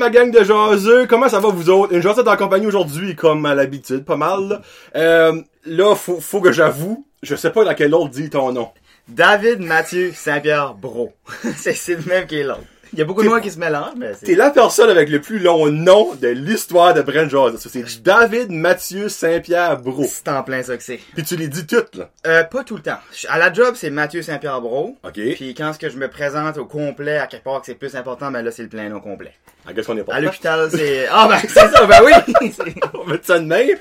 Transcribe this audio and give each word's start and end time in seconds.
Ma 0.00 0.08
gang 0.08 0.30
de 0.30 0.42
jaseux? 0.42 1.06
Comment 1.06 1.28
ça 1.28 1.40
va, 1.40 1.50
vous 1.50 1.68
autres? 1.68 1.92
Une 1.92 2.00
jasette 2.00 2.26
en 2.26 2.36
compagnie 2.38 2.66
aujourd'hui, 2.66 3.14
comme 3.14 3.44
à 3.44 3.54
l'habitude, 3.54 4.02
pas 4.06 4.16
mal. 4.16 4.48
Là, 4.48 4.62
euh, 4.96 5.42
là 5.66 5.94
faut, 5.94 6.22
faut 6.22 6.40
que 6.40 6.52
j'avoue, 6.52 7.06
je 7.22 7.36
sais 7.36 7.50
pas 7.50 7.74
quel 7.74 7.92
ordre 7.92 8.08
dit 8.08 8.30
ton 8.30 8.50
nom. 8.50 8.70
David 9.08 9.60
Mathieu 9.60 10.12
Saint-Pierre 10.14 10.72
Bro. 10.72 11.12
c'est 11.54 11.74
c'est 11.74 11.96
le 11.96 12.02
même 12.04 12.26
qui 12.26 12.36
est 12.36 12.44
l'autre. 12.44 12.62
Il 12.92 12.98
y 12.98 13.02
a 13.02 13.04
beaucoup 13.04 13.22
de 13.22 13.28
noms 13.28 13.40
qui 13.40 13.50
se 13.50 13.58
mélangent, 13.58 13.94
mais 13.96 14.12
T'es 14.12 14.26
c'est... 14.26 14.34
la 14.34 14.50
personne 14.50 14.90
avec 14.90 15.08
le 15.08 15.20
plus 15.20 15.38
long 15.38 15.68
nom 15.70 16.14
de 16.14 16.28
l'histoire 16.28 16.92
de 16.94 17.02
Brent 17.02 17.28
Jazz. 17.28 17.54
C'est 17.58 18.02
David 18.02 18.50
Mathieu 18.50 19.08
Saint-Pierre 19.08 19.78
Bro. 19.80 20.04
C'est 20.08 20.28
en 20.28 20.42
plein 20.42 20.62
ça 20.62 20.76
que 20.76 20.82
c'est. 20.82 20.98
Puis 21.14 21.22
tu 21.22 21.36
les 21.36 21.48
dis 21.48 21.66
toutes, 21.66 21.94
là. 21.96 22.10
Euh, 22.26 22.44
pas 22.44 22.64
tout 22.64 22.76
le 22.76 22.82
temps. 22.82 22.98
Je- 23.14 23.26
À 23.28 23.38
la 23.38 23.52
job, 23.52 23.74
c'est 23.76 23.90
Mathieu 23.90 24.22
Saint-Pierre 24.22 24.60
Bro. 24.60 24.96
OK. 25.04 25.12
Puis 25.12 25.54
quand 25.54 25.72
ce 25.72 25.78
que 25.78 25.88
je 25.88 25.96
me 25.96 26.08
présente 26.08 26.58
au 26.58 26.64
complet, 26.66 27.18
à 27.18 27.26
quelque 27.26 27.44
part 27.44 27.60
que 27.60 27.66
c'est 27.66 27.74
plus 27.74 27.94
important, 27.96 28.30
ben 28.30 28.42
là, 28.42 28.50
c'est 28.50 28.62
le 28.62 28.68
plein 28.68 28.88
nom 28.88 29.00
complet. 29.00 29.32
Ah, 29.66 29.72
qu'est-ce 29.74 29.86
qu'on 29.88 29.96
est 29.98 30.02
pas 30.04 30.14
À 30.14 30.20
l'hôpital, 30.20 30.68
c'est... 30.72 31.06
Ah 31.10 31.28
ben, 31.28 31.38
c'est 31.46 31.68
ça, 31.68 31.86
ben 31.86 32.00
oui! 32.04 32.12
On 32.94 33.04
mettre 33.06 33.26
ça 33.26 33.38
de 33.38 33.44
même. 33.44 33.76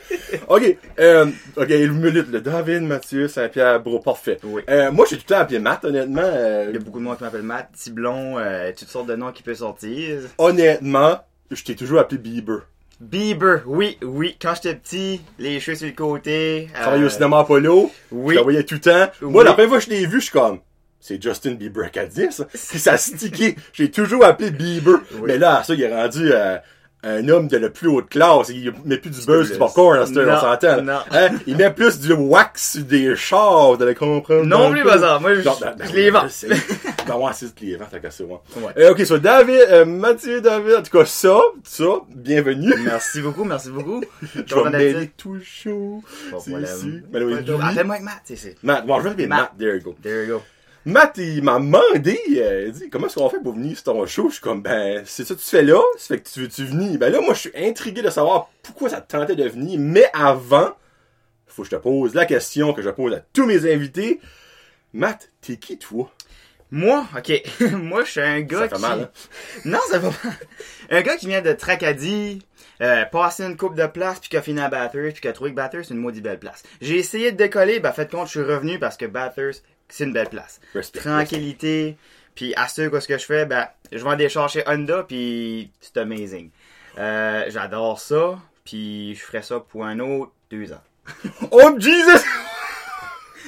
OK. 0.50 0.78
Euh, 1.00 1.26
OK, 1.56 1.70
une 1.70 1.94
minute, 1.94 2.28
le 2.32 2.42
David 2.42 2.84
Mathieu 2.84 3.28
Saint-Pierre 3.28 3.80
Bro. 3.82 4.00
Parfait. 4.00 4.38
Oui. 4.44 4.62
Euh, 4.70 4.92
moi, 4.92 5.06
j'ai 5.10 5.16
tout 5.18 5.24
le 5.30 5.34
temps 5.36 5.42
appelé 5.42 5.60
Matt, 5.60 5.86
honnêtement. 5.86 6.22
Euh, 6.24 6.66
Il 6.70 6.74
y 6.74 6.78
a 6.78 6.80
beaucoup 6.82 7.00
de 7.00 7.04
monde 7.06 7.18
qui 7.18 7.24
m'appelle 7.24 7.44
Matt, 7.44 7.70
Tiblon, 7.78 8.38
euh, 8.38 8.72
toutes 8.78 8.90
de 9.06 9.16
noms 9.16 9.32
qui 9.32 9.44
peuvent 9.44 9.56
sortir. 9.56 10.20
honnêtement, 10.38 11.20
je 11.52 11.64
t'ai 11.64 11.76
toujours 11.76 12.00
appelé 12.00 12.18
Bieber. 12.20 12.62
Bieber, 13.00 13.64
oui, 13.66 13.98
oui. 14.02 14.36
Quand 14.42 14.54
j'étais 14.56 14.76
petit, 14.76 15.22
les 15.38 15.62
cheveux 15.62 15.78
sur 15.78 15.88
le 15.88 15.94
côté. 15.94 16.68
Euh, 16.86 17.06
au 17.06 17.10
cinéma 17.10 17.40
Apollo. 17.40 17.92
Oui. 18.12 18.36
Je 18.36 18.42
voyais 18.42 18.64
tout 18.64 18.76
le 18.76 18.82
temps. 18.82 19.08
Moi, 19.22 19.46
la 19.46 19.54
première 19.54 19.70
fois 19.70 19.80
que 19.80 19.86
je 19.86 19.90
l'ai 19.90 20.06
vu, 20.06 20.20
je 20.20 20.26
suis 20.26 20.34
comme, 20.34 20.60
c'est 21.00 21.22
Justin 21.22 21.54
Bieber 21.54 21.92
qui 21.92 22.00
a 22.00 22.06
dit 22.06 22.28
ça. 22.30 22.46
Puis 22.70 22.80
ça 22.80 22.94
a 22.94 22.98
stické. 22.98 23.56
J'ai 23.72 23.90
toujours 23.90 24.26
appelé 24.26 24.52
Bieber. 24.52 25.00
Oui. 25.14 25.22
Mais 25.28 25.38
là, 25.38 25.64
ça, 25.64 25.74
il 25.76 25.82
est 25.82 25.96
rendu 25.96 26.30
euh, 26.34 26.58
un 27.04 27.30
homme 27.30 27.48
de 27.48 27.58
la 27.58 27.70
plus 27.70 27.88
haute 27.88 28.10
classe. 28.10 28.50
Il 28.50 28.74
met 28.86 28.98
plus 28.98 29.12
du 29.12 29.26
buzz, 29.26 29.52
du 29.52 29.58
popcorn, 29.58 30.00
on 30.00 30.06
s'entend. 30.06 30.78
Hein? 31.12 31.30
Il 31.48 31.56
met 31.58 31.72
plus 31.72 32.00
du 32.00 32.14
wax 32.14 32.74
sur 32.74 32.84
des 32.84 33.16
chars, 33.16 33.74
vous 33.76 33.84
allez 33.84 33.96
comprendre. 33.96 34.44
Non 34.46 34.72
plus, 34.72 34.84
bazar. 34.84 35.22
Moi, 35.22 35.36
je, 35.36 35.42
Non, 35.42 35.56
ben, 35.62 35.76
ben, 35.78 35.88
je 35.88 35.96
les 35.96 36.10
vends. 36.10 36.26
Ben 37.08 37.16
ouais, 37.16 37.32
c'est 37.34 37.60
les 37.62 37.76
vends, 37.76 37.86
t'as 37.90 38.00
qu'à 38.00 38.12
ça, 38.12 38.24
ouais. 38.24 38.38
Euh, 38.78 38.92
ok, 38.92 39.06
so 39.06 39.18
David, 39.18 39.62
euh, 39.70 39.86
Mathieu 39.86 40.42
David, 40.42 40.76
en 40.76 40.82
tout 40.84 40.96
cas, 40.98 41.06
ça, 41.06 41.40
ça, 41.64 41.86
bienvenue. 42.14 42.74
Merci 42.84 43.22
beaucoup, 43.22 43.44
merci 43.44 43.70
beaucoup. 43.70 44.04
Je 44.22 44.56
vais 44.56 44.70
mêler 44.70 45.12
tout. 45.18 45.34
Pas 45.34 45.40
de 45.40 46.42
C'est 46.42 46.52
problème. 46.52 46.64
ici. 46.64 47.02
Ben 47.12 47.24
oui, 47.24 47.44
de-. 47.44 47.54
Appelle-moi 47.54 47.96
avec 47.96 48.06
Matt, 48.06 48.22
c'est 48.26 48.36
c'est. 48.36 48.56
Matt, 48.62 48.86
bon, 48.86 48.98
je 49.00 49.04
vais 49.06 49.10
appeler 49.12 49.28
Matt. 49.28 49.40
Matt. 49.40 49.52
there 49.58 49.76
you 49.76 49.82
go. 49.82 49.96
There 50.04 50.26
you 50.26 50.34
go. 50.36 50.42
Matt, 50.86 51.18
il 51.18 51.44
m'a 51.44 51.60
demandé, 51.60 52.18
euh, 52.38 52.66
il 52.68 52.72
dit, 52.72 52.90
comment 52.90 53.08
est-ce 53.08 53.16
qu'on 53.16 53.30
fait 53.30 53.42
pour 53.42 53.54
venir 53.54 53.76
sur 53.76 53.84
ton 53.84 54.06
show? 54.06 54.30
Je 54.30 54.36
suis 54.36 54.42
comme, 54.42 54.62
ben, 54.62 55.04
c'est 55.06 55.26
ça 55.26 55.36
que 55.36 55.40
tu 55.40 55.46
fais 55.46 55.64
là? 55.64 55.82
Ça 55.98 56.16
fait 56.16 56.22
que 56.22 56.30
tu 56.30 56.42
veux-tu 56.42 56.66
venir? 56.66 56.98
Ben 56.98 57.12
là, 57.12 57.20
moi, 57.20 57.34
je 57.34 57.40
suis 57.40 57.52
intrigué 57.56 58.02
de 58.02 58.10
savoir 58.10 58.50
pourquoi 58.64 58.90
ça 58.90 59.02
te 59.02 59.12
tentait 59.12 59.36
de 59.36 59.48
venir, 59.48 59.78
mais 59.80 60.10
avant, 60.14 60.72
faut 61.48 61.64
que 61.64 61.70
je 61.70 61.76
te 61.76 61.82
pose 61.82 62.14
la 62.14 62.26
question 62.26 62.74
que 62.74 62.82
je 62.82 62.90
pose 62.90 63.14
à 63.14 63.20
tous 63.34 63.46
mes 63.46 63.72
invités. 63.72 64.22
Matt, 64.94 65.32
t'es 65.42 65.58
qui, 65.58 65.78
toi? 65.78 66.10
Moi, 66.72 67.06
ok. 67.18 67.44
Moi, 67.74 68.04
je 68.06 68.12
suis 68.12 68.22
un 68.22 68.42
gars 68.42 68.60
Ça 68.60 68.70
fait 68.70 68.76
qui... 68.76 68.82
mal, 68.82 69.02
hein? 69.02 69.10
Non, 69.66 69.80
ça 69.90 70.00
va 70.00 70.10
pas. 70.10 70.30
Un 70.92 71.02
gars 71.02 71.18
qui 71.18 71.28
vient 71.28 71.42
de 71.42 71.52
Tracadie, 71.52 72.40
euh, 72.82 73.06
passer 73.06 73.44
une 73.44 73.58
coupe 73.58 73.76
de 73.76 73.86
place, 73.88 74.20
puis 74.20 74.30
qui 74.30 74.38
a 74.38 74.42
fini 74.42 74.62
à 74.62 74.70
Bathurst, 74.70 75.14
puis 75.14 75.22
qui 75.22 75.28
a 75.28 75.34
trouvé 75.34 75.52
que 75.52 75.56
Bathurst, 75.56 75.90
c'est 75.90 75.94
une 75.94 76.00
maudite 76.00 76.24
belle 76.24 76.40
place. 76.40 76.64
J'ai 76.80 76.98
essayé 76.98 77.32
de 77.32 77.38
décoller, 77.38 77.80
ben, 77.80 77.92
faites 77.92 78.12
compte, 78.12 78.28
je 78.28 78.40
suis 78.40 78.42
revenu 78.42 78.80
parce 78.80 78.98
que 78.98 79.06
Bathurst, 79.06 79.66
c'est 79.90 80.06
une 80.06 80.14
belle 80.14 80.30
place. 80.30 80.62
Respect. 80.74 81.00
Tranquillité, 81.00 81.98
puis 82.36 82.54
à 82.56 82.68
ce 82.68 82.84
que 82.84 83.00
ce 83.00 83.08
que 83.08 83.18
je 83.18 83.26
fais, 83.26 83.46
ben, 83.46 83.68
je 83.92 84.00
vends 84.00 84.16
des 84.16 84.30
chars 84.30 84.50
chez 84.50 84.64
Honda, 84.68 85.04
puis 85.04 85.72
c'est 85.82 85.98
amazing. 85.98 86.50
Euh, 86.98 87.46
j'adore 87.50 88.00
ça, 88.00 88.40
puis 88.64 89.16
je 89.16 89.22
ferai 89.22 89.42
ça 89.42 89.60
pour 89.60 89.86
un 89.86 90.00
autre 90.00 90.32
deux 90.50 90.72
ans. 90.72 90.84
Oh, 91.52 91.72
Jesus! 91.78 92.24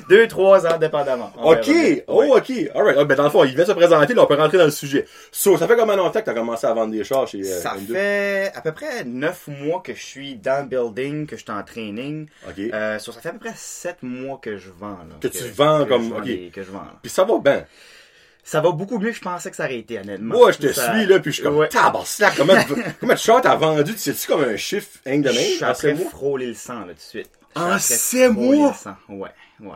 Deux, 0.09 0.28
trois 0.28 0.66
ans, 0.67 0.78
dépendamment. 0.78 1.31
On 1.38 1.51
Ok, 1.53 1.69
oh, 2.07 2.22
Ouais. 2.22 2.29
ok, 2.29 2.51
alright. 2.75 2.97
Ah, 3.00 3.06
ben, 3.06 3.16
dans 3.16 3.23
le 3.23 3.29
fond, 3.29 3.44
il 3.44 3.56
vient 3.56 3.66
se 3.66 3.72
présenter, 3.72 4.13
là, 4.13 4.23
on 4.23 4.25
peut 4.25 4.35
rentrer 4.35 4.57
dans 4.57 4.66
le 4.66 4.72
sujet. 4.72 5.06
So, 5.31 5.57
ça 5.57 5.67
fait 5.67 5.75
combien 5.75 5.95
de 5.97 6.01
temps 6.01 6.12
que 6.12 6.19
t'as 6.19 6.34
commencé 6.34 6.66
à 6.67 6.73
vendre 6.73 6.91
des 6.91 7.03
chars 7.03 7.28
chez 7.28 7.41
euh, 7.41 7.62
Ça 7.62 7.73
Honda? 7.75 7.94
fait 7.94 8.51
à 8.56 8.61
peu 8.61 8.72
près 8.72 9.03
neuf 9.06 9.47
mois 9.47 9.81
que 9.84 9.94
je 9.94 10.01
suis 10.03 10.35
dans 10.35 10.63
le 10.63 10.67
building, 10.67 11.25
que 11.28 11.35
je 11.38 11.41
suis 11.44 11.51
en 11.51 11.63
training. 11.63 12.28
Ok. 12.47 12.59
Euh, 12.73 13.00
so, 13.00 13.11
ça 13.11 13.22
fait 13.22 13.29
à 13.29 13.34
peu 13.34 13.40
près 13.40 13.53
sept 13.56 13.97
mois 14.01 14.40
que 14.41 14.57
je 14.57 14.69
vends. 14.69 14.90
Là, 15.09 15.16
Que 15.19 15.28
tu 15.28 15.44
vends 15.50 15.84
que 15.85 15.90
comme- 15.90 16.03
je 16.06 16.09
vends 16.09 16.17
ok. 16.19 16.23
des- 16.25 16.51
que 16.53 16.63
je 16.63 16.72
vends, 16.72 16.79
là. 16.79 16.94
Puis 17.01 17.11
ça 17.11 17.23
va 17.23 17.38
bien. 17.40 17.66
Ça 18.44 18.59
va 18.59 18.72
beaucoup 18.72 18.97
mieux 18.97 19.11
que 19.11 19.16
je 19.17 19.22
pensais 19.22 19.51
que 19.51 19.56
ça 19.56 19.66
aurait 19.66 19.78
été, 19.78 20.00
honnêtement. 20.00 20.35
Moi, 20.35 20.51
je 20.51 20.57
te 20.57 20.73
Ça- 20.73 20.91
suis, 20.94 21.06
là, 21.06 21.19
puis 21.19 21.31
je 21.31 21.35
suis 21.35 21.44
comme, 21.44 21.57
Ouais. 21.57 21.69
tabarnak, 21.69 22.35
comment, 22.35 22.53
comment 23.00 23.13
de 23.13 23.17
chars 23.19 23.40
t'as 23.41 23.56
vendu? 23.56 23.94
Tu 23.94 24.00
sais-tu 24.00 24.25
comme 24.28 24.44
un 24.44 24.57
chiffre, 24.57 24.97
hein, 25.06 25.19
de 25.19 25.29
Je 25.29 25.35
même? 25.35 25.75
suis 25.75 26.06
en 26.06 26.09
frôler 26.09 26.47
le 26.47 26.53
sang, 26.56 26.79
là, 26.79 26.88
tout 26.88 26.94
de 26.94 27.00
suite. 27.00 27.29
Je 27.56 27.61
En 27.61 27.66
après 27.66 27.79
sept 27.79 28.31
frôler 28.34 28.57
mois? 28.57 28.69
le 28.69 28.75
sang. 28.75 28.95
Ouais, 29.09 29.29
ouais. 29.59 29.75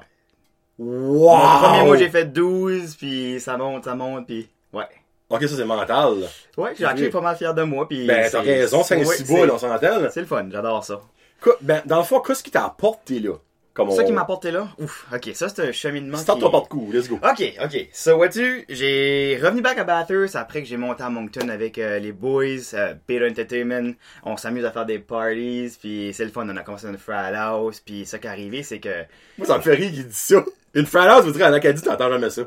Wow! 0.77 1.37
Mon 1.37 1.59
premier 1.59 1.83
mois, 1.85 1.97
j'ai 1.97 2.09
fait 2.09 2.25
12, 2.25 2.95
puis 2.95 3.39
ça 3.39 3.57
monte, 3.57 3.85
ça 3.85 3.95
monte, 3.95 4.25
puis 4.27 4.47
ouais. 4.73 4.83
Ok, 5.29 5.41
ça, 5.43 5.55
c'est 5.55 5.65
mental, 5.65 6.19
là. 6.19 6.27
Ouais, 6.57 6.71
j'ai 6.77 6.85
Oui. 6.85 7.09
pas 7.09 7.21
mal 7.21 7.35
fier 7.35 7.53
de 7.53 7.63
moi, 7.63 7.87
puis... 7.87 8.05
Ben, 8.05 8.29
t'as 8.31 8.41
raison, 8.41 8.81
5-6 8.83 8.91
ouais, 9.07 9.23
boules, 9.23 9.47
c'est- 9.47 9.51
on 9.51 9.57
s'entend. 9.57 10.09
C'est 10.11 10.19
le 10.19 10.25
fun, 10.27 10.45
j'adore 10.51 10.83
ça. 10.83 11.01
Quoi- 11.41 11.57
Ben, 11.61 11.81
dans 11.85 11.97
le 11.97 12.03
fond, 12.03 12.19
qu'est-ce 12.19 12.43
qui 12.43 12.51
t'a 12.51 12.65
apporté, 12.65 13.19
là? 13.19 13.31
Comme 13.73 13.91
Ça 13.91 14.03
on... 14.03 14.05
qui 14.05 14.13
m'a 14.13 14.21
apporté 14.21 14.51
là, 14.51 14.69
ouf, 14.79 15.05
ok, 15.13 15.31
ça 15.33 15.49
c'est 15.49 15.67
un 15.67 15.71
cheminement 15.73 16.15
Start 16.17 16.37
qui... 16.37 16.45
ton 16.45 16.49
porte-coup, 16.51 16.91
let's 16.93 17.09
go. 17.09 17.19
Ok, 17.21 17.43
ok. 17.61 17.87
So, 17.91 18.15
vois-tu, 18.15 18.63
j'ai 18.69 19.37
revenu 19.43 19.61
back 19.61 19.77
à 19.79 19.83
Bathurst 19.83 20.37
après 20.37 20.61
que 20.61 20.67
j'ai 20.69 20.77
monté 20.77 21.03
à 21.03 21.09
Moncton 21.09 21.49
avec 21.49 21.77
euh, 21.77 21.99
les 21.99 22.13
boys, 22.13 22.45
euh, 22.73 22.93
Beta 23.05 23.25
Entertainment. 23.27 23.91
On 24.23 24.37
s'amuse 24.37 24.63
à 24.63 24.71
faire 24.71 24.85
des 24.85 24.99
parties, 24.99 25.69
puis 25.81 26.11
c'est 26.13 26.23
le 26.23 26.31
fun. 26.31 26.47
On 26.49 26.55
a 26.55 26.61
commencé 26.61 26.87
une 26.87 26.97
frat 26.97 27.25
house, 27.35 27.81
puis 27.85 28.05
ce 28.05 28.15
qui 28.15 28.25
est 28.27 28.29
arrivé, 28.29 28.63
c'est 28.63 28.79
que... 28.79 29.03
Moi, 29.37 29.45
ça 29.45 29.57
me 29.57 29.61
fait 29.61 29.73
rire 29.73 29.91
qu'il 29.91 30.07
dit 30.07 30.15
ça. 30.15 30.41
Une 30.75 30.85
frat 30.85 31.09
house, 31.09 31.23
vous 31.23 31.31
direz, 31.31 31.45
en 31.45 31.53
Acadie, 31.53 31.81
t'entends 31.81 32.09
jamais 32.09 32.29
ça. 32.29 32.43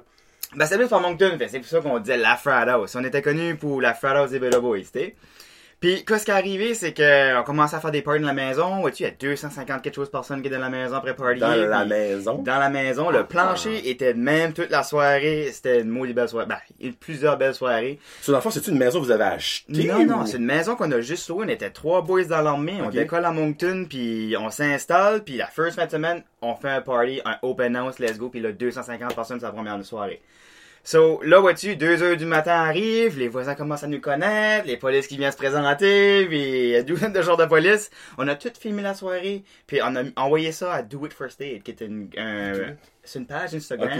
Ben, 0.54 0.66
c'est 0.66 0.78
Moncton, 0.78 1.36
fait, 1.38 1.48
c'est 1.48 1.58
pour 1.60 1.68
ça 1.68 1.80
qu'on 1.80 1.98
disait 1.98 2.18
la 2.18 2.36
frat 2.36 2.60
house. 2.62 2.94
On 2.94 3.04
était 3.04 3.22
connus 3.22 3.56
pour 3.56 3.80
la 3.80 3.94
frat 3.94 4.18
house 4.18 4.30
des 4.30 4.38
Beta 4.38 4.60
Boys. 4.60 4.80
Puis, 5.80 6.04
qu'est-ce 6.04 6.24
qui 6.24 6.32
est 6.32 6.34
arrivé, 6.34 6.74
c'est 6.74 6.92
que 6.92 7.38
on 7.38 7.44
commençait 7.44 7.76
à 7.76 7.80
faire 7.80 7.92
des 7.92 8.02
parties 8.02 8.20
dans 8.20 8.26
la 8.26 8.32
maison. 8.32 8.80
Vois-tu, 8.80 9.04
il 9.04 9.06
y 9.06 9.08
a 9.08 9.12
250 9.12 9.80
quelque 9.80 9.94
chose 9.94 10.08
de 10.08 10.10
personnes 10.12 10.42
qui 10.42 10.48
étaient 10.48 10.56
dans 10.56 10.62
la 10.62 10.70
maison 10.70 10.96
après 10.96 11.14
party. 11.14 11.38
Dans 11.38 11.54
la 11.54 11.84
maison? 11.84 12.42
dans 12.42 12.58
la 12.58 12.68
maison. 12.68 13.10
Le 13.10 13.24
plancher 13.24 13.88
était 13.88 14.12
de 14.12 14.18
même 14.18 14.52
toute 14.52 14.70
la 14.70 14.82
soirée. 14.82 15.50
C'était 15.52 15.80
une 15.80 15.88
maudite 15.88 16.16
belle 16.16 16.28
soirée. 16.28 16.46
Ben, 16.48 16.58
il 16.80 16.86
y 16.86 16.88
a 16.88 16.92
eu 16.92 16.94
plusieurs 16.94 17.36
belles 17.36 17.54
soirées. 17.54 18.00
So, 18.22 18.32
dans 18.32 18.38
le 18.38 18.42
fond, 18.42 18.50
c'est 18.50 18.66
une 18.66 18.76
maison 18.76 18.98
que 18.98 19.04
vous 19.04 19.12
avez 19.12 19.22
achetée? 19.24 19.84
Non, 19.84 20.04
non, 20.04 20.26
c'est 20.26 20.38
une 20.38 20.46
maison 20.46 20.74
qu'on 20.74 20.90
a 20.90 21.00
juste 21.00 21.28
louée. 21.28 21.44
On 21.46 21.48
était 21.48 21.70
trois 21.70 22.02
boys 22.02 22.24
dans 22.24 22.40
l'armée. 22.40 22.80
On 22.84 22.90
décolle 22.90 23.24
à 23.24 23.30
Moncton, 23.30 23.86
puis 23.88 24.34
on 24.36 24.50
s'installe. 24.50 25.22
Puis 25.22 25.36
la 25.36 25.46
first 25.46 25.76
fin 25.76 25.86
de 25.86 25.90
semaine, 25.92 26.22
on 26.42 26.56
fait 26.56 26.70
un 26.70 26.80
party, 26.80 27.20
un 27.24 27.36
open 27.42 27.76
house, 27.76 28.00
let's 28.00 28.18
go. 28.18 28.30
Puis 28.30 28.40
là, 28.40 28.50
250 28.50 29.14
personnes, 29.14 29.38
c'est 29.38 29.46
la 29.46 29.52
première 29.52 29.84
soirée. 29.84 30.20
So, 30.90 31.20
là, 31.22 31.38
vois-tu, 31.38 31.76
2 31.76 32.02
heures 32.02 32.16
du 32.16 32.24
matin 32.24 32.52
arrive, 32.52 33.18
les 33.18 33.28
voisins 33.28 33.54
commencent 33.54 33.82
à 33.84 33.88
nous 33.88 34.00
connaître, 34.00 34.66
les 34.66 34.78
polices 34.78 35.06
qui 35.06 35.18
viennent 35.18 35.30
se 35.30 35.36
présenter, 35.36 36.24
puis 36.24 36.38
il 36.40 36.68
y 36.70 36.76
a 36.76 36.82
douzaine 36.82 37.12
de 37.12 37.20
genres 37.20 37.36
de 37.36 37.44
police. 37.44 37.90
On 38.16 38.26
a 38.26 38.34
tout 38.34 38.48
filmé 38.58 38.80
la 38.80 38.94
soirée, 38.94 39.44
puis 39.66 39.80
on 39.82 39.94
a 39.96 40.04
envoyé 40.16 40.50
ça 40.50 40.72
à 40.72 40.82
Do 40.82 41.04
It 41.04 41.12
First 41.12 41.42
Aid, 41.42 41.62
qui 41.62 41.72
est 41.72 41.82
une, 41.82 42.08
un- 42.16 42.74
c'est 43.04 43.18
une 43.18 43.26
page 43.26 43.54
Instagram, 43.54 43.90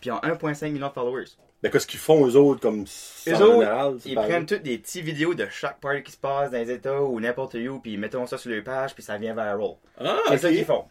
puis 0.00 0.06
ils 0.06 0.10
ont 0.10 0.18
1,5 0.24 0.72
million 0.72 0.88
de 0.88 0.92
followers. 0.92 1.26
Ben, 1.64 1.70
qu'est-ce 1.70 1.86
qu'ils 1.86 1.98
font, 1.98 2.26
eux 2.26 2.36
autres, 2.36 2.60
comme 2.60 2.84
Eux 3.26 3.32
autres, 3.36 3.52
général, 3.60 3.96
ils 4.04 4.14
pareil? 4.14 4.30
prennent 4.30 4.44
toutes 4.46 4.62
des 4.62 4.76
petites 4.76 5.02
vidéos 5.02 5.32
de 5.32 5.46
chaque 5.50 5.80
party 5.80 6.02
qui 6.02 6.12
se 6.12 6.18
passe 6.18 6.50
dans 6.50 6.58
les 6.58 6.70
États 6.70 7.00
ou 7.02 7.18
n'importe 7.20 7.54
où, 7.54 7.78
puis 7.78 7.94
ils 7.94 7.98
mettent 7.98 8.16
ça 8.26 8.36
sur 8.36 8.50
leur 8.50 8.62
page, 8.62 8.92
puis 8.94 9.02
ça 9.02 9.16
vient 9.16 9.32
viral. 9.32 9.70
Ah, 9.98 10.18
C'est 10.28 10.38
ça 10.38 10.50
qu'ils 10.50 10.66
font. 10.66 10.84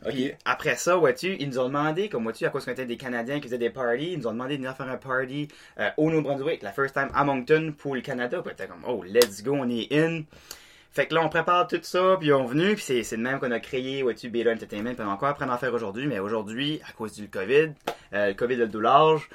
Après 0.45 0.75
ça, 0.75 0.95
vois-tu, 0.95 1.35
ils 1.39 1.47
nous 1.47 1.59
ont 1.59 1.65
demandé, 1.67 2.09
comme 2.09 2.23
vois-tu, 2.23 2.45
à 2.45 2.49
cause 2.49 2.65
qu'on 2.65 2.71
était 2.71 2.87
des 2.87 2.97
Canadiens 2.97 3.35
qui 3.37 3.43
faisaient 3.43 3.59
des 3.59 3.69
parties, 3.69 4.13
ils 4.13 4.17
nous 4.17 4.25
ont 4.25 4.31
demandé 4.31 4.57
de 4.57 4.63
venir 4.63 4.75
faire 4.75 4.89
un 4.89 4.97
party 4.97 5.47
euh, 5.79 5.89
au 5.97 6.09
New-Brunswick, 6.09 6.63
la 6.63 6.71
first 6.71 6.95
time 6.95 7.09
à 7.13 7.23
Moncton 7.23 7.73
pour 7.77 7.93
le 7.93 8.01
Canada. 8.01 8.41
Puis 8.43 8.51
était 8.53 8.65
comme, 8.65 8.83
oh, 8.87 9.03
let's 9.03 9.43
go, 9.43 9.53
on 9.53 9.69
est 9.69 9.93
in. 9.93 10.23
Fait 10.91 11.05
que 11.05 11.13
là, 11.13 11.21
on 11.23 11.29
prépare 11.29 11.67
tout 11.67 11.79
ça, 11.83 12.17
puis 12.19 12.33
on 12.33 12.45
est 12.45 12.47
venu, 12.47 12.73
puis 12.73 12.83
c'est, 12.83 13.03
c'est 13.03 13.17
le 13.17 13.21
même 13.21 13.39
qu'on 13.39 13.51
a 13.51 13.59
créé, 13.59 14.01
vois-tu, 14.01 14.29
Beta 14.29 14.51
Entertainment, 14.51 14.95
puis 14.95 15.03
on 15.05 15.09
a 15.09 15.13
encore 15.13 15.29
appris 15.29 15.45
à 15.47 15.53
en 15.53 15.57
faire 15.59 15.73
aujourd'hui, 15.73 16.07
mais 16.07 16.17
aujourd'hui, 16.17 16.81
à 16.87 16.93
cause 16.93 17.13
du 17.13 17.29
COVID, 17.29 17.73
euh, 18.13 18.27
le 18.29 18.33
COVID 18.33 18.55
a 18.55 18.57
le 18.57 18.67
dos 18.67 18.79
large, 18.81 19.29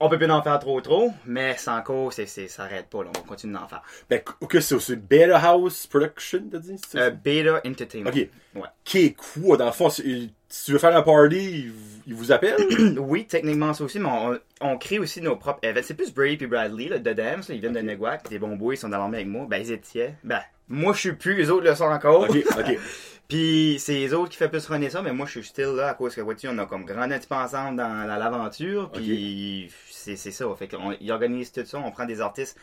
on 0.00 0.08
peut 0.08 0.16
plus 0.18 0.30
en 0.30 0.42
faire 0.42 0.58
trop 0.58 0.80
trop, 0.80 1.12
mais 1.26 1.54
c'est 1.58 1.70
encore, 1.70 2.12
c'est, 2.12 2.26
c'est, 2.26 2.48
ça 2.48 2.64
arrête 2.64 2.88
pas, 2.88 3.04
là, 3.04 3.10
on 3.18 3.22
continue 3.22 3.52
d'en 3.52 3.68
faire. 3.68 3.82
Ben, 4.08 4.20
ok, 4.40 4.56
c'est 4.60 4.78
c'est 4.80 4.96
Better 4.96 5.36
House 5.42 5.86
Production, 5.86 6.42
t'as 6.50 6.58
dit? 6.58 6.76
c'est? 6.88 6.98
Euh, 6.98 7.10
Beta 7.10 7.60
Entertainment. 7.66 8.08
ok. 8.10 8.28
Ouais. 8.54 8.68
Qui 8.82 8.98
est 9.04 9.14
quoi? 9.14 9.56
Dans 9.56 9.66
le 9.66 9.72
fond, 9.72 9.90
si 9.90 10.32
tu 10.64 10.72
veux 10.72 10.78
faire 10.78 10.96
un 10.96 11.02
party, 11.02 11.70
ils 12.06 12.14
vous 12.14 12.32
appellent? 12.32 12.56
Oui, 12.98 13.26
techniquement 13.26 13.72
ça 13.74 13.84
aussi, 13.84 13.98
mais 14.00 14.08
on, 14.08 14.38
on 14.62 14.78
crée 14.78 14.98
aussi 14.98 15.20
nos 15.20 15.36
propres 15.36 15.60
events. 15.62 15.82
C'est 15.84 15.94
plus 15.94 16.12
Brady 16.12 16.44
et 16.44 16.46
Bradley, 16.46 16.88
là, 16.88 16.98
de 16.98 17.12
Dams, 17.12 17.42
là, 17.48 17.54
ils 17.54 17.60
viennent 17.60 17.72
de 17.74 17.80
Neguac, 17.80 18.28
des 18.28 18.38
bons 18.38 18.56
boys, 18.56 18.74
ils 18.74 18.78
sont 18.78 18.88
dans 18.88 18.98
l'armée 18.98 19.18
avec 19.18 19.28
moi. 19.28 19.46
Ben, 19.48 19.58
ils 19.58 19.70
étaient. 19.70 20.14
Ben, 20.24 20.40
moi 20.68 20.92
je 20.94 21.00
suis 21.00 21.12
plus, 21.12 21.34
les 21.34 21.50
autres 21.50 21.66
le 21.68 21.74
sont 21.74 21.84
encore. 21.84 22.22
ok, 22.22 22.36
ok. 22.58 22.78
Puis 23.28 23.76
c'est 23.78 23.92
les 23.94 24.12
autres 24.12 24.30
qui 24.30 24.36
fait 24.36 24.48
plus 24.48 24.66
runner 24.66 24.90
ça, 24.90 25.02
mais 25.02 25.12
moi 25.12 25.24
je 25.24 25.38
suis 25.38 25.44
still 25.44 25.76
là 25.76 25.90
à 25.90 25.94
cause 25.94 26.16
que 26.16 26.20
vois-tu, 26.20 26.48
on 26.48 26.58
a 26.58 26.66
comme 26.66 26.84
grandi 26.84 27.14
un 27.14 27.18
petit 27.18 27.28
peu 27.28 27.36
ensemble 27.36 27.76
dans, 27.76 28.06
dans 28.08 28.16
l'aventure, 28.16 28.90
puis 28.90 29.70
c'est 30.16 30.30
ça. 30.30 30.44
Fait 30.58 30.68
qu'ils 30.68 31.12
organisent 31.12 31.52
tout 31.52 31.64
ça, 31.64 31.78
on 31.78 31.90
prend 31.90 32.04
des 32.06 32.20
artistes 32.20 32.56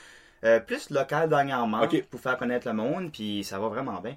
Euh, 0.43 0.59
plus 0.59 0.91
local 0.91 1.29
dernièrement, 1.29 1.81
pour 2.11 2.19
faire 2.19 2.37
connaître 2.37 2.67
le 2.67 2.73
monde, 2.75 3.11
puis 3.11 3.43
ça 3.43 3.57
va 3.57 3.69
vraiment 3.69 3.99
bien. 4.01 4.15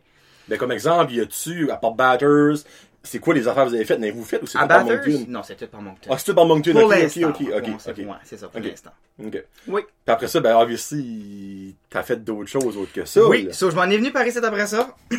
Ben, 0.48 0.58
comme 0.58 0.70
exemple, 0.70 1.12
y 1.14 1.20
a-tu, 1.20 1.70
à 1.70 1.76
part 1.78 1.92
Batters, 1.94 2.56
c'est 3.02 3.18
quoi 3.20 3.32
les 3.32 3.48
affaires 3.48 3.64
que 3.64 3.70
vous 3.70 3.74
avez 3.74 3.86
faites? 3.86 3.98
N'avez-vous 3.98 4.24
fait 4.24 4.42
ou 4.42 4.46
c'est 4.46 4.58
À 4.58 4.62
tout 4.62 4.68
par? 4.68 4.84
Moncton? 4.84 5.24
Non, 5.28 5.42
c'est 5.42 5.56
tout 5.56 5.66
par 5.68 5.80
Moncton. 5.80 6.10
Ah, 6.12 6.18
c'est 6.18 6.26
tout 6.26 6.34
par 6.34 6.44
Moncton. 6.44 6.72
pour 6.72 6.84
ok, 6.84 6.90
l'instant. 6.90 7.28
ok, 7.30 7.40
ok, 7.40 7.40
ok, 7.40 7.52
Ouais, 7.68 7.74
c'est- 7.78 7.90
ok. 7.92 7.96
ouais, 7.98 8.04
c'est 8.24 8.36
ça, 8.36 8.48
pour 8.48 8.60
l'instant. 8.60 8.90
Ok. 9.24 9.44
Oui. 9.68 9.80
Puis 10.04 10.12
après 10.12 10.28
ça, 10.28 10.40
ben, 10.40 10.56
obviously, 10.56 11.74
t'as 11.88 12.02
fait 12.02 12.22
d'autres 12.22 12.50
choses 12.50 12.76
autres 12.76 12.92
que 12.92 13.06
ça. 13.06 13.24
Oui, 13.26 13.48
so, 13.52 13.70
je 13.70 13.76
m'en 13.76 13.84
ai 13.84 13.96
venu 13.96 14.10
par 14.12 14.26
ici 14.26 14.36
après 14.38 14.66
ça. 14.66 14.94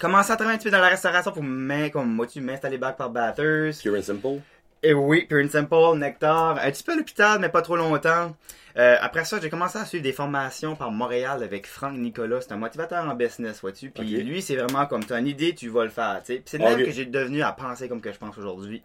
Commencé 0.00 0.30
à 0.30 0.36
travailler 0.36 0.54
un 0.54 0.58
petit 0.58 0.66
peu 0.66 0.70
dans 0.70 0.80
la 0.80 0.88
restauration 0.90 1.32
pour 1.32 1.42
m'installer 1.42 2.78
back 2.78 2.96
par 2.96 3.10
Bathurst. 3.10 3.82
Pure 3.82 3.96
and 3.98 4.02
simple. 4.02 4.40
Et 4.82 4.94
oui, 4.94 5.26
Pure 5.26 5.44
and 5.44 5.48
Simple, 5.48 5.96
Nectar, 5.96 6.58
un 6.62 6.70
petit 6.70 6.82
peu 6.84 6.92
à 6.92 6.96
l'hôpital, 6.96 7.38
mais 7.40 7.48
pas 7.48 7.62
trop 7.62 7.76
longtemps. 7.76 8.34
Euh, 8.76 8.96
après 9.00 9.24
ça, 9.24 9.40
j'ai 9.42 9.50
commencé 9.50 9.76
à 9.76 9.84
suivre 9.84 10.04
des 10.04 10.12
formations 10.12 10.76
par 10.76 10.92
Montréal 10.92 11.42
avec 11.42 11.66
Franck 11.66 11.94
Nicolas. 11.94 12.40
C'est 12.42 12.52
un 12.52 12.56
motivateur 12.58 13.04
en 13.04 13.14
business, 13.14 13.60
vois-tu. 13.60 13.90
Puis 13.90 14.22
lui, 14.22 14.40
c'est 14.40 14.54
vraiment 14.54 14.86
comme, 14.86 15.04
t'as 15.04 15.18
une 15.18 15.26
idée, 15.26 15.52
tu 15.54 15.68
vas 15.68 15.82
le 15.82 15.90
faire, 15.90 16.20
tu 16.24 16.34
sais. 16.34 16.42
C'est 16.44 16.58
de 16.58 16.62
même 16.62 16.78
Ok. 16.78 16.84
que 16.84 16.90
j'ai 16.92 17.06
devenu 17.06 17.42
à 17.42 17.50
penser 17.50 17.88
comme 17.88 18.00
que 18.00 18.12
je 18.12 18.18
pense 18.18 18.38
aujourd'hui. 18.38 18.82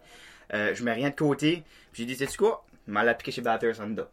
Euh, 0.52 0.74
je 0.74 0.82
mets 0.82 0.92
rien 0.94 1.10
de 1.10 1.14
côté. 1.14 1.62
Puis 1.92 2.02
j'ai 2.02 2.06
dit, 2.06 2.16
sais-tu 2.16 2.38
quoi? 2.38 2.64
Je 2.88 2.92
vais 2.92 3.04
l'appliquer 3.04 3.30
chez 3.30 3.40
Batters 3.42 3.80
Honda. 3.80 4.08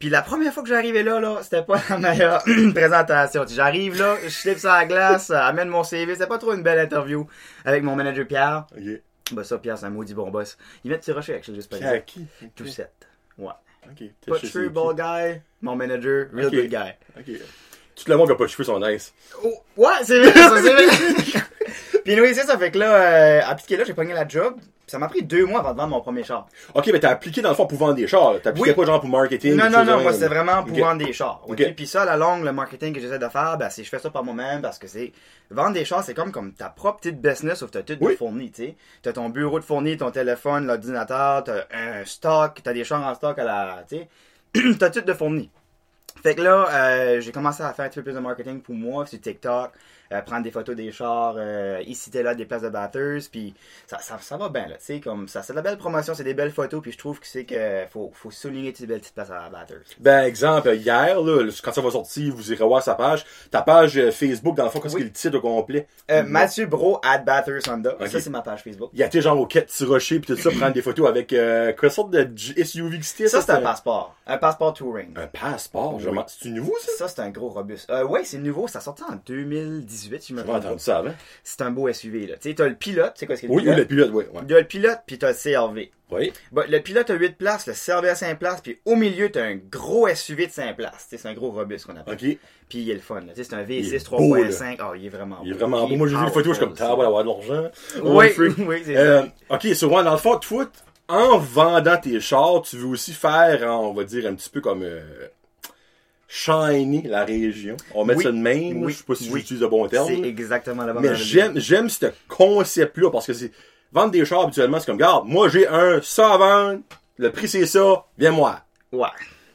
Puis 0.00 0.08
la 0.10 0.20
première 0.20 0.52
fois 0.52 0.64
que 0.64 0.68
j'arrivais 0.68 1.04
là, 1.04 1.20
là, 1.20 1.38
c'était 1.42 1.62
pas 1.62 1.80
la 1.90 1.98
meilleure 1.98 2.42
présentation. 2.74 3.46
Sais, 3.46 3.54
J'arrive 3.54 3.96
là, 3.96 4.16
je 4.24 4.28
slip 4.30 4.58
sur 4.58 4.70
la 4.70 4.84
glace, 4.84 5.30
euh, 5.30 5.36
amène 5.36 5.68
mon 5.68 5.84
CV. 5.84 6.14
C'était 6.14 6.26
pas 6.26 6.38
trop 6.38 6.54
une 6.54 6.64
belle 6.64 6.80
interview 6.80 7.24
avec 7.64 7.84
mon 7.84 7.94
manager 7.94 8.26
Pierre. 8.26 8.66
Bah 9.32 9.44
ça, 9.44 9.58
Pierre, 9.58 9.78
c'est 9.78 9.86
un 9.86 9.90
maudit 9.90 10.14
bon 10.14 10.30
boss. 10.30 10.58
Il 10.84 10.90
met 10.90 10.98
de 10.98 11.12
rocher 11.12 11.32
avec 11.32 11.44
juste 11.54 11.70
pas 11.70 11.78
Qui 11.78 11.84
à 11.84 11.98
qui? 12.00 12.26
Set. 12.66 12.92
Ouais. 13.38 13.48
Ok. 13.90 14.04
Pas 14.26 14.38
de 14.38 14.46
cheveux, 14.46 14.68
ball 14.68 14.94
guy. 14.94 15.40
Mon 15.62 15.76
manager, 15.76 16.26
real 16.32 16.50
good 16.50 16.68
guy. 16.68 16.92
Ok. 17.18 17.40
Tout 17.96 18.10
le 18.10 18.16
monde 18.16 18.26
qui 18.26 18.32
a 18.32 18.36
pas 18.36 18.44
de 18.44 18.50
cheveux 18.50 18.64
sont 18.64 18.80
nice. 18.80 19.14
Oh, 19.42 19.54
ouais, 19.76 19.92
c'est 20.02 20.18
vrai, 20.18 20.32
ça, 20.32 20.62
c'est 20.62 20.72
vrai. 20.72 21.42
Puis 22.04 22.34
ça. 22.34 22.58
Fait 22.58 22.70
que 22.70 22.78
là, 22.78 22.94
euh, 22.94 23.40
appliqué 23.46 23.76
là, 23.76 23.84
j'ai 23.84 23.94
pogné 23.94 24.12
la 24.12 24.26
job. 24.28 24.60
Ça 24.86 24.98
m'a 24.98 25.08
pris 25.08 25.22
deux 25.22 25.46
mois 25.46 25.60
avant 25.60 25.72
de 25.72 25.76
vendre 25.78 25.90
mon 25.90 26.00
premier 26.00 26.24
char. 26.24 26.46
Ok, 26.74 26.90
mais 26.92 27.00
t'as 27.00 27.10
appliqué 27.10 27.40
dans 27.40 27.48
le 27.48 27.54
fond 27.54 27.66
pour 27.66 27.78
vendre 27.78 27.94
des 27.94 28.06
chars. 28.06 28.34
appliqué 28.44 28.60
Oui. 28.70 28.72
pas 28.74 28.84
genre 28.84 29.00
pour 29.00 29.08
marketing. 29.08 29.54
Non, 29.56 29.70
non, 29.70 29.84
non, 29.84 30.02
moi, 30.02 30.12
là. 30.12 30.28
vraiment 30.28 30.62
pour 30.62 30.76
vendre 30.76 31.04
des 31.04 31.12
chars. 31.12 31.40
Ok. 31.46 31.60
ok? 31.60 31.74
Puis 31.74 31.86
ça, 31.86 32.02
à 32.02 32.04
la 32.04 32.16
longue, 32.16 32.44
le 32.44 32.52
marketing 32.52 32.92
que 32.92 33.00
j'essaie 33.00 33.18
de 33.18 33.28
faire, 33.28 33.56
ben, 33.56 33.70
c'est 33.70 33.82
je 33.82 33.88
fais 33.88 33.98
ça 33.98 34.10
par 34.10 34.22
moi-même 34.24 34.60
parce 34.60 34.78
que 34.78 34.86
c'est. 34.86 35.12
Vendre 35.50 35.72
des 35.74 35.84
chars, 35.84 36.02
c'est 36.04 36.14
comme, 36.14 36.32
comme 36.32 36.52
ta 36.52 36.68
propre 36.68 36.98
petite 37.00 37.20
business 37.20 37.58
sauf 37.60 37.70
que 37.70 37.78
t'as 37.78 37.94
tout 37.94 37.96
Oui. 38.02 38.12
de 38.12 38.16
fourni, 38.18 38.50
tu 38.50 38.62
sais. 38.64 38.76
T'as 39.02 39.12
ton 39.12 39.28
bureau 39.30 39.58
de 39.58 39.64
fourni, 39.64 39.96
ton 39.96 40.10
téléphone, 40.10 40.66
l'ordinateur, 40.66 41.44
t'as 41.44 41.64
un 41.72 42.04
stock, 42.04 42.60
t'as 42.62 42.72
des 42.72 42.84
chars 42.84 43.06
en 43.06 43.14
stock 43.14 43.38
à 43.38 43.44
la. 43.44 43.84
Tu 43.88 43.96
sais. 43.96 44.08
t'as 44.78 44.90
tout 44.90 45.00
de 45.00 45.12
fourni. 45.14 45.50
Fait 46.22 46.34
que 46.34 46.40
là, 46.42 46.66
euh, 46.72 47.20
j'ai 47.20 47.32
commencé 47.32 47.62
à 47.62 47.72
faire 47.74 47.84
un 47.84 47.88
petit 47.88 47.96
peu 48.00 48.04
plus 48.04 48.14
de 48.14 48.18
marketing 48.20 48.60
pour 48.62 48.74
moi 48.74 49.04
sur 49.04 49.20
TikTok, 49.20 49.72
euh, 50.12 50.20
prendre 50.22 50.42
des 50.42 50.50
photos 50.50 50.74
des 50.74 50.90
chars, 50.90 51.34
euh, 51.36 51.82
ici 51.86 52.10
et 52.14 52.22
là 52.22 52.34
des 52.34 52.46
places 52.46 52.62
de 52.62 52.68
batters, 52.70 53.20
puis 53.30 53.54
ça, 53.86 53.98
ça, 53.98 54.18
ça 54.20 54.36
va 54.38 54.48
bien 54.48 54.66
là, 54.68 54.76
tu 54.76 54.84
sais, 54.84 55.00
comme 55.00 55.28
ça, 55.28 55.42
c'est 55.42 55.52
de 55.52 55.56
la 55.56 55.62
belle 55.62 55.76
promotion, 55.76 56.14
c'est 56.14 56.24
des 56.24 56.32
belles 56.34 56.50
photos, 56.52 56.80
puis 56.80 56.92
je 56.92 56.98
trouve 56.98 57.20
que 57.20 57.26
c'est 57.26 57.44
que 57.44 57.84
faut, 57.90 58.10
faut 58.14 58.30
souligner 58.30 58.72
ces 58.74 58.86
belles 58.86 59.00
petites 59.00 59.14
places 59.14 59.30
à 59.30 59.50
batters. 59.50 59.82
Ben, 59.98 60.24
exemple, 60.24 60.74
hier, 60.74 61.20
là, 61.20 61.50
quand 61.62 61.72
ça 61.72 61.80
va 61.82 61.90
sortir, 61.90 62.34
vous 62.34 62.52
irez 62.52 62.64
voir 62.64 62.82
sa 62.82 62.94
page. 62.94 63.24
Ta 63.50 63.60
page 63.62 63.98
euh, 63.98 64.10
Facebook, 64.10 64.56
dans 64.56 64.64
le 64.64 64.70
fond, 64.70 64.80
qu'est-ce 64.80 64.94
Oui. 64.94 65.00
qu'il 65.02 65.08
le 65.08 65.12
titre 65.12 65.36
au 65.38 65.40
complet? 65.42 65.86
Euh, 66.10 66.22
Mathieu 66.22 66.66
Bro 66.66 67.00
at 67.02 67.18
Batters 67.18 67.62
Honda, 67.68 67.96
Ok. 68.00 68.08
ça 68.08 68.20
c'est 68.20 68.30
ma 68.30 68.40
page 68.42 68.62
Facebook. 68.62 68.90
Il 68.94 69.00
y 69.00 69.02
a 69.02 69.06
été 69.06 69.20
genre 69.20 69.38
au 69.38 69.46
quai 69.46 69.62
de 69.62 69.66
Tirocher 69.66 70.20
pis 70.20 70.28
tout 70.28 70.36
ça, 70.36 70.50
prendre 70.50 70.72
des 70.72 70.82
photos 70.82 71.08
avec, 71.08 71.32
euh, 71.34 71.72
quelle 71.78 71.90
sorte 71.90 72.10
de 72.10 72.30
SUV 72.64 72.98
que 72.98 73.04
c'était? 73.04 73.28
Ça 73.28 73.42
c'est 73.42 73.52
un 73.52 73.60
passeport, 73.60 74.14
un 74.26 74.38
passeport 74.38 74.72
touring. 74.74 75.12
Un 75.16 75.26
passeport, 75.26 75.98
Oui. 76.10 76.18
C'est 76.26 76.48
nouveau, 76.50 76.74
ça? 76.80 76.92
Ça 76.98 77.08
c'est 77.08 77.20
un 77.20 77.30
gros 77.30 77.48
robuste. 77.48 77.88
Euh, 77.90 78.04
ouais, 78.04 78.24
c'est 78.24 78.38
nouveau, 78.38 78.68
ça 78.68 78.80
sorti 78.80 79.02
en 79.04 79.18
2018, 79.26 80.22
si 80.22 80.32
je 80.32 80.38
me 80.38 80.42
trompe 80.42 80.56
entendu 80.56 80.78
ça 80.82 80.98
avant. 80.98 81.14
C'est 81.42 81.62
un 81.62 81.70
beau 81.70 81.92
SUV 81.92 82.26
là. 82.26 82.34
Tu 82.36 82.48
sais, 82.50 82.54
t'as 82.54 82.68
le 82.68 82.74
pilote, 82.74 83.14
tu 83.14 83.20
sais 83.20 83.26
quoi 83.26 83.36
ce 83.36 83.42
que 83.42 83.46
c'est 83.48 83.52
le 83.52 83.56
Oui, 83.56 83.62
oui, 83.66 83.72
pilote? 83.74 83.78
le 83.78 83.86
pilote, 83.86 84.10
oui. 84.12 84.24
Ouais. 84.32 84.42
T'as 84.48 84.58
le 84.60 84.64
pilote 84.66 84.98
puis 85.06 85.18
t'as 85.18 85.28
le 85.32 85.34
CRV. 85.34 85.90
Oui. 86.10 86.32
Bah, 86.52 86.64
le 86.68 86.78
pilote 86.80 87.10
a 87.10 87.14
8 87.14 87.36
places, 87.38 87.66
le 87.66 87.72
CRV 87.72 88.08
a 88.10 88.14
5 88.14 88.38
places, 88.38 88.60
puis 88.60 88.78
au 88.84 88.94
milieu, 88.94 89.30
t'as 89.30 89.44
un 89.46 89.56
gros 89.56 90.06
SUV 90.14 90.46
de 90.46 90.52
5 90.52 90.76
places. 90.76 91.06
C'est 91.08 91.26
un 91.26 91.32
gros 91.34 91.50
robuste 91.50 91.86
qu'on 91.86 91.96
appelle. 91.96 92.14
Ok. 92.14 92.38
Puis 92.68 92.78
il 92.78 92.90
est 92.90 92.94
le 92.94 93.00
fun. 93.00 93.20
là. 93.20 93.32
C'est 93.34 93.52
un 93.54 93.62
Il 93.68 93.72
est 93.94 93.98
V6 93.98 94.10
beau, 94.10 94.36
3.5. 94.36 94.76
Ah, 94.80 94.92
il 94.96 95.06
est 95.06 95.08
vraiment 95.08 95.38
Il 95.42 95.50
est 95.50 95.52
beau. 95.54 95.58
vraiment 95.60 95.88
beau. 95.88 95.96
Moi, 95.96 96.06
j'ai 96.08 96.16
vu 96.16 96.24
les 96.24 96.30
photos, 96.30 96.52
je 96.52 96.58
suis 96.58 96.64
comme, 96.66 96.74
t'as, 96.74 96.92
avoir 96.92 97.24
de 97.24 97.28
l'argent. 97.28 97.68
Oui, 98.02 98.26
oui, 98.58 98.82
c'est 98.84 98.96
Euh, 98.96 99.22
ça. 99.48 99.54
ok, 99.56 99.62
sur 99.74 99.88
moi, 99.88 100.02
dans 100.04 100.12
le 100.12 100.18
fond, 100.18 100.36
toi, 100.38 100.66
t- 100.66 100.70
en 101.08 101.38
vendant 101.38 101.96
tes 101.96 102.20
chars, 102.20 102.62
tu 102.62 102.76
veux 102.76 102.86
aussi 102.86 103.12
faire, 103.12 103.62
hein, 103.68 103.76
on 103.76 103.92
va 103.94 104.04
dire, 104.04 104.26
un 104.26 104.34
petit 104.34 104.50
peu 104.50 104.60
comme 104.60 104.82
euh, 104.82 105.00
shiny 106.36 107.02
la 107.02 107.24
région. 107.24 107.76
On 107.94 108.00
va 108.00 108.06
mettre 108.08 108.18
Oui. 108.18 108.24
ça 108.24 108.32
de 108.32 108.36
même. 108.36 108.82
Oui. 108.82 108.92
Je 108.92 108.98
sais 108.98 109.04
pas 109.04 109.14
si 109.14 109.30
Oui. 109.30 109.40
j'utilise 109.40 109.62
le 109.62 109.68
bon 109.68 109.86
terme. 109.86 110.08
C'est 110.08 110.28
exactement 110.28 110.84
la 110.84 110.92
bonne 110.92 111.02
Mais 111.02 111.14
j'aime, 111.14 111.52
j'aime 111.60 111.88
ce 111.88 112.06
concept-là 112.28 113.10
parce 113.10 113.26
que 113.28 113.32
c'est 113.32 113.52
vendre 113.92 114.10
des 114.10 114.24
chars 114.24 114.40
habituellement, 114.42 114.80
c'est 114.80 114.86
comme, 114.86 114.96
regarde, 114.96 115.26
moi 115.26 115.48
j'ai 115.48 115.68
un 115.68 116.00
ça 116.02 116.32
à 116.34 116.36
vendre, 116.38 116.80
le 117.18 117.30
prix 117.30 117.46
c'est 117.48 117.66
ça, 117.66 118.04
viens-moi. 118.18 118.60
Ouais. 118.90 119.06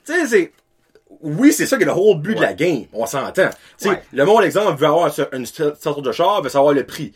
Tu 0.06 0.14
sais, 0.14 0.28
c'est. 0.28 0.52
Oui, 1.22 1.52
c'est 1.52 1.66
ça 1.66 1.76
qui 1.76 1.84
est 1.84 1.86
le 1.86 1.92
whole 1.92 2.22
but 2.22 2.36
de 2.36 2.42
la 2.42 2.54
game. 2.54 2.86
On 2.94 3.06
s'entend. 3.06 3.50
Tu 3.50 3.56
sais, 3.78 3.90
Ouais. 3.90 4.04
le 4.14 4.24
monde, 4.26 4.44
exemple, 4.44 4.80
veut 4.80 4.88
avoir 4.88 5.12
une 5.34 5.46
sorte 5.46 6.02
de 6.02 6.12
char, 6.14 6.42
veut 6.42 6.50
savoir 6.50 6.74
le 6.74 6.86
prix. 6.86 7.12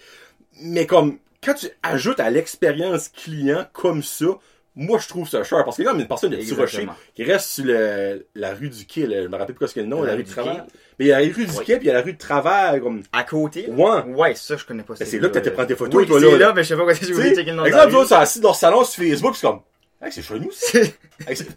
Mais 0.61 0.85
comme, 0.85 1.19
quand 1.41 1.53
tu 1.53 1.67
ajoutes 1.83 2.19
à 2.19 2.29
l'expérience 2.29 3.07
client 3.07 3.65
comme 3.71 4.03
ça, 4.03 4.25
moi, 4.75 4.97
je 4.99 5.07
trouve 5.07 5.29
ça 5.29 5.43
cher. 5.43 5.63
Parce 5.63 5.77
que 5.77 5.83
comme 5.83 5.99
une 5.99 6.07
personne 6.07 6.31
de 6.31 6.37
petit 6.37 6.53
rocher 6.53 6.87
qui 7.15 7.23
reste 7.23 7.47
sur 7.49 7.65
le, 7.65 8.25
la 8.35 8.53
rue 8.53 8.69
du 8.69 8.85
quai, 8.85 9.05
là, 9.05 9.23
je 9.23 9.27
me 9.27 9.35
rappelle 9.37 9.55
plus 9.55 9.67
ce 9.67 9.73
qu'est 9.75 9.81
le 9.81 9.87
nom, 9.87 10.01
La 10.01 10.11
la, 10.11 10.15
rue 10.17 10.23
du 10.23 10.31
travers. 10.31 10.65
Mais 10.99 11.05
il 11.05 11.07
y 11.09 11.11
a 11.11 11.19
la 11.19 11.25
rue 11.25 11.45
du 11.45 11.51
Oui. 11.57 11.65
quai, 11.65 11.77
puis 11.77 11.85
il 11.85 11.87
y 11.87 11.91
a 11.91 11.93
la 11.93 12.01
rue 12.01 12.13
de 12.13 12.17
travers, 12.17 12.79
comme, 12.81 13.03
À 13.11 13.23
côté. 13.23 13.67
Ouais. 13.69 14.01
Ouais, 14.07 14.35
ça, 14.35 14.57
je 14.57 14.65
connais 14.65 14.83
pas 14.83 14.93
Ben, 14.99 15.05
c'est 15.05 15.19
là 15.19 15.29
que 15.29 15.39
t'as 15.39 15.51
prendre 15.51 15.67
tes 15.67 15.75
photos, 15.75 16.01
oui, 16.01 16.07
toi, 16.07 16.19
là, 16.19 16.31
là, 16.31 16.37
là. 16.37 16.53
mais 16.53 16.63
je 16.63 16.69
sais 16.69 16.75
pas 16.75 16.83
quoi 16.83 16.93
oublié 16.93 17.13
de 17.13 17.35
sais, 17.35 17.35
checker 17.35 17.51
le 17.51 17.57
nom 17.57 17.65
exemple, 17.65 17.91
sont 18.07 18.15
assis 18.15 18.39
dans 18.39 18.49
leur 18.49 18.55
salon 18.55 18.83
sur 18.83 19.03
Facebook, 19.03 19.35
c'est 19.35 19.47
comme, 19.47 19.59
hey, 20.01 20.11
c'est 20.11 20.21
c'est- 21.35 21.47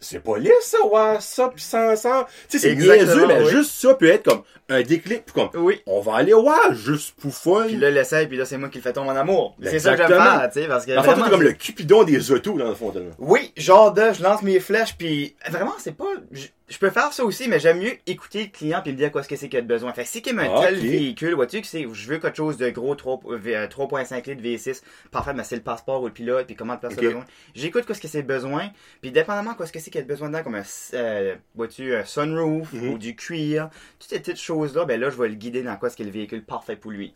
c'est 0.00 0.22
pas 0.22 0.38
lisse, 0.38 0.52
ça, 0.62 0.84
ouais, 0.86 1.16
ça, 1.20 1.48
pis 1.54 1.62
ça, 1.62 1.96
ça. 1.96 2.26
Tu 2.48 2.58
sais, 2.58 2.68
c'est 2.70 2.74
niaiseux, 2.76 3.26
mais 3.26 3.42
oui. 3.42 3.50
juste 3.50 3.70
ça 3.72 3.94
peut 3.94 4.08
être 4.08 4.24
comme 4.30 4.42
un 4.68 4.82
déclic, 4.82 5.24
pis 5.24 5.32
comme, 5.32 5.48
Oui. 5.54 5.80
on 5.86 6.00
va 6.00 6.16
aller, 6.16 6.34
ouais, 6.34 6.52
juste 6.72 7.14
pour 7.20 7.32
fun. 7.34 7.64
Puis 7.66 7.76
là, 7.76 7.90
l'essaye, 7.90 8.26
puis 8.26 8.36
là, 8.36 8.44
c'est 8.44 8.58
moi 8.58 8.68
qui 8.68 8.78
le 8.78 8.82
fais 8.82 8.92
tomber 8.92 9.10
en 9.10 9.16
amour. 9.16 9.56
C'est 9.62 9.78
ça 9.78 9.92
que 9.96 9.98
j'aime 9.98 10.08
faire, 10.08 10.50
tu 10.52 10.60
sais, 10.60 10.66
parce 10.68 10.84
que. 10.84 10.90
Le 10.92 11.00
vraiment, 11.00 11.24
t'es 11.24 11.30
comme 11.30 11.42
le 11.42 11.52
cupidon 11.52 12.04
des 12.04 12.30
autos, 12.32 12.58
dans 12.58 12.68
le 12.68 12.74
fond, 12.74 12.90
tellement. 12.90 13.10
Oui, 13.18 13.52
genre 13.56 13.92
de, 13.92 14.12
je 14.12 14.22
lance 14.22 14.42
mes 14.42 14.60
flèches, 14.60 14.96
puis 14.96 15.34
vraiment, 15.48 15.74
c'est 15.78 15.96
pas. 15.96 16.06
Je, 16.32 16.46
je 16.68 16.76
peux 16.76 16.90
faire 16.90 17.14
ça 17.14 17.24
aussi, 17.24 17.48
mais 17.48 17.58
j'aime 17.60 17.78
mieux 17.78 17.92
écouter 18.06 18.42
le 18.42 18.50
client 18.50 18.80
puis 18.82 18.92
me 18.92 18.96
dire 18.98 19.10
quoi 19.10 19.22
ce 19.22 19.28
que 19.28 19.36
c'est 19.36 19.48
qu'il 19.48 19.58
a 19.58 19.62
de 19.62 19.66
besoin. 19.66 19.90
Fait 19.94 20.02
que 20.02 20.08
si 20.08 20.20
qu'il 20.20 20.32
aime 20.32 20.40
un 20.40 20.60
tel 20.60 20.74
véhicule, 20.76 21.32
vois-tu 21.34 21.62
que 21.62 21.66
c'est, 21.66 21.86
je 21.90 22.08
veux 22.08 22.18
quelque 22.18 22.36
chose 22.36 22.58
de 22.58 22.68
gros, 22.68 22.94
3, 22.94 23.20
euh, 23.30 23.66
3.5 23.68 24.28
litres 24.28 24.42
V6, 24.42 24.82
parfait, 25.10 25.32
mais 25.32 25.44
c'est 25.44 25.56
le 25.56 25.62
passeport 25.62 26.02
ou 26.02 26.06
le 26.08 26.12
pilote, 26.12 26.46
puis 26.46 26.56
comment 26.56 26.74
de 26.74 26.80
place 26.80 26.92
Ok. 26.92 26.98
il 27.00 27.06
a 27.06 27.08
besoin. 27.08 27.24
J'écoute 27.54 27.86
quoi 27.86 27.94
ce 27.94 28.02
que 28.02 28.08
c'est 28.08 28.20
besoin, 28.22 28.68
puis 29.00 29.10
dépendamment 29.10 29.54
quoi 29.54 29.64
ce 29.68 29.72
que 29.72 29.78
c'est 29.78 29.90
qu'il 29.90 30.00
a 30.00 30.04
besoin 30.04 30.28
dedans, 30.28 30.42
comme 30.42 30.56
un, 30.56 30.62
euh, 30.94 31.34
vois-tu, 31.54 31.94
un 31.94 32.04
sunroof 32.04 32.72
Mhm. 32.72 32.88
ou 32.90 32.98
du 32.98 33.14
cuir, 33.14 33.70
toutes 34.00 34.10
ces 34.10 34.18
petites 34.18 34.40
choses-là, 34.40 34.84
ben 34.84 34.98
là, 35.00 35.10
je 35.10 35.16
vais 35.16 35.28
le 35.28 35.34
guider 35.34 35.62
dans 35.62 35.76
quoi 35.76 35.90
ce 35.90 35.96
qu'est 35.96 36.04
le 36.04 36.10
véhicule 36.10 36.42
parfait 36.42 36.74
pour 36.76 36.90
lui. 36.90 37.14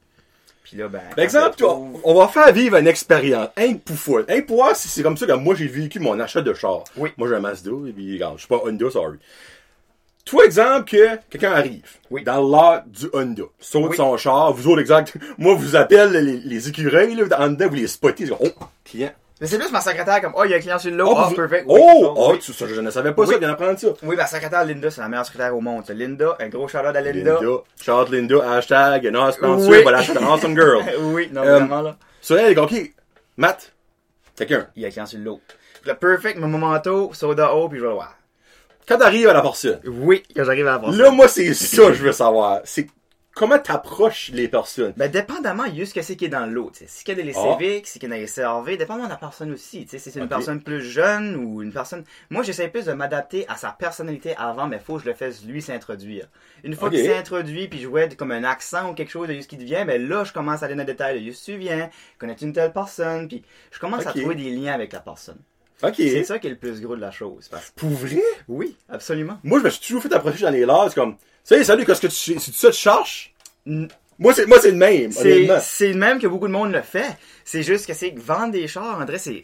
Puis 0.62 0.76
là, 0.76 0.86
ben. 0.86 1.00
Quand 1.16 1.22
exemple, 1.22 1.56
trouve- 1.56 2.00
on 2.04 2.14
va 2.14 2.28
faire 2.28 2.52
vivre 2.52 2.76
une 2.76 2.86
expérience. 2.86 3.48
Un 3.56 3.74
pour 3.74 3.96
foule. 3.96 4.24
Un 4.28 4.42
pour 4.42 4.56
voir 4.58 4.76
si 4.76 4.86
c'est 4.86 5.02
comme 5.02 5.16
ça 5.16 5.26
que 5.26 5.32
moi 5.32 5.56
j'ai 5.56 5.66
vécu 5.66 5.98
mon 5.98 6.20
achat 6.20 6.40
de 6.40 6.54
char. 6.54 6.84
Oui. 6.96 7.10
Moi 7.16 7.26
j'ai 7.28 7.34
un 7.34 7.40
Mazda, 7.40 7.70
et 7.88 7.92
puis 7.92 8.12
regarde, 8.14 8.34
je 8.36 8.42
suis 8.42 8.48
pas 8.48 8.60
Honda, 8.64 8.88
sorry. 8.90 9.18
Toi, 10.24 10.44
exemple, 10.44 10.88
que 10.88 11.16
quelqu'un 11.30 11.50
arrive 11.50 11.82
Oui. 12.08 12.22
dans 12.22 12.40
lot 12.40 12.82
du 12.86 13.08
Honda, 13.12 13.42
saute 13.58 13.90
Oui. 13.90 13.96
son 13.96 14.16
char, 14.16 14.52
vous 14.52 14.68
autres, 14.68 14.80
exact, 14.80 15.16
moi, 15.38 15.54
vous 15.54 15.74
appelle 15.74 16.12
les, 16.12 16.36
les 16.38 16.68
écureuils, 16.68 17.16
là, 17.16 17.24
en 17.40 17.48
dedans, 17.48 17.68
vous 17.68 17.74
les 17.74 17.88
spottez, 17.88 18.28
oh, 18.30 18.48
client. 18.84 19.10
Mais 19.42 19.48
c'est 19.48 19.58
plus 19.58 19.70
ma 19.72 19.80
secrétaire 19.80 20.20
comme, 20.22 20.32
oh, 20.36 20.44
il 20.44 20.52
y 20.52 20.54
a 20.54 20.56
un 20.56 20.60
client 20.60 20.78
sur 20.78 20.90
le 20.92 20.96
lot, 20.96 21.14
Oh, 21.14 21.24
vous- 21.28 21.34
perfect. 21.34 21.64
Oui, 21.68 21.80
oh, 21.82 22.02
ça, 22.04 22.12
oh, 22.16 22.30
oui. 22.32 22.38
tu- 22.38 22.52
ça, 22.52 22.66
je 22.66 22.80
ne 22.80 22.90
savais 22.90 23.12
pas 23.12 23.26
ça, 23.26 23.32
Oui. 23.32 23.36
viens 23.40 23.48
d'apprendre 23.48 23.78
ça. 23.78 23.88
Oui, 24.04 24.14
ma 24.16 24.26
secrétaire 24.26 24.64
Linda, 24.64 24.90
c'est 24.90 25.00
la 25.00 25.08
meilleure 25.08 25.26
secrétaire 25.26 25.54
au 25.56 25.60
monde. 25.60 25.84
ça. 25.84 25.92
Linda, 25.92 26.36
un 26.38 26.48
gros 26.48 26.68
shout-out 26.68 26.86
à 26.96 27.00
Linda. 27.00 27.34
Linda, 27.40 27.56
shout 27.82 28.10
Linda, 28.12 28.52
hashtag, 28.52 29.06
non, 29.08 29.30
sponsor, 29.32 29.82
voilà, 29.82 30.00
suis 30.02 30.12
une 30.12 30.24
awesome 30.24 30.54
girl. 30.54 30.82
oui, 31.00 31.28
non, 31.32 31.42
Euh, 31.42 31.58
vraiment, 31.58 31.82
là. 31.82 31.96
So, 32.20 32.36
elle, 32.36 32.56
ok, 32.58 32.72
Matt, 33.36 33.72
quelqu'un. 34.36 34.68
Il 34.76 34.82
y 34.82 34.84
a 34.84 34.88
un 34.88 34.90
client 34.92 35.06
sur 35.06 35.18
le 35.18 35.24
lot. 35.24 35.40
Le 35.84 35.94
perfect, 35.94 36.38
mon 36.38 36.46
manteau, 36.46 37.10
soda 37.12 37.52
haut, 37.52 37.68
puis 37.68 37.78
je 37.78 37.82
vais 37.82 37.88
le 37.90 37.94
voir. 37.94 38.14
Quand 38.86 38.98
t'arrives 38.98 39.28
à 39.28 39.32
la 39.32 39.42
personne, 39.42 39.80
Oui, 39.86 40.22
quand 40.36 40.44
j'arrive 40.44 40.68
à 40.68 40.72
la 40.72 40.78
porte. 40.78 40.94
Là, 40.94 41.10
moi, 41.10 41.26
c'est 41.26 41.52
ça 41.54 41.88
que 41.88 41.94
je 41.94 42.02
veux 42.04 42.12
savoir. 42.12 42.60
C'est 42.64 42.86
comment 43.34 43.58
t'approches 43.58 44.30
les 44.32 44.48
personnes? 44.48 44.92
Ben, 44.96 45.10
dépendamment, 45.10 45.64
il 45.64 45.78
y 45.78 45.82
a 45.82 45.86
ce 45.86 45.94
que 45.94 46.02
c'est 46.02 46.16
qui 46.16 46.26
est 46.26 46.28
dans 46.28 46.46
l'eau, 46.46 46.70
tu 46.72 46.80
sais. 46.80 46.86
Si 46.88 47.04
qu'il 47.04 47.16
y 47.16 47.20
a 47.20 47.24
des 47.24 47.32
Ah. 47.36 47.56
Civic, 47.58 47.86
si 47.86 47.98
qu'il 47.98 48.10
y 48.10 48.12
a 48.12 48.18
des 48.18 48.26
CRV, 48.26 48.76
dépendamment 48.76 49.08
de 49.08 49.12
la 49.12 49.18
personne 49.18 49.52
aussi, 49.52 49.84
tu 49.84 49.90
sais. 49.90 49.98
Si 49.98 50.10
c'est 50.10 50.20
une 50.20 50.28
personne 50.28 50.62
plus 50.62 50.82
jeune 50.82 51.36
ou 51.36 51.62
une 51.62 51.72
personne... 51.72 52.04
Moi, 52.30 52.42
j'essaie 52.42 52.68
plus 52.68 52.84
de 52.84 52.92
m'adapter 52.92 53.46
à 53.48 53.56
sa 53.56 53.70
personnalité 53.70 54.34
avant, 54.36 54.66
mais 54.66 54.78
faut 54.78 54.96
que 54.96 55.02
je 55.02 55.08
le 55.08 55.14
fasse 55.14 55.44
lui 55.44 55.62
s'introduire. 55.62 56.28
Une 56.64 56.74
fois 56.74 56.90
qu'il 56.90 57.00
s'est 57.00 57.16
introduit, 57.16 57.68
puis 57.68 57.80
je 57.80 57.88
vois 57.88 58.08
comme 58.08 58.32
un 58.32 58.44
accent 58.44 58.90
ou 58.90 58.94
quelque 58.94 59.10
chose 59.10 59.28
de 59.28 59.40
ce 59.40 59.48
qui 59.48 59.56
devient, 59.56 59.84
ben 59.86 60.06
là, 60.08 60.24
je 60.24 60.32
commence 60.32 60.62
à 60.62 60.66
aller 60.66 60.74
dans 60.74 60.82
le 60.82 60.86
détail. 60.86 61.24
De, 61.24 61.32
tu 61.32 61.56
viens, 61.56 61.90
connais-tu 62.18 62.44
une 62.44 62.52
telle 62.52 62.72
personne, 62.72 63.28
puis 63.28 63.42
je 63.70 63.78
commence 63.78 64.06
à 64.06 64.10
trouver 64.10 64.34
des 64.34 64.50
liens 64.50 64.72
avec 64.72 64.92
la 64.92 65.00
personne. 65.00 65.38
C'est 65.96 66.24
ça 66.24 66.38
qui 66.38 66.46
est 66.46 66.50
le 66.50 66.56
plus 66.56 66.80
gros 66.80 66.94
de 66.94 67.00
la 67.00 67.10
chose. 67.10 67.48
Parce... 67.48 67.70
Pour 67.72 67.90
vrai? 67.90 68.22
Oui, 68.48 68.76
absolument. 68.88 69.38
Moi, 69.42 69.58
je 69.58 69.64
me 69.64 69.70
suis 69.70 69.80
toujours 69.80 70.02
fait 70.02 70.12
approcher 70.14 70.44
dans 70.44 70.50
les 70.50 70.64
c'est 70.88 70.94
comme, 70.94 71.16
salut, 71.44 71.64
salut, 71.64 71.84
qu'est-ce 71.84 72.00
que 72.00 72.06
tu, 72.06 72.38
c'est 72.40 72.54
ça 72.54 72.70
tu 72.70 72.76
cherches? 72.78 73.34
Moi, 74.18 74.34
c'est, 74.34 74.46
moi, 74.46 74.58
c'est 74.60 74.70
le 74.70 74.76
même, 74.76 75.10
C'est 75.10 75.32
honnêtement. 75.32 75.58
c'est 75.60 75.88
le 75.92 75.98
même 75.98 76.20
que 76.20 76.26
beaucoup 76.26 76.46
de 76.46 76.52
monde 76.52 76.72
le 76.72 76.82
fait. 76.82 77.16
C'est 77.44 77.62
juste 77.62 77.86
que 77.86 77.94
c'est 77.94 78.14
vendre 78.16 78.52
des 78.52 78.68
chars, 78.68 79.00
André, 79.00 79.18
c'est. 79.18 79.42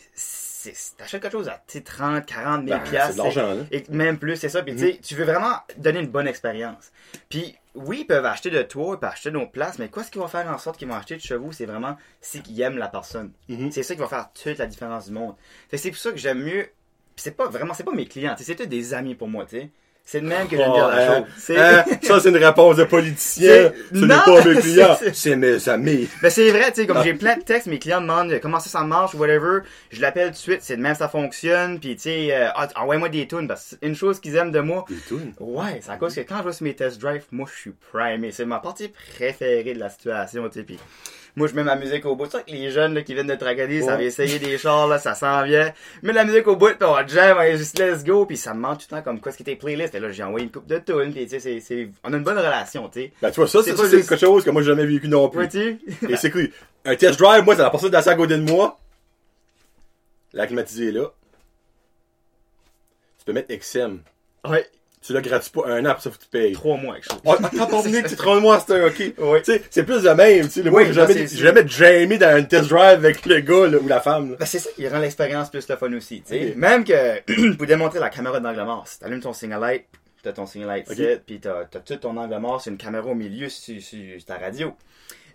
T'achètes 0.96 1.22
quelque 1.22 1.32
chose 1.32 1.48
à 1.48 1.62
tu 1.66 1.78
sais, 1.78 1.80
30, 1.80 2.26
40 2.26 2.66
000 2.66 2.78
Ben, 2.78 2.84
piastres, 2.84 3.12
c'est 3.12 3.18
de 3.18 3.22
l'argent, 3.22 3.54
là. 3.54 3.62
Et 3.70 3.84
même 3.90 4.18
plus, 4.18 4.36
c'est 4.36 4.48
ça. 4.48 4.62
Puis 4.62 4.74
tu 4.74 4.80
sais, 4.80 4.98
tu 5.02 5.14
veux 5.14 5.24
vraiment 5.24 5.54
donner 5.76 6.00
une 6.00 6.08
bonne 6.08 6.26
expérience. 6.26 6.90
Puis 7.28 7.56
oui, 7.74 7.98
ils 8.00 8.06
peuvent 8.06 8.26
acheter 8.26 8.50
de 8.50 8.60
toi, 8.62 8.96
ils 8.96 9.00
peuvent 9.00 9.10
acheter 9.10 9.30
nos 9.30 9.46
places, 9.46 9.78
mais 9.78 9.88
quoi 9.88 10.02
ce 10.02 10.10
qui 10.10 10.18
va 10.18 10.26
faire 10.26 10.46
en 10.48 10.58
sorte 10.58 10.76
qu'ils 10.76 10.88
vont 10.88 10.94
acheter 10.96 11.16
de 11.16 11.20
chez 11.20 11.36
vous, 11.36 11.52
c'est 11.52 11.64
vraiment 11.64 11.96
c'est 12.20 12.40
qu'ils 12.42 12.60
aiment 12.60 12.76
la 12.76 12.88
personne. 12.88 13.30
Mhm. 13.48 13.70
C'est 13.70 13.84
ça 13.84 13.94
qui 13.94 14.00
va 14.00 14.08
faire 14.08 14.28
toute 14.32 14.58
la 14.58 14.66
différence 14.66 15.06
du 15.06 15.12
monde. 15.12 15.34
Fait 15.70 15.76
que 15.76 15.82
c'est 15.82 15.90
pour 15.90 16.00
ça 16.00 16.10
que 16.10 16.18
j'aime 16.18 16.42
mieux. 16.42 16.64
Puis 17.14 17.22
c'est 17.22 17.36
pas 17.36 17.48
vraiment, 17.48 17.72
c'est 17.72 17.84
pas 17.84 17.92
mes 17.92 18.06
clients, 18.06 18.36
sais, 18.36 18.54
tous 18.54 18.66
des 18.66 18.94
amis 18.94 19.14
pour 19.14 19.28
moi, 19.28 19.44
tu 19.44 19.58
sais. 19.58 19.70
C'est 20.10 20.22
de 20.22 20.26
même 20.26 20.48
que 20.48 20.56
j'aime 20.56 20.70
Oh, 20.70 20.74
dire 20.74 20.88
la 20.88 20.96
hein, 21.18 21.24
chose. 21.36 21.56
Hein, 21.58 21.84
ça, 22.00 22.18
c'est 22.18 22.30
une 22.30 22.38
réponse 22.38 22.76
de 22.76 22.84
politicien. 22.84 23.72
Ce 23.92 23.98
n'est 23.98 24.08
pas 24.08 24.42
mes 24.42 24.58
clients, 24.58 24.96
c'est- 25.12 25.36
mes 25.36 25.68
amis. 25.68 26.08
Ben 26.22 26.30
c'est 26.30 26.48
vrai, 26.50 26.72
tu 26.72 26.80
sais, 26.80 26.86
comme 26.86 26.96
Ah. 26.96 27.02
j'ai 27.04 27.12
plein 27.12 27.36
de 27.36 27.42
textes, 27.42 27.66
mes 27.66 27.78
clients 27.78 28.00
demandent 28.00 28.32
euh, 28.32 28.38
comment 28.40 28.58
ça, 28.58 28.70
ça 28.70 28.80
marche 28.84 29.12
ou 29.12 29.18
whatever, 29.18 29.58
je 29.90 30.00
l'appelle 30.00 30.28
tout 30.28 30.32
de 30.32 30.36
suite, 30.38 30.60
c'est 30.62 30.78
de 30.78 30.80
même 30.80 30.94
ça 30.94 31.10
fonctionne, 31.10 31.78
puis 31.78 31.94
tu 31.96 32.02
sais, 32.04 32.28
euh, 32.34 32.48
ah, 32.54 32.68
envoie-moi 32.76 33.10
des 33.10 33.26
tunes, 33.28 33.46
parce 33.46 33.64
que 33.64 33.76
c'est 33.82 33.86
une 33.86 33.94
chose 33.94 34.18
qu'ils 34.18 34.34
aiment 34.36 34.50
de 34.50 34.60
moi, 34.60 34.86
Des 34.88 34.96
tunes? 35.06 35.34
ouais, 35.40 35.80
c'est 35.82 35.90
à 35.90 35.96
cause 35.98 36.14
que 36.14 36.20
quand 36.22 36.38
je 36.38 36.44
vais 36.44 36.52
sur 36.54 36.64
mes 36.64 36.74
test 36.74 36.98
drive, 36.98 37.24
moi 37.30 37.46
je 37.54 37.60
suis 37.60 37.72
primé, 37.92 38.32
c'est 38.32 38.46
ma 38.46 38.60
partie 38.60 38.90
préférée 39.14 39.74
de 39.74 39.78
la 39.78 39.90
situation, 39.90 40.48
tu 40.48 40.60
sais, 40.60 40.66
moi 41.38 41.48
je 41.48 41.54
mets 41.54 41.62
ma 41.64 41.76
musique 41.76 42.04
au 42.04 42.14
bout, 42.16 42.26
c'est 42.26 42.32
ça 42.32 42.42
que 42.42 42.50
les 42.50 42.70
jeunes 42.70 42.92
là, 42.94 43.02
qui 43.02 43.14
viennent 43.14 43.26
de 43.28 43.34
Tracadie, 43.34 43.82
ça 43.82 43.96
va 43.96 44.02
essayer 44.02 44.38
des 44.38 44.58
chars, 44.58 44.86
là, 44.88 44.98
ça 44.98 45.14
s'en 45.14 45.42
vient, 45.44 45.72
mets 46.02 46.12
la 46.12 46.24
musique 46.24 46.46
au 46.46 46.56
bout, 46.56 46.66
puis 46.74 46.76
on 46.88 47.06
jam, 47.08 47.36
on 47.38 47.42
est 47.42 47.56
juste 47.56 47.78
let's 47.78 48.04
go, 48.04 48.26
puis 48.26 48.36
ça 48.36 48.52
me 48.52 48.60
manque 48.60 48.78
tout 48.80 48.86
le 48.90 48.96
temps 48.98 49.02
comme 49.02 49.20
quoi 49.20 49.32
ce 49.32 49.36
qui 49.38 49.42
était 49.44 49.56
playlist, 49.56 49.94
et 49.94 50.00
là 50.00 50.10
j'ai 50.10 50.22
envoyé 50.22 50.44
une 50.44 50.52
coupe 50.52 50.66
de 50.66 50.78
tunes, 50.78 51.12
puis 51.14 51.26
tu 51.26 51.40
sais, 51.40 51.60
c'est- 51.60 51.88
on 52.04 52.12
a 52.12 52.16
une 52.16 52.24
bonne 52.24 52.36
relation, 52.38 52.88
tu 52.88 53.00
sais. 53.00 53.12
Ben, 53.22 53.30
tu 53.30 53.36
vois, 53.40 53.48
ça, 53.48 53.62
C'est 53.62 53.74
ça, 53.76 53.88
juste- 53.88 54.08
quelque 54.08 54.20
chose 54.20 54.44
que 54.44 54.50
moi, 54.50 54.60
j'ai 54.62 54.68
jamais 54.68 54.84
vécu 54.86 55.08
non 55.08 55.28
plus. 55.30 55.48
Et 56.08 56.16
c'est 56.16 56.30
que, 56.30 56.50
un 56.84 56.96
test 56.96 57.18
drive, 57.18 57.44
moi, 57.44 57.54
c'est 57.56 57.62
la 57.62 57.70
personne 57.70 57.90
d'assez 57.90 58.10
à 58.10 58.14
côté 58.14 58.36
de 58.36 58.42
moi. 58.42 58.78
La 60.34 60.46
climatisée 60.46 60.88
est 60.88 60.92
là. 60.92 61.06
Tu 63.18 63.24
peux 63.24 63.32
mettre 63.32 63.52
XM. 63.54 64.00
ouais, 64.48 64.66
Tu 65.08 65.14
l'as 65.14 65.22
gratuit 65.22 65.50
pas 65.50 65.66
un 65.68 65.86
an, 65.86 65.94
pour 65.94 66.02
ça, 66.02 66.10
faut 66.10 66.18
que 66.18 66.22
tu 66.24 66.28
payes. 66.28 66.52
trois 66.52 66.76
mois, 66.76 66.94
quelque 66.96 67.10
chose. 67.10 67.20
Oh, 67.24 67.32
attends, 67.42 67.66
ton 67.66 67.82
tu 67.82 68.02
te 68.02 68.22
rends 68.22 68.40
moi, 68.42 68.62
c'est 68.64 68.74
un 68.74 68.86
ok. 68.88 68.94
Tu 68.94 69.14
sais, 69.42 69.62
c'est 69.70 69.82
plus 69.84 70.02
de 70.02 70.10
même, 70.10 70.44
tu 70.48 70.62
sais. 70.62 70.70
Moi, 70.70 70.84
j'ai 70.84 70.92
jamais, 70.92 71.12
c'est- 71.14 71.28
j'ai 71.36 71.42
jamais 71.44 71.66
jamais 71.66 72.18
dans 72.18 72.28
un 72.36 72.42
test 72.42 72.68
drive 72.68 72.98
avec 72.98 73.24
le 73.24 73.40
gars, 73.40 73.66
là, 73.68 73.78
ou 73.78 73.88
la 73.88 74.00
femme, 74.00 74.32
là. 74.32 74.36
Ben, 74.38 74.44
c'est 74.44 74.58
ça 74.58 74.68
qui 74.76 74.86
rend 74.86 74.98
l'expérience 74.98 75.48
plus 75.50 75.66
le 75.66 75.76
fun 75.76 75.90
aussi. 75.94 76.20
tu 76.20 76.28
sais. 76.34 76.52
Même 76.56 76.84
que 76.84 77.52
pour 77.56 77.66
démontrer 77.66 78.00
la 78.00 78.10
caméra 78.10 78.38
d'angle 78.38 78.62
mort, 78.64 78.86
si 78.86 78.98
t'allumes 79.00 79.20
ton 79.20 79.32
single 79.32 79.60
light, 79.60 79.84
t'as 80.22 80.32
ton 80.32 80.44
single 80.44 80.66
light 80.66 80.86
Ok. 80.90 80.96
set, 80.96 81.22
puis 81.24 81.40
t'as 81.40 81.60
as 81.62 81.64
tout 81.80 81.96
ton 81.96 82.14
angle 82.18 82.36
mort, 82.38 82.60
c'est 82.60 82.68
une 82.68 82.76
caméra 82.76 83.06
au 83.06 83.14
milieu 83.14 83.48
sur, 83.48 83.80
sur 83.80 83.98
ta 84.26 84.36
radio. 84.36 84.74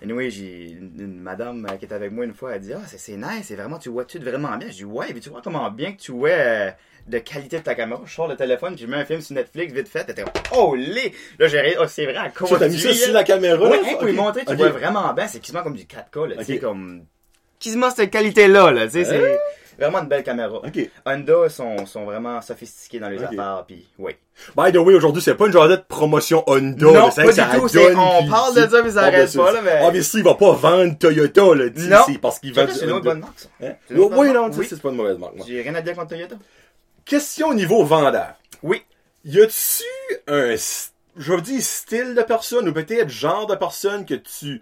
Anyway, 0.04 0.30
j'ai 0.30 0.72
une, 0.72 0.92
une 1.00 1.20
madame 1.22 1.66
euh, 1.72 1.78
qui 1.78 1.86
était 1.86 1.96
avec 1.96 2.12
moi 2.12 2.26
une 2.26 2.34
fois, 2.34 2.54
elle 2.56 2.62
dit 2.62 2.74
Ah, 2.74 2.82
c'est- 2.86 2.98
c'est 2.98 3.16
nice, 3.16 3.44
c'est 3.46 3.56
vraiment, 3.56 3.80
tu 3.80 3.90
vois 3.90 4.04
tout 4.06 4.20
vraiment 4.20 4.56
bien. 4.58 4.68
Je 4.70 4.74
dis 4.76 4.84
Ouais, 4.86 5.08
mais 5.14 5.20
tu 5.22 5.30
vois 5.30 5.42
comment 5.42 5.72
bien 5.72 5.94
que 5.94 6.02
tu 6.02 6.12
vois 6.12 6.30
euh, 6.30 6.72
de 7.08 7.18
qualité 7.20 7.58
de 7.60 7.64
ta 7.64 7.76
caméra. 7.76 8.02
Je 8.06 8.14
sors 8.14 8.28
le 8.28 8.36
téléphone, 8.36 8.76
puis 8.76 8.84
je 8.86 8.90
mets 8.90 8.98
un 8.98 9.06
film 9.06 9.22
sur 9.22 9.36
Netflix 9.36 9.74
vite 9.74 9.88
fait. 9.90 10.06
Comme 10.16 10.26
Oh, 10.58 10.76
les 10.76 11.14
Là, 11.40 11.48
j'ai 11.48 11.76
oh, 11.80 11.86
c'est 11.88 12.06
vrai, 12.06 12.16
à 12.18 12.30
cause 12.30 12.50
Tu 12.58 12.64
as 12.64 12.68
mis 12.70 12.80
ça 12.80 12.94
sur 12.94 13.14
la 13.14 13.24
caméra, 13.24 13.62
Ouais, 13.64 13.78
là? 13.82 13.84
hein, 13.86 13.94
pour 13.98 14.06
lui 14.06 14.14
montrer, 14.14 14.46
tu 14.46 14.56
vois 14.56 14.70
vraiment 14.70 15.14
bien, 15.14 15.28
c'est 15.28 15.40
quasiment 15.40 15.64
comme 15.64 15.76
du 15.76 15.84
4K, 15.86 16.28
là, 16.30 16.36
tu 16.38 16.46
sais, 16.46 16.54
Ok. 16.56 16.62
comme. 16.62 17.06
Quasiment 17.60 17.90
cette 17.92 18.12
qualité-là, 18.12 18.72
là, 18.72 18.86
tu 18.86 18.92
sais, 18.94 19.06
c'est 19.06 19.34
Hein? 19.34 19.38
vraiment 19.80 20.00
une 20.02 20.08
belle 20.08 20.24
caméra. 20.24 20.58
Ok. 20.58 20.90
Honda 21.06 21.50
sont, 21.50 21.86
sont 21.86 22.04
vraiment 22.06 22.42
sophistiqués 22.42 23.00
dans 23.00 23.10
les 23.10 23.18
Ok. 23.18 23.24
affaires, 23.32 23.64
puis 23.68 23.86
oui. 24.00 24.14
By 24.58 24.72
the 24.72 24.78
way, 24.78 24.94
aujourd'hui, 24.96 25.22
c'est 25.22 25.36
pas 25.36 25.46
une 25.48 25.52
journée 25.54 25.78
de 25.78 25.84
promotion 25.88 26.44
Honda. 26.48 26.86
Non, 26.86 26.94
là, 26.94 27.12
c'est 27.12 27.22
pas 27.24 27.28
que 27.30 27.34
ça 27.36 27.46
du 27.54 27.58
tout, 27.60 27.68
c'est- 27.68 27.90
donne, 27.90 27.98
on 28.00 28.28
parle 28.30 28.56
de 28.56 28.62
c'est- 28.62 28.70
ça, 28.70 28.82
mais 28.84 28.92
ça 28.92 29.02
arrête 29.04 29.36
pas, 29.36 29.52
là, 29.52 29.62
mais- 29.64 29.80
Obviously, 29.86 30.20
il 30.20 30.24
va 30.24 30.34
pas 30.36 30.52
vendre 30.54 30.98
Toyota, 30.98 31.56
là, 31.56 32.04
c'est 32.06 32.18
parce 32.20 32.40
qu'il 32.40 32.54
vend 32.54 32.66
C'est 32.70 32.86
une 32.86 32.92
autre 32.92 33.06
bonne 33.06 33.20
marque, 33.20 33.40
ça. 33.40 33.48
Hein? 33.62 33.74
C'est 33.88 33.94
une 33.94 34.00
Oui, 34.02 34.10
bonne 34.10 34.34
non, 34.34 34.42
marque, 34.48 34.54
oui. 34.58 34.68
c'est 34.70 34.82
pas 34.82 34.90
une 34.90 34.96
mauvaise 34.96 35.18
marque, 35.18 35.36
moi. 35.36 35.46
J'ai 35.48 35.62
rien 35.62 35.76
à 35.76 35.82
dire 35.82 35.96
contre 35.96 36.10
Toyota. 36.10 36.36
Question 37.06 37.50
au 37.50 37.54
niveau 37.54 37.84
vendeur. 37.84 38.36
Oui. 38.62 38.82
Y 39.26 39.42
a-tu 39.42 39.84
un, 40.28 40.56
je 41.18 41.34
veux 41.34 41.42
dire, 41.42 41.62
style 41.62 42.16
de 42.16 42.22
personne, 42.22 42.68
ou 42.68 42.74
peut-être 42.74 43.10
genre 43.10 43.46
de 43.46 43.56
personne 43.56 44.06
que 44.06 44.16
tu, 44.16 44.62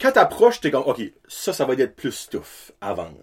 quand 0.00 0.12
t'approches, 0.12 0.60
t'es 0.60 0.70
comme, 0.70 0.84
ok, 0.86 1.00
ça, 1.28 1.52
ça 1.52 1.64
va 1.64 1.74
être 1.74 1.94
plus 1.96 2.12
stuff 2.12 2.72
à 2.80 2.94
vendre. 2.94 3.16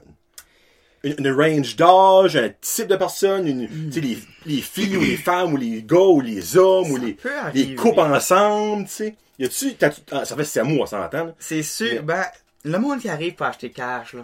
Une, 1.03 1.15
une 1.19 1.31
range 1.31 1.75
d'âge, 1.77 2.35
un 2.35 2.49
type 2.59 2.87
de 2.87 2.95
personne, 2.97 3.47
une, 3.47 3.67
tu 3.89 3.93
sais, 3.93 4.01
les, 4.01 4.17
les 4.45 4.61
filles 4.61 4.97
ou 4.97 5.01
les 5.01 5.15
femmes 5.17 5.53
ou 5.53 5.57
les 5.57 5.81
gars 5.83 5.97
ou 5.97 6.19
les 6.19 6.57
hommes 6.57 6.91
ou 6.91 6.97
les, 6.97 7.17
les 7.53 7.75
couples 7.75 7.99
ensemble, 8.01 8.85
tu 8.85 8.91
sais. 8.91 9.15
Y 9.37 9.45
a-tu, 9.45 9.73
ah, 10.11 10.25
ça 10.25 10.35
fait 10.35 10.43
c'est 10.43 10.63
mois, 10.63 10.83
on 10.83 10.85
s'entend. 10.85 11.33
C'est 11.39 11.63
sûr, 11.63 11.87
Mais- 11.91 11.99
ben, 12.01 12.25
le 12.65 12.77
monde 12.77 12.99
qui 12.99 13.07
arrive 13.07 13.35
pour 13.35 13.45
acheter 13.45 13.69
cash, 13.71 14.13
là. 14.13 14.23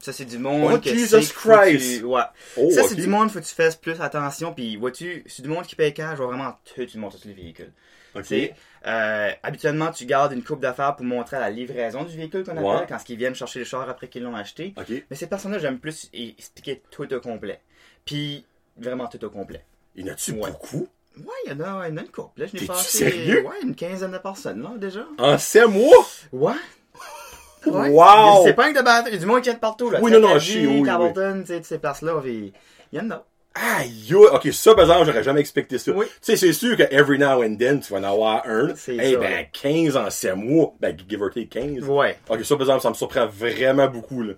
Ça, 0.00 0.12
c'est 0.14 0.24
du 0.24 0.38
monde 0.38 0.72
Oh, 0.74 0.78
que 0.78 0.88
Jesus 0.88 1.18
que 1.28 1.34
Christ. 1.34 1.98
tu- 1.98 2.04
Ouais. 2.04 2.22
Oh, 2.56 2.70
ça, 2.70 2.82
c'est 2.88 2.94
du 2.94 3.06
monde, 3.06 3.30
faut 3.30 3.38
que 3.38 3.44
tu 3.44 3.54
fasses 3.54 3.76
plus 3.76 4.00
attention, 4.00 4.54
puis 4.54 4.76
vois-tu, 4.76 5.22
c'est 5.26 5.42
du 5.42 5.48
monde 5.48 5.66
qui 5.66 5.76
paye 5.76 5.92
cash, 5.92 6.12
je 6.12 6.22
vois 6.22 6.28
vraiment 6.28 6.56
tout 6.64 6.80
le 6.80 7.00
monde 7.00 7.12
sur 7.12 7.28
les 7.28 7.34
véhicules. 7.34 7.72
Ok. 8.14 8.22
Tu 8.22 8.28
sais, 8.28 8.54
euh, 8.86 9.30
habituellement, 9.42 9.90
tu 9.92 10.04
gardes 10.06 10.32
une 10.32 10.42
coupe 10.42 10.60
d'affaires 10.60 10.96
pour 10.96 11.04
montrer 11.04 11.38
la 11.38 11.50
livraison 11.50 12.02
du 12.04 12.16
véhicule 12.16 12.44
qu'on 12.44 12.52
appelle, 12.52 12.64
Ouais. 12.64 12.86
quand 12.88 12.98
ils 13.08 13.16
viennent 13.16 13.34
chercher 13.34 13.58
le 13.60 13.64
char 13.66 13.88
après 13.88 14.08
qu'ils 14.08 14.22
l'ont 14.22 14.34
acheté. 14.34 14.74
Mais 15.10 15.16
ces 15.16 15.26
personnes-là, 15.26 15.58
j'aime 15.58 15.78
plus 15.78 16.08
expliquer 16.14 16.82
tout 16.90 17.12
au 17.12 17.20
complet. 17.20 17.60
Puis, 18.06 18.44
vraiment 18.78 19.06
tout 19.06 19.22
au 19.24 19.30
complet. 19.30 19.64
Y 19.96 20.04
en 20.04 20.12
a-tu 20.12 20.32
Ouais. 20.32 20.50
beaucoup? 20.50 20.88
Ouais, 21.18 21.24
il 21.44 21.50
y 21.50 21.54
en 21.54 21.60
a, 21.60 21.88
il 21.88 21.98
une 21.98 22.08
couple. 22.08 22.40
Là, 22.40 22.46
je 22.46 22.58
n'ai 22.58 22.66
passé, 22.66 22.98
sérieux? 22.98 23.44
Ouais, 23.46 23.56
une 23.62 23.74
quinzaine 23.74 24.12
de 24.12 24.18
personnes, 24.18 24.62
là, 24.62 24.72
déjà. 24.78 25.06
En 25.18 25.36
sept 25.36 25.68
mois? 25.68 26.08
Ouais. 26.32 26.54
Ouais. 27.66 27.90
Wow! 27.90 28.44
C'est 28.44 28.54
pas 28.54 28.66
un 28.66 28.72
de 28.72 28.82
battre. 28.82 29.08
Il 29.08 29.14
y 29.14 29.16
a 29.16 29.20
du 29.20 29.26
monde 29.26 29.38
qui 29.38 29.44
vient 29.44 29.54
de 29.54 29.58
partout, 29.58 29.90
là. 29.90 29.98
Oui, 30.02 30.10
non, 30.10 30.20
non, 30.20 30.38
je 30.38 30.52
sais, 30.52 30.66
oui, 30.66 30.82
tu 30.82 31.46
sais, 31.46 31.56
toutes 31.56 31.64
ces 31.64 31.78
places-là, 31.78 32.20
puis 32.22 32.52
il 32.92 32.98
y 32.98 33.02
en 33.02 33.10
a. 33.10 33.24
Aïe, 33.52 33.90
yo, 34.06 34.28
ok, 34.32 34.48
ça, 34.52 34.74
par 34.74 34.84
exemple, 34.84 35.06
j'aurais 35.06 35.24
jamais 35.24 35.40
expecté 35.40 35.76
ça. 35.76 35.90
Oui. 35.90 36.06
Tu 36.06 36.12
sais, 36.22 36.36
c'est 36.36 36.52
sûr 36.52 36.76
que 36.76 36.84
every 36.84 37.18
now 37.18 37.42
and 37.42 37.56
then, 37.56 37.80
tu 37.80 37.92
vas 37.92 37.98
en 37.98 38.04
avoir 38.04 38.42
un. 38.46 38.68
C'est 38.76 38.94
Eh 38.94 39.12
ça, 39.14 39.18
ben, 39.18 39.32
ouais. 39.32 39.50
15 39.52 39.96
en 39.96 40.08
7 40.08 40.36
mois. 40.36 40.72
Ben, 40.80 40.96
give 41.08 41.20
or 41.20 41.30
take 41.30 41.48
15. 41.48 41.82
Ouais. 41.88 42.16
Ok, 42.28 42.44
ça, 42.44 42.54
par 42.54 42.62
exemple, 42.62 42.82
ça 42.82 42.90
me 42.90 42.94
surprend 42.94 43.26
vraiment 43.26 43.88
beaucoup, 43.88 44.22
là. 44.22 44.34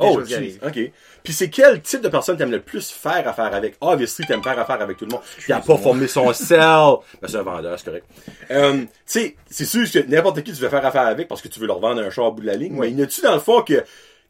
Oh, 0.00 0.20
ok. 0.20 0.90
Puis 1.22 1.32
c'est 1.32 1.48
quel 1.48 1.80
type 1.80 2.00
de 2.02 2.08
personne 2.08 2.36
t'aimes 2.36 2.50
le 2.50 2.60
plus 2.60 2.90
faire 2.90 3.26
affaire 3.26 3.54
avec? 3.54 3.76
Obviously, 3.80 4.26
t'aimes 4.26 4.42
faire 4.42 4.58
affaire 4.58 4.80
avec 4.82 4.96
tout 4.96 5.04
le 5.06 5.12
monde. 5.12 5.22
Il 5.48 5.52
a 5.52 5.60
pas 5.60 5.76
formé 5.76 6.06
son 6.08 6.32
sel. 6.32 6.58
Ben, 7.20 7.28
c'est 7.28 7.36
un 7.36 7.42
vendeur, 7.42 7.78
c'est 7.78 7.84
correct. 7.86 8.06
Euh, 8.50 8.72
tu 8.82 8.86
sais, 9.06 9.36
c'est 9.50 9.64
sûr 9.64 9.90
que 9.90 9.98
n'importe 10.08 10.42
qui 10.42 10.52
tu 10.52 10.60
veux 10.60 10.68
faire 10.68 10.84
affaire 10.84 11.06
avec 11.06 11.28
parce 11.28 11.40
que 11.40 11.48
tu 11.48 11.60
veux 11.60 11.66
leur 11.66 11.78
vendre 11.80 12.02
un 12.02 12.10
char 12.10 12.26
au 12.26 12.32
bout 12.32 12.42
de 12.42 12.46
la 12.46 12.56
ligne. 12.56 12.74
Mais 12.78 12.90
y 12.90 13.00
en 13.00 13.04
a-tu 13.04 13.20
dans 13.22 13.34
le 13.34 13.40
fond 13.40 13.62
que, 13.62 13.82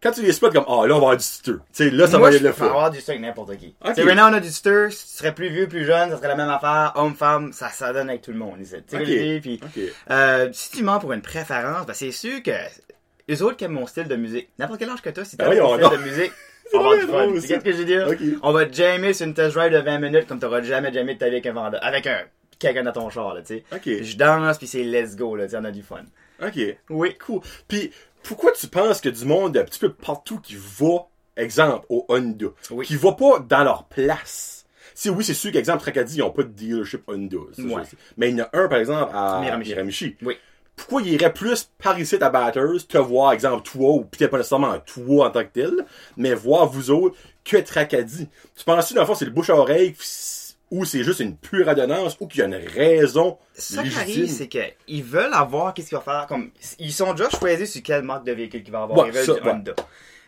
quand 0.02 0.12
tu 0.12 0.23
les 0.23 0.33
spots 0.33 0.50
comme, 0.50 0.64
ah, 0.68 0.73
là, 0.73 0.80
on 0.83 0.87
va 0.87 0.94
avoir 0.97 1.16
du 1.16 1.25
stutter. 1.25 1.52
Tu 1.52 1.85
sais, 1.85 1.90
là, 1.90 2.06
ça 2.06 2.18
Moi, 2.18 2.28
va 2.30 2.37
être 2.37 2.42
le 2.42 2.52
fun. 2.52 2.66
avoir 2.66 2.90
du 2.90 3.00
stock 3.00 3.14
avec 3.14 3.23
n'importe 3.26 3.56
qui. 3.56 3.75
Ok. 3.83 3.88
Tu 3.88 3.94
sais, 3.94 4.04
maintenant, 4.04 4.30
on 4.30 4.35
a 4.35 4.40
du 4.40 4.50
stir. 4.50 4.88
Si 4.92 5.06
tu 5.09 5.16
serais 5.16 5.35
plus 5.35 5.49
vieux, 5.49 5.66
plus 5.66 5.87
jeune, 5.87 6.11
ça 6.11 6.16
serait 6.18 6.28
la 6.28 6.37
même 6.37 6.50
affaire. 6.50 6.92
Homme, 6.97 7.14
femme, 7.14 7.52
ça, 7.52 7.71
ça 7.71 7.92
donne 7.92 8.11
avec 8.11 8.21
tout 8.23 8.33
le 8.33 8.38
monde. 8.38 8.56
Tu 8.59 8.66
sais, 8.66 8.76
Ok. 8.92 9.00
Olivier, 9.00 9.40
puis, 9.40 9.61
euh, 10.11 10.49
si 10.52 10.71
tu 10.71 10.83
mens 10.83 10.99
pour 10.99 11.12
une 11.12 11.23
préférence, 11.23 11.87
ben, 11.87 11.94
c'est 11.94 12.12
sûr 12.12 12.42
que 12.42 12.50
les 13.28 13.42
autres 13.42 13.56
qui 13.56 13.64
aiment 13.64 13.72
mon 13.72 13.86
style 13.86 14.08
de 14.08 14.16
musique. 14.16 14.48
N'importe 14.58 14.80
quel 14.80 14.90
âge 14.90 15.02
que 15.02 15.10
toi, 15.10 15.24
si 15.24 15.36
Ben 15.36 15.48
t'aimes 15.50 15.62
mon 15.62 15.68
voyons 15.76 15.88
style 15.90 15.98
de 15.98 16.04
musique, 16.10 16.32
on 16.74 16.82
va 16.82 16.96
du 16.96 17.06
fun. 17.06 17.32
Tu 17.32 17.40
sais 17.40 17.54
ce 17.60 17.64
que 17.64 17.72
je 17.72 17.76
veux 17.78 17.84
dire? 17.84 18.38
On 18.42 18.52
va 18.52 18.70
jammer 18.70 19.12
sur 19.12 19.26
une 19.26 19.34
test 19.34 19.54
drive 19.54 19.72
de 19.72 19.78
20 19.78 19.98
minutes 19.98 20.26
comme 20.26 20.38
t'auras 20.38 20.62
jamais 20.62 20.92
jamais 20.92 21.14
de 21.14 21.18
ta 21.18 21.26
vie 21.26 21.32
avec 21.32 21.46
un 21.46 21.52
vendeur, 21.52 21.84
avec 21.84 22.06
un, 22.06 22.20
quelqu'un 22.58 22.82
dans 22.84 22.92
ton 22.92 23.10
char, 23.10 23.34
là, 23.34 23.40
tu 23.42 23.48
sais. 23.56 23.64
Ok. 23.72 23.80
Puis 23.82 24.04
Je 24.04 24.16
danse, 24.16 24.58
puis 24.58 24.66
c'est 24.66 24.82
let's 24.84 25.16
go, 25.16 25.36
là, 25.36 25.46
tu 25.48 25.56
on 25.56 25.64
a 25.64 25.70
du 25.70 25.82
fun. 25.82 26.02
Ok. 26.42 26.58
Oui. 26.90 27.14
Cool. 27.24 27.40
Puis, 27.68 27.90
pourquoi 28.22 28.52
tu 28.52 28.66
penses 28.68 29.00
que 29.00 29.08
du 29.08 29.24
monde 29.24 29.56
un 29.56 29.64
petit 29.64 29.78
peu 29.78 29.92
partout 29.92 30.40
qui 30.40 30.56
va, 30.56 31.06
exemple, 31.36 31.86
au 31.88 32.04
Honda, 32.08 32.46
Oui. 32.70 32.86
qui 32.86 32.96
va 32.96 33.12
pas 33.12 33.38
dans 33.38 33.64
leur 33.64 33.84
place? 33.84 34.66
Si 34.96 35.10
oui, 35.10 35.24
c'est 35.24 35.34
sûr 35.34 35.50
qu'exemple, 35.50 35.80
Tracadie, 35.80 36.18
ils 36.18 36.22
ont 36.22 36.30
pas 36.30 36.42
de 36.44 36.48
dealership 36.48 37.02
Honda. 37.08 37.36
Ouais. 37.58 37.82
Mais 38.16 38.30
il 38.30 38.36
y 38.38 38.42
en 38.42 38.44
a 38.52 38.58
un, 38.58 38.68
par 38.68 38.78
exemple, 38.78 39.10
à 39.14 39.40
Miramichi. 39.40 39.70
Miramichi. 39.70 40.16
Oui. 40.22 40.36
Pourquoi 40.76 41.02
il 41.02 41.08
irait 41.08 41.32
plus 41.32 41.70
par 41.82 41.98
ici 41.98 42.16
à 42.20 42.30
Batters, 42.30 42.86
te 42.88 42.98
voir, 42.98 43.32
exemple, 43.32 43.62
toi, 43.62 43.90
ou 43.90 44.04
peut-être 44.04 44.30
pas 44.30 44.38
nécessairement 44.38 44.78
toi 44.80 45.28
en 45.28 45.30
tant 45.30 45.44
que 45.44 45.52
tel, 45.52 45.86
mais 46.16 46.34
voir 46.34 46.66
vous 46.66 46.90
autres 46.90 47.16
que 47.44 47.56
Tracadie? 47.58 48.28
Tu 48.56 48.64
penses-tu, 48.64 48.94
dans 48.94 49.02
le 49.02 49.06
fond, 49.06 49.14
c'est 49.14 49.24
le 49.24 49.30
bouche 49.30 49.50
à 49.50 49.56
oreille, 49.56 49.94
ou 50.70 50.84
c'est 50.84 51.04
juste 51.04 51.20
une 51.20 51.36
pure 51.36 51.68
adonnance, 51.68 52.16
ou 52.18 52.26
qu'il 52.26 52.40
y 52.40 52.42
a 52.42 52.46
une 52.46 52.54
raison 52.54 53.38
Ça 53.54 53.82
qui 53.82 53.94
arrive, 53.96 54.28
c'est 54.28 54.48
qu'ils 54.48 55.04
veulent 55.04 55.32
avoir 55.32 55.74
qu'est-ce 55.74 55.88
qu'il 55.88 55.98
va 55.98 56.02
faire? 56.02 56.26
Comme, 56.26 56.50
ils 56.80 56.92
sont 56.92 57.12
déjà 57.14 57.30
choisis 57.30 57.70
sur 57.70 57.82
quelle 57.82 58.02
marque 58.02 58.26
de 58.26 58.32
véhicule 58.32 58.62
qu'il 58.64 58.72
va 58.72 58.82
avoir. 58.82 58.98
Ouais, 58.98 59.08
ils 59.08 59.14
veulent 59.14 59.24
ça, 59.24 59.34
du 59.34 59.40
ouais. 59.40 59.52
Honda. 59.52 59.74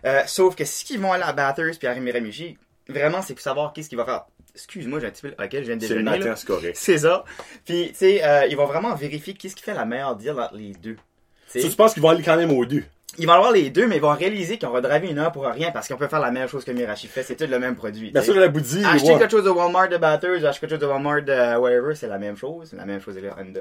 Euh, 0.04 0.22
sauf 0.26 0.54
que 0.54 0.64
si 0.64 0.94
ils 0.94 1.00
vont 1.00 1.12
aller 1.12 1.24
à 1.24 1.32
Batters 1.32 1.76
puis 1.78 1.88
à 1.88 1.94
Miramichi, 1.96 2.56
vraiment, 2.88 3.20
c'est 3.22 3.34
pour 3.34 3.42
savoir 3.42 3.72
qu'est-ce 3.72 3.88
qu'il 3.88 3.98
va 3.98 4.04
faire. 4.04 4.26
Excuse-moi, 4.56 5.00
j'ai 5.00 5.06
un 5.06 5.10
petit 5.10 5.22
peu. 5.22 5.28
Ok, 5.38 5.48
je 5.52 5.58
viens 5.58 5.76
de 5.76 5.82
C'est 5.82 5.94
le 5.94 6.02
déjeuner. 6.02 6.18
matin, 6.18 6.34
c'est 6.34 6.46
correct. 6.46 6.76
C'est 6.80 6.98
ça. 6.98 7.24
Puis, 7.64 7.88
tu 7.90 7.94
sais, 7.94 8.24
euh, 8.24 8.46
ils 8.46 8.56
vont 8.56 8.66
vraiment 8.66 8.94
vérifier 8.94 9.34
qu'est-ce 9.34 9.54
qui 9.54 9.62
fait 9.62 9.74
la 9.74 9.84
meilleure 9.84 10.16
deal 10.16 10.30
entre 10.32 10.54
les 10.56 10.72
deux. 10.72 10.94
Tu 10.96 11.00
sais. 11.48 11.60
Ça, 11.60 11.68
tu 11.68 11.76
penses 11.76 11.92
qu'ils 11.94 12.02
vont 12.02 12.08
aller 12.08 12.22
quand 12.22 12.36
même 12.36 12.50
aux 12.50 12.64
deux? 12.64 12.82
Ils 13.18 13.26
vont 13.26 13.32
avoir 13.34 13.52
les 13.52 13.70
deux, 13.70 13.86
mais 13.86 13.96
ils 13.96 14.02
vont 14.02 14.12
réaliser 14.14 14.58
qu'on 14.58 14.70
va 14.70 14.80
driver 14.80 15.10
une 15.10 15.18
heure 15.18 15.32
pour 15.32 15.44
rien 15.46 15.70
parce 15.70 15.88
qu'on 15.88 15.96
peut 15.96 16.08
faire 16.08 16.20
la 16.20 16.30
même 16.30 16.48
chose 16.48 16.64
que 16.64 16.70
Mirachi 16.70 17.06
fait. 17.06 17.22
C'est 17.22 17.36
tout 17.36 17.46
le 17.50 17.58
même 17.58 17.76
produit. 17.76 18.10
Bien 18.10 18.20
sûr, 18.22 18.34
la 18.34 18.48
bouddie, 18.48 18.84
Acheter 18.84 19.16
quelque 19.18 19.30
chose 19.30 19.44
de 19.44 19.50
Walmart 19.50 19.88
de 19.88 19.96
Batters, 19.96 20.44
acheter 20.44 20.60
quelque 20.60 20.70
chose 20.70 20.80
de 20.80 20.86
Walmart 20.86 21.22
de 21.22 21.56
wherever, 21.58 21.94
c'est 21.94 22.08
la 22.08 22.18
même 22.18 22.36
chose. 22.36 22.68
C'est 22.70 22.76
la 22.76 22.84
même 22.84 23.00
chose 23.00 23.16
avec 23.16 23.30
Honda. 23.38 23.60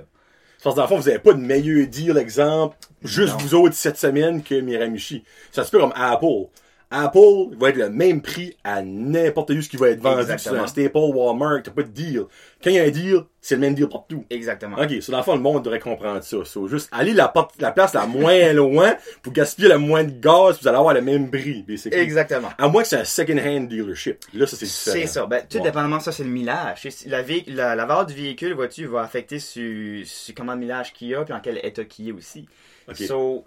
Parce 0.63 0.75
que 0.75 0.79
dans 0.79 0.83
le 0.83 0.89
fond, 0.89 0.97
vous 0.97 1.07
avez 1.09 1.19
pas 1.19 1.33
de 1.33 1.39
meilleur 1.39 1.87
deal, 1.87 2.17
exemple, 2.17 2.75
juste 3.03 3.33
Non. 3.33 3.37
vous 3.39 3.55
autres 3.55 3.75
cette 3.75 3.97
semaine 3.97 4.41
que 4.43 4.55
Miramichi. 4.55 5.23
Ça 5.51 5.63
se 5.63 5.71
peut 5.71 5.79
comme 5.79 5.93
Apple. 5.95 6.47
Apple 7.03 7.55
va 7.59 7.69
être 7.69 7.77
le 7.77 7.89
même 7.89 8.21
prix 8.21 8.55
à 8.63 8.81
n'importe 8.81 9.49
où 9.51 9.61
ce 9.61 9.69
qui 9.69 9.77
va 9.77 9.89
être 9.89 9.99
vendu 10.01 10.23
sur 10.23 10.31
Exactement. 10.33 10.63
un 10.63 10.67
Staple, 10.67 10.97
Walmart, 10.97 11.63
t'as 11.63 11.71
pas 11.71 11.83
de 11.83 11.89
deal. 11.89 12.23
Quand 12.63 12.69
il 12.69 12.75
y 12.75 12.79
a 12.79 12.83
un 12.83 12.89
deal, 12.89 13.21
c'est 13.41 13.55
le 13.55 13.61
même 13.61 13.75
deal 13.75 13.87
partout. 13.87 14.25
Exactement. 14.29 14.77
Ok, 14.81 15.01
so 15.01 15.11
dans 15.11 15.23
le 15.33 15.39
monde 15.39 15.63
devrait 15.63 15.79
comprendre 15.79 16.23
ça. 16.23 16.37
So, 16.45 16.67
juste 16.67 16.89
aller 16.91 17.13
la, 17.13 17.27
place 17.27 17.93
la 17.93 18.05
moins 18.07 18.53
loin 18.53 18.95
pour 19.21 19.33
gaspiller 19.33 19.69
le 19.69 19.77
moins 19.77 20.03
de 20.03 20.11
gaz, 20.19 20.59
vous 20.61 20.67
allez 20.67 20.77
avoir 20.77 20.93
le 20.93 21.01
même 21.01 21.29
prix, 21.29 21.63
basically. 21.63 21.99
Exactement. 21.99 22.49
À 22.57 22.67
moins 22.67 22.81
que 22.81 22.87
c'est 22.87 22.97
un 22.99 23.03
second-hand 23.03 23.67
dealership. 23.67 24.23
Là, 24.33 24.47
ça, 24.47 24.55
c'est 24.57 24.65
différent. 24.65 24.95
C'est 25.01 25.07
ça. 25.07 25.25
Ben, 25.25 25.43
tout 25.49 25.57
Ouais. 25.57 25.63
dépendamment, 25.63 25.99
ça, 25.99 26.11
c'est 26.11 26.23
le 26.23 26.29
millage. 26.29 26.87
La, 27.05 27.21
vé- 27.21 27.43
la, 27.47 27.75
la 27.75 27.85
valeur 27.85 28.05
du 28.05 28.13
véhicule, 28.13 28.53
vois-tu, 28.53 28.85
va 28.85 29.01
affecter 29.01 29.39
sur, 29.39 30.05
sur 30.07 30.33
comment 30.33 30.53
le 30.53 30.59
millage 30.59 30.93
qu'il 30.93 31.09
y 31.09 31.15
a, 31.15 31.23
puis 31.23 31.33
en 31.33 31.39
quel 31.39 31.59
état 31.63 31.83
qu'il 31.83 32.09
est 32.09 32.11
aussi. 32.13 32.47
Ok. 32.87 32.97
So, 32.97 33.43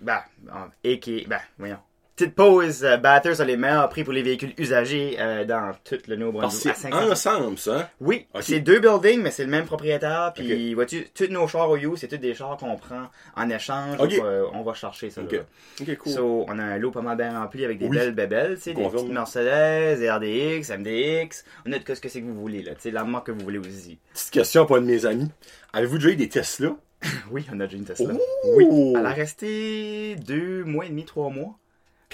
ben, 0.00 0.20
en- 0.52 0.68
et 0.82 0.98
qui, 0.98 1.24
ben, 1.28 1.40
voyons. 1.58 1.78
Petite 2.16 2.34
pause, 2.34 2.82
euh, 2.82 2.96
Batters 2.96 3.42
a 3.42 3.44
les 3.44 3.58
meilleurs 3.58 3.90
prix 3.90 4.02
pour 4.02 4.14
les 4.14 4.22
véhicules 4.22 4.54
usagés 4.56 5.16
euh, 5.20 5.44
dans 5.44 5.72
tout 5.84 5.98
le 6.08 6.16
Nouveau-Brunswick. 6.16 6.74
c'est 6.74 6.90
500. 6.90 7.10
ensemble, 7.12 7.58
ça. 7.58 7.78
hein? 7.80 7.88
Oui, 8.00 8.26
Ok. 8.32 8.42
c'est 8.42 8.60
deux 8.60 8.78
buildings, 8.80 9.20
mais 9.20 9.30
c'est 9.30 9.44
le 9.44 9.50
même 9.50 9.66
propriétaire. 9.66 10.32
Puis, 10.34 10.72
vois-tu, 10.72 11.08
tous 11.14 11.26
nos 11.28 11.46
chars 11.46 11.68
au 11.68 11.76
You, 11.76 11.94
c'est 11.96 12.08
tous 12.08 12.16
des 12.16 12.32
chars 12.32 12.56
qu'on 12.56 12.74
prend 12.76 13.08
en 13.36 13.50
échange. 13.50 13.98
Euh, 14.00 14.44
on 14.54 14.62
va 14.62 14.72
chercher 14.72 15.10
ça. 15.10 15.20
Ok. 15.20 15.38
cool. 15.98 16.12
So, 16.12 16.46
on 16.48 16.58
a 16.58 16.62
un 16.64 16.78
lot 16.78 16.90
pas 16.90 17.02
mal 17.02 17.18
bien 17.18 17.38
rempli 17.38 17.66
avec 17.66 17.78
des 17.78 17.86
Oui. 17.86 17.98
belles 17.98 18.14
bébelles, 18.14 18.56
des 18.64 18.72
petites 18.72 19.08
Mercedes, 19.10 19.98
des 19.98 20.10
RDX, 20.10 20.70
MDX. 20.74 21.44
On 21.66 21.72
a 21.72 21.78
de 21.78 21.94
ce 21.94 22.00
que 22.00 22.08
c'est 22.08 22.22
que 22.22 22.26
vous 22.26 22.40
voulez, 22.40 22.62
là. 22.62 22.74
Tu 22.76 22.80
sais, 22.80 22.90
la 22.92 23.04
marque 23.04 23.26
que 23.26 23.32
vous 23.32 23.40
voulez 23.44 23.58
aussi. 23.58 23.98
Petite 24.14 24.30
question 24.30 24.64
pour 24.64 24.76
un 24.76 24.80
de 24.80 24.86
mes 24.86 25.04
amis. 25.04 25.28
Avez-vous 25.74 25.98
déjà 25.98 26.08
eu 26.08 26.16
des 26.16 26.30
Tesla? 26.30 26.70
Oui, 27.30 27.44
on 27.52 27.60
a 27.60 27.66
déjà 27.66 27.76
une 27.76 27.84
Tesla. 27.84 28.14
Ouh! 28.14 28.18
Oui. 28.56 28.94
Elle 28.98 29.04
a 29.04 29.10
resté 29.10 30.16
deux 30.16 30.64
mois 30.64 30.86
et 30.86 30.88
demi, 30.88 31.04
trois 31.04 31.28
mois. 31.28 31.58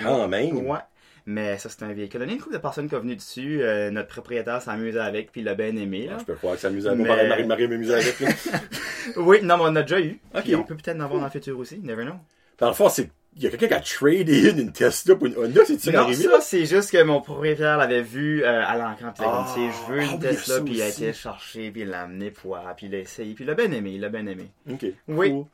Quand 0.02 0.28
même. 0.28 0.56
Ouais. 0.66 0.78
Mais 1.24 1.56
ça, 1.58 1.68
c'est 1.68 1.84
un 1.84 1.92
véhicule. 1.92 2.20
On 2.24 2.28
a 2.28 2.32
une 2.32 2.38
couple 2.40 2.54
de 2.54 2.58
personnes 2.58 2.88
qui 2.88 2.94
sont 2.96 3.00
venues 3.00 3.14
dessus. 3.14 3.62
Euh, 3.62 3.90
notre 3.92 4.08
propriétaire 4.08 4.60
s'amuse 4.60 4.96
avec, 4.98 5.30
puis 5.30 5.40
il 5.42 5.44
l'a 5.44 5.54
bien 5.54 5.76
aimé, 5.76 6.06
Ah, 6.08 6.12
là. 6.14 6.16
je 6.20 6.24
peux 6.24 6.34
croire 6.34 6.54
que 6.56 6.60
ça 6.60 6.68
amuse 6.68 6.86
à 6.88 6.94
Mais- 6.96 7.04
moi. 7.04 7.16
Marie, 7.22 7.44
Marie 7.46 7.68
m'amuse 7.68 7.90
avec. 7.92 8.18
Là. 8.20 8.28
Oui, 9.16 9.38
non, 9.42 9.56
mais 9.56 9.64
on 9.66 9.76
a 9.76 9.82
déjà 9.82 10.00
eu. 10.00 10.20
On 10.34 10.62
peut 10.62 10.76
peut-être 10.76 10.96
en 10.96 11.00
avoir 11.00 11.18
dans 11.20 11.26
le 11.26 11.30
futur 11.32 11.58
aussi. 11.58 11.78
Never 11.80 12.04
know. 12.04 12.14
Dans 12.58 12.68
le 12.68 12.74
fond, 12.74 12.88
c'est. 12.88 13.10
Il 13.34 13.42
y 13.42 13.46
a 13.46 13.50
quelqu'un 13.50 13.68
qui 13.68 13.74
a 13.74 13.80
tradé 13.80 14.50
in 14.50 14.58
une 14.58 14.72
Tesla 14.72 15.16
pour 15.16 15.26
une 15.26 15.34
Honda, 15.38 15.62
c'est 15.66 15.80
ça 15.80 15.80
qui 15.80 15.88
est 15.88 15.92
Non, 15.92 16.00
arrivé? 16.04 16.22
ça, 16.24 16.40
c'est 16.42 16.66
juste 16.66 16.90
que 16.90 17.02
mon 17.02 17.22
propriétaire 17.22 17.78
l'avait 17.78 18.02
vu 18.02 18.44
euh, 18.44 18.62
à 18.62 18.76
l'encan, 18.76 19.10
puis 19.14 19.22
il 19.22 19.24
a 19.24 19.30
Ah, 19.32 19.52
comme, 19.54 19.70
je 19.70 19.92
veux 19.92 20.00
ah 20.00 20.12
une 20.12 20.18
Tesla, 20.20 20.60
puis 20.60 20.74
il 20.74 20.82
a 20.82 20.88
été 20.88 21.12
cherché, 21.14 21.70
puis 21.70 21.80
il 21.80 21.88
l'a 21.88 22.02
amené 22.02 22.30
pour, 22.30 22.58
puis 22.76 22.86
il 22.86 22.92
l'a 22.92 22.98
essayé, 22.98 23.32
puis 23.32 23.44
il 23.44 23.46
l'a 23.46 23.54
bien 23.54 23.72
aimé, 23.72 23.92
il 23.94 24.00
l'a 24.02 24.10
bien 24.10 24.26
aimé. 24.26 24.50
Ok. 24.70 24.84
Oui. 25.08 25.30
Cool. 25.30 25.44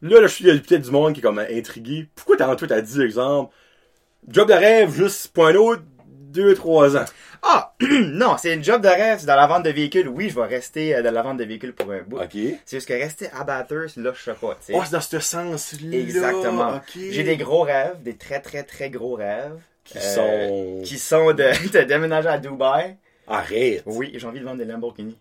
Là, 0.00 0.20
là, 0.22 0.26
je 0.26 0.32
suis 0.32 0.44
il 0.46 0.54
y 0.54 0.56
a 0.56 0.58
peut-être 0.58 0.80
du 0.84 0.90
monde 0.90 1.12
qui 1.12 1.20
est 1.20 1.22
comme 1.22 1.38
intrigué. 1.38 2.08
Pourquoi 2.14 2.36
t'as 2.38 2.56
toi 2.56 2.66
t'as 2.66 2.80
dit, 2.80 3.02
exemple, 3.02 3.54
job 4.28 4.48
de 4.48 4.54
rêve, 4.54 4.94
juste 4.94 5.28
point 5.28 5.52
l'autre, 5.52 5.82
deux, 6.06 6.54
trois 6.54 6.96
ans. 6.96 7.04
Ah! 7.42 7.74
non, 7.80 8.36
c'est 8.38 8.54
une 8.54 8.64
job 8.64 8.82
de 8.82 8.88
rêve, 8.88 9.18
c'est 9.20 9.26
dans 9.26 9.36
la 9.36 9.46
vente 9.46 9.64
de 9.64 9.70
véhicules. 9.70 10.08
Oui, 10.08 10.28
je 10.28 10.34
vais 10.34 10.46
rester 10.46 10.94
euh, 10.94 11.02
dans 11.02 11.12
la 11.12 11.22
vente 11.22 11.38
de 11.38 11.44
véhicules 11.44 11.72
pour 11.72 11.90
un 11.92 12.02
bout. 12.02 12.18
Ok. 12.18 12.32
C'est 12.64 12.76
juste 12.76 12.88
que 12.88 12.94
rester 12.94 13.28
à 13.32 13.44
Bathurst, 13.44 13.96
là, 13.96 14.12
je 14.14 14.22
sais 14.22 14.34
pas, 14.34 14.54
tu 14.54 14.66
sais. 14.66 14.72
Oh, 14.74 14.82
c'est 14.84 14.92
dans 14.92 15.00
ce 15.00 15.20
sens-là. 15.20 15.96
Exactement. 15.96 16.76
Ok. 16.76 16.98
J'ai 17.10 17.22
des 17.22 17.36
gros 17.36 17.62
rêves, 17.62 18.02
des 18.02 18.16
très 18.16 18.40
très 18.40 18.64
très 18.64 18.90
gros 18.90 19.14
rêves. 19.14 19.58
Qui 19.84 19.98
euh, 19.98 20.00
sont. 20.00 20.82
Qui 20.84 20.98
sont 20.98 21.32
de, 21.32 21.68
de 21.72 21.84
déménager 21.84 22.28
à 22.28 22.38
Dubaï. 22.38 22.96
Arrête. 23.26 23.82
Oui, 23.86 24.12
j'ai 24.14 24.26
envie 24.26 24.40
de 24.40 24.44
vendre 24.44 24.58
des 24.58 24.64
Lamborghini. 24.64 25.16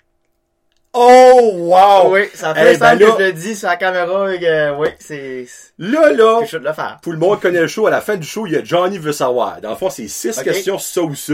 Oh, 0.94 1.52
wow! 1.54 2.12
oui, 2.14 2.22
ça 2.34 2.56
fait 2.56 2.78
ben 2.78 2.98
que 2.98 3.04
là- 3.04 3.16
je 3.20 3.24
le 3.26 3.34
dis 3.34 3.56
sur 3.56 3.68
la 3.68 3.76
caméra, 3.76 4.36
que, 4.38 4.76
oui, 4.80 4.88
c'est, 5.00 5.46
Là, 5.78 6.12
là, 6.12 6.42
je 6.50 6.58
de 6.58 6.64
le 6.64 6.74
faire. 6.74 6.98
Tout 7.04 7.12
le 7.12 7.20
monde 7.20 7.40
connaît 7.40 7.62
le 7.62 7.68
show. 7.68 7.86
À 7.88 7.92
la 7.92 8.02
fin 8.02 8.16
du 8.16 8.26
show, 8.26 8.48
il 8.48 8.54
y 8.54 8.56
a 8.56 8.64
Johnny 8.64 8.98
veut 8.98 9.12
savoir. 9.12 9.62
Dans 9.62 9.70
le 9.70 9.76
fond, 9.76 9.90
c'est 9.90 10.08
six 10.08 10.42
questions, 10.42 10.80
ça 10.80 11.02
ou 11.02 11.14
ça. 11.14 11.34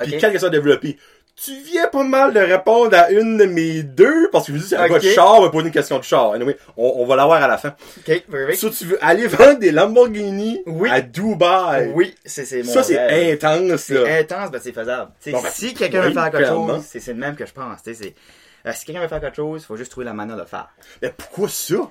Puis 0.00 0.16
quatre 0.18 0.32
questions 0.32 0.50
développées. 0.50 0.96
Tu 1.42 1.52
viens 1.64 1.86
pas 1.86 2.02
mal 2.02 2.34
de 2.34 2.38
répondre 2.40 2.94
à 2.94 3.10
une 3.10 3.38
de 3.38 3.46
mes 3.46 3.82
deux, 3.82 4.28
parce 4.30 4.46
que 4.46 4.52
je 4.52 4.58
me 4.58 4.62
dis, 4.62 4.68
c'est 4.68 4.76
un 4.76 4.84
Ok. 4.84 4.90
gars 4.92 4.98
de 4.98 5.04
char, 5.08 5.38
on 5.38 5.42
va 5.42 5.48
poser 5.48 5.68
une 5.68 5.72
question 5.72 5.98
de 5.98 6.04
char. 6.04 6.32
Anyway, 6.32 6.54
on, 6.76 6.92
on 6.96 7.06
va 7.06 7.16
l'avoir 7.16 7.42
à 7.42 7.48
la 7.48 7.56
fin. 7.56 7.74
Ok, 8.06 8.24
perfect. 8.30 8.58
Ça, 8.58 8.68
tu 8.68 8.84
veux 8.84 8.98
aller 9.00 9.26
vendre 9.26 9.58
des 9.58 9.72
Lamborghini 9.72 10.62
Oui. 10.66 10.90
à 10.90 11.00
Dubaï. 11.00 11.92
Oui, 11.94 12.14
c'est, 12.26 12.62
mon 12.62 12.70
Ça, 12.70 12.82
c'est 12.82 13.32
intense, 13.32 13.80
C'est 13.80 14.18
intense, 14.20 14.50
ben 14.50 14.60
c'est 14.62 14.72
faisable. 14.72 15.12
Bon, 15.28 15.40
ben, 15.40 15.48
si 15.50 15.72
quelqu'un 15.72 16.00
oui, 16.02 16.08
veut 16.08 16.12
faire 16.12 16.30
quelque 16.30 16.46
chose, 16.46 16.82
c'est, 16.86 17.06
le 17.08 17.14
même 17.14 17.34
que 17.36 17.46
je 17.46 17.52
pense. 17.52 17.78
c'est, 17.82 17.92
euh, 17.92 18.10
si 18.72 18.84
quelqu'un 18.84 19.02
veut 19.02 19.08
faire 19.08 19.20
quelque 19.20 19.36
chose, 19.36 19.62
il 19.62 19.66
faut 19.66 19.76
juste 19.76 19.90
trouver 19.90 20.04
la 20.06 20.14
manière 20.14 20.36
de 20.36 20.42
le 20.42 20.46
faire. 20.46 20.68
Mais 21.02 21.12
pourquoi 21.16 21.48
ça? 21.48 21.90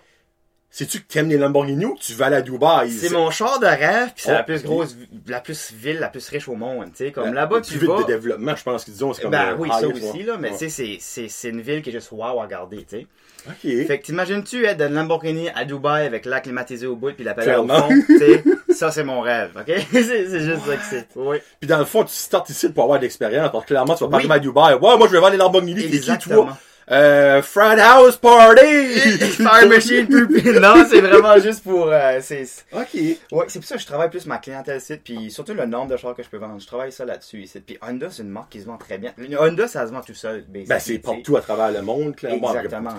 Sais-tu 0.72 1.00
que 1.00 1.08
t'aimes 1.08 1.30
les 1.30 1.38
Lamborghini 1.38 1.86
ou 1.86 1.96
que 1.96 2.00
tu 2.00 2.14
vas 2.14 2.28
aller 2.28 2.36
à 2.36 2.42
Dubaï? 2.44 2.92
C'est 2.92 3.10
mon 3.10 3.32
char 3.32 3.60
de 3.60 3.66
rêve, 3.66 4.12
puis 4.14 4.24
c'est 4.24 4.30
Oh, 4.30 4.34
la 4.36 4.44
plus 4.44 4.60
ok. 4.60 4.66
grosse, 4.66 4.96
la 5.28 5.42
plus 5.42 5.72
ville, 5.74 5.98
la 6.00 6.10
plus 6.10 6.28
riche 6.30 6.48
au 6.48 6.56
monde. 6.56 6.92
Tu 6.96 7.06
sais, 7.06 7.12
comme 7.12 7.34
là-bas, 7.34 7.62
tu 7.62 7.72
plus 7.72 7.80
vite 7.80 7.90
vas. 7.90 8.02
de 8.04 8.08
développement, 8.08 8.56
je 8.56 8.64
pense 8.64 8.84
qu'ils 8.86 8.94
disent. 8.94 9.04
C'est 9.16 9.24
comme 9.24 9.32
Ben 9.32 9.56
oui, 9.58 9.70
ça 9.72 9.88
aussi, 9.88 10.22
là, 10.24 10.38
mais 10.40 10.52
tu 10.56 10.70
sais, 10.70 10.98
c'est, 11.00 11.50
une 11.50 11.62
ville 11.62 11.82
qui 11.82 11.90
est 11.90 11.94
juste 11.94 12.12
wow 12.12 12.40
à 12.40 12.44
regarder, 12.44 12.86
tu 12.88 13.00
sais. 13.00 13.08
Ok. 13.48 13.88
Fait 13.88 14.00
que 14.00 14.06
t'imagines-tu 14.06 14.66
être 14.66 14.78
dans 14.78 14.94
Lamborghini 14.94 15.50
à 15.56 15.66
Dubaï 15.66 16.06
avec 16.06 16.26
l'air 16.26 16.42
climatisé 16.42 16.86
au 16.86 16.96
bout 16.96 17.14
puis 17.14 17.24
la 17.24 17.34
pédale 17.34 17.62
au 17.62 17.68
fond, 17.68 17.90
tu 18.06 18.18
sais, 18.20 18.44
ça 18.70 18.92
c'est 18.92 19.04
mon 19.04 19.22
rêve, 19.22 19.52
ok? 19.60 19.74
c'est, 19.92 20.40
juste 20.40 20.66
ça 20.68 20.76
que 20.76 20.84
c'est. 20.88 21.08
Oui. 21.16 21.38
Puis 21.60 21.68
dans 21.68 21.80
le 21.80 21.86
fond, 21.86 22.04
tu 22.04 22.14
startes 22.14 22.50
ici 22.50 22.70
pour 22.70 22.84
avoir 22.84 23.00
de 23.00 23.04
l'expérience, 23.04 23.50
parce 23.52 23.64
que 23.64 23.70
clairement, 23.70 23.96
tu 23.96 24.04
vas 24.04 24.10
pas 24.10 24.18
Oui. 24.18 24.24
arriver 24.24 24.36
à 24.36 24.40
Dubaï. 24.40 24.74
Ouais, 24.76 24.98
moi, 24.98 25.08
je 25.08 25.14
vais 25.14 25.20
vendre 25.20 25.32
les 25.32 25.38
Lamborghini. 25.38 25.90
T'es 25.90 26.00
qui, 26.00 26.18
toi? 26.20 26.58
Euh, 26.92 27.42
frat 27.44 27.78
house 27.80 28.18
party! 28.18 28.62
Fire 29.38 29.68
machine. 29.68 30.08
Non, 30.60 30.86
c'est 30.90 31.02
vraiment 31.02 31.38
juste 31.38 31.64
pour, 31.64 31.88
euh, 31.88 32.20
c'est, 32.22 32.44
ok. 32.74 32.88
ouais, 32.94 33.46
c'est 33.48 33.60
pour 33.60 33.68
ça 33.68 33.76
que 33.76 33.82
je 33.82 33.86
travaille 33.86 34.10
plus 34.10 34.26
ma 34.26 34.40
clientèle 34.40 34.82
site 34.82 35.02
puis 35.04 35.30
surtout 35.30 35.54
le 35.54 35.66
nombre 35.66 35.92
de 35.92 35.98
chars 35.98 36.16
que 36.16 36.24
je 36.24 36.30
peux 36.30 36.38
vendre. 36.38 36.60
Je 36.60 36.66
travaille 36.66 36.92
ça 36.92 37.06
là-dessus 37.06 37.44
ici. 37.44 37.60
Puis 37.60 37.78
Honda, 37.82 38.10
c'est 38.10 38.24
une 38.24 38.30
marque 38.30 38.50
qui 38.50 38.62
se 38.62 38.66
vend 38.66 38.78
très 38.78 38.98
bien. 38.98 39.14
Une 39.18 39.38
Honda, 39.38 39.68
ça 39.68 39.86
se 39.86 39.92
vend 39.92 40.02
tout 40.02 40.16
seul, 40.16 40.44
Ben, 40.50 40.66
c'est 40.80 41.00
partout 41.00 41.38
à 41.38 41.42
travers 41.42 41.72
le 41.72 41.82
monde, 41.82 42.16
clairement. 42.16 42.54
Exactement, 42.56 42.92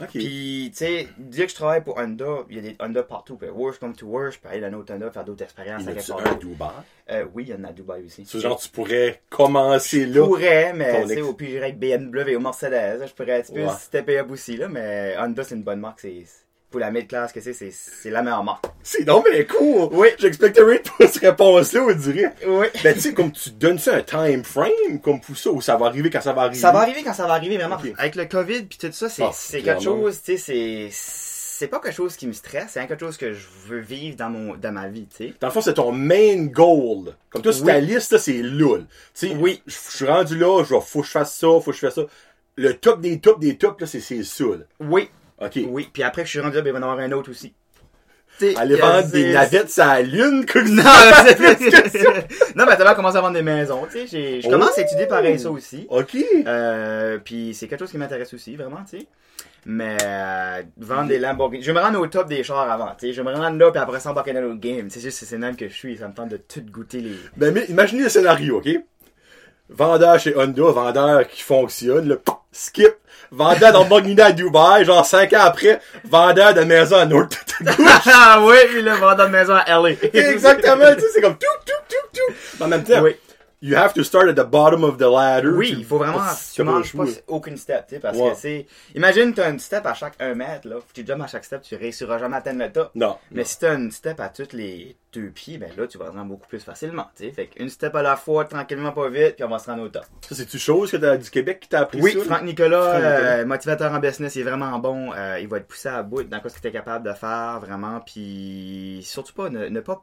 Après, 0.00 0.06
pour 0.06 0.12
tous 0.12 0.18
les 0.18 0.24
tu 0.24 0.24
sais. 0.24 0.24
autres 0.24 0.24
choses. 0.24 0.24
Ok. 0.24 0.26
Puis, 0.26 0.70
tu 0.72 0.76
sais, 0.76 1.08
dès 1.18 1.44
que 1.44 1.50
je 1.50 1.54
travaille 1.54 1.84
pour 1.84 1.98
Honda, 1.98 2.44
il 2.48 2.56
y 2.56 2.58
a 2.58 2.62
des 2.62 2.76
Honda 2.80 3.02
partout. 3.02 3.36
Puis, 3.36 3.48
worst 3.50 3.80
come 3.80 3.94
to 3.94 4.06
worst, 4.06 4.38
je 4.38 4.40
peux 4.40 4.48
aller 4.48 4.60
dans 4.60 4.68
un 4.68 4.74
autre 4.74 4.94
Honda, 4.94 5.10
faire 5.10 5.24
d'autres 5.24 5.44
expériences. 5.44 5.82
Il 5.82 5.90
y 5.90 6.12
en 6.12 6.18
un 6.18 6.24
à. 6.24 6.34
Dubaï? 6.34 6.70
Euh, 7.10 7.26
oui, 7.34 7.44
il 7.46 7.50
y 7.50 7.54
en 7.54 7.64
a 7.64 7.68
à 7.68 7.72
Dubaï 7.72 8.04
aussi. 8.04 8.24
Ce 8.24 8.38
genre, 8.38 8.58
tu 8.58 8.68
pourrais 8.68 9.22
commencer 9.28 10.06
Je 10.06 10.18
là. 10.18 10.24
pourrais, 10.26 10.72
mais 10.72 11.02
tu 11.02 11.08
sais, 11.08 11.20
au 11.20 11.34
pire, 11.34 11.62
avec 11.62 11.78
BMW 11.78 12.36
ou 12.36 12.40
Mercedes. 12.40 13.06
Je 13.06 13.12
pourrais 13.12 13.38
un 13.38 13.42
petit 13.42 13.52
peu 13.52 13.68
stepper 13.78 14.18
up 14.18 14.30
aussi, 14.30 14.56
là, 14.56 14.68
mais 14.68 15.14
Honda, 15.18 15.44
c'est 15.44 15.54
une 15.54 15.62
bonne 15.62 15.80
marque. 15.80 16.00
C'est, 16.00 16.24
pour 16.72 16.80
la 16.80 16.90
mid-class 16.90 17.32
que 17.32 17.40
c'est, 17.40 17.52
c'est, 17.52 18.10
la 18.10 18.22
meilleure 18.22 18.42
marque. 18.42 18.64
C'est 18.82 19.04
donc 19.04 19.28
bien 19.30 19.44
cool. 19.44 19.88
Oui. 19.92 20.08
J'expecterais 20.18 20.80
pas 20.98 21.06
cette 21.06 21.22
réponse-là, 21.22 21.82
on 21.88 21.94
dirait. 21.94 22.34
Oui. 22.46 22.66
Ben, 22.82 22.94
tu 22.94 23.00
sais, 23.00 23.14
comme 23.14 23.30
tu 23.30 23.50
donnes 23.50 23.78
ça 23.78 23.94
un 23.96 24.02
time 24.02 24.42
frame, 24.42 24.98
comme 25.00 25.20
pour 25.20 25.36
ça, 25.36 25.50
ou 25.50 25.60
ça 25.60 25.76
va 25.76 25.86
arriver 25.86 26.10
quand 26.10 26.20
ça 26.20 26.32
va 26.32 26.42
arriver? 26.42 26.58
Ça 26.60 26.72
va 26.72 26.80
arriver 26.80 27.02
quand 27.04 27.12
ça 27.12 27.26
va 27.28 27.34
arriver, 27.34 27.56
vraiment. 27.58 27.78
Avec 27.98 28.16
le 28.16 28.24
COVID 28.24 28.62
puis 28.64 28.78
tout 28.78 28.90
ça, 28.90 29.08
c'est, 29.08 29.22
Ah, 29.22 29.30
quelque 29.52 29.80
chose, 29.82 30.20
tu 30.22 30.36
sais, 30.36 30.38
c'est, 30.38 30.88
c'est 30.90 31.68
pas 31.68 31.78
quelque 31.78 31.94
chose 31.94 32.16
qui 32.16 32.26
me 32.26 32.32
stresse, 32.32 32.70
c'est 32.70 32.86
quelque 32.88 32.98
chose 32.98 33.16
que 33.16 33.32
je 33.32 33.46
veux 33.68 33.78
vivre 33.78 34.16
dans 34.16 34.30
mon, 34.30 34.56
dans 34.56 34.72
ma 34.72 34.88
vie, 34.88 35.06
tu 35.06 35.28
sais. 35.28 35.34
Dans 35.38 35.46
le 35.48 35.52
fond, 35.52 35.60
c'est 35.60 35.74
ton 35.74 35.92
main 35.92 36.46
goal. 36.46 37.14
Comme 37.30 37.42
toi, 37.42 37.52
sur 37.52 37.66
ta 37.66 37.78
liste, 37.78 38.12
là, 38.12 38.18
c'est 38.18 38.42
loul. 38.42 38.86
Tu 39.14 39.28
sais, 39.28 39.36
Oui. 39.38 39.62
je 39.66 39.74
suis 39.74 40.06
rendu 40.06 40.36
là, 40.36 40.64
je 40.64 40.74
faut 40.80 41.02
que 41.02 41.06
je 41.06 41.12
fasse 41.12 41.36
ça, 41.36 41.46
faut 41.46 41.70
que 41.70 41.72
je 41.72 41.78
fasse 41.78 41.94
ça. 41.94 42.06
Le 42.56 42.74
top 42.74 43.00
des 43.00 43.20
tops 43.20 43.38
des 43.38 43.56
tops, 43.56 43.80
là, 43.80 43.86
c'est 43.86 44.00
c'est 44.00 44.24
ça, 44.24 44.44
là. 44.44 44.64
Oui. 44.80 45.08
OK. 45.40 45.58
Oui. 45.68 45.88
Puis 45.92 46.02
après 46.02 46.22
que 46.22 46.26
je 46.26 46.30
suis 46.32 46.40
rendu 46.40 46.56
là, 46.56 46.62
ben, 46.62 46.68
il 46.70 46.72
va 46.72 46.78
y 46.78 46.82
en 46.82 46.90
avoir 46.90 46.98
un 46.98 47.12
autre 47.12 47.30
aussi. 47.30 47.52
Tu 48.38 48.50
sais, 48.52 48.56
Aller 48.56 48.76
que 48.76 48.80
vendre 48.80 49.08
des 49.10 49.32
navettes 49.32 49.70
sur 49.70 49.84
la 49.84 50.00
lune, 50.02 50.46
quoi. 50.50 50.62
Non, 50.62 50.82
c'est- 51.26 52.56
non, 52.56 52.64
mais 52.66 52.76
t'as 52.76 52.94
commencé 52.94 53.16
à 53.18 53.20
vendre 53.20 53.34
des 53.34 53.42
maisons, 53.42 53.86
tu 53.92 54.08
sais. 54.08 54.40
Je 54.40 54.48
commence 54.48 54.78
à 54.78 54.82
étudier 54.82 55.06
pareil 55.06 55.38
ça 55.38 55.50
aussi. 55.50 55.86
OK. 55.90 56.16
Euh, 56.46 57.18
puis 57.22 57.52
c'est 57.54 57.68
quelque 57.68 57.80
chose 57.80 57.90
qui 57.90 57.98
m'intéresse 57.98 58.32
aussi, 58.32 58.56
vraiment, 58.56 58.80
tu 58.90 59.00
sais. 59.00 59.06
Mais 59.66 59.96
euh, 60.02 60.62
vendre 60.78 61.08
des 61.08 61.18
Lamborghini. 61.18 61.62
Je 61.62 61.70
vais 61.70 61.78
me 61.78 61.84
rendre 61.84 62.00
au 62.00 62.06
top 62.06 62.26
des 62.28 62.42
chars 62.42 62.68
avant, 62.70 62.94
tu 62.98 63.06
sais. 63.08 63.12
Je 63.12 63.20
vais 63.22 63.30
me 63.30 63.36
rendre 63.36 63.58
là, 63.58 63.70
puis 63.70 63.80
après 63.80 64.00
ça, 64.00 64.10
embarquer 64.10 64.32
dans 64.32 64.40
l'autre 64.40 64.60
game. 64.60 64.88
C'est 64.90 65.00
juste, 65.00 65.22
c'est 65.24 65.38
même 65.38 65.54
que 65.54 65.68
je 65.68 65.74
suis. 65.74 65.98
Ça 65.98 66.08
me 66.08 66.14
tente 66.14 66.30
de 66.30 66.38
tout 66.38 66.62
goûter 66.70 67.00
les. 67.00 67.16
Ben, 67.36 67.52
mais 67.52 67.66
imaginez 67.68 68.04
le 68.04 68.08
scénario, 68.08 68.56
OK? 68.58 68.68
Vendeur 69.68 70.18
chez 70.18 70.36
Honda, 70.36 70.62
vendeur 70.64 71.28
qui 71.28 71.42
fonctionne, 71.42 72.08
là, 72.08 72.16
skip. 72.50 72.94
Vendeur 73.32 73.72
Lamborghini 73.72 74.20
à 74.20 74.30
Dubaï, 74.30 74.84
genre 74.84 75.04
5 75.06 75.32
ans 75.32 75.40
après, 75.40 75.80
vendeur 76.04 76.52
de 76.52 76.60
maison 76.60 76.96
à 76.96 77.06
North 77.06 77.34
ah 78.06 78.40
oui, 78.42 78.82
le 78.82 78.90
vendeur 78.92 79.26
de 79.26 79.32
maison 79.32 79.54
à 79.54 79.64
LA. 79.80 79.90
Exactement, 80.12 80.94
tu 80.94 81.00
sais, 81.00 81.06
c'est 81.14 81.20
comme 81.22 81.38
tout, 81.38 81.46
tout, 81.64 81.72
tout, 81.88 82.08
tout. 82.18 82.34
Mais 82.58 82.64
en 82.66 82.68
même 82.68 82.84
temps, 82.84 83.00
Oui. 83.02 83.16
you 83.62 83.76
have 83.76 83.94
to 83.94 84.02
start 84.02 84.28
at 84.28 84.34
the 84.34 84.44
bottom 84.46 84.84
of 84.84 84.96
the 84.98 85.02
ladder. 85.10 85.48
Oui, 85.50 85.74
il 85.78 85.84
faut 85.84 85.96
vraiment, 85.98 86.20
tu 86.54 86.62
manges 86.62 86.92
pas 86.94 87.04
aucune 87.28 87.56
step, 87.56 87.86
tu 87.88 87.94
sais, 87.94 88.00
parce 88.00 88.18
Ouais. 88.18 88.30
que 88.32 88.36
c'est, 88.36 88.66
imagine 88.94 89.32
t'as 89.32 89.48
une 89.50 89.60
step 89.60 89.86
à 89.86 89.94
chaque 89.94 90.14
1 90.20 90.34
mètre, 90.34 90.68
là, 90.68 90.76
tu 90.92 91.06
jumps 91.06 91.22
à 91.24 91.26
chaque 91.26 91.44
step, 91.44 91.62
tu 91.62 91.76
réussiras 91.76 92.18
jamais 92.18 92.34
à 92.34 92.38
atteindre 92.40 92.58
le 92.64 92.70
top. 92.72 92.90
Non. 92.94 93.16
Mais 93.30 93.44
si 93.44 93.58
t'as 93.60 93.74
une 93.76 93.90
step 93.90 94.18
à 94.20 94.28
toutes 94.28 94.52
les 94.52 94.96
deux 95.12 95.28
pieds, 95.30 95.58
ben 95.58 95.70
là, 95.76 95.86
tu 95.86 95.98
vas 95.98 96.10
rendre 96.10 96.24
beaucoup 96.24 96.46
plus 96.46 96.60
facilement, 96.60 97.08
tu 97.16 97.24
sais. 97.24 97.32
Fait 97.32 97.46
qu'une 97.46 97.68
step 97.68 97.94
à 97.94 98.02
la 98.02 98.16
fois, 98.16 98.44
tranquillement, 98.44 98.92
pas 98.92 99.08
vite, 99.08 99.36
puis 99.36 99.44
on 99.44 99.48
va 99.48 99.58
se 99.58 99.70
rendre 99.70 99.82
au 99.82 99.88
top. 99.88 100.04
Ça, 100.28 100.34
c'est-tu 100.34 100.58
chose 100.58 100.90
que 100.90 100.96
t'as 100.96 101.16
du 101.16 101.30
Québec 101.30 101.60
qui 101.60 101.68
t'a 101.68 101.80
appris 101.80 102.00
Oui, 102.00 102.12
ça? 102.12 102.24
Franck 102.24 102.42
Nicolas, 102.42 102.94
euh, 102.96 103.44
motivateur 103.46 103.92
en 103.92 103.98
business, 103.98 104.34
il 104.36 104.40
est 104.40 104.44
vraiment 104.44 104.78
bon. 104.78 105.12
Euh, 105.12 105.38
il 105.40 105.48
va 105.48 105.58
être 105.58 105.66
poussé 105.66 105.88
à 105.88 106.02
bout 106.02 106.22
dans 106.24 106.40
ce 106.42 106.54
que 106.54 106.60
tu 106.60 106.68
es 106.68 106.72
capable 106.72 107.08
de 107.08 107.14
faire, 107.14 107.60
vraiment. 107.60 108.00
Puis 108.00 109.00
surtout 109.04 109.34
pas, 109.34 109.50
ne, 109.50 109.68
ne 109.68 109.80
pas. 109.80 110.00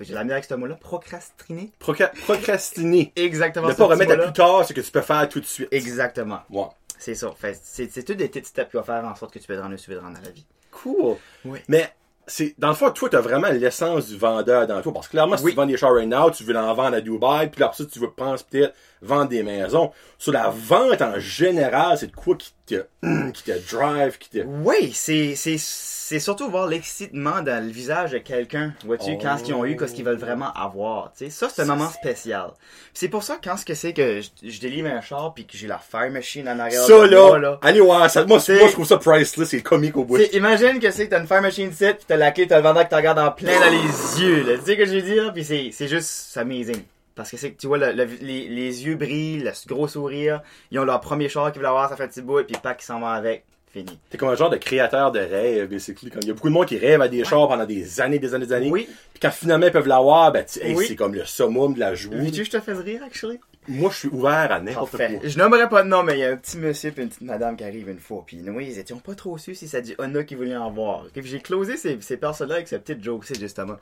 J'ai 0.00 0.12
la 0.12 0.20
avec 0.20 0.44
ce 0.44 0.54
mot-là, 0.54 0.74
procrastiner. 0.74 1.72
Proca- 1.80 2.12
procrastiner. 2.24 3.12
Exactement. 3.16 3.68
Ne 3.68 3.72
pas 3.72 3.86
remettre 3.86 4.12
à 4.12 4.16
plus 4.18 4.32
tard 4.32 4.64
ce 4.66 4.72
que 4.74 4.80
tu 4.80 4.90
peux 4.90 5.00
faire 5.00 5.26
tout 5.28 5.40
de 5.40 5.46
suite. 5.46 5.68
Exactement. 5.70 6.40
Ouais. 6.50 6.66
C'est 6.98 7.14
ça. 7.14 7.34
C'est, 7.62 7.90
c'est 7.90 8.02
tout 8.02 8.14
des 8.14 8.28
petites 8.28 8.46
steps 8.46 8.70
qui 8.70 8.76
vont 8.76 8.82
faire 8.82 9.04
en 9.04 9.14
sorte 9.14 9.32
que 9.32 9.38
tu 9.38 9.46
peux 9.46 9.56
te 9.56 9.60
rendre 9.60 9.76
te 9.76 9.92
rendre 9.94 10.16
dans 10.18 10.22
la 10.24 10.30
vie. 10.30 10.46
Cool. 10.70 11.16
Oui. 11.44 11.60
Mais, 11.68 11.94
c'est, 12.26 12.54
dans 12.58 12.68
le 12.68 12.74
fond, 12.74 12.90
toi, 12.90 13.08
t'as 13.10 13.20
vraiment 13.20 13.48
l'essence 13.48 14.08
du 14.08 14.16
vendeur 14.18 14.66
dans 14.66 14.80
toi. 14.82 14.92
Parce 14.92 15.06
que 15.06 15.12
clairement, 15.12 15.36
si 15.36 15.44
Oui. 15.44 15.52
tu 15.52 15.56
vends 15.56 15.66
des 15.66 15.76
chars 15.76 15.92
right 15.94 16.08
now, 16.08 16.30
tu 16.30 16.44
veux 16.44 16.56
en 16.56 16.74
vendre 16.74 16.96
à 16.96 17.00
Dubaï, 17.00 17.50
puis 17.50 17.62
après 17.62 17.76
ça, 17.76 17.84
tu 17.90 17.98
veux 18.00 18.10
penser 18.10 18.44
peut-être 18.50 18.74
vendre 19.02 19.28
des 19.28 19.42
maisons. 19.42 19.92
Sur 20.18 20.32
la 20.32 20.48
vente 20.48 21.02
en 21.02 21.18
général, 21.18 21.98
c'est 21.98 22.06
de 22.08 22.16
quoi 22.16 22.34
qui 22.36 22.52
te, 22.66 22.84
qui 23.32 23.42
te 23.44 23.74
drive, 23.74 24.18
qui 24.18 24.30
te. 24.30 24.38
Oui, 24.44 24.90
c'est, 24.94 25.34
c'est, 25.36 25.56
c'est 25.58 26.18
surtout 26.18 26.48
voir 26.50 26.66
l'excitement 26.66 27.42
dans 27.42 27.62
le 27.64 27.70
visage 27.70 28.12
de 28.12 28.18
quelqu'un, 28.18 28.72
vois-tu, 28.84 29.10
Oh. 29.14 29.18
quand 29.20 29.36
ce 29.38 29.44
qu'ils 29.44 29.54
ont 29.54 29.64
eu, 29.64 29.76
qu'est-ce 29.76 29.94
qu'ils 29.94 30.04
veulent 30.04 30.16
vraiment 30.16 30.52
avoir, 30.54 31.12
tu 31.16 31.24
sais. 31.26 31.30
Ça, 31.30 31.48
c'est 31.48 31.62
un 31.62 31.66
moment 31.66 31.90
spécial. 31.90 32.50
C'est 32.94 33.08
pour 33.08 33.22
ça, 33.22 33.36
quand 33.42 33.56
ce 33.58 33.64
que 33.66 33.74
c'est 33.74 33.92
que 33.92 34.20
je, 34.22 34.30
je 34.42 34.60
délivre 34.60 34.88
un 34.88 35.00
char 35.02 35.34
puis 35.34 35.46
que 35.46 35.56
j'ai 35.56 35.66
la 35.66 35.78
fire 35.78 36.10
machine 36.10 36.48
en 36.48 36.58
arrière 36.58 36.82
Ça, 36.82 36.94
moi, 36.96 37.38
là, 37.38 37.58
allez 37.62 37.80
voir 37.80 38.10
ça. 38.10 38.24
Moi, 38.24 38.38
moi, 38.48 38.66
je 38.68 38.72
trouve 38.72 38.86
ça 38.86 38.96
priceless, 38.96 39.48
c'est 39.48 39.60
comique 39.62 39.96
au 39.96 40.04
bout. 40.04 40.16
Imagine 40.32 40.80
que 40.80 40.90
c'est 40.90 41.04
que 41.06 41.10
t'as 41.10 41.20
une 41.20 41.26
fire 41.28 41.42
machine 41.42 41.70
set, 41.72 42.04
t'as 42.18 42.24
la 42.24 42.30
clé, 42.32 42.46
t'as 42.46 42.56
le 42.56 42.62
vendeur 42.62 42.82
qui 42.84 42.90
te 42.90 42.94
regarde 42.94 43.18
en 43.18 43.30
plein 43.30 43.58
dans 43.60 43.70
les 43.70 44.22
yeux, 44.22 44.42
là. 44.44 44.58
Tu 44.58 44.64
sais 44.64 44.72
ce 44.72 44.76
que 44.78 44.84
je 44.86 44.92
veux 44.94 45.02
dire? 45.02 45.32
Pis 45.32 45.44
c'est, 45.44 45.70
c'est 45.72 45.88
juste 45.88 46.36
amazing. 46.36 46.82
Parce 47.14 47.30
que 47.30 47.36
c'est 47.38 47.52
que 47.52 47.60
tu 47.60 47.66
vois, 47.66 47.78
le- 47.78 47.92
le- 47.92 48.08
les, 48.20 48.48
les 48.48 48.84
yeux 48.86 48.94
brillent, 48.96 49.38
le 49.38 49.50
gros 49.66 49.88
sourire, 49.88 50.42
ils 50.70 50.78
ont 50.78 50.84
leur 50.84 51.00
premier 51.00 51.28
char 51.28 51.50
qu'ils 51.50 51.60
veulent 51.60 51.68
avoir, 51.68 51.88
ça 51.88 51.96
fait 51.96 52.04
un 52.04 52.08
petit 52.08 52.20
bout, 52.22 52.44
puis 52.44 52.56
pas 52.62 52.74
qui 52.74 52.84
s'en 52.84 53.00
va 53.00 53.12
avec, 53.12 53.44
fini. 53.72 53.98
T'es 54.10 54.18
comme 54.18 54.28
un 54.28 54.34
genre 54.34 54.50
de 54.50 54.58
créateur 54.58 55.12
de 55.12 55.20
rêve, 55.20 55.68
basically. 55.70 56.10
Comme 56.10 56.20
il 56.22 56.28
y 56.28 56.30
a 56.30 56.34
beaucoup 56.34 56.48
de 56.48 56.52
monde 56.52 56.66
qui 56.66 56.76
rêve 56.76 57.00
à 57.00 57.08
des 57.08 57.24
chars 57.24 57.48
pendant 57.48 57.64
des 57.64 58.00
années, 58.02 58.18
des 58.18 58.34
années, 58.34 58.44
des 58.46 58.52
années. 58.52 58.70
Oui. 58.70 58.86
Puis 59.14 59.20
quand 59.22 59.30
finalement 59.30 59.66
ils 59.66 59.72
peuvent 59.72 59.86
l'avoir, 59.88 60.30
ben, 60.30 60.44
tu- 60.44 60.60
hey, 60.60 60.74
Oui. 60.74 60.84
c'est 60.88 60.96
comme 60.96 61.14
le 61.14 61.24
summum 61.24 61.72
de 61.72 61.80
la 61.80 61.94
joie. 61.94 62.14
Veux-tu 62.16 62.40
que 62.40 62.44
je 62.44 62.50
te 62.50 62.60
fasse 62.60 62.78
rire, 62.80 63.00
actually? 63.06 63.40
Moi, 63.68 63.90
je 63.90 63.96
suis 63.96 64.08
ouvert 64.08 64.50
à 64.52 64.60
n'importe 64.60 64.96
quoi. 65.18 65.28
Je 65.28 65.38
nommerai 65.38 65.68
pas 65.68 65.82
de 65.82 65.88
nom, 65.88 66.02
mais 66.02 66.14
il 66.14 66.18
y 66.20 66.24
a 66.24 66.30
un 66.30 66.36
petit 66.36 66.56
monsieur 66.58 66.92
et 66.96 67.00
une 67.02 67.08
petite 67.08 67.22
madame 67.22 67.56
qui 67.56 67.64
arrivent 67.64 67.88
une 67.88 67.98
fois. 67.98 68.22
Puis 68.26 68.38
nous, 68.38 68.60
ils 68.60 68.78
étaient 68.78 68.94
pas 68.94 69.14
trop 69.14 69.38
sûrs 69.38 69.56
si 69.56 69.68
ça 69.68 69.80
dit 69.80 69.94
Honda 69.98 70.24
qui 70.24 70.34
voulait 70.34 70.56
en 70.56 70.70
voir. 70.70 71.06
J'ai 71.14 71.40
closé 71.40 71.76
ces, 71.76 72.00
ces 72.00 72.16
personnes-là 72.16 72.56
avec 72.56 72.68
cette 72.68 72.84
petite 72.84 73.02
joke, 73.02 73.24
c'est 73.24 73.38
justement. 73.38 73.76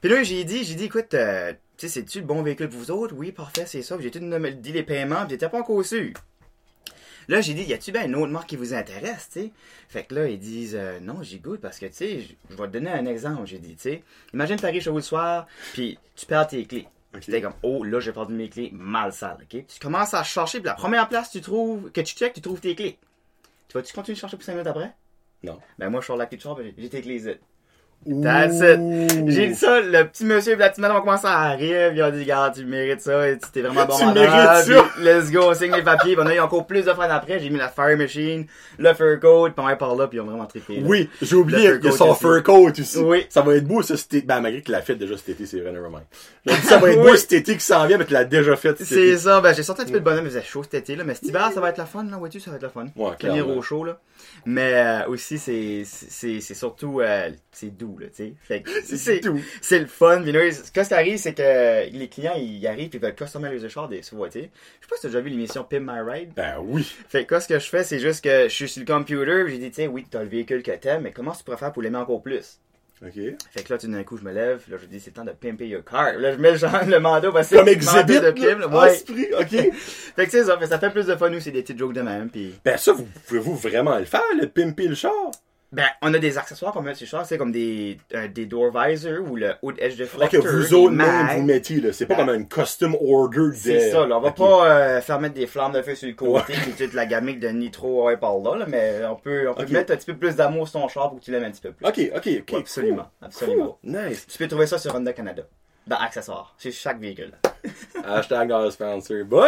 Puis 0.00 0.10
là, 0.10 0.22
j'ai 0.22 0.44
dit, 0.44 0.64
j'ai 0.64 0.74
dit, 0.76 0.84
écoute, 0.84 1.12
euh, 1.14 1.52
tu 1.76 1.86
sais, 1.86 2.00
c'est-tu 2.00 2.20
le 2.20 2.24
bon 2.26 2.42
véhicule 2.42 2.68
pour 2.70 2.78
vous 2.78 2.90
autres? 2.90 3.14
Oui, 3.16 3.32
parfait, 3.32 3.64
c'est 3.66 3.82
ça. 3.82 3.96
J'ai 4.00 4.10
tout 4.10 4.18
nommé- 4.20 4.52
dit 4.52 4.72
les 4.72 4.82
paiements, 4.82 5.20
puis 5.22 5.30
j'étais 5.32 5.48
pas 5.48 5.58
encore 5.58 5.84
sûr. 5.84 6.12
Là, 7.28 7.40
j'ai 7.42 7.54
dit, 7.54 7.62
y 7.62 7.72
a-tu 7.74 7.92
bien 7.92 8.06
une 8.06 8.16
autre 8.16 8.32
marque 8.32 8.48
qui 8.48 8.56
vous 8.56 8.74
intéresse, 8.74 9.28
tu 9.32 9.40
sais? 9.40 9.50
Fait 9.88 10.02
que 10.04 10.14
là, 10.14 10.26
ils 10.26 10.38
disent, 10.38 10.74
euh, 10.74 10.98
non, 11.00 11.22
j'y 11.22 11.38
goûte 11.38 11.60
parce 11.60 11.78
que, 11.78 11.86
tu 11.86 11.92
sais, 11.92 12.20
je- 12.20 12.32
je 12.50 12.56
vais 12.56 12.66
te 12.66 12.72
donner 12.72 12.90
un 12.90 13.06
exemple, 13.06 13.42
j'ai 13.46 13.58
dit, 13.58 13.76
tu 13.76 13.82
sais. 13.82 14.02
Imagine, 14.34 14.56
t'arrives 14.56 14.82
chez 14.82 14.90
vous 14.90 14.96
le 14.96 15.02
soir, 15.02 15.46
puis 15.74 15.98
tu 16.16 16.26
perds 16.26 16.48
tes 16.48 16.64
clés. 16.64 16.88
Ok. 17.14 17.20
Puis 17.22 17.32
t'es 17.32 17.42
comme, 17.42 17.54
oh, 17.62 17.82
là, 17.82 18.00
j'ai 18.00 18.12
perdu 18.12 18.34
mes 18.34 18.48
clés, 18.48 18.70
mal 18.72 19.12
sale, 19.12 19.38
ok? 19.42 19.66
Tu 19.66 19.80
commences 19.80 20.14
à 20.14 20.22
chercher, 20.22 20.60
puis 20.60 20.66
la 20.66 20.74
première 20.74 21.08
place 21.08 21.30
tu 21.30 21.40
trouves, 21.40 21.90
que 21.90 22.00
tu 22.00 22.14
checkes, 22.14 22.34
tu 22.34 22.40
trouves 22.40 22.60
tes 22.60 22.74
clés. 22.74 22.98
Tu 23.68 23.76
vas-tu 23.76 23.92
continuer 23.92 24.14
de 24.14 24.20
chercher 24.20 24.36
pour 24.36 24.44
5 24.44 24.52
minutes 24.52 24.66
après? 24.66 24.94
Non. 25.42 25.58
Ben, 25.78 25.90
moi, 25.90 26.00
je 26.00 26.06
sors 26.06 26.16
la 26.16 26.26
clé 26.26 26.36
de 26.36 26.42
char, 26.42 26.56
j'ai 26.76 26.88
tes 26.88 27.02
clés. 27.02 27.38
That's 28.06 28.60
it. 28.62 29.28
J'ai 29.28 29.48
dit 29.48 29.54
ça, 29.54 29.78
le 29.78 30.04
petit 30.04 30.24
monsieur 30.24 30.54
et 30.54 30.56
la 30.56 30.70
petite 30.70 30.80
madame 30.80 30.96
ont 30.96 31.00
commencé 31.00 31.26
à 31.26 31.54
puis 31.58 31.68
ils 31.68 32.02
ont 32.02 32.10
dit, 32.10 32.20
regarde, 32.20 32.54
tu 32.54 32.64
mérites 32.64 33.02
ça, 33.02 33.28
et 33.28 33.36
tu 33.36 33.50
t'es 33.52 33.60
vraiment 33.60 33.84
bon 33.84 33.94
Tu 33.94 34.06
mérites 34.06 34.64
puis 34.64 34.74
ça. 34.74 34.90
let's 35.00 35.30
go, 35.30 35.50
on 35.50 35.54
signe 35.54 35.74
les 35.74 35.82
papiers, 35.82 36.16
puis 36.16 36.24
on 36.24 36.26
a 36.26 36.34
eu 36.34 36.40
encore 36.40 36.66
plus 36.66 36.86
de 36.86 36.92
fun 36.94 37.02
après, 37.10 37.38
j'ai 37.38 37.50
mis 37.50 37.58
la 37.58 37.68
fire 37.68 37.98
machine, 37.98 38.46
le 38.78 38.94
fur 38.94 39.20
coat, 39.20 39.50
puis 39.50 39.64
on 39.64 39.68
est 39.68 39.76
par 39.76 39.94
là, 39.94 40.06
puis 40.08 40.16
ils 40.16 40.20
ont 40.22 40.24
vraiment 40.24 40.46
trippé. 40.46 40.76
là. 40.76 40.82
Oui, 40.86 41.10
j'ai 41.20 41.36
oublié, 41.36 41.72
il 41.78 41.84
y 41.84 41.88
a 41.88 41.92
son 41.92 42.14
fur 42.14 42.42
coat 42.42 42.70
aussi. 42.70 42.98
Oui. 43.00 43.26
Ça 43.28 43.42
va 43.42 43.54
être 43.56 43.66
beau, 43.66 43.82
ça, 43.82 43.94
été. 43.94 44.22
Ben, 44.22 44.40
malgré 44.40 44.62
qu'il 44.62 44.72
l'a 44.72 44.80
fait 44.80 44.94
déjà 44.94 45.18
cet 45.18 45.28
été, 45.28 45.44
c'est 45.44 45.60
vrai, 45.60 45.70
nevermind. 45.70 46.04
J'ai 46.46 46.54
dit, 46.54 46.66
ça 46.66 46.78
va 46.78 46.90
être 46.90 47.02
beau 47.02 47.14
cet 47.16 47.34
été 47.34 47.54
qui 47.54 47.64
s'en 47.64 47.86
vient, 47.86 47.98
mais 47.98 48.06
tu 48.06 48.14
l'as 48.14 48.24
déjà 48.24 48.56
fait 48.56 48.78
cet 48.78 48.86
C'est 48.86 49.18
ça, 49.18 49.42
ben 49.42 49.52
j'ai 49.52 49.62
sorti 49.62 49.82
un 49.82 49.84
petit 49.84 49.92
peu 49.92 50.00
de 50.00 50.04
bonhomme, 50.04 50.24
il 50.24 50.30
faisait 50.30 50.42
chaud 50.42 50.62
cet 50.62 50.72
été, 50.72 50.96
là, 50.96 51.04
mais 51.04 51.14
cet 51.14 51.24
hiver, 51.24 51.50
ça 51.52 51.60
va 51.60 51.68
être 51.68 51.76
la 51.76 51.84
fun, 51.84 52.04
là, 52.04 52.16
vois-tu, 52.16 52.40
ça 52.40 52.50
va 52.50 52.56
être 52.56 52.62
la 52.62 52.70
fun. 52.70 52.86
Ouais, 52.96 53.10
clairement. 53.18 53.56
au 53.56 53.62
chaud, 53.62 53.84
là. 53.84 53.98
Mais 54.46 54.72
euh, 54.74 55.08
aussi, 55.08 55.38
c'est 55.38 55.82
c'est 55.84 56.40
c'est 56.40 56.54
surtout, 56.54 57.00
euh, 57.00 57.30
c'est 57.52 57.76
doux, 57.76 57.89
là, 57.98 58.06
tu 58.08 58.14
sais. 58.14 58.34
Fait 58.42 58.62
que 58.62 58.70
C'est 58.84 59.20
tout. 59.20 59.40
c'est 59.60 59.78
le 59.78 59.86
fun. 59.86 60.22
Puis 60.22 60.32
ce 60.52 60.70
qui 60.70 60.94
arrive, 60.94 61.16
c'est 61.18 61.34
que 61.34 61.90
les 61.90 62.08
clients, 62.08 62.34
ils 62.36 62.66
arrivent 62.66 62.90
et 62.92 62.96
ils 62.96 63.00
veulent 63.00 63.14
customiser 63.14 63.58
le 63.58 63.68
char 63.68 63.88
des 63.88 64.02
sous. 64.02 64.16
Je 64.24 64.30
sais 64.30 64.50
pas 64.88 64.96
si 64.96 65.02
t'as 65.02 65.08
déjà 65.08 65.20
vu 65.20 65.30
l'émission 65.30 65.64
Pimp 65.64 65.82
My 65.82 66.00
Ride. 66.00 66.32
Ben 66.34 66.56
oui. 66.62 66.82
Fait 67.08 67.24
que 67.24 67.28
quoi, 67.30 67.40
ce 67.40 67.48
que 67.48 67.58
je 67.58 67.68
fais, 67.68 67.84
c'est 67.84 67.98
juste 67.98 68.22
que 68.24 68.44
je 68.44 68.54
suis 68.54 68.68
sur 68.68 68.80
le 68.80 68.86
computer, 68.86 69.44
puis 69.44 69.54
j'ai 69.54 69.58
dit, 69.58 69.70
tu 69.70 69.76
sais, 69.76 69.86
oui, 69.86 70.04
t'as 70.10 70.22
le 70.22 70.28
véhicule 70.28 70.62
que 70.62 70.72
t'aimes, 70.72 71.02
mais 71.02 71.12
comment 71.12 71.32
tu 71.32 71.44
pourrais 71.44 71.56
faire 71.56 71.72
pour 71.72 71.82
l'aimer 71.82 71.98
encore 71.98 72.22
plus? 72.22 72.60
OK. 73.02 73.14
Fait 73.50 73.62
que 73.62 73.72
là, 73.72 73.78
tout 73.78 73.86
d'un 73.90 74.04
coup, 74.04 74.18
je 74.18 74.24
me 74.24 74.32
lève, 74.32 74.62
là, 74.68 74.76
je 74.80 74.86
dis, 74.86 75.00
c'est 75.00 75.10
le 75.10 75.14
temps 75.14 75.24
de 75.24 75.30
pimper 75.32 75.66
your 75.66 75.82
car. 75.82 76.12
Là, 76.18 76.32
je 76.32 76.36
mets 76.38 76.50
le, 76.52 76.58
genre, 76.58 76.84
le 76.86 77.00
mandat, 77.00 77.32
parce 77.32 77.48
que 77.48 77.56
Comme 77.56 77.66
c'est 77.66 77.72
exhibit, 77.72 78.20
de 78.20 78.30
pimp, 78.30 78.60
là, 78.60 78.68
ouais. 78.68 78.92
esprit, 78.92 79.28
OK. 79.38 79.48
Fait 80.16 80.24
que 80.26 80.30
c'est 80.30 80.44
ça, 80.44 80.58
fait, 80.58 80.66
ça 80.66 80.78
fait 80.78 80.90
plus 80.90 81.06
de 81.06 81.16
fun 81.16 81.32
aussi, 81.32 81.50
des 81.50 81.62
petites 81.62 81.78
jokes 81.78 81.94
de 81.94 82.02
même, 82.02 82.28
puis... 82.28 82.54
Ben 82.62 82.76
ça, 82.76 82.92
vous 82.92 83.06
pouvez-vous 83.26 83.56
vraiment 83.56 83.98
le 83.98 84.04
faire, 84.04 84.20
le 84.38 84.46
pimper 84.48 84.88
le 84.88 84.94
char? 84.94 85.30
Ben, 85.72 85.86
on 86.02 86.12
a 86.14 86.18
des 86.18 86.36
accessoires 86.36 86.72
qu'on 86.72 86.82
met 86.82 86.94
sur 86.94 87.04
le 87.04 87.10
char, 87.10 87.24
c'est 87.24 87.38
comme 87.38 87.52
des, 87.52 87.96
euh, 88.14 88.26
des 88.26 88.44
door 88.46 88.72
visors 88.76 89.22
ou 89.30 89.36
le 89.36 89.52
hood 89.62 89.76
edge 89.78 89.92
Ok, 89.92 89.98
deflector. 89.98 90.44
vous 90.44 90.62
des 90.62 90.74
autres 90.74 90.92
même 90.94 91.28
vous 91.36 91.42
mettiez, 91.44 91.80
là. 91.80 91.92
C'est 91.92 92.06
pas 92.06 92.16
Ben, 92.16 92.26
comme 92.26 92.34
une 92.34 92.48
custom 92.48 92.96
order 93.00 93.50
de... 93.50 93.52
C'est 93.54 93.90
ça, 93.92 94.04
là. 94.04 94.18
On 94.18 94.20
va 94.20 94.30
Ok. 94.30 94.36
pas 94.38 94.68
euh, 94.68 95.00
faire 95.00 95.20
mettre 95.20 95.34
des 95.36 95.46
flammes 95.46 95.70
de 95.72 95.80
feu 95.82 95.94
sur 95.94 96.08
le 96.08 96.14
côté 96.14 96.54
puis 96.54 96.72
toute 96.78 96.92
la 96.92 97.06
gamique 97.06 97.38
de 97.38 97.48
nitro 97.50 98.06
ouais, 98.06 98.16
par 98.16 98.36
là, 98.38 98.56
là, 98.56 98.66
mais 98.66 99.00
on 99.08 99.14
peut, 99.14 99.48
on 99.48 99.54
peut 99.54 99.62
Ok. 99.62 99.68
mettre 99.70 99.92
un 99.92 99.96
petit 99.96 100.06
peu 100.06 100.16
plus 100.16 100.34
d'amour 100.34 100.66
sur 100.66 100.80
ton 100.80 100.88
char 100.88 101.08
pour 101.08 101.20
que 101.20 101.24
tu 101.24 101.30
l'aimes 101.30 101.44
un 101.44 101.50
petit 101.52 101.60
peu 101.62 101.70
plus. 101.72 101.86
Ok, 101.86 102.00
ok, 102.16 102.28
ok. 102.40 102.52
Ouais, 102.52 102.58
absolument, 102.58 102.96
cool. 103.04 103.26
absolument. 103.26 103.78
Cool. 103.82 103.90
Nice. 104.08 104.26
Tu 104.26 104.38
peux 104.38 104.48
trouver 104.48 104.66
ça 104.66 104.76
sur 104.78 104.92
Honda 104.92 105.12
Canada. 105.12 105.44
Dans 105.86 105.96
accessoires. 105.98 106.52
C'est 106.58 106.72
chaque 106.72 106.98
véhicule. 106.98 107.32
Hashtag 108.04 108.48
not 108.48 108.72
sponsor. 108.72 109.24
But, 109.24 109.46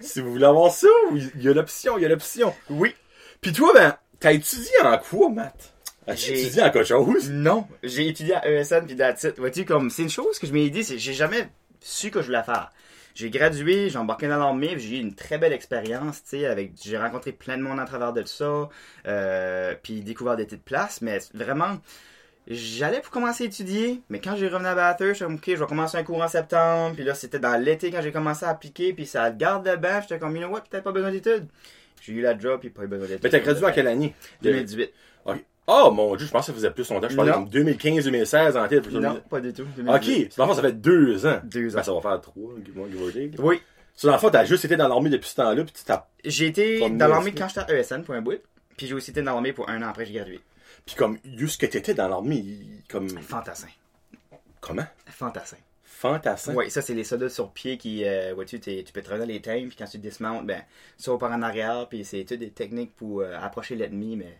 si 0.00 0.20
vous 0.20 0.30
voulez 0.32 0.44
avoir 0.44 0.70
ça, 0.72 0.88
il 1.14 1.42
y 1.42 1.48
a 1.48 1.54
l'option, 1.54 1.96
il 1.96 2.02
y 2.02 2.04
a 2.04 2.08
l'option. 2.10 2.54
Oui. 2.68 2.94
Puis 3.40 3.52
toi, 3.52 3.70
ben, 3.74 3.96
t'as 4.20 4.32
étudié 4.32 4.72
en 4.84 4.98
quoi, 4.98 5.28
Matt? 5.30 5.74
As-tu 6.06 6.26
J'ai- 6.26 6.42
étudié 6.42 6.62
en 6.62 6.70
quelque 6.70 6.86
chose? 6.88 7.30
Non. 7.30 7.66
J'ai 7.82 8.08
étudié 8.08 8.34
à 8.34 8.48
ESN 8.48 8.86
puis 8.86 8.94
it. 8.94 9.38
Vois-tu, 9.38 9.64
comme, 9.64 9.90
c'est 9.90 10.02
une 10.02 10.10
chose 10.10 10.38
que 10.38 10.46
je 10.46 10.52
m'ai 10.52 10.70
dit, 10.70 10.82
c'est 10.84 10.98
j'ai 10.98 11.12
jamais 11.12 11.48
su 11.80 12.10
que 12.10 12.20
je 12.22 12.26
voulais 12.26 12.42
faire. 12.42 12.72
J'ai 13.14 13.30
gradué, 13.30 13.90
j'ai 13.90 13.98
embarqué 13.98 14.28
dans 14.28 14.38
l'armée, 14.38 14.78
j'ai 14.78 14.96
eu 14.96 15.00
une 15.00 15.14
très 15.14 15.38
belle 15.38 15.52
expérience, 15.52 16.22
tu 16.22 16.30
sais, 16.38 16.46
avec, 16.46 16.72
j'ai 16.80 16.96
rencontré 16.96 17.32
plein 17.32 17.58
de 17.58 17.62
monde 17.62 17.80
à 17.80 17.84
travers 17.84 18.12
de 18.12 18.22
ça, 18.24 18.68
euh, 19.08 19.74
puis 19.82 20.02
découvert 20.02 20.36
des 20.36 20.44
petites 20.44 20.62
places, 20.62 21.02
mais 21.02 21.18
vraiment, 21.34 21.78
j'allais 22.46 23.00
pour 23.00 23.10
commencer 23.10 23.42
à 23.44 23.46
étudier, 23.48 24.02
mais 24.08 24.20
quand 24.20 24.36
j'ai 24.36 24.46
revenu 24.46 24.68
à 24.68 24.74
Bathurst, 24.76 25.08
je 25.08 25.16
suis 25.16 25.24
comme, 25.24 25.34
ok, 25.34 25.44
je 25.48 25.56
vais 25.56 25.66
commencer 25.66 25.96
un 25.98 26.04
cours 26.04 26.22
en 26.22 26.28
septembre, 26.28 26.94
puis 26.94 27.04
là, 27.04 27.14
c'était 27.14 27.40
dans 27.40 27.60
l'été 27.60 27.90
quand 27.90 28.02
j'ai 28.02 28.12
commencé 28.12 28.44
à 28.46 28.50
appliquer, 28.50 28.92
puis 28.92 29.04
ça 29.04 29.30
garde 29.32 29.66
le 29.66 29.76
banc, 29.76 30.00
j'étais 30.02 30.20
comme, 30.20 30.36
you 30.36 30.42
know 30.42 30.52
what, 30.52 30.62
peut-être 30.70 30.84
pas 30.84 30.92
besoin 30.92 31.10
d'études. 31.10 31.48
J'ai 32.02 32.12
eu 32.12 32.20
la 32.20 32.38
job, 32.38 32.60
puis 32.60 32.70
pas 32.70 32.84
eu 32.84 32.86
besoin 32.86 33.06
d'études. 33.06 33.24
Mais 33.24 33.30
t'as 33.30 33.38
gradué 33.40 33.66
en 33.66 33.72
quelle 33.72 33.86
année? 33.88 34.14
2018. 34.42 34.92
Ok. 35.24 35.44
Oh 35.70 35.90
mon 35.92 36.16
dieu, 36.16 36.26
je 36.26 36.30
pense 36.32 36.46
que 36.46 36.52
ça 36.52 36.54
faisait 36.54 36.70
plus 36.70 36.88
longtemps. 36.90 37.08
Je 37.10 37.16
parlais 37.16 37.30
Non. 37.32 37.44
comme 37.44 37.50
2015-2016 37.50 38.56
en 38.56 38.66
tête. 38.68 38.90
Non, 38.90 39.20
pas 39.28 39.40
du 39.40 39.52
tout. 39.52 39.62
Ok, 39.62 39.76
2018. 39.76 40.38
dans 40.38 40.44
le 40.44 40.50
fond, 40.50 40.56
ça 40.56 40.62
fait 40.62 40.72
deux 40.72 41.26
ans. 41.26 41.40
Deux 41.44 41.68
Ben, 41.70 41.78
ans. 41.78 41.82
ça 41.82 41.92
va 41.92 42.00
faire 42.00 42.20
trois, 42.22 42.52
give 42.64 42.78
or- 42.78 42.88
give 42.90 43.02
or 43.02 43.12
take. 43.12 43.30
Oui, 43.38 43.60
So, 43.94 44.06
dans 44.06 44.14
le 44.14 44.20
fond, 44.20 44.30
t'as 44.30 44.44
juste 44.44 44.64
été 44.64 44.76
dans 44.76 44.86
l'armée 44.86 45.10
depuis 45.10 45.28
ce 45.28 45.34
temps-là, 45.34 45.64
puis 45.64 45.72
tu 45.76 45.82
t'as. 45.84 46.06
J'ai 46.24 46.46
été 46.46 46.78
dans 46.88 47.08
l'armée 47.08 47.32
quand 47.32 47.48
j'étais 47.48 47.60
à 47.72 47.78
ESN 47.80 48.02
pour 48.04 48.14
un 48.14 48.22
bout. 48.22 48.40
Puis 48.76 48.86
j'ai 48.86 48.94
aussi 48.94 49.10
été 49.10 49.20
dans 49.22 49.32
l'armée 49.32 49.52
pour 49.52 49.68
un 49.68 49.82
an 49.82 49.88
après 49.88 50.06
j'ai 50.06 50.14
gradué. 50.14 50.40
Puis 50.86 50.94
comme, 50.94 51.18
juste 51.36 51.60
que 51.60 51.66
t'étais 51.66 51.94
dans 51.94 52.06
l'armée, 52.08 52.44
comme. 52.88 53.08
Fantassin. 53.08 53.66
Comment? 54.60 54.86
Fantassin. 55.06 55.56
Fantassin. 56.00 56.54
Oui, 56.54 56.70
ça 56.70 56.80
c'est 56.80 56.94
les 56.94 57.02
soldats 57.02 57.28
sur 57.28 57.50
pied 57.50 57.76
qui, 57.76 58.04
euh, 58.04 58.32
vois-tu, 58.34 58.60
t'es- 58.60 58.84
tu 58.86 58.92
peux 58.92 59.02
revenir 59.08 59.26
les 59.26 59.40
thèmes, 59.40 59.66
puis 59.66 59.76
quand 59.76 59.86
tu 59.86 59.98
dismountes, 59.98 60.46
ben, 60.46 60.62
tu 61.02 61.10
par 61.18 61.32
en 61.32 61.42
arrière, 61.42 61.86
puis 61.90 62.04
c'est 62.04 62.24
toutes 62.24 62.38
des 62.38 62.50
techniques 62.50 62.94
pour 62.94 63.22
euh, 63.22 63.34
approcher 63.42 63.74
l'ennemi, 63.74 64.16
mais 64.16 64.38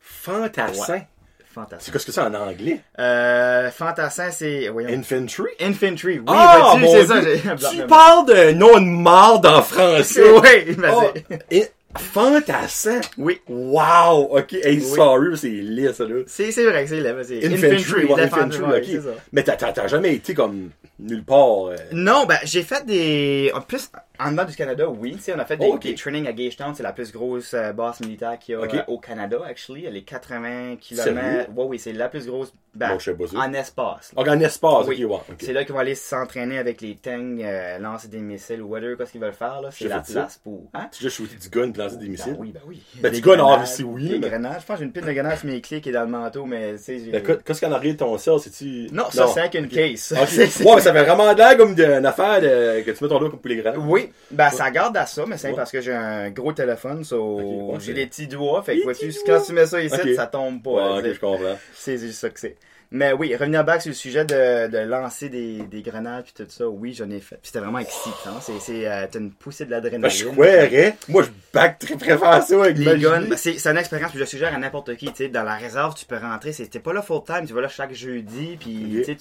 Fantassin. 0.00 0.94
Ouais. 0.94 1.06
C'est 1.38 1.46
fantassin. 1.54 1.92
qu'est-ce 1.92 2.06
que 2.06 2.12
c'est 2.12 2.20
en 2.20 2.32
anglais? 2.32 2.80
Euh, 2.98 3.70
fantassin, 3.70 4.30
c'est, 4.30 4.68
Infantry? 4.68 5.50
infantry. 5.60 6.18
Oui, 6.20 6.24
Ah, 6.28 6.74
mon 6.78 7.04
ça. 7.06 7.20
J'ai- 7.22 7.40
Tu 7.78 7.86
parles 7.88 8.26
d'un 8.26 8.52
nom 8.54 8.74
de 8.80 8.86
marde 8.86 9.44
en 9.46 9.60
français. 9.62 10.22
Oui, 10.30 10.76
Oh, 10.78 10.80
vas-y. 10.80 11.58
in- 11.60 11.66
Fantassin! 11.98 13.00
Oui. 13.18 13.40
Wow! 13.48 14.28
Ok, 14.38 14.52
hey, 14.52 14.80
sorry, 14.80 15.36
c'est 15.36 15.48
laid, 15.48 15.92
ça, 15.92 16.04
là. 16.04 16.22
C'est, 16.26 16.52
c'est 16.52 16.64
vrai 16.64 16.84
que 16.84 16.90
c'est 16.90 17.00
là. 17.00 17.14
C'est 17.24 17.44
Infantry, 17.44 18.04
ouais, 18.06 18.22
infantry, 18.22 18.62
ouais, 18.62 18.78
ok. 18.78 18.84
c'est 18.86 19.00
ça. 19.00 19.14
Mais 19.32 19.42
t'as, 19.42 19.56
t'as, 19.56 19.72
t'as 19.72 19.88
jamais 19.88 20.14
été 20.14 20.32
comme 20.34 20.70
nulle 21.00 21.24
part. 21.24 21.66
euh, 21.66 21.76
Non, 21.92 22.26
ben, 22.26 22.38
j'ai 22.44 22.62
fait 22.62 22.86
des. 22.86 23.50
En 23.54 23.60
plus, 23.60 23.90
en 24.24 24.32
dedans 24.32 24.44
du 24.44 24.54
Canada, 24.54 24.88
oui. 24.88 25.16
On 25.34 25.38
a 25.38 25.44
fait 25.44 25.56
des, 25.56 25.66
Oh, 25.72 25.78
des 25.78 25.94
trainings 25.94 26.26
à 26.26 26.32
Gagetown. 26.32 26.74
C'est 26.74 26.82
la 26.82 26.92
plus 26.92 27.12
grosse 27.12 27.54
euh, 27.54 27.72
base 27.72 28.00
militaire 28.00 28.38
qu'il 28.38 28.54
y 28.54 28.56
a 28.56 28.60
euh, 28.60 28.82
au 28.88 28.98
Canada, 28.98 29.38
actually. 29.46 29.86
Elle 29.86 29.96
est 29.96 30.02
80 30.02 30.76
km. 30.80 31.50
Ouais, 31.54 31.64
oui, 31.68 31.78
c'est 31.78 31.92
la 31.92 32.08
plus 32.08 32.26
grosse. 32.26 32.52
Ben, 32.72 32.96
Bon, 33.18 33.26
en 33.36 33.52
espace. 33.52 34.12
en 34.14 34.40
espace, 34.40 34.86
Oui. 34.86 35.04
ouais. 35.04 35.16
C'est 35.40 35.52
là 35.52 35.64
qu'ils 35.64 35.72
vont 35.72 35.80
aller 35.80 35.96
s'entraîner 35.96 36.56
avec 36.56 36.80
les 36.80 36.94
tanks, 36.94 37.40
euh, 37.40 37.78
lancer 37.80 38.06
des 38.06 38.18
missiles 38.20 38.62
ou 38.62 38.68
whatever, 38.68 38.94
qu'est-ce 38.96 39.10
qu'ils 39.10 39.20
veulent 39.20 39.32
faire, 39.32 39.60
là. 39.60 39.70
C'est 39.72 39.88
la 39.88 40.04
ça. 40.04 40.12
place 40.12 40.40
pour. 40.44 40.70
Hein? 40.74 40.86
Tu 40.96 41.04
as 41.04 41.08
shooté 41.10 41.34
du 41.34 41.48
gun, 41.48 41.72
lancé 41.76 41.96
des 41.96 42.08
missiles. 42.08 42.34
Ben 42.34 42.38
oui, 42.38 42.52
ben 42.54 42.60
oui. 42.68 42.80
Ben, 43.00 43.12
du 43.12 43.20
gun, 43.20 43.36
grenades, 43.38 43.58
obviously, 43.62 43.82
oui, 43.84 44.08
Des 44.10 44.18
mais- 44.20 44.28
grenades. 44.28 44.60
Je 44.60 44.66
pense 44.66 44.76
que 44.76 44.78
j'ai 44.78 44.84
une 44.84 44.92
pile 44.92 45.04
de 45.04 45.12
grenades 45.12 45.38
sur 45.38 45.46
mes 45.48 45.60
clés 45.60 45.80
qui 45.80 45.88
est 45.88 45.92
dans 45.92 46.02
le 46.02 46.06
manteau, 46.06 46.44
mais 46.46 46.74
tu 46.74 46.78
sais. 46.78 46.98
j'ai- 47.00 47.10
Ben, 47.10 47.22
qu'est- 47.24 47.42
qu'est-ce 47.42 47.60
qu'en 47.60 47.72
arrière 47.72 47.92
de 47.94 47.98
ton 47.98 48.16
ciel, 48.18 48.36
c'est-tu. 48.38 48.86
Non, 48.92 49.10
ça, 49.10 49.26
c'est 49.26 49.40
avec 49.40 49.54
une 49.54 49.66
case. 49.68 50.12
Ouais, 50.16 50.74
mais 50.76 50.80
ça 50.80 50.92
fait 50.92 51.02
vraiment 51.04 51.32
de 51.32 51.38
l'air 51.38 51.56
comme 51.56 51.74
d'une 51.74 52.06
affaire 52.06 52.38
que 52.40 52.90
tu 52.92 53.02
mets 53.04 53.08
ton 53.10 53.18
doigt 53.18 53.30
comme 53.30 53.40
pour 53.40 53.48
les 53.48 53.56
grands. 53.56 53.74
Oui, 53.78 54.09
ben 54.30 54.50
ça 54.50 54.70
garde 54.70 54.96
à 54.96 55.06
ça, 55.06 55.24
mais 55.26 55.36
c'est 55.36 55.48
Ouais. 55.50 55.56
parce 55.56 55.70
que 55.70 55.80
j'ai 55.80 55.92
un 55.92 56.30
gros 56.30 56.52
téléphone, 56.52 57.04
so 57.04 57.72
ouais, 57.72 57.78
j'ai 57.80 57.94
des 57.94 58.06
petits 58.06 58.26
doigts, 58.26 58.62
fait 58.62 58.78
que 58.78 58.82
vois-tu, 58.84 59.12
quand 59.26 59.40
tu 59.42 59.52
mets 59.52 59.66
ça 59.66 59.80
ici, 59.80 60.14
ça 60.14 60.26
tombe 60.26 60.62
pas. 60.62 60.70
Ouais, 60.70 60.98
ok, 60.98 61.02
c'est- 61.04 61.14
je 61.14 61.20
comprends. 61.20 61.58
c'est 61.74 61.98
juste 61.98 62.18
ça 62.20 62.30
que 62.30 62.40
c'est. 62.40 62.56
Mais 62.92 63.12
oui, 63.12 63.32
revenir 63.36 63.64
back 63.64 63.82
sur 63.82 63.90
le 63.90 63.94
sujet 63.94 64.24
de, 64.24 64.66
de 64.66 64.78
lancer 64.78 65.28
des, 65.28 65.58
des 65.70 65.80
grenades 65.80 66.24
puis 66.24 66.32
tout 66.36 66.44
ça, 66.50 66.66
oui, 66.68 66.92
j'en 66.92 67.08
ai 67.08 67.20
fait. 67.20 67.36
Puis 67.36 67.42
c'était 67.52 67.60
vraiment 67.60 67.78
excitant, 67.78 68.40
c'est, 68.40 68.58
c'est, 68.58 68.88
euh, 68.88 69.06
t'as 69.08 69.20
une 69.20 69.30
poussée 69.30 69.64
de 69.64 69.70
l'adrénaline. 69.70 70.02
Ben, 70.02 70.08
je 70.08 70.24
croirais. 70.24 70.96
Moi, 71.06 71.22
je 71.22 71.28
back 71.54 71.78
très 71.78 71.94
préfère 71.94 72.42
ça 72.42 72.60
avec 72.64 72.76
Les 72.78 72.98
guns, 72.98 73.20
ben, 73.28 73.36
c'est, 73.36 73.58
c'est 73.58 73.70
une 73.70 73.76
expérience 73.76 74.10
que 74.10 74.18
je 74.18 74.24
suggère 74.24 74.52
à 74.52 74.58
n'importe 74.58 74.96
qui, 74.96 75.06
tu 75.06 75.14
sais, 75.14 75.28
dans 75.28 75.44
la 75.44 75.54
réserve, 75.54 75.94
tu 75.94 76.04
peux 76.04 76.16
rentrer, 76.16 76.50
t'es 76.52 76.80
pas 76.80 76.92
là 76.92 77.00
full 77.00 77.22
time, 77.24 77.46
tu 77.46 77.52
vas 77.52 77.60
là 77.60 77.68
chaque 77.68 77.94
jeudi, 77.94 78.56
puis 78.58 79.02
tu 79.04 79.04
sais, 79.04 79.14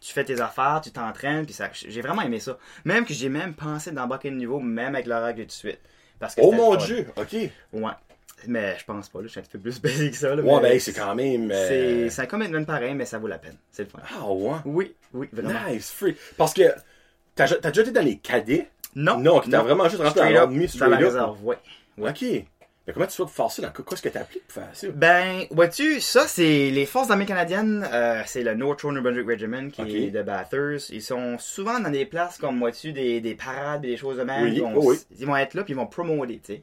tu, 0.00 0.12
fais 0.12 0.24
tes 0.24 0.40
affaires, 0.40 0.80
tu 0.82 0.90
t'entraînes, 0.90 1.44
puis 1.44 1.54
ça, 1.54 1.68
j'ai 1.72 2.00
vraiment 2.00 2.22
aimé 2.22 2.40
ça. 2.40 2.58
Même 2.84 3.04
que 3.04 3.14
j'ai 3.14 3.28
même 3.28 3.54
pensé 3.54 3.90
d'embarquer 3.90 4.30
le 4.30 4.36
niveau, 4.36 4.60
même 4.60 4.94
avec 4.94 5.06
l'horaire 5.06 5.34
que 5.34 5.40
tout 5.40 5.46
de 5.46 5.52
suite. 5.52 5.80
Parce 6.18 6.34
que 6.34 6.40
Oh 6.42 6.52
mon 6.52 6.76
dieu, 6.76 7.06
ok. 7.16 7.36
Ouais. 7.72 7.92
Mais 8.46 8.76
je 8.78 8.84
pense 8.84 9.08
pas, 9.08 9.18
là, 9.18 9.24
je 9.26 9.30
suis 9.32 9.40
un 9.40 9.42
petit 9.42 9.52
peu 9.52 9.58
plus 9.58 9.80
basique 9.82 10.12
que 10.12 10.16
ça, 10.16 10.34
là. 10.34 10.42
Ouais, 10.42 10.60
mais 10.62 10.70
ben, 10.70 10.80
c'est 10.80 10.92
quand 10.92 11.14
même. 11.14 11.50
euh, 11.50 12.08
C'est, 12.08 12.22
un 12.22 12.26
commitment 12.26 12.64
pareil, 12.64 12.94
mais 12.94 13.04
ça 13.04 13.18
vaut 13.18 13.26
la 13.26 13.38
peine. 13.38 13.56
C'est 13.70 13.84
le 13.84 13.88
fun. 13.88 13.98
Ah, 14.16 14.30
ouais? 14.30 14.56
Oui, 14.64 14.94
oui, 15.12 15.28
vraiment. 15.32 15.58
Nice, 15.68 15.90
free. 15.90 16.16
Parce 16.36 16.54
que. 16.54 16.62
T'as 17.34 17.46
déjà 17.46 17.82
été 17.82 17.92
dans 17.92 18.04
les 18.04 18.18
cadets? 18.18 18.68
Non. 18.96 19.18
Non, 19.18 19.40
qui 19.40 19.50
t'a 19.50 19.62
vraiment 19.62 19.88
juste 19.88 20.02
rentré 20.02 20.20
dans 20.20 20.30
l'armée, 20.30 20.66
la 20.80 20.96
réserve, 20.96 21.44
ouais. 21.44 21.58
Ouais. 21.96 22.10
Ok. 22.10 22.44
Mais 22.88 22.94
comment 22.94 23.06
tu 23.06 23.16
fais 23.16 23.22
pour 23.22 23.30
faire 23.30 23.50
ça? 23.50 23.70
Qu'est-ce 23.86 24.00
que 24.00 24.08
t'as 24.08 24.20
appris 24.20 24.38
pour 24.38 24.62
faire 24.62 24.70
ça? 24.72 24.86
Ben, 24.94 25.44
vois-tu, 25.50 26.00
ça, 26.00 26.26
c'est 26.26 26.70
les 26.70 26.86
forces 26.86 27.10
armées 27.10 27.26
canadiennes, 27.26 27.86
euh, 27.92 28.22
c'est 28.24 28.42
le 28.42 28.54
North 28.54 28.80
Shore 28.80 28.92
New 28.92 29.02
Brunswick 29.02 29.28
Regiment 29.28 29.68
qui 29.68 29.82
est 29.82 30.10
de 30.10 30.22
Bathurst. 30.22 30.88
Ils 30.88 31.02
sont 31.02 31.36
souvent 31.38 31.78
dans 31.80 31.90
des 31.90 32.06
places 32.06 32.38
comme, 32.38 32.58
vois-tu, 32.58 32.94
des, 32.94 33.20
des 33.20 33.34
parades 33.34 33.84
et 33.84 33.88
des 33.88 33.98
choses 33.98 34.16
de 34.16 34.22
même. 34.22 34.42
Oui, 34.42 34.52
ils, 34.54 34.62
vont, 34.62 34.72
oh 34.74 34.82
oui. 34.86 34.96
ils 35.20 35.26
vont 35.26 35.36
être 35.36 35.52
là, 35.52 35.64
puis 35.64 35.74
ils 35.74 35.76
vont 35.76 35.86
promoter, 35.86 36.40
tu 36.42 36.54
sais. 36.54 36.62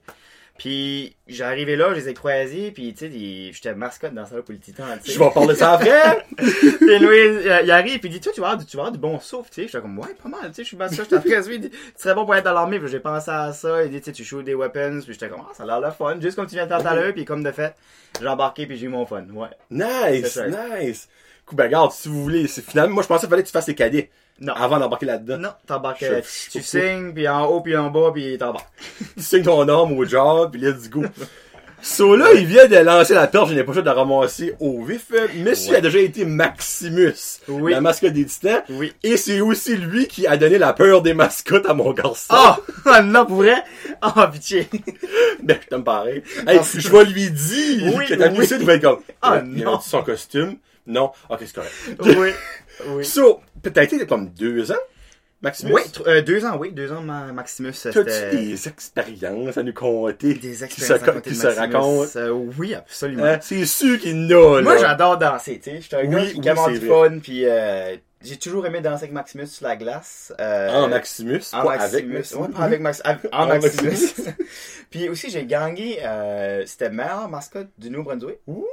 Puis, 0.58 1.18
j'arrivais 1.28 1.76
là, 1.76 1.90
je 1.90 1.96
les 1.96 2.10
ai 2.10 2.14
croisés, 2.14 2.72
puis 2.72 2.94
tu 2.94 3.10
sais, 3.12 3.52
j'étais 3.54 3.76
mascotte 3.76 4.14
dans 4.14 4.26
ça 4.26 4.38
pour 4.38 4.54
le 4.54 4.58
titan, 4.60 4.86
tu 5.04 5.08
sais. 5.08 5.14
Je 5.14 5.20
vais 5.20 5.26
en 5.26 5.32
parler 5.32 5.50
de 5.50 5.54
ça 5.56 5.74
après! 5.74 6.26
Puis 6.38 7.00
Louis, 7.00 7.18
euh, 7.50 7.60
il 7.62 7.72
arrive, 7.72 8.00
puis 8.00 8.08
il 8.08 8.14
dit, 8.14 8.22
toi, 8.22 8.32
tu 8.34 8.40
vas 8.40 8.48
avoir, 8.52 8.60
du- 8.64 8.66
tu 8.66 8.78
vas 8.78 8.84
avoir 8.84 8.94
du 8.94 8.98
bon 9.00 9.20
souffle, 9.20 9.50
tu 9.50 9.56
sais. 9.62 9.68
J'étais 9.68 9.82
comme, 9.82 10.00
ouais, 10.00 10.14
pas 10.22 10.30
mal, 10.30 10.48
tu 10.48 10.54
sais, 10.54 10.64
je 10.64 10.68
suis 10.70 10.78
mascotte, 10.78 11.06
je 11.06 11.10
t'apprécie. 11.10 11.50
Il 11.56 11.60
dit, 11.60 11.70
tu 11.72 11.78
serais 11.98 12.16
bon 12.16 12.24
pour 12.24 12.36
être 12.36 12.46
dans 12.46 12.54
l'armée, 12.54 12.80
puis 12.80 12.88
j'ai 12.88 13.02
pensé 13.02 13.32
à 13.32 13.52
ça. 13.52 13.84
Il 13.84 13.92
dit, 13.92 14.00
tu 14.00 14.14
sais, 14.14 14.24
tu 14.24 14.44
des 14.44 14.56
weapons, 14.56 15.02
puis 15.04 15.12
j'étais 15.12 15.28
comme, 15.28 15.42
ah, 15.42 15.52
ça 15.54 15.64
a 15.64 15.66
l'air 15.66 15.82
le 15.82 15.92
fun, 15.92 16.18
juste 16.22 16.38
comme 16.38 16.48
tu 16.48 16.56
viens 16.56 16.64
de 16.64 16.70
faire 16.70 16.82
tout 16.82 16.88
à 16.88 16.96
l'heure, 16.96 17.14
puis 17.14 17.26
comme 17.26 17.44
de 17.44 17.52
fait, 17.52 17.76
j'ai 18.22 18.28
embarqué, 18.28 18.66
puis 18.66 18.78
j'ai 18.78 18.86
eu 18.86 18.90
mon 18.90 19.06
fun, 19.06 19.26
ouais. 19.34 19.50
Nice, 19.70 20.38
nice. 20.82 21.10
Coup, 21.46 21.56
ben, 21.56 21.66
regarde, 21.66 21.92
si 21.92 22.08
vous 22.08 22.24
voulez, 22.24 22.48
c'est 22.48 22.64
finalement, 22.66 22.96
moi, 22.96 23.04
je 23.04 23.08
pensais 23.08 23.22
qu'il 23.22 23.30
fallait 23.30 23.44
que 23.44 23.48
tu 23.48 23.52
fasses 23.54 23.68
les 23.68 23.76
cadets. 23.76 24.10
Non. 24.42 24.54
Avant 24.54 24.80
d'embarquer 24.80 25.06
là-dedans. 25.06 25.38
Non, 25.38 25.50
t'embarques, 25.66 26.04
tu 26.52 26.62
signes, 26.62 27.14
puis 27.14 27.28
en 27.28 27.46
haut, 27.46 27.62
puis 27.62 27.78
en 27.78 27.90
bas, 27.90 28.12
puis 28.14 28.38
t'embarques. 28.38 28.68
Tu 29.18 29.24
signes 29.24 29.44
ton 29.44 29.64
nom 29.64 29.90
au 29.98 30.04
job, 30.06 30.52
pis 30.52 30.58
let's 30.60 30.90
go. 30.90 31.04
So 31.82 32.16
là, 32.16 32.34
il 32.34 32.46
vient 32.48 32.66
de 32.68 32.76
lancer 32.78 33.14
la 33.14 33.28
perche, 33.28 33.50
je 33.50 33.54
n'ai 33.54 33.64
pas 33.64 33.72
choix 33.74 33.82
de 33.84 33.86
la 33.88 33.94
ramasser 33.94 34.56
au 34.60 34.84
vif. 34.84 35.06
Monsieur 35.38 35.72
Ouais. 35.74 35.78
a 35.78 35.82
déjà 35.82 36.00
été 36.00 36.26
Maximus, 36.26 37.14
Oui. 37.48 37.72
la 37.74 37.80
mascotte 37.82 38.14
des 38.14 38.26
titans. 38.26 38.64
Oui. 38.70 38.92
Et 39.04 39.18
c'est 39.18 39.40
aussi 39.40 39.78
lui 39.78 40.08
qui 40.08 40.26
a 40.26 40.36
donné 40.36 40.58
la 40.58 40.74
peur 40.74 41.02
des 41.04 41.14
mascottes 41.14 41.68
à 41.68 41.74
mon 41.76 41.94
garçon. 41.94 42.26
Ah! 42.32 42.58
Ah, 42.86 43.02
non, 43.04 43.26
pour 43.26 43.38
vrai? 43.38 43.64
Ah, 44.02 44.30
pitié. 44.34 44.68
Ben, 45.44 45.58
je 45.62 45.68
t'aime 45.68 45.84
pareil. 45.84 46.24
Hey, 46.48 46.60
je 46.74 46.90
vais 46.90 47.06
lui 47.06 47.30
dire 47.30 47.94
Oui, 47.96 48.06
que 48.08 48.16
ta 48.16 48.30
oui. 48.30 48.40
musique 48.40 48.64
va 48.64 48.74
être 48.74 48.82
comme. 48.82 49.00
Ah, 49.22 49.42
il 49.46 49.64
non. 49.64 49.80
son 49.80 50.02
costume. 50.02 50.56
Non? 50.88 51.12
Ok, 51.30 51.40
c'est 51.42 51.54
correct. 51.54 51.74
oui. 52.18 52.32
Oui. 52.88 53.06
So, 53.06 53.40
t'as 53.62 53.84
été 53.84 54.06
comme 54.06 54.30
deux 54.30 54.72
ans, 54.72 54.76
Maximus? 55.42 55.74
Oui, 55.74 55.82
euh, 56.08 56.22
deux 56.22 56.44
ans, 56.46 56.58
oui, 56.58 56.72
deux 56.72 56.92
ans, 56.92 57.02
ma- 57.02 57.32
Maximus. 57.32 57.72
T'as-tu 57.72 58.00
C'était 58.00 58.32
des 58.36 58.68
expériences 58.68 59.58
à 59.58 59.64
nous 59.64 59.74
conter? 59.74 60.34
des 60.34 60.40
qui 60.40 60.56
se, 60.56 60.64
expériences 60.66 61.08
à 61.08 61.12
côté 61.14 61.30
qui 61.32 61.36
de 61.38 61.42
se 61.42 61.48
racontent? 61.48 62.08
Euh, 62.18 62.30
oui, 62.58 62.74
absolument. 62.74 63.24
Hein? 63.24 63.38
C'est 63.42 63.66
sûr 63.66 64.00
qu'il 64.00 64.28
n'a, 64.28 64.36
là. 64.58 64.62
Moi, 64.62 64.78
j'adore 64.78 65.18
danser, 65.18 65.60
tu 65.64 65.72
sais. 65.72 65.78
Je 65.78 65.82
suis 65.88 65.96
un 65.96 66.00
Oui, 66.00 66.10
gars 66.40 66.54
oui, 66.54 66.66
qui 66.66 66.74
c'est 66.74 66.80
du 66.80 66.88
fun, 66.88 67.20
puis 67.22 67.46
euh, 67.46 67.96
j'ai 68.26 68.38
toujours 68.38 68.66
aimé 68.66 68.82
danser 68.82 69.04
avec 69.04 69.12
Maximus 69.14 69.48
sur 69.48 69.66
la 69.68 69.76
glace. 69.76 70.34
Euh, 70.40 70.70
En 70.72 70.88
Maximus, 70.88 71.42
en 71.54 71.64
pas 71.64 71.78
Maximus. 71.78 71.94
avec 71.96 72.08
Maximus. 72.08 72.42
Ouais, 72.42 72.50
pas 72.50 72.64
avec 72.64 72.82
Max- 72.82 73.02
avec- 73.04 73.34
en 73.34 73.46
Maximus. 73.48 73.90
Maximus. 73.90 74.34
puis 74.90 75.10
aussi, 75.10 75.30
j'ai 75.30 75.46
gagné, 75.46 76.00
euh, 76.04 76.64
c'était 76.66 76.90
meilleur 76.90 77.30
mascotte 77.30 77.68
du 77.78 77.90
Nouveau-Brunswick. 77.90 78.40
Oui, 78.48 78.64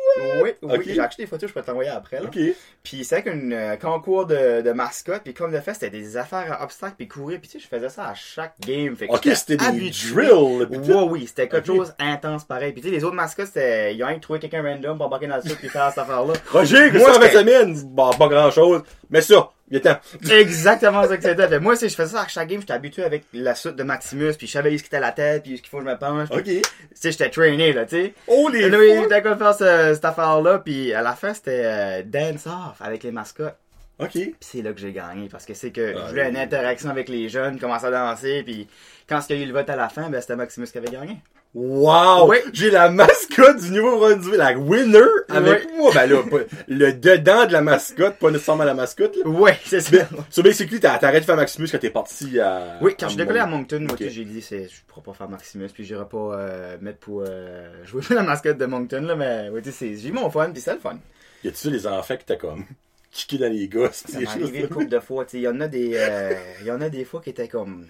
oui. 0.42 0.50
Ok. 0.62 0.82
J'ai 0.86 1.00
acheté 1.00 1.22
des 1.24 1.26
photos, 1.28 1.48
je 1.50 1.54
peux 1.54 1.62
t'envoyer 1.62 1.90
après, 1.90 2.18
là. 2.20 2.26
Ok. 2.26 2.38
Puis 2.82 3.04
c'est 3.04 3.16
avec 3.16 3.28
un 3.28 3.50
euh, 3.52 3.76
concours 3.76 4.26
de, 4.26 4.60
de 4.62 4.72
mascotte, 4.72 5.22
puis 5.24 5.34
comme 5.34 5.52
de 5.52 5.60
fait, 5.60 5.74
c'était 5.74 5.90
des 5.90 6.16
affaires 6.16 6.56
à 6.60 6.64
obstacles, 6.64 6.94
puis 6.96 7.08
courir, 7.08 7.38
puis 7.40 7.48
tu 7.48 7.58
sais, 7.58 7.64
je 7.64 7.68
faisais 7.68 7.88
ça 7.88 8.08
à 8.08 8.14
chaque 8.14 8.54
game. 8.60 8.96
Fait 8.96 9.06
que 9.08 9.12
Ok, 9.12 9.28
c'était 9.34 9.56
des 9.56 9.64
habitué. 9.64 10.14
drills. 10.14 10.66
Ouais, 10.70 11.02
oui, 11.10 11.26
c'était 11.26 11.48
quelque 11.48 11.66
chose 11.66 11.94
intense 11.98 12.44
pareil. 12.44 12.72
Puis 12.72 12.82
tu 12.82 12.88
sais, 12.88 12.94
les 12.94 13.04
autres 13.04 13.14
mascottes, 13.16 13.46
c'était, 13.46 13.94
ils 13.94 14.02
ont 14.02 14.06
rien 14.06 14.16
que 14.16 14.22
trouvé 14.22 14.38
quelqu'un 14.38 14.62
random 14.62 14.96
pour 14.96 15.06
embarquer 15.06 15.26
dans 15.26 15.36
le 15.36 15.42
truc 15.42 15.58
puis 15.58 15.68
faire 15.68 15.88
cette 15.90 15.98
affaire-là. 15.98 16.34
Roger, 16.50 16.90
que 16.90 16.98
ça 16.98 17.12
j'étais- 17.14 17.30
semaine? 17.38 17.74
Bon, 17.86 18.10
pas 18.12 18.28
grand 18.28 18.50
chose. 18.50 18.82
Mais 19.10 19.20
ça, 19.20 19.41
temps. 19.78 19.98
Exactement 20.30 21.02
ça 21.06 21.16
que 21.16 21.22
c'était. 21.22 21.48
Fait, 21.48 21.58
moi, 21.60 21.76
si 21.76 21.88
je 21.88 21.94
faisais 21.94 22.12
ça 22.16 22.22
à 22.22 22.28
chaque 22.28 22.48
game, 22.48 22.60
j'étais 22.60 22.72
habitué 22.72 23.04
avec 23.04 23.24
la 23.32 23.54
suite 23.54 23.76
de 23.76 23.82
Maximus, 23.82 24.34
puis 24.34 24.46
je 24.46 24.52
savais 24.52 24.76
ce 24.76 24.82
qui 24.82 24.88
était 24.88 24.96
à 24.98 25.00
la 25.00 25.12
tête, 25.12 25.42
puis 25.42 25.56
ce 25.56 25.62
qu'il 25.62 25.70
faut 25.70 25.78
que 25.78 25.84
je 25.84 25.88
me 25.90 25.96
penche. 25.98 26.28
Ok. 26.30 26.44
Tu 26.44 26.62
sais, 26.94 27.12
j'étais 27.12 27.30
trainé, 27.30 27.72
là, 27.72 27.84
tu 27.86 27.96
sais. 27.96 28.14
Oh, 28.26 28.48
les 28.52 28.68
oui, 28.74 29.00
j'étais 29.02 29.22
comme 29.22 29.38
faire 29.38 29.54
ce- 29.54 29.92
cette 29.94 30.04
affaire-là, 30.04 30.58
puis 30.58 30.92
à 30.92 31.02
la 31.02 31.14
fin, 31.14 31.32
c'était 31.34 31.62
euh, 31.64 32.02
dance 32.04 32.46
off 32.46 32.80
avec 32.80 33.02
les 33.02 33.12
mascottes. 33.12 33.56
Ok. 33.98 34.10
Puis 34.12 34.34
c'est 34.40 34.62
là 34.62 34.72
que 34.72 34.80
j'ai 34.80 34.92
gagné, 34.92 35.28
parce 35.30 35.44
que 35.44 35.54
c'est 35.54 35.70
que 35.70 35.94
Ah, 35.96 36.02
je 36.06 36.10
voulais 36.10 36.22
oui. 36.24 36.30
une 36.30 36.36
interaction 36.38 36.90
avec 36.90 37.08
les 37.08 37.28
jeunes, 37.28 37.58
commencer 37.60 37.86
à 37.86 37.90
danser, 37.90 38.42
puis 38.42 38.66
quand 39.08 39.20
il 39.28 39.36
y 39.36 39.40
a 39.40 39.42
eu 39.42 39.46
le 39.46 39.52
vote 39.52 39.68
à 39.70 39.76
la 39.76 39.88
fin, 39.88 40.08
ben 40.10 40.20
c'était 40.20 40.36
Maximus 40.36 40.66
qui 40.66 40.78
avait 40.78 40.88
gagné. 40.90 41.18
Wow! 41.54 42.30
Oui. 42.30 42.38
J'ai 42.54 42.70
la 42.70 42.88
mascotte 42.88 43.58
du 43.60 43.72
Nouveau-Brunswick, 43.72 44.36
la 44.36 44.56
winner, 44.56 45.00
avec 45.28 45.68
moi. 45.76 45.90
Ben 45.94 46.08
là, 46.10 46.22
le 46.66 46.92
dedans 46.94 47.44
de 47.46 47.52
la 47.52 47.60
mascotte, 47.60 48.14
pas 48.16 48.30
nécessairement 48.30 48.64
la 48.64 48.72
mascotte, 48.72 49.14
là. 49.16 49.28
Ouais, 49.28 49.58
c'est 49.66 49.80
ça. 49.82 50.08
So 50.30 50.42
basically, 50.42 50.80
arrêté 50.86 51.20
de 51.20 51.24
faire 51.26 51.36
Maximus 51.36 51.68
quand 51.70 51.78
t'es 51.78 51.90
parti 51.90 52.40
à... 52.40 52.78
Oui, 52.80 52.94
quand 52.98 53.06
je 53.06 53.10
suis 53.10 53.18
décollé 53.18 53.40
à 53.40 53.46
Moncton, 53.46 53.80
moi, 53.80 53.92
Ok. 53.92 53.98
tu 53.98 54.04
sais, 54.04 54.10
j'ai 54.10 54.24
dit, 54.24 54.40
c'est, 54.40 54.64
je 54.64 54.80
pourrais 54.86 55.02
pas 55.02 55.12
faire 55.12 55.28
Maximus, 55.28 55.68
puis 55.74 55.84
j'irai 55.84 56.06
pas 56.08 56.36
euh, 56.38 56.76
mettre 56.80 56.98
pour 57.00 57.22
euh, 57.28 57.70
jouer 57.84 58.00
la 58.10 58.22
mascotte 58.22 58.56
de 58.56 58.64
Moncton, 58.66 59.02
là, 59.02 59.14
mais 59.14 59.50
ouais, 59.50 59.60
tu 59.60 59.70
sais, 59.72 59.76
c'est- 59.76 59.96
j'ai 59.96 60.08
eu 60.08 60.12
mon 60.12 60.30
fun, 60.30 60.50
puis 60.52 60.62
c'est 60.62 60.72
le 60.72 60.80
fun. 60.80 60.96
Y 61.44 61.48
a-tu 61.48 61.68
les 61.70 61.86
enfants 61.86 62.16
qui 62.16 62.24
t'as 62.24 62.36
comme 62.36 62.64
kické 63.12 63.38
dans 63.38 63.52
les 63.52 63.68
gosses? 63.68 64.02
Ça 64.08 64.18
m'est 64.18 64.26
arrivé 64.26 64.60
une 64.60 64.68
couple 64.68 64.88
de 64.88 64.98
fois, 64.98 65.24
il 65.32 65.40
y 65.40 65.48
en 65.48 65.60
a 65.60 65.68
des, 65.68 65.92
euh, 65.94 66.32
y 66.64 66.70
en 66.70 66.80
a 66.80 66.88
des 66.88 67.04
fois 67.04 67.20
qui 67.20 67.30
étaient 67.30 67.48
comme, 67.48 67.86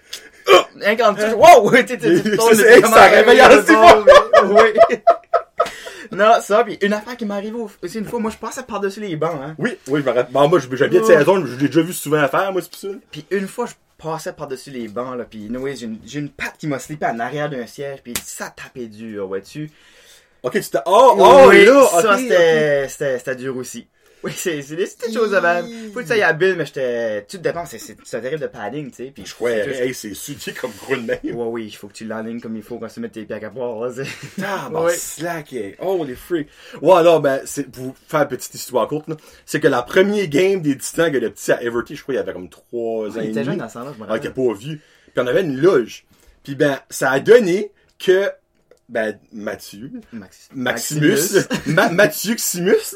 quand 0.46 1.14
tu, 1.14 1.32
wow, 1.32 1.72
Ça, 1.72 3.02
à 3.02 3.08
réveille 3.08 3.40
aussi 3.40 3.72
Oui. 4.44 4.98
Non, 6.10 6.32
ça, 6.42 6.62
puis 6.62 6.76
une 6.82 6.92
affaire 6.92 7.16
qui 7.16 7.24
m'est 7.24 7.34
arrivée 7.34 7.58
aussi 7.82 7.98
une 7.98 8.04
fois, 8.04 8.20
moi, 8.20 8.30
je 8.30 8.36
passais 8.36 8.62
par-dessus 8.64 9.00
les 9.00 9.16
bancs, 9.16 9.40
hein. 9.42 9.54
Oui, 9.58 9.78
oui, 9.88 10.00
je 10.00 10.06
me 10.06 10.14
rappelle. 10.14 10.32
Moi, 10.32 10.58
j'habite 10.72 11.00
de 11.00 11.06
saison, 11.06 11.44
je 11.46 11.56
l'ai 11.56 11.68
déjà 11.68 11.80
vu 11.80 11.92
souvent 11.94 12.18
à 12.18 12.28
faire, 12.28 12.52
moi, 12.52 12.60
c'est 12.60 12.70
pour 12.70 12.80
ça. 12.80 12.88
Puis 13.10 13.24
une 13.30 13.48
fois, 13.48 13.66
je 13.66 13.72
passais 13.96 14.32
par-dessus 14.34 14.70
les 14.70 14.88
bancs, 14.88 15.16
là, 15.16 15.24
puis 15.24 15.48
Noé, 15.48 15.74
j'ai 15.76 16.18
une, 16.18 16.28
patte 16.28 16.56
qui 16.58 16.66
m'a 16.66 16.78
slippé 16.78 17.06
en 17.06 17.18
arrière 17.18 17.48
d'un 17.48 17.66
siège, 17.66 18.00
puis 18.02 18.12
ça 18.22 18.50
tapait 18.54 18.86
dur, 18.86 19.26
vois-tu? 19.26 19.70
Ok, 20.42 20.54
tu 20.54 20.68
t'es... 20.68 20.78
Oh, 20.84 21.14
oh, 21.18 21.44
oui, 21.48 21.64
là! 21.64 21.86
ça, 22.88 23.18
c'était 23.18 23.36
dur 23.36 23.56
aussi. 23.56 23.86
Oui, 24.24 24.32
c'est, 24.36 24.62
c'est 24.62 24.76
des 24.76 24.84
petites 24.84 25.12
choses 25.12 25.30
de 25.32 25.38
même. 25.38 25.66
Faut 25.92 26.00
que 26.00 26.06
ça 26.06 26.14
aille 26.14 26.22
à 26.22 26.32
Bill, 26.32 26.54
mais 26.56 26.64
j'étais, 26.64 27.22
tout 27.24 27.38
dépend, 27.38 27.66
c'est, 27.66 27.78
c'est, 27.78 27.96
c'est 28.04 28.16
un 28.18 28.20
terrible 28.20 28.42
de 28.42 28.46
padding, 28.46 28.90
tu 28.90 28.96
sais, 29.04 29.10
puis 29.14 29.24
ok. 29.24 29.40
Ouais, 29.40 29.62
c'est 29.64 29.68
juste- 29.70 29.80
hey, 29.80 29.94
c'est 29.94 30.14
suivi 30.14 30.54
comme 30.54 30.70
gros 30.80 30.94
de 30.96 31.00
même. 31.02 31.18
Ouais, 31.24 31.32
oui, 31.48 31.64
il 31.66 31.72
faut 31.76 31.88
que 31.88 31.92
tu 31.94 32.04
l'enlignes 32.04 32.40
comme 32.40 32.56
il 32.56 32.62
faut 32.62 32.78
quand 32.78 32.88
tu 32.88 33.00
mets 33.00 33.08
tes 33.08 33.24
pieds 33.24 33.34
à 33.36 33.40
capot, 33.40 33.84
là, 33.84 33.92
c'est... 33.94 34.06
Ah, 34.44 34.68
bah, 34.72 34.84
Ouais. 34.84 34.94
slack, 34.94 35.52
eh. 35.54 35.76
Oh, 35.80 36.04
les 36.06 36.14
freaks. 36.14 36.48
Ouais, 36.80 36.94
alors, 36.94 37.20
ben, 37.20 37.40
c'est, 37.44 37.64
pour 37.70 37.84
vous 37.84 37.94
faire 38.08 38.22
une 38.22 38.28
petite 38.28 38.54
histoire 38.54 38.86
courte, 38.86 39.08
là, 39.08 39.16
c'est 39.44 39.58
que 39.60 39.68
la 39.68 39.82
première 39.82 40.26
game 40.28 40.60
des 40.62 40.76
Titans 40.78 41.10
que 41.10 41.18
le 41.18 41.30
petit 41.30 41.50
à 41.50 41.62
Everty, 41.62 41.96
je 41.96 42.02
crois, 42.02 42.14
il 42.14 42.18
avait 42.18 42.32
comme 42.32 42.48
3 42.48 43.08
ans 43.18 43.20
Il 43.20 43.30
était 43.30 43.42
jeune 43.44 43.56
dans 43.58 43.68
ce 43.68 43.74
temps-là, 43.74 43.92
je 43.96 44.00
me 44.02 44.06
Ah, 44.08 44.12
rappelle. 44.12 44.32
pas 44.32 44.54
vieux. 44.54 44.78
Puis 45.14 45.22
on 45.22 45.26
avait 45.26 45.42
une 45.42 45.60
loge. 45.60 46.04
Puis 46.44 46.54
ben, 46.54 46.78
ça 46.90 47.10
a 47.10 47.20
donné 47.20 47.72
que 47.98 48.30
ben, 48.88 49.18
Mathieu, 49.32 49.90
Max- 50.12 50.48
Maximus, 50.54 51.16
Ma- 51.66 51.88
Mathieu 51.90 52.34
Ximus, 52.34 52.94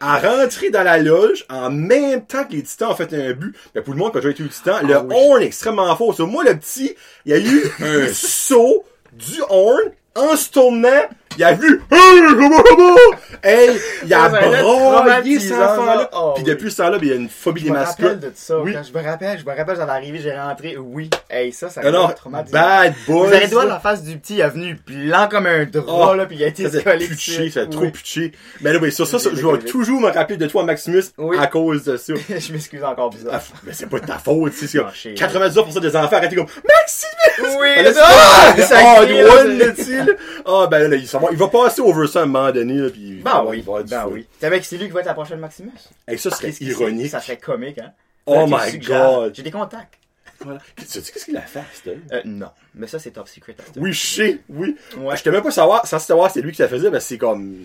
a 0.00 0.18
rentré 0.18 0.70
dans 0.70 0.82
la 0.82 0.98
loge 0.98 1.44
en 1.50 1.70
même 1.70 2.24
temps 2.26 2.44
que 2.44 2.52
les 2.52 2.62
titans 2.62 2.90
ont 2.90 2.94
fait 2.96 3.12
un 3.14 3.32
but. 3.32 3.54
Ben, 3.74 3.82
pour 3.82 3.94
le 3.94 3.98
monde, 3.98 4.12
quand 4.12 4.20
j'ai 4.20 4.30
été 4.30 4.42
au 4.42 4.48
titan, 4.48 4.80
le 4.82 4.94
Ah 4.94 5.02
oui. 5.04 5.14
horn 5.16 5.42
est 5.42 5.46
extrêmement 5.46 5.94
fort. 5.96 6.14
Sur 6.14 6.26
moi, 6.26 6.44
le 6.44 6.56
petit, 6.56 6.94
il 7.24 7.32
y 7.32 7.34
a 7.34 7.38
eu 7.38 7.62
un 7.80 8.12
saut 8.12 8.84
du 9.12 9.40
horn 9.48 9.80
en 10.14 10.36
se 10.36 10.50
tournant. 10.50 11.02
Il 11.38 11.44
a 11.44 11.52
vu, 11.52 11.80
hey, 11.90 12.20
comment, 12.34 12.62
comment? 12.62 12.96
Hey, 13.42 13.70
il 14.04 14.14
a 14.14 14.30
cet 14.30 14.50
traumatisant, 14.60 15.54
enfant-là. 15.62 16.10
Puis 16.34 16.42
oui. 16.42 16.42
depuis 16.44 16.70
ce 16.70 16.76
temps-là, 16.78 16.98
ben, 16.98 17.04
il 17.06 17.08
y 17.08 17.12
a 17.12 17.16
une 17.16 17.28
phobie 17.28 17.60
Je 17.60 17.66
des 17.66 17.70
me 17.72 17.76
rappelle 17.78 18.04
mascottes. 18.06 18.20
de 18.20 18.32
ça. 18.34 18.58
Oui. 18.58 18.72
Quand 18.72 18.82
je 18.82 18.98
me 18.98 19.04
rappelle, 19.04 19.38
je 19.38 19.44
me 19.44 19.54
rappelle, 19.56 19.76
j'avais 19.76 19.92
arrivé, 19.92 20.18
j'ai 20.22 20.32
rentré. 20.36 20.76
Oui. 20.78 21.10
Hey, 21.28 21.52
ça, 21.52 21.68
ça 21.68 21.82
m'a 21.82 22.08
traumatisé. 22.14 22.52
bad 22.52 22.94
boy. 23.06 23.28
Vous 23.28 23.34
avez 23.34 23.46
droit 23.48 23.64
la 23.66 23.80
face 23.80 24.02
du 24.02 24.16
petit, 24.18 24.34
il 24.34 24.40
est 24.40 24.48
venu 24.48 24.78
blanc 24.86 25.28
comme 25.30 25.46
un 25.46 25.64
drap, 25.64 25.84
Oh, 25.88 26.14
là, 26.14 26.26
puis 26.26 26.36
il 26.36 26.44
a 26.44 26.48
été 26.48 26.68
Ça 26.70 26.80
collé 26.82 27.06
ça 27.06 27.50
fait 27.62 27.66
trop 27.68 27.82
Oui. 27.82 27.90
pitché. 27.90 28.32
Mais 28.60 28.72
là, 28.72 28.78
ben, 28.78 28.90
sur 28.90 29.06
ça, 29.06 29.18
je 29.18 29.46
vais 29.46 29.58
toujours 29.58 30.00
me 30.00 30.10
rappeler 30.10 30.36
de 30.36 30.46
toi, 30.46 30.64
Maximus, 30.64 31.02
Oui. 31.18 31.36
à 31.38 31.46
cause 31.46 31.84
de 31.84 31.96
ça. 31.96 32.14
je 32.28 32.52
m'excuse 32.52 32.82
encore 32.84 33.10
pour 33.10 33.20
Ah, 33.30 33.40
ça. 33.40 33.52
mais 33.64 33.72
c'est 33.72 33.86
pas 33.88 33.98
de 34.00 34.06
ta 34.06 34.18
faute, 34.18 34.52
tu 34.52 34.60
sais, 34.60 34.66
c'est 34.66 34.78
Non, 34.78 34.84
comme 34.84 34.94
chez- 34.94 35.14
99% 35.14 35.80
des 35.80 35.96
enfants 35.96 36.16
arrêtent 36.16 36.34
comme 36.34 36.46
Maximus! 36.46 37.56
Oui, 37.60 37.82
là, 37.82 37.90
ah, 38.02 38.54
ça 38.62 38.76
ah, 38.80 39.00
one, 39.02 39.74
tu. 39.76 40.00
Ah, 40.46 40.66
ben 40.70 40.90
là, 40.90 40.96
il, 40.96 41.06
ça 41.06 41.18
va- 41.26 41.32
il 41.32 41.36
va 41.38 41.48
passer 41.48 41.80
over 41.80 42.06
ça 42.06 42.20
à 42.20 42.22
un 42.22 42.26
moment 42.26 42.50
donné, 42.52 42.74
là, 42.74 42.90
puis 42.90 43.20
Ben 43.24 43.44
oui, 43.46 43.62
ben 43.88 44.06
oui. 44.10 44.26
T'avais 44.40 44.60
que 44.60 44.66
c'est 44.66 44.76
lui 44.78 44.86
qui 44.86 44.92
va 44.92 45.00
être 45.00 45.06
la 45.06 45.14
prochaine 45.14 45.38
Maximus? 45.40 45.70
Hey, 46.08 46.18
ça 46.18 46.30
serait 46.30 46.50
ironique. 46.60 47.10
Ça 47.10 47.20
serait 47.20 47.36
comique, 47.38 47.78
hein? 47.78 47.92
Oh 48.26 48.46
my. 48.48 48.78
God. 48.78 49.34
J'ai 49.34 49.42
des 49.42 49.50
contacts. 49.50 49.94
Voilà. 50.40 50.58
Qu'est-ce 50.76 51.10
qu'est-ce 51.12 51.24
qu'il 51.24 51.36
a 51.36 51.40
fait, 51.42 51.60
ça? 51.82 51.90
Euh, 52.12 52.20
non. 52.26 52.50
Mais 52.74 52.86
ça, 52.86 52.98
c'est 52.98 53.10
top 53.12 53.26
secret. 53.28 53.56
à 53.58 53.62
cette 53.64 53.76
Oui, 53.78 53.92
je 53.92 54.06
sais, 54.06 54.38
oui. 54.50 54.76
Ouais. 54.98 55.16
Je 55.16 55.22
te 55.22 55.30
même 55.30 55.42
pas 55.42 55.50
savoir, 55.50 55.86
sans 55.86 55.98
savoir 55.98 56.30
c'est 56.30 56.42
lui 56.42 56.52
qui 56.52 56.60
la 56.60 56.68
faisait, 56.68 56.90
mais 56.90 57.00
c'est 57.00 57.16
comme, 57.16 57.56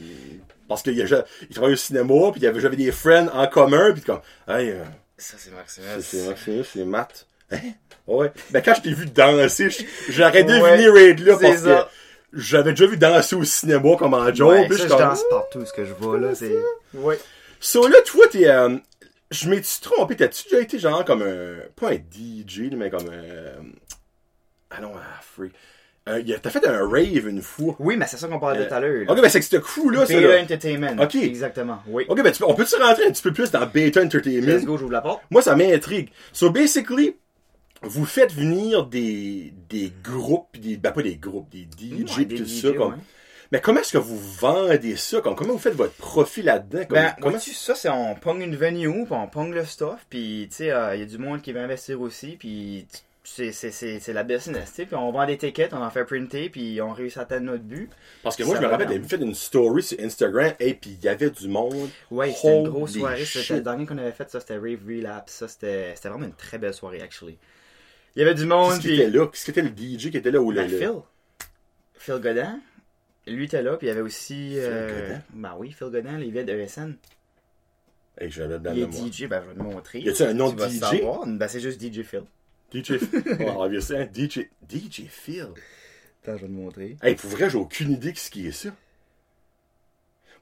parce 0.69 0.81
qu'il 0.81 0.97
il 0.97 1.07
travaillait 1.53 1.73
au 1.73 1.77
cinéma, 1.77 2.31
puis 2.31 2.39
il 2.41 2.47
avait, 2.47 2.59
j'avais 2.61 2.77
des 2.77 2.91
friends 2.93 3.27
en 3.33 3.45
commun, 3.47 3.91
puis 3.91 4.01
comme, 4.03 4.21
hey, 4.47 4.69
euh, 4.69 4.83
Ça, 5.17 5.35
c'est 5.37 5.51
Maximus. 5.53 5.85
c'est, 6.01 6.27
Maximus, 6.29 6.63
c'est 6.71 6.85
Matt. 6.85 7.27
Hein? 7.51 7.57
Ouais. 8.07 8.31
Ben, 8.51 8.61
quand 8.63 8.75
je 8.75 8.81
t'ai 8.81 8.93
vu 8.93 9.05
danser, 9.07 9.67
j'aurais 10.09 10.43
deviné 10.43 10.61
Ouais, 10.89 10.89
Raid 10.89 11.19
là, 11.19 11.37
parce 11.41 11.61
que. 11.63 11.83
J'avais 12.33 12.71
déjà 12.71 12.85
vu 12.87 12.97
danser 12.97 13.35
au 13.35 13.43
cinéma 13.43 13.95
comme 13.97 14.13
en 14.13 14.33
Joe, 14.33 14.49
Ouais, 14.49 14.67
puis 14.67 14.77
ça, 14.77 14.83
je 14.83 14.87
je 14.87 14.87
suis 14.87 14.97
comme, 14.97 14.99
danse 15.09 15.23
partout, 15.29 15.65
ce 15.65 15.73
que 15.73 15.85
je 15.85 15.93
vois, 15.93 16.17
là, 16.19 16.33
c'est... 16.35 16.55
Ouais. 16.93 17.19
So 17.59 17.87
là, 17.87 17.97
toi, 18.05 18.25
t'es, 18.31 18.47
euh, 18.47 18.77
je 19.31 19.49
m'étais 19.49 19.67
trompé, 19.81 20.15
t'as-tu 20.15 20.43
déjà 20.49 20.61
été 20.61 20.79
genre 20.79 21.05
comme 21.05 21.21
un, 21.21 21.55
pas 21.75 21.91
un 21.91 21.95
DJ, 21.95 22.71
mais 22.75 22.89
comme 22.89 23.07
un, 23.09 23.63
ah 24.69 24.81
non, 24.81 24.91
ah, 24.95 25.21
free. 25.21 25.51
Euh, 26.09 26.19
a- 26.35 26.39
t'as 26.39 26.49
fait 26.49 26.65
un 26.67 26.87
rave 26.89 27.27
une 27.27 27.43
fois. 27.43 27.75
Oui, 27.77 27.95
mais 27.95 28.07
c'est 28.07 28.17
ça 28.17 28.27
qu'on 28.27 28.39
parlait 28.39 28.61
Euh, 28.61 28.67
tout 28.67 28.73
à 28.73 28.79
l'heure, 28.79 29.05
là. 29.05 29.11
Ok, 29.11 29.21
ben 29.21 29.29
c'est 29.29 29.39
que 29.39 29.45
ce 29.45 29.57
crew-là, 29.57 30.05
ça, 30.07 30.13
Beta 30.15 30.27
là. 30.35 30.41
Entertainment. 30.41 31.03
Ok. 31.03 31.15
Exactement, 31.15 31.79
oui. 31.87 32.05
Ok, 32.09 32.23
ben 32.23 32.31
tu 32.31 32.39
peux- 32.39 32.49
on 32.49 32.55
peut-tu 32.55 32.75
rentrer 32.81 33.05
un 33.05 33.11
petit 33.11 33.21
peu 33.21 33.31
plus 33.31 33.51
dans 33.51 33.65
Beta 33.67 33.99
Let's 33.99 34.07
Entertainment? 34.07 34.63
go, 34.65 34.77
j'ouvre 34.77 34.91
la 34.93 35.01
porte. 35.01 35.21
Moi, 35.29 35.43
ça 35.43 35.55
m'intrigue. 35.55 36.09
So, 36.33 36.49
basically, 36.49 37.15
vous 37.81 38.05
faites 38.05 38.31
venir 38.33 38.85
des, 38.85 39.53
des 39.69 39.91
groupes, 40.03 40.57
des, 40.59 40.77
ben 40.77 40.91
pas 40.91 41.01
des 41.01 41.15
groupes, 41.15 41.49
des 41.49 41.67
DJ, 41.77 42.17
Ouais, 42.17 42.25
des 42.25 42.35
tout 42.35 42.45
DJ, 42.45 42.61
ça, 42.61 42.71
comme. 42.73 42.91
ouais. 42.93 42.99
Mais 43.51 43.59
comment 43.59 43.81
est-ce 43.81 43.91
que 43.91 43.97
vous 43.97 44.17
vendez 44.17 44.95
ça? 44.95 45.19
Comme, 45.19 45.35
comment 45.35 45.53
vous 45.53 45.59
faites 45.59 45.73
votre 45.75 45.95
profit 45.95 46.41
là-dedans? 46.41 46.85
Comme- 46.85 46.95
Ben, 46.95 47.13
comment... 47.19 47.31
vois-tu, 47.31 47.51
ça, 47.53 47.75
c'est 47.75 47.89
on 47.89 48.15
pogne 48.15 48.43
une 48.43 48.55
venue, 48.55 49.03
puis 49.05 49.13
on 49.13 49.27
pogne 49.27 49.51
le 49.53 49.65
stuff, 49.65 50.05
puis 50.09 50.47
tu 50.49 50.57
sais, 50.57 50.65
il 50.93 50.99
y 50.99 51.03
a 51.03 51.05
du 51.05 51.17
monde 51.17 51.41
qui 51.41 51.51
veut 51.51 51.59
investir 51.59 51.99
aussi, 51.99 52.37
puis 52.37 52.85
c'est 53.23 54.13
la 54.13 54.23
business, 54.23 54.73
tu 54.75 54.85
puis 54.85 54.95
on 54.95 55.11
vend 55.11 55.25
des 55.25 55.37
tickets, 55.37 55.73
on 55.73 55.83
en 55.83 55.89
fait 55.89 56.05
printer, 56.05 56.49
puis 56.49 56.81
on 56.81 56.91
réussit 56.91 57.17
à 57.17 57.21
atteindre 57.21 57.47
notre 57.47 57.63
but. 57.63 57.89
Parce 58.23 58.35
que 58.35 58.43
moi, 58.43 58.55
ça 58.55 58.61
je 58.61 58.65
me 58.65 58.71
rappelle, 58.71 58.87
j'avais 58.87 59.07
fait 59.07 59.17
une 59.17 59.35
story 59.35 59.83
sur 59.83 59.99
Instagram, 59.99 60.53
et 60.59 60.73
puis 60.73 60.91
il 60.99 61.03
y 61.03 61.09
avait 61.09 61.29
du 61.29 61.47
monde. 61.47 61.89
Ouais, 62.09 62.31
c'était 62.31 62.57
une 62.59 62.69
grosse 62.69 62.93
soirée, 62.93 63.25
c'était 63.25 63.55
le 63.55 63.61
dernier 63.61 63.85
qu'on 63.85 63.97
avait 63.97 64.11
fait, 64.11 64.29
ça, 64.29 64.39
c'était 64.39 64.55
Rave 64.57 64.79
Relapse, 64.87 65.33
ça, 65.33 65.47
c'était 65.47 65.93
c'était 65.95 66.09
vraiment 66.09 66.25
une 66.25 66.33
très 66.35 66.57
belle 66.57 66.73
soirée, 66.73 67.01
actually. 67.01 67.37
Il 68.15 68.19
y 68.19 68.21
avait 68.23 68.33
du 68.35 68.45
monde, 68.45 68.79
qui 68.79 68.93
était 68.93 69.09
là? 69.09 69.27
Qu'est-ce 69.27 69.45
qui 69.45 69.51
était 69.51 69.61
le 69.61 69.69
DJ 69.69 70.11
qui 70.11 70.17
était 70.17 70.31
là? 70.31 70.41
Ou 70.41 70.51
le, 70.51 70.61
Ben, 70.61 70.71
le- 70.71 70.77
Phil. 70.77 70.91
Phil 71.95 72.15
Godin. 72.19 72.59
Lui 73.27 73.45
était 73.45 73.61
là, 73.61 73.77
puis 73.77 73.87
il 73.87 73.89
y 73.89 73.91
avait 73.91 74.01
aussi... 74.01 74.49
Phil 74.51 74.59
euh, 74.63 75.07
Godin? 75.07 75.21
Ben 75.33 75.55
oui, 75.57 75.71
Phil 75.71 75.87
Godin, 75.87 76.19
il 76.19 76.31
vient 76.31 76.43
de 76.43 76.51
ESN. 76.53 76.95
Hey, 78.19 78.29
j'avais 78.29 78.59
dans 78.59 78.73
Il 78.73 78.81
le 78.81 78.87
est. 78.87 78.91
DJ, 79.13 79.27
ben 79.27 79.41
je 79.43 79.49
vais 79.49 79.55
te 79.55 79.59
montrer. 79.63 79.99
Y 80.01 80.09
a-tu 80.09 80.23
un 80.23 80.33
nom 80.33 80.51
de 80.51 80.67
DJ? 80.67 80.79
savoir. 80.79 81.25
Ben 81.27 81.47
c'est 81.47 81.59
juste 81.61 81.79
DJ 81.81 82.01
Phil. 82.03 82.23
DJ 82.73 82.97
Phil. 82.97 83.23
Oh, 83.47 83.63
obviously, 83.63 83.95
hein, 83.97 84.09
DJ, 84.13 84.49
DJ 84.69 85.03
Phil. 85.09 85.47
Attends, 86.23 86.37
je 86.37 86.41
vais 86.41 86.47
te 86.47 86.51
montrer. 86.51 86.97
Hey, 87.01 87.15
pour 87.15 87.29
vrai, 87.29 87.49
j'ai 87.49 87.57
aucune 87.57 87.91
idée 87.91 88.11
de 88.11 88.17
ce 88.17 88.29
qui 88.29 88.47
est 88.47 88.51
ça. 88.51 88.69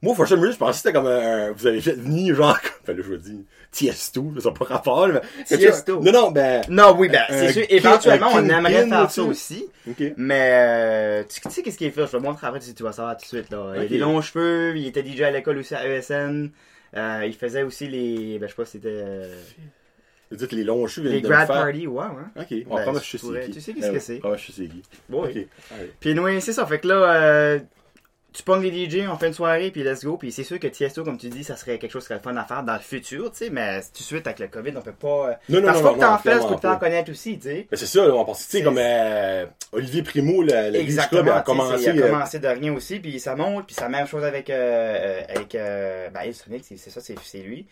Moi, 0.01 0.15
for 0.15 0.25
some 0.27 0.39
reason, 0.39 0.53
je 0.53 0.57
pensais 0.57 0.71
que 0.71 0.77
c'était 0.77 0.93
comme 0.93 1.07
un, 1.07 1.51
vous 1.51 1.67
avez 1.67 1.81
fait 1.81 1.91
venir 1.91 2.33
genre, 2.33 2.57
enfin 2.81 2.93
là, 2.93 2.99
je 3.01 3.07
vous 3.09 3.17
dis, 3.17 3.45
Tiesto, 3.71 4.33
ça 4.39 4.49
n'a 4.49 4.55
pas 4.55 4.65
rapport, 4.65 5.07
mais. 5.09 5.21
Tiesto. 5.45 5.99
Non, 6.01 6.11
non, 6.11 6.31
ben. 6.31 6.61
Non, 6.69 6.95
oui, 6.97 7.09
ben, 7.09 7.23
c'est 7.29 7.51
sûr. 7.51 7.65
Éventuellement, 7.69 8.29
on 8.33 8.47
aimerait 8.47 8.87
faire 8.87 9.11
ça 9.11 9.23
aussi. 9.23 9.67
Ok. 9.89 10.13
Mais, 10.15 10.51
euh, 10.53 11.23
tu 11.27 11.41
sais 11.49 11.61
qu'est-ce 11.61 11.77
qu'il 11.77 11.87
est 11.87 11.91
fait? 11.91 12.05
Je 12.07 12.11
vais 12.11 12.17
te 12.17 12.23
montrer 12.23 12.47
après, 12.47 12.59
tu 12.59 12.73
tu 12.73 12.83
vas 12.83 12.93
savoir 12.93 13.17
tout 13.17 13.23
de 13.23 13.27
suite, 13.27 13.51
là. 13.51 13.73
Il 13.75 13.81
a 13.81 13.85
des 13.87 13.97
longs 13.97 14.21
cheveux, 14.21 14.77
il 14.77 14.87
était 14.87 15.05
DJ 15.05 15.21
à 15.21 15.31
l'école 15.31 15.57
aussi 15.57 15.75
à 15.75 15.85
ESN. 15.85 16.49
Euh, 16.95 17.23
il 17.25 17.33
faisait 17.35 17.63
aussi 17.63 17.87
les, 17.87 18.39
ben, 18.39 18.47
je 18.47 18.51
sais 18.51 18.55
pas 18.55 18.65
si 18.65 18.71
c'était, 18.71 19.03
Vous 20.31 20.37
dites 20.37 20.51
les 20.53 20.63
longs 20.63 20.87
cheveux 20.87 21.09
les 21.09 21.21
grad 21.21 21.47
party, 21.47 21.85
ouais, 21.87 22.05
ouais. 22.05 22.41
Ok. 22.41 22.67
Ben, 22.67 22.85
comment 22.85 22.99
tu 22.99 23.17
je 23.17 23.17
sais 23.17 23.45
qui? 23.45 23.51
tu 23.51 23.61
sais 23.61 23.73
qu'est-ce 23.73 23.85
Ben 23.85 23.91
que 23.91 23.97
oui, 23.97 24.01
c'est. 24.01 24.19
Comment 24.19 24.37
je 24.37 24.51
sais 24.51 24.65
qui? 24.65 24.81
Bon, 25.07 25.23
Ok. 25.25 25.37
Puis 25.99 26.17
oui, 26.19 26.41
c'est 26.41 26.53
ça. 26.53 26.65
Fait 26.65 26.79
que 26.79 26.87
là, 26.87 26.95
euh, 26.95 27.59
tu 28.31 28.43
pognes 28.43 28.61
les 28.61 28.89
DJ 28.89 29.07
en 29.07 29.17
fin 29.17 29.29
de 29.29 29.33
soirée, 29.33 29.71
puis 29.71 29.83
let's 29.83 30.03
go. 30.05 30.17
Puis 30.17 30.31
c'est 30.31 30.43
sûr 30.43 30.59
que 30.59 30.67
Tiesto, 30.67 31.03
comme 31.03 31.17
tu 31.17 31.29
dis, 31.29 31.43
ça 31.43 31.55
serait 31.55 31.79
quelque 31.79 31.91
chose 31.91 32.03
qui 32.03 32.07
serait 32.09 32.19
le 32.19 32.21
fun 32.23 32.35
à 32.37 32.45
faire 32.45 32.63
dans 32.63 32.73
le 32.73 32.79
futur, 32.79 33.31
tu 33.31 33.37
sais. 33.37 33.49
Mais 33.49 33.81
tout 33.81 33.87
de 33.99 34.03
suite, 34.03 34.27
avec 34.27 34.39
le 34.39 34.47
COVID, 34.47 34.73
on 34.77 34.81
peut 34.81 34.91
pas... 34.91 35.29
euh, 35.29 35.33
Non, 35.49 35.59
non, 35.61 35.65
Parce 35.65 35.81
non, 35.81 35.83
qu'il 35.83 35.83
faut 35.89 35.95
que 35.95 35.99
t'en 36.05 36.17
fasses, 36.19 36.45
que 36.45 36.61
t'en 36.61 36.77
connaître 36.77 37.11
aussi, 37.11 37.37
tu 37.39 37.49
sais. 37.49 37.67
Ben, 37.71 37.77
c'est 37.77 37.85
ça, 37.85 38.05
là, 38.07 38.13
on 38.13 38.25
pense, 38.25 38.45
tu 38.47 38.57
sais, 38.57 38.63
comme, 38.63 38.77
euh, 38.77 39.45
Olivier 39.71 40.03
Primo, 40.03 40.41
le, 40.43 40.71
le 40.71 40.75
Exactement. 40.75 41.23
Club, 41.23 41.35
a 41.35 41.41
commencé, 41.41 41.83
il 41.83 41.89
a 42.01 42.05
euh, 42.05 42.09
commencé 42.11 42.39
de 42.39 42.47
rien 42.47 42.73
aussi, 42.73 42.99
puis 42.99 43.19
ça 43.19 43.35
monte, 43.35 43.65
puis 43.65 43.75
c'est 43.75 43.81
la 43.81 43.89
même 43.89 44.07
chose 44.07 44.23
avec, 44.23 44.49
euh, 44.49 45.21
avec 45.27 45.53
ben, 45.53 46.23
Illustronic, 46.23 46.63
c'est 46.65 46.77
c'est 46.77 46.89
ça, 46.91 47.01
c'est 47.01 47.39
lui. 47.39 47.65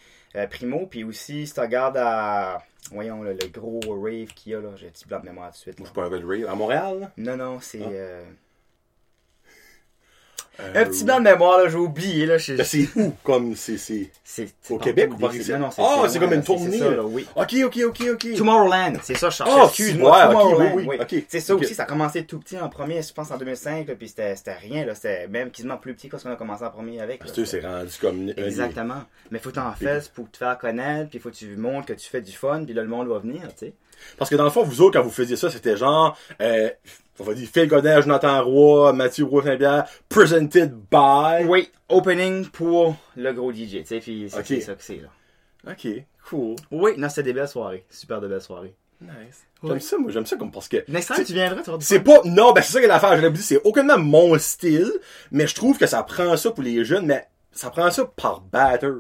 Primo, 0.52 0.86
puis 0.86 1.04
aussi, 1.04 1.48
si 1.48 1.54
tu 1.54 1.60
regardes 1.60 1.98
à, 1.98 2.60
voyons, 2.92 3.24
là, 3.24 3.32
le 3.34 3.48
gros 3.48 3.80
rave 3.88 4.28
qu'il 4.36 4.52
y 4.52 4.56
a, 4.56 4.60
là, 4.62 4.70
j'ai 4.76 4.88
un 4.88 4.90
petit 4.90 5.08
blanc 5.08 5.20
de 5.20 5.26
mémoire 5.26 5.48
tout 5.48 5.54
de 5.54 5.58
suite. 5.58 5.80
moi, 5.80 5.88
je 5.94 6.00
là. 6.00 6.04
suis 6.06 6.10
pas 6.10 6.16
un 6.16 6.20
Red 6.20 6.26
Rave. 6.46 6.52
À 6.52 6.56
Montréal, 6.56 7.00
là? 7.00 7.12
Non, 7.18 7.38
non, 7.38 7.60
c'est... 7.60 7.82
Ah. 7.84 8.24
Euh, 10.60 10.82
un 10.82 10.86
petit 10.86 11.04
blanc 11.04 11.20
de 11.20 11.24
mémoire, 11.24 11.60
là, 11.60 11.70
j'ai 11.70 11.78
oublié, 11.78 12.26
là. 12.26 12.38
Ben, 12.48 12.64
c'est 12.64 12.88
où, 12.96 13.14
comme, 13.24 13.56
c'est, 13.56 13.78
Au 14.70 14.78
Québec 14.78 15.12
ou 15.14 15.20
non, 15.20 15.70
Ah, 15.78 16.06
c'est 16.08 16.20
comme 16.20 16.34
une 16.34 16.44
tournée. 16.44 16.82
Ok, 17.36 17.56
ok, 17.66 17.80
ok, 17.88 18.04
ok. 18.14 18.28
Tomorrowland, 18.38 18.94
c'est 19.04 19.16
ça, 19.16 19.30
je. 19.30 19.44
Ah, 19.44 19.66
Excuse-moi, 19.66 20.28
Tomorrowland. 20.28 20.74
oui. 20.88 21.26
C'est 21.28 21.40
ça 21.40 21.56
aussi, 21.56 21.74
ça 21.74 21.84
a 21.84 21.86
commencé 21.86 22.26
tout 22.26 22.40
petit 22.40 22.58
en 22.58 22.70
premier, 22.70 23.02
je 23.02 23.14
pense 23.14 23.32
en 23.32 23.38
2005, 23.38 23.88
là, 23.88 23.96
puis 23.96 24.08
c'était 24.08 24.36
rien, 24.62 24.86
là, 24.86 24.96
c'était 24.96 25.28
même 25.28 25.52
quasiment 25.52 25.78
plus 25.78 25.94
petit 25.94 26.10
que 26.10 26.18
ce 26.18 26.24
qu'on 26.24 26.32
a 26.32 26.36
commencé 26.36 26.64
en 26.64 26.70
premier 26.70 27.02
avec. 27.02 27.20
Parce 27.20 27.32
que 27.32 27.46
c'est 27.46 27.62
rendu 27.62 27.94
comme... 28.00 28.30
Exactement. 28.36 29.04
Mais 29.32 29.40
faut 29.40 29.52
t'en 29.52 29.72
faire 29.74 30.02
pour 30.14 30.30
te 30.32 30.38
faire 30.38 30.58
connaître, 30.58 31.10
puis 31.10 31.20
faut 31.20 31.30
que 31.30 31.36
tu 31.36 31.56
montres 31.56 31.88
que 31.88 31.94
tu 31.94 32.10
fais 32.10 32.22
du 32.22 32.32
fun, 32.32 32.64
puis 32.66 32.74
là, 32.74 32.82
le 32.82 32.88
monde 32.88 33.08
va 33.08 33.20
venir, 33.20 33.42
tu 33.58 33.68
sais. 33.68 33.74
Parce 34.18 34.30
que 34.30 34.36
dans 34.36 34.44
le 34.44 34.50
fond, 34.52 34.64
vous 34.64 34.82
autres, 34.82 35.00
quand 35.00 35.04
vous 35.04 35.12
faisiez 35.12 35.36
ça, 35.36 35.50
c'était 35.50 35.76
genre, 35.76 36.18
euh, 36.42 36.70
on 37.20 37.24
va 37.24 37.34
dire 37.34 37.48
Phil 37.52 37.68
Godin, 37.68 38.02
Jonathan 38.02 38.44
Roy, 38.44 38.94
Mathieu 38.94 39.26
Roy 39.26 39.44
Saint-Pierre, 39.44 39.86
presented 40.10 40.74
by. 40.92 41.46
Oui, 41.48 41.70
opening 41.90 42.48
pour 42.50 42.96
le 43.16 43.32
gros 43.34 43.52
DJ, 43.52 43.80
tu 43.80 43.86
sais, 43.86 44.00
puis 44.00 44.28
c'est 44.30 44.40
Ok. 44.40 44.46
c'est 44.48 44.62
ça 44.62 44.74
que 44.76 44.84
c'est, 44.84 44.98
là. 45.02 45.72
Ok, 45.72 45.88
cool. 46.30 46.56
Oui, 46.72 46.92
non, 46.98 47.10
c'était 47.10 47.24
des 47.24 47.34
belles 47.34 47.48
soirées. 47.48 47.86
Super 47.90 48.22
de 48.22 48.28
belles 48.28 48.42
soirées. 48.42 48.74
Nice. 49.02 49.44
J'aime 49.64 49.80
ça, 49.80 49.98
moi, 49.98 50.12
j'aime 50.12 50.26
ça 50.26 50.36
comme 50.38 50.52
parce 50.52 50.68
que. 50.68 50.78
Next 50.88 51.08
time, 51.08 51.16
c'est- 51.18 51.26
tu 51.26 51.34
viendras, 51.34 51.62
tu 51.62 51.70
vas 51.72 51.78
C'est 51.82 52.00
pas, 52.00 52.20
non, 52.26 52.52
ben 52.54 52.62
c'est 52.62 52.74
ça 52.74 52.82
que 52.82 52.88
l'affaire, 52.88 53.16
je 53.18 53.22
l'ai 53.22 53.32
dit, 53.32 53.42
c'est 53.42 53.62
aucunement 53.64 53.98
mon 53.98 54.38
style, 54.40 54.92
mais 55.32 55.46
je 55.48 55.54
trouve 55.56 55.78
que 55.78 55.86
ça 55.88 56.02
prend 56.04 56.36
ça 56.38 56.52
pour 56.52 56.64
les 56.64 56.84
jeunes, 56.86 57.06
mais 57.06 57.28
ça 57.52 57.70
prend 57.70 57.90
ça 57.92 58.06
par 58.06 58.42
batters. 58.42 58.94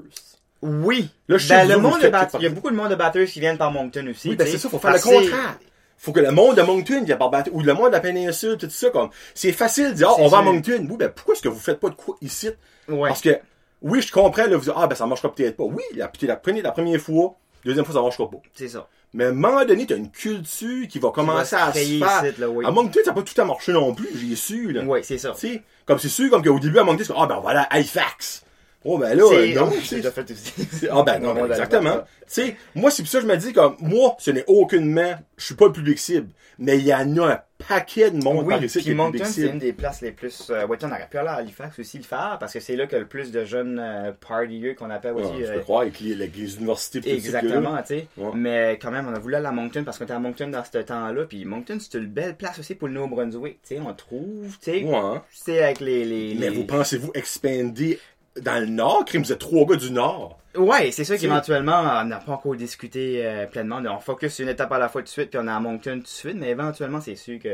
Oui. 0.62 1.10
Là, 1.28 1.38
je 1.38 1.48
Ben, 1.48 1.68
le 1.68 1.78
monde 1.78 2.02
de 2.02 2.08
tout 2.10 2.38
il 2.40 2.44
y 2.44 2.46
a 2.48 2.50
beaucoup 2.50 2.72
de 2.72 2.76
monde 2.76 2.90
de 2.90 2.96
batteurs 2.96 3.28
qui 3.28 3.40
viennent 3.40 3.58
par 3.60 3.72
Moncton 3.72 4.06
aussi. 4.08 4.30
Oui, 4.30 4.36
ben 4.36 4.48
c'est 4.48 4.58
ça, 4.58 4.70
faut 4.70 4.80
faire 4.80 4.94
le 4.94 5.00
contraire. 5.00 5.60
Faut 5.98 6.12
que 6.12 6.20
le 6.20 6.32
monde 6.32 6.56
de 6.56 6.62
Moncton 6.62 7.04
vienne 7.04 7.18
par 7.18 7.32
ou 7.52 7.62
le 7.62 7.74
monde 7.74 7.88
de 7.88 7.94
la 7.94 8.00
péninsule, 8.00 8.58
tout 8.58 8.70
ça, 8.70 8.90
comme, 8.92 9.10
c'est 9.34 9.52
facile 9.52 9.90
de 9.90 9.94
dire, 9.94 10.10
ah, 10.10 10.14
C'est 10.16 10.24
on 10.24 10.28
va 10.28 10.38
à. 10.38 10.42
Moncton. 10.44 10.88
Oui, 10.90 10.98
ben 10.98 11.10
pourquoi 11.10 11.34
est-ce 11.34 11.42
que 11.42 11.50
vous 11.50 11.60
faites 11.60 11.80
pas 11.80 11.90
de 11.90 11.96
quoi 11.96 12.16
ici? 12.22 12.50
Ouais. 12.88 13.10
Parce 13.10 13.22
que, 13.22 13.40
oui, 13.82 14.02
je 14.02 14.12
comprends, 14.12 14.46
là, 14.46 14.56
vous 14.56 14.64
dites, 14.64 14.74
ah, 14.76 14.88
ben, 14.88 14.96
ça 14.96 15.08
marchera 15.08 15.34
peut-être 15.34 15.58
pas. 15.58 15.64
Oui, 15.64 15.84
la, 15.96 16.12
la, 16.22 16.36
première, 16.36 16.64
la 16.64 16.72
première 16.72 17.02
fois, 17.02 17.36
deuxième 17.66 17.84
fois, 17.84 17.96
ça 17.96 18.02
marchera 18.02 18.30
pas. 18.30 18.38
C'est 18.54 18.70
ça. 18.70 18.88
Mais 19.14 19.26
à 19.26 19.30
un 19.30 19.34
moment 19.34 19.66
donné, 19.66 19.86
t'as 19.88 19.96
une 19.96 20.12
culture 20.12 20.88
qui 20.88 21.00
va 21.00 21.10
commencer 21.10 21.56
à 21.56 21.74
se 21.74 21.80
faire. 21.80 21.82
ici, 21.82 22.40
là, 22.40 22.50
oui. 22.50 22.66
À 22.66 22.72
Moncton, 22.72 23.00
ça 23.04 23.12
n'a 23.12 23.16
pas 23.16 23.24
tout 23.24 23.42
à 23.42 23.46
marché 23.46 23.72
non 23.72 23.94
plus, 23.96 24.10
j'ai 24.16 24.36
su, 24.36 24.72
là. 24.72 24.84
Oui, 24.86 25.00
c'est 25.04 25.18
ça. 25.18 25.32
Tu 25.32 25.48
sais, 25.48 25.64
comme 25.86 25.98
c'est 25.98 26.10
sûr, 26.10 26.30
comme 26.30 26.44
qu'au 26.44 26.60
début, 26.60 26.78
à 26.78 26.84
Moncton, 26.84 27.04
c'est 27.08 27.14
ah, 27.18 27.26
ben, 27.26 27.40
voilà, 27.40 27.64
Halifax. 27.64 28.44
Oh, 28.86 28.98
ben 28.98 29.18
là, 29.18 29.24
C'est- 29.30 29.58
euh, 29.58 29.60
non. 29.60 29.72
j'ai 29.84 29.96
déjà 29.98 30.12
fait 30.12 30.30
aussi. 30.32 30.54
c'est- 30.72 30.88
Ah 30.92 31.04
ben 31.04 31.20
non, 31.20 31.34
ben, 31.34 31.46
exactement. 31.48 31.98
Tu 32.22 32.26
sais, 32.28 32.56
moi 32.76 32.92
c'est 32.92 33.04
pour 33.04 33.12
ça 33.12 33.20
que 33.20 33.26
je 33.28 33.32
me 33.32 33.38
dis 33.38 33.54
comme 33.54 33.76
moi, 33.80 34.16
ce 34.20 34.32
n'est 34.32 34.46
aucunement, 34.48 35.16
je 35.38 35.46
suis 35.46 35.56
pas 35.56 35.66
le 35.66 35.72
public 35.74 35.98
cible, 36.00 36.30
mais 36.60 36.78
il 36.78 36.86
y 36.86 36.94
en 36.94 37.18
a 37.18 37.32
un 37.34 37.42
paquet 37.68 38.12
de 38.12 38.24
monde 38.24 38.48
par 38.48 38.60
Oui, 38.60 38.66
ici 38.66 38.80
qui 38.82 38.92
est 38.92 38.94
Moncton, 38.94 39.12
public 39.14 39.26
c'est 39.26 39.34
cible. 39.42 39.54
une 39.54 39.60
des 39.60 39.74
places 39.74 40.02
les 40.02 40.12
plus. 40.12 40.50
Euh, 40.52 40.68
ouais, 40.68 40.78
on 40.84 40.88
aurait 40.92 41.08
pu 41.10 41.18
aller 41.18 41.28
à 41.30 41.34
Halifax 41.36 41.80
aussi 41.80 41.98
le 41.98 42.04
faire 42.04 42.38
parce 42.40 42.54
que 42.54 42.60
c'est 42.60 42.76
là 42.76 42.86
que 42.86 42.96
le 42.96 43.08
plus 43.08 43.32
de 43.32 43.44
jeunes 43.46 43.80
euh, 43.82 44.12
partiers 44.14 44.76
qu'on 44.76 44.90
appelle 44.92 45.14
Ouais, 45.14 45.24
aussi. 45.24 45.40
je 45.42 45.46
euh, 45.52 45.54
peux 45.56 45.60
croire 45.62 45.82
avec 45.82 46.00
les, 46.00 46.14
les- 46.16 46.56
universités 46.58 47.02
ça, 47.02 47.10
Exactement, 47.10 47.78
tu 47.80 47.88
sais. 47.88 48.08
Ouais. 48.18 48.32
Mais 48.36 48.78
quand 48.82 48.92
même, 48.92 49.08
on 49.10 49.14
a 49.16 49.20
voulu 49.20 49.36
aller 49.36 49.48
à 49.48 49.52
Moncton 49.52 49.84
parce 49.84 49.98
qu'on 49.98 50.04
était 50.06 50.14
à 50.14 50.20
Moncton 50.20 50.50
dans 50.50 50.64
ce 50.64 50.78
temps-là. 50.78 51.24
Puis 51.26 51.44
Moncton, 51.46 51.78
c'est 51.80 51.98
une 51.98 52.06
belle 52.06 52.36
place 52.36 52.60
aussi 52.60 52.76
pour 52.76 52.88
le 52.90 52.94
Nouveau-Brunswick. 52.94 53.60
Tu 53.68 53.76
sais, 53.76 53.82
on 53.86 53.94
trouve, 53.94 54.56
tu 54.62 54.72
sais. 54.72 54.84
Ouais, 54.84 54.96
hein. 54.96 55.24
Avec 55.48 55.80
les. 55.80 56.06
les, 56.06 56.36
Mais 56.40 56.50
les- 56.52 56.56
vous 56.56 56.64
pensez-vous 56.66 57.12
expander 57.16 58.00
dans 58.42 58.60
le 58.60 58.68
Nord? 58.68 59.06
Crime, 59.06 59.24
êtes 59.24 59.40
trois 59.40 59.66
gars 59.66 59.76
du 59.76 59.92
Nord. 59.92 60.40
Ouais, 60.56 60.92
c'est 60.92 61.04
sûr 61.04 61.18
qu'éventuellement, 61.18 61.84
on 62.02 62.06
n'a 62.06 62.18
pas 62.18 62.32
encore 62.34 62.56
discuté 62.56 63.26
euh, 63.26 63.46
pleinement. 63.46 63.82
On 63.90 64.00
focus 64.00 64.34
sur 64.34 64.44
une 64.44 64.50
étape 64.50 64.72
à 64.72 64.80
la 64.80 64.90
fois 64.90 65.02
tout 65.02 65.06
de 65.06 65.10
suite, 65.10 65.30
puis 65.30 65.40
on 65.42 65.48
est 65.48 65.52
à 65.52 65.60
Moncton 65.60 65.98
tout 65.98 66.04
de 66.04 66.08
suite. 66.08 66.36
Mais 66.36 66.50
éventuellement, 66.50 67.02
c'est 67.02 67.16
sûr 67.16 67.40
que. 67.40 67.50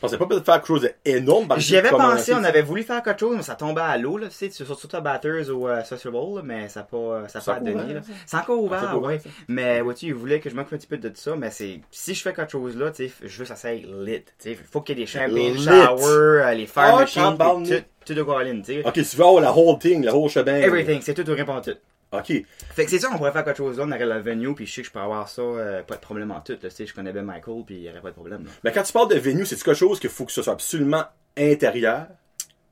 Pensez 0.00 0.16
pas 0.16 0.26
peut-être 0.26 0.44
faire 0.44 0.54
quelque 0.56 0.66
chose 0.66 0.88
d'énorme 1.04 1.48
J'y 1.58 1.76
avais 1.76 1.90
pensé, 1.90 2.32
on 2.34 2.44
avait 2.44 2.62
voulu 2.62 2.82
faire 2.84 3.02
quelque 3.02 3.18
chose, 3.18 3.36
mais 3.36 3.42
ça 3.42 3.56
tombait 3.56 3.80
à 3.80 3.96
l'eau, 3.98 4.16
là, 4.16 4.28
tu 4.28 4.34
sais, 4.34 4.50
surtout 4.50 4.88
à 4.94 5.00
Batters 5.00 5.48
ou 5.50 5.66
euh, 5.68 5.82
Social 5.82 6.12
Bowl, 6.12 6.40
mais 6.44 6.68
ça 6.68 6.80
n'a 6.80 6.86
pas, 6.86 7.28
ça 7.28 7.38
a 7.38 7.40
C'est 7.42 7.46
pas 7.50 7.56
encore 7.58 7.64
donné, 7.74 7.94
là. 7.94 8.02
ça? 8.02 8.08
C'est 8.26 8.36
encore 8.36 8.62
ouvert, 8.62 8.80
pas 8.80 8.96
ouais. 8.96 9.18
ça? 9.18 9.28
Mais, 9.48 9.80
vois-tu, 9.80 10.06
il 10.06 10.14
voulait 10.14 10.38
que 10.40 10.48
je 10.50 10.54
m'occupe 10.54 10.74
un 10.74 10.76
petit 10.76 10.86
peu 10.86 10.98
de 10.98 11.10
ça, 11.14 11.34
mais 11.36 11.50
c'est, 11.50 11.80
si 11.90 12.14
je 12.14 12.22
fais 12.22 12.32
quelque 12.32 12.52
chose 12.52 12.76
là, 12.76 12.90
tu 12.90 13.08
sais, 13.08 13.12
je 13.22 13.38
veux 13.38 13.42
que 13.44 13.48
ça 13.48 13.56
soit 13.56 13.72
lit, 13.74 14.22
tu 14.22 14.32
sais, 14.38 14.54
faut 14.54 14.82
qu'il 14.82 14.98
y 14.98 15.02
ait 15.02 15.04
des 15.04 15.10
champagne 15.10 15.54
Lit. 15.54 15.64
shower, 15.64 16.04
euh, 16.04 16.54
les 16.54 16.66
fire 16.66 16.94
Ah, 16.94 17.00
machines, 17.00 17.36
tout, 18.04 18.14
de 18.14 18.22
quoi 18.22 18.44
tu 18.44 18.64
sais. 18.64 18.82
Ok, 18.86 18.92
tu 18.94 19.02
veux 19.16 19.24
avoir 19.24 19.40
la 19.42 19.52
whole 19.52 19.78
thing, 19.78 20.04
la 20.04 20.14
whole 20.14 20.30
shebang. 20.30 20.54
Everything, 20.62 21.00
c'est 21.02 21.14
tout 21.14 21.28
ou 21.28 21.34
rien 21.34 21.44
pour 21.44 21.60
tout. 21.60 21.74
Ok. 22.12 22.32
Fait 22.70 22.84
que 22.84 22.90
c'est 22.90 22.98
ça, 22.98 23.10
on 23.12 23.18
pourrait 23.18 23.32
faire 23.32 23.44
quelque 23.44 23.58
chose 23.58 23.78
là, 23.78 23.84
on 23.86 23.92
aurait 23.92 24.06
le 24.06 24.20
venue, 24.20 24.54
puis 24.54 24.66
je 24.66 24.72
sais 24.72 24.80
que 24.82 24.88
je 24.88 24.92
peux 24.92 24.98
avoir 24.98 25.28
ça, 25.28 25.42
euh, 25.42 25.82
pas 25.82 25.96
de 25.96 26.00
problème 26.00 26.30
en 26.30 26.40
tout, 26.40 26.52
là, 26.52 26.58
tu 26.58 26.70
sais, 26.70 26.86
je 26.86 26.94
connais 26.94 27.12
bien 27.12 27.22
Michael, 27.22 27.64
puis 27.66 27.76
il 27.76 27.82
y 27.82 27.90
aurait 27.90 28.00
pas 28.00 28.08
de 28.08 28.14
problème, 28.14 28.44
là. 28.44 28.50
Mais 28.64 28.72
quand 28.72 28.82
tu 28.82 28.92
parles 28.92 29.10
de 29.10 29.18
venue, 29.18 29.44
c'est 29.44 29.62
quelque 29.62 29.74
chose 29.74 30.00
qu'il 30.00 30.10
faut 30.10 30.24
que 30.24 30.32
ce 30.32 30.42
soit 30.42 30.54
absolument 30.54 31.04
intérieur? 31.36 32.06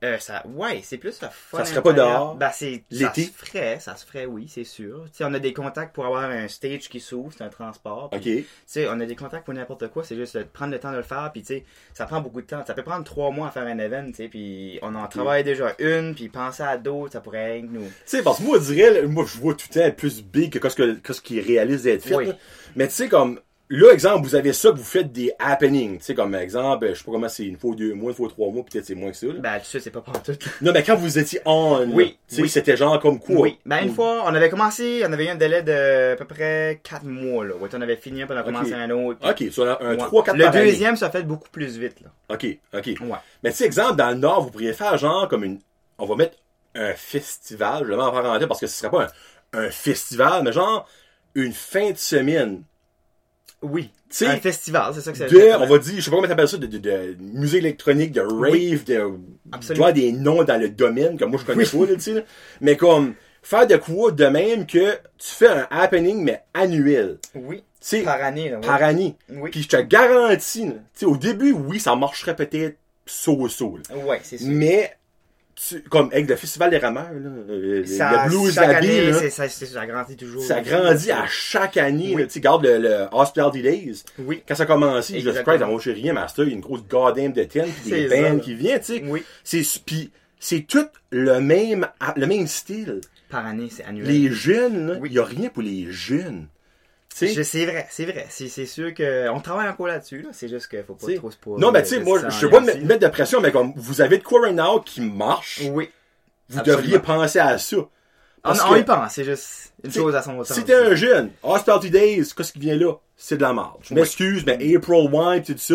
Euh, 0.04 0.18
ça, 0.18 0.42
ouais, 0.46 0.80
c'est 0.82 0.98
plus 0.98 1.20
le 1.22 1.28
fun. 1.30 1.58
Ça 1.58 1.64
serait 1.64 1.82
pas 1.82 1.94
dehors? 1.94 2.34
Ben, 2.34 2.50
c'est, 2.52 2.84
ça 2.92 3.14
se 3.14 3.30
ferait, 3.30 3.78
ça 3.80 3.96
se 3.96 4.04
ferait, 4.04 4.26
oui, 4.26 4.46
c'est 4.46 4.64
sûr. 4.64 5.04
Tu 5.06 5.18
sais, 5.18 5.24
on 5.24 5.32
a 5.32 5.38
des 5.38 5.54
contacts 5.54 5.94
pour 5.94 6.04
avoir 6.04 6.24
un 6.24 6.48
stage 6.48 6.88
qui 6.90 7.00
s'ouvre, 7.00 7.32
c'est 7.36 7.44
un 7.44 7.48
transport. 7.48 8.10
puis, 8.10 8.18
Ok. 8.18 8.24
Tu 8.24 8.46
sais, 8.66 8.86
on 8.90 9.00
a 9.00 9.06
des 9.06 9.16
contacts 9.16 9.46
pour 9.46 9.54
n'importe 9.54 9.88
quoi, 9.88 10.04
c'est 10.04 10.16
juste 10.16 10.36
de 10.36 10.42
prendre 10.42 10.72
le 10.72 10.78
temps 10.78 10.92
de 10.92 10.98
le 10.98 11.02
faire, 11.02 11.30
puis 11.32 11.40
tu 11.42 11.48
sais, 11.48 11.64
ça 11.94 12.04
prend 12.04 12.20
beaucoup 12.20 12.42
de 12.42 12.46
temps. 12.46 12.62
Ça 12.66 12.74
peut 12.74 12.82
prendre 12.82 13.04
trois 13.04 13.30
mois 13.30 13.48
à 13.48 13.50
faire 13.50 13.66
un 13.66 13.78
event, 13.78 14.06
tu 14.08 14.14
sais, 14.16 14.28
puis 14.28 14.78
on 14.82 14.94
en 14.94 15.06
travaille 15.06 15.44
déjà 15.44 15.74
une, 15.78 16.14
puis 16.14 16.28
penser 16.28 16.62
à 16.62 16.76
d'autres, 16.76 17.14
ça 17.14 17.20
pourrait 17.20 17.60
être 17.60 17.70
nous. 17.70 17.86
Tu 17.86 17.92
sais, 18.04 18.22
parce 18.22 18.38
que 18.38 18.42
moi, 18.42 18.58
je 18.60 18.74
dirais, 18.74 19.02
moi, 19.06 19.24
je 19.26 19.38
vois 19.38 19.54
tout 19.54 19.66
le 19.74 19.80
temps 19.80 19.90
plus 19.96 20.22
big 20.22 20.58
que 20.58 20.68
ce 20.68 20.76
que, 20.76 20.92
que 20.94 21.12
ce 21.14 21.22
qui 21.22 21.40
réalise 21.40 21.84
d'être 21.84 22.04
fait. 22.04 22.14
Oui. 22.14 22.32
Mais 22.74 22.86
tu 22.88 22.94
sais, 22.94 23.08
comme, 23.08 23.40
là, 23.68 23.92
exemple, 23.92 24.26
vous 24.26 24.34
avez 24.34 24.52
ça, 24.52 24.70
que 24.70 24.76
vous 24.76 24.84
faites 24.84 25.10
des 25.12 25.32
happenings. 25.38 25.98
Tu 25.98 26.04
sais, 26.04 26.14
comme 26.14 26.34
exemple, 26.34 26.88
je 26.88 26.94
sais 26.94 27.04
pas 27.04 27.12
comment 27.12 27.28
c'est, 27.28 27.44
une 27.46 27.56
fois 27.56 27.74
deux 27.74 27.94
mois, 27.94 28.10
une 28.10 28.16
fois 28.16 28.28
trois 28.28 28.50
mois, 28.50 28.62
peut-être 28.64 28.84
c'est 28.84 28.94
moins 28.94 29.10
que 29.10 29.16
ça. 29.16 29.26
là. 29.26 29.32
Ben, 29.38 29.58
ça, 29.62 29.80
c'est 29.80 29.90
pas 29.90 30.00
pour 30.00 30.22
tout. 30.22 30.32
Non, 30.62 30.72
mais 30.72 30.82
quand 30.82 30.96
vous 30.96 31.18
étiez 31.18 31.40
on, 31.44 31.84
Oui, 31.92 32.16
sais, 32.28 32.42
oui. 32.42 32.48
c'était 32.48 32.76
genre 32.76 33.00
comme 33.00 33.18
quoi? 33.18 33.36
Oui. 33.40 33.58
Ben, 33.66 33.78
une 33.82 33.92
fois, 33.94 34.22
on 34.24 34.34
avait 34.34 34.48
commencé, 34.50 35.02
on 35.06 35.12
avait 35.12 35.26
eu 35.26 35.28
un 35.30 35.34
délai 35.34 35.62
de 35.62 36.12
à 36.12 36.16
peu 36.16 36.24
près 36.26 36.80
quatre 36.82 37.04
mois, 37.04 37.44
là. 37.44 37.54
Ouais, 37.56 37.68
on 37.72 37.80
avait 37.80 37.96
fini 37.96 38.24
puis 38.24 38.34
on 38.34 38.36
a 38.38 38.42
commencé 38.42 38.72
un 38.72 38.90
autre. 38.90 39.18
puis- 39.34 39.46
Ok, 39.48 39.52
sur 39.52 39.64
un, 39.68 39.76
un 39.80 39.90
Ouais. 39.96 39.96
3-4 39.96 40.36
Le 40.36 40.44
par 40.44 40.54
année. 40.54 40.66
deuxième, 40.70 40.96
ça 40.96 41.10
fait 41.10 41.22
beaucoup 41.24 41.48
plus 41.50 41.76
vite, 41.78 42.00
là. 42.02 42.10
Ok, 42.34 42.46
ok. 42.74 42.86
Ouais. 43.02 43.16
Mais 43.42 43.50
tu 43.50 43.56
sais, 43.58 43.64
exemple, 43.64 43.96
dans 43.96 44.10
le 44.10 44.16
Nord, 44.16 44.42
vous 44.44 44.50
pourriez 44.50 44.72
faire 44.72 44.96
genre 44.98 45.28
comme 45.28 45.44
une. 45.44 45.58
On 45.98 46.06
va 46.06 46.14
mettre 46.16 46.36
un 46.74 46.92
festival, 46.92 47.84
je 47.86 47.92
vais 47.92 47.94
en 48.02 48.12
parenthèse 48.12 48.46
parce 48.48 48.60
que 48.60 48.66
ce 48.66 48.76
serait 48.76 48.90
pas 48.90 49.08
un, 49.54 49.60
un 49.64 49.70
festival, 49.70 50.42
mais 50.44 50.52
genre 50.52 50.86
une 51.34 51.52
fin 51.52 51.90
de 51.90 51.96
semaine. 51.96 52.62
Oui. 53.62 53.90
Tu 54.10 54.16
sais, 54.18 54.26
un 54.26 54.36
festival, 54.36 54.92
c'est 54.94 55.00
ça 55.00 55.12
que 55.12 55.18
c'est. 55.18 55.28
de, 55.30 55.56
on 55.58 55.66
va 55.66 55.78
dire, 55.78 55.94
je 55.96 56.00
sais 56.00 56.10
pas 56.10 56.16
comment 56.16 56.28
t'appelles 56.28 56.48
ça, 56.48 56.58
de, 56.58 56.66
de, 56.66 56.78
de 56.78 57.16
musique 57.20 57.58
électronique, 57.58 58.12
de 58.12 58.20
rave, 58.20 58.50
Oui. 58.52 58.80
de. 58.86 59.10
Absolument. 59.52 59.90
des 59.92 60.12
noms 60.12 60.44
dans 60.44 60.60
le 60.60 60.68
domaine, 60.68 61.18
comme 61.18 61.30
moi 61.30 61.40
je 61.40 61.44
connais 61.46 61.64
pas, 61.64 61.78
là, 61.90 61.94
tu 61.94 62.00
sais. 62.00 62.24
Mais 62.60 62.76
comme, 62.76 63.14
faire 63.42 63.66
de 63.66 63.76
quoi 63.76 64.12
de 64.12 64.26
même 64.26 64.66
que 64.66 64.92
tu 65.18 65.28
fais 65.34 65.48
un 65.48 65.66
happening, 65.70 66.22
mais 66.22 66.42
annuel. 66.54 67.18
Oui. 67.34 67.58
Tu 67.80 67.98
sais, 67.98 68.02
Par 68.02 68.22
année, 68.22 68.50
là. 68.50 68.56
ouais. 68.58 68.66
par 68.66 68.82
année. 68.82 69.16
Oui. 69.28 69.50
Puis 69.50 69.62
je 69.62 69.68
te 69.68 69.76
garantis, 69.80 70.66
là, 70.66 70.72
tu 70.72 70.80
sais, 71.00 71.06
au 71.06 71.16
début, 71.16 71.52
oui, 71.52 71.80
ça 71.80 71.94
marcherait 71.96 72.36
peut-être 72.36 72.76
so-so. 73.06 73.78
Ouais, 74.04 74.20
c'est 74.22 74.38
sûr. 74.38 74.48
Mais, 74.50 74.95
tu, 75.56 75.80
comme 75.82 76.08
avec 76.12 76.28
le 76.28 76.36
Festival 76.36 76.70
des 76.70 76.78
rameurs, 76.78 77.10
là, 77.12 77.30
le, 77.48 77.84
Ça, 77.86 78.26
le 78.26 78.50
c'est- 78.50 79.30
ça, 79.30 79.48
ça 79.48 79.86
grandit 79.86 80.16
toujours. 80.16 80.42
ça 80.42 80.60
grandit 80.60 81.10
à 81.10 81.24
chaque 81.26 81.76
année. 81.78 82.12
Oui. 82.14 82.20
là. 82.22 82.26
Tu 82.26 82.34
sais, 82.34 82.38
regarde 82.40 82.64
le, 82.64 82.78
le 82.78 83.06
Hospitality 83.10 83.62
Days. 83.62 84.02
Oui. 84.18 84.42
Quand 84.46 84.54
ça 84.54 84.64
a 84.64 84.66
commencé, 84.66 85.14
je 85.20 85.28
Exactement. 85.28 85.56
Christ, 85.56 85.70
on 85.70 85.78
chez 85.78 85.92
rien, 85.92 86.12
Master, 86.12 86.44
il 86.44 86.48
y 86.50 86.52
a 86.52 86.54
une 86.56 86.60
grosse 86.60 86.84
goddamn 86.86 87.32
de 87.32 87.42
tent, 87.44 87.64
puis 87.82 87.90
des 87.90 88.08
bands 88.08 88.38
qui 88.38 88.54
viennent, 88.54 88.80
tu 88.80 88.86
sais. 88.98 89.04
Oui. 89.06 89.22
C'est, 89.44 89.62
puis 89.84 90.10
c'est 90.38 90.66
tout 90.66 90.86
le 91.10 91.40
même, 91.40 91.88
le 92.16 92.26
même 92.26 92.46
style. 92.46 93.00
Par 93.30 93.44
année, 93.46 93.68
c'est 93.70 93.84
annuel. 93.84 94.06
Les 94.06 94.30
jeunes, 94.30 94.92
il 94.96 95.02
Oui. 95.02 95.12
y 95.12 95.18
a 95.18 95.24
rien 95.24 95.48
pour 95.48 95.62
les 95.62 95.86
jeunes. 95.90 96.46
C'est 97.18 97.64
vrai, 97.66 97.86
c'est 97.90 98.04
vrai. 98.04 98.26
C'est 98.28 98.66
sûr 98.66 98.92
que 98.94 99.28
on 99.30 99.40
travaille 99.40 99.68
encore 99.68 99.86
là-dessus. 99.86 100.22
Là. 100.22 100.28
C'est 100.32 100.48
juste 100.48 100.68
qu'il 100.68 100.82
faut 100.82 100.94
pas 100.94 101.06
T'sais, 101.06 101.16
trop 101.16 101.30
se 101.30 101.36
poser. 101.36 101.60
non, 101.60 101.72
mais 101.72 101.82
tu 101.82 101.88
sais, 101.90 102.00
moi, 102.00 102.18
je 102.22 102.30
sais 102.30 102.48
pas 102.48 102.60
aussi. 102.60 102.78
me 102.78 102.84
mettre 102.84 103.00
de 103.00 103.08
pression, 103.10 103.40
mais 103.40 103.50
comme 103.52 103.72
vous 103.76 104.00
avez 104.00 104.18
de 104.18 104.22
quoi 104.22 104.42
right 104.42 104.54
now 104.54 104.80
qui 104.80 105.00
marche, 105.00 105.62
Oui. 105.72 105.90
vous 106.50 106.58
absolument. 106.58 106.82
devriez 106.82 106.98
penser 106.98 107.38
à 107.38 107.56
ça. 107.58 107.76
On, 107.78 107.88
Parce 108.42 108.62
on 108.64 108.74
que- 108.74 108.78
y 108.80 108.84
pense. 108.84 109.12
C'est 109.14 109.24
juste 109.24 109.72
une 109.82 109.92
chose 109.92 110.14
à 110.14 110.22
son 110.22 110.36
temps. 110.36 110.44
Si 110.44 110.62
t'es 110.62 110.74
un 110.74 110.94
jeune, 110.94 111.30
Hospitality 111.42 111.90
Days, 111.90 112.32
qu'est-ce 112.36 112.52
qui 112.52 112.58
vient 112.60 112.76
là? 112.76 112.92
C'est 113.16 113.36
de 113.38 113.42
la 113.42 113.52
merde. 113.54 113.78
Je 113.82 113.94
m'excuse, 113.94 114.44
mais 114.46 114.54
April 114.76 115.08
Wine, 115.10 115.42
tout 115.42 115.54
ça, 115.56 115.74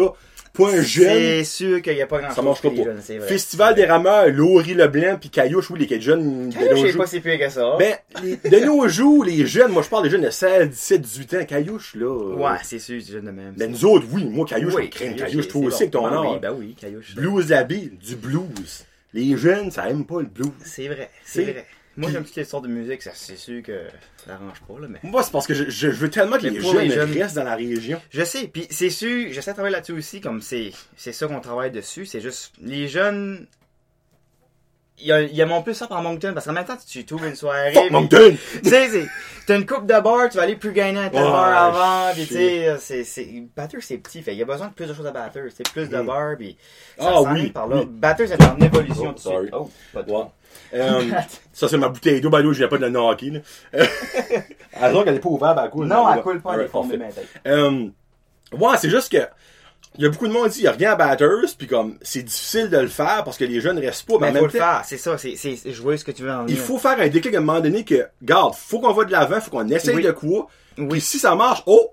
un 0.60 0.82
jeune, 0.82 1.08
C'est 1.08 1.43
sûr 1.43 1.82
qu'il 1.82 1.95
n'y 1.95 2.02
a 2.02 2.08
pas 2.08 2.20
grand 2.20 2.28
chose. 2.36 2.58
ça 2.62 2.70
les 2.70 2.78
pas. 2.78 2.84
jeunes, 2.84 2.99
c'est 3.02 3.18
vrai. 3.18 3.28
Festival 3.28 3.76
des 3.76 3.86
rameurs, 3.86 4.28
Laurie 4.30 4.74
Leblanc, 4.74 5.18
puis 5.20 5.30
Caillouche, 5.30 5.70
oui, 5.72 5.86
les 5.88 6.02
jeunes 6.02 6.52
Caillouche, 6.54 6.80
je 6.88 6.91
sais 6.91 6.97
pas 6.97 7.08
si 7.08 7.20
pire 7.22 7.39
que 7.39 7.49
ça. 7.49 7.78
Ben, 7.80 7.95
de 8.22 8.66
nos 8.66 8.88
jours, 8.88 9.24
les 9.24 9.45
jeunes, 9.45 9.72
moi 9.72 9.82
je 9.82 9.89
parle 9.89 10.04
des 10.04 10.10
jeunes 10.10 10.22
de 10.22 10.30
16, 10.30 10.70
17, 10.70 11.02
18 11.02 11.34
ans, 11.34 11.45
Caillouche, 11.45 11.95
là. 11.95 12.36
ouais, 12.36 12.58
c'est 12.64 12.80
sûr, 12.80 13.02
c'est 13.04 13.14
jeune 13.14 13.26
de 13.26 13.32
même. 13.32 13.54
Ben 13.58 13.72
nous 13.72 13.86
autres, 13.86 14.06
oui, 14.12 14.26
moi 14.26 14.45
Caillouche, 14.45 14.74
oui, 14.76 14.89
je 14.93 14.97
crains 14.99 15.14
Caillouche, 15.14 15.47
toi 15.47 15.66
aussi 15.66 15.84
avec 15.84 15.91
ton 15.91 16.06
Ah 16.06 16.14
art. 16.16 16.34
Oui, 16.34 16.39
ben 16.41 16.54
oui, 16.58 16.76
Caillouche. 16.80 17.16
Blues 17.16 17.52
Abbey, 17.54 17.91
du 18.02 18.16
blues. 18.16 18.86
Les 19.14 19.36
jeunes, 19.38 19.72
ça 19.72 19.89
aime 19.89 20.06
pas 20.06 20.20
le 20.22 20.28
blues. 20.28 20.52
C'est 20.64 20.88
vrai, 20.88 21.10
c'est 21.26 21.43
vrai. 21.43 21.66
Moi, 21.98 22.10
j'aime 22.12 22.24
toutes 22.24 22.36
les 22.36 22.46
sortes 22.46 22.64
de 22.64 22.70
musique, 22.70 23.02
ça, 23.02 23.12
c'est 23.14 23.36
sûr 23.36 23.62
que 23.62 23.86
ça 24.26 24.36
arrange 24.36 24.62
pas, 24.62 24.80
là, 24.80 24.88
mais. 24.88 25.00
Moi, 25.04 25.24
c'est 25.24 25.32
parce 25.32 25.46
que 25.46 25.54
je, 25.54 25.88
veux 25.88 26.10
tellement 26.10 26.38
que 26.38 26.44
Mais 26.44 26.52
les 26.52 26.62
jeunes, 26.62 26.78
les 26.78 26.89
jeunes- 26.92 27.12
restent 27.12 27.36
dans 27.36 27.44
la 27.44 27.56
région. 27.56 28.02
Je 28.10 28.24
sais, 28.24 28.48
puis 28.48 28.66
c'est 28.70 28.89
sûr, 28.89 29.28
j'essaie 29.32 29.52
de 29.52 29.56
travailler 29.56 29.74
là-dessus 29.76 29.92
aussi, 29.94 30.22
comme 30.22 30.42
c'est 30.42 30.72
c'est 30.96 31.12
ça 31.12 31.28
qu'on 31.28 31.42
travaille 31.42 31.72
dessus, 31.72 32.06
c'est 32.06 32.22
juste, 32.22 32.54
les 32.62 32.88
jeunes, 32.88 33.46
il 35.02 35.08
y 35.08 35.12
a, 35.12 35.22
il 35.22 35.36
y 35.36 35.41
a 35.41 35.45
mon 35.45 35.62
plus 35.62 35.74
ça 35.74 35.88
par 35.88 36.02
Moncton, 36.02 36.32
parce 36.34 36.45
qu'en 36.45 36.54
même 36.54 36.66
temps, 36.66 36.78
tu 36.88 37.06
trouves 37.06 37.26
une 37.26 37.36
soirée, 37.36 37.74
Fuck 37.74 37.91
Moncton! 37.91 38.36
tu 38.64 38.70
sais, 38.70 38.88
c'est- 38.89 39.08
t'as 39.47 39.58
une 39.58 39.66
coupe 39.66 39.86
de 39.86 39.99
bar, 39.99 40.30
tu 40.30 40.38
vas 40.38 40.43
aller 40.43 40.56
plus 40.56 40.72
gagner 40.72 40.99
à 40.99 41.10
tel 41.10 41.22
Ouais, 41.24 41.30
bar 41.30 41.64
avant, 41.76 42.14
puis 42.14 42.28
tu 42.28 42.34
sais, 42.36 42.76
c'est, 42.80 43.04
c'est, 43.04 43.43
Batters 43.56 43.82
c'est 43.84 43.97
petit, 43.97 44.22
fait 44.22 44.34
il 44.34 44.38
y 44.38 44.41
a 44.41 44.45
besoin 44.45 44.68
de 44.68 44.74
plus 44.74 44.86
de 44.88 44.93
choses 44.93 45.08
à 45.08 45.12
Batters, 45.12 45.49
c'est 45.56 45.70
plus 45.72 45.89
de 45.89 46.02
bar, 46.02 46.36
puis 46.38 46.56
ça 46.97 47.12
Ah 47.16 47.22
oui, 47.34 47.49
par 47.49 47.68
là. 47.68 47.78
oui. 47.78 47.86
Batters 47.89 48.32
est 48.32 48.43
en 48.43 48.58
évolution 48.60 49.08
Oh, 49.10 49.14
dessus. 49.14 49.24
sorry. 49.24 49.49
Oh, 49.54 49.70
pas 49.93 50.04
de. 50.04 50.14
Euh, 50.74 51.02
ça, 51.54 51.68
c'est 51.68 51.78
ma 51.78 51.89
bouteille 51.89 52.22
d'eau. 52.22 52.30
Ben, 52.30 52.39
l'eau, 52.41 52.54
je 52.54 52.60
viens 52.60 52.68
pas 52.68 52.78
de 52.78 52.84
le 52.86 52.89
knocker, 52.89 53.32
là. 53.32 53.39
Alors 54.82 55.04
qu'elle 55.04 55.16
est 55.16 55.20
pas 55.20 55.30
ouverte, 55.30 55.56
ben, 55.56 55.64
elle 55.66 55.70
coule. 55.70 55.88
Non, 55.88 56.12
elle 56.14 56.22
coule 56.22 56.41
pas, 56.41 56.54
elle 56.56 56.62
est 56.62 56.68
fondée, 56.68 56.97
mais 56.97 57.10
Euh, 57.47 57.88
ouais, 58.54 58.78
c'est 58.78 58.89
juste 58.89 59.12
que, 59.12 59.18
il 59.98 60.04
y 60.04 60.06
a 60.06 60.10
beaucoup 60.10 60.28
de 60.28 60.34
monde 60.34 60.46
qui 60.48 60.54
dit, 60.56 60.60
il 60.60 60.64
y 60.64 60.68
a 60.68 60.72
rien 60.72 60.92
à 60.92 60.96
Batters, 60.96 61.56
puis 61.58 61.68
comme, 61.68 61.98
c'est 62.02 62.24
difficile 62.24 62.70
de 62.70 62.78
le 62.78 62.88
faire 62.88 63.24
parce 63.26 63.38
que 63.38 63.44
les 63.46 63.60
jeunes 63.60 63.78
restent 63.80 64.08
pas, 64.08 64.14
mais 64.20 64.30
en 64.30 64.32
Mais 64.34 64.39
faut 64.39 64.46
même 64.46 64.54
le 64.54 64.60
faire, 64.60 64.82
c'est 64.86 64.98
ça, 64.98 65.18
c'est, 65.18 65.36
c'est, 65.36 65.58
je 65.72 65.82
vois 65.82 65.98
ce 65.98 66.06
que 66.06 66.12
tu 66.12 66.24
veux 66.24 66.32
en 66.32 66.46
il 66.48 66.54
venir. 66.56 66.64
faut 66.66 66.78
faire 66.78 67.00
un 67.00 67.08
déclic 67.10 67.34
à 67.36 67.38
un 67.38 67.42
moment 67.42 67.60
donné 67.60 67.84
que, 67.84 68.08
garde, 68.22 68.56
faut 68.56 68.80
qu'on 68.80 68.94
va 68.94 69.04
de 69.06 69.12
l'avant, 69.12 69.42
faut 69.42 69.52
qu'on 69.52 69.68
essaye 69.68 69.96
Oui. 69.96 70.04
de 70.04 70.12
quoi, 70.12 70.48
Oui. 70.78 70.88
puis 70.88 71.02
si 71.02 71.20
ça 71.20 71.36
marche, 71.36 71.62
oh, 71.66 71.89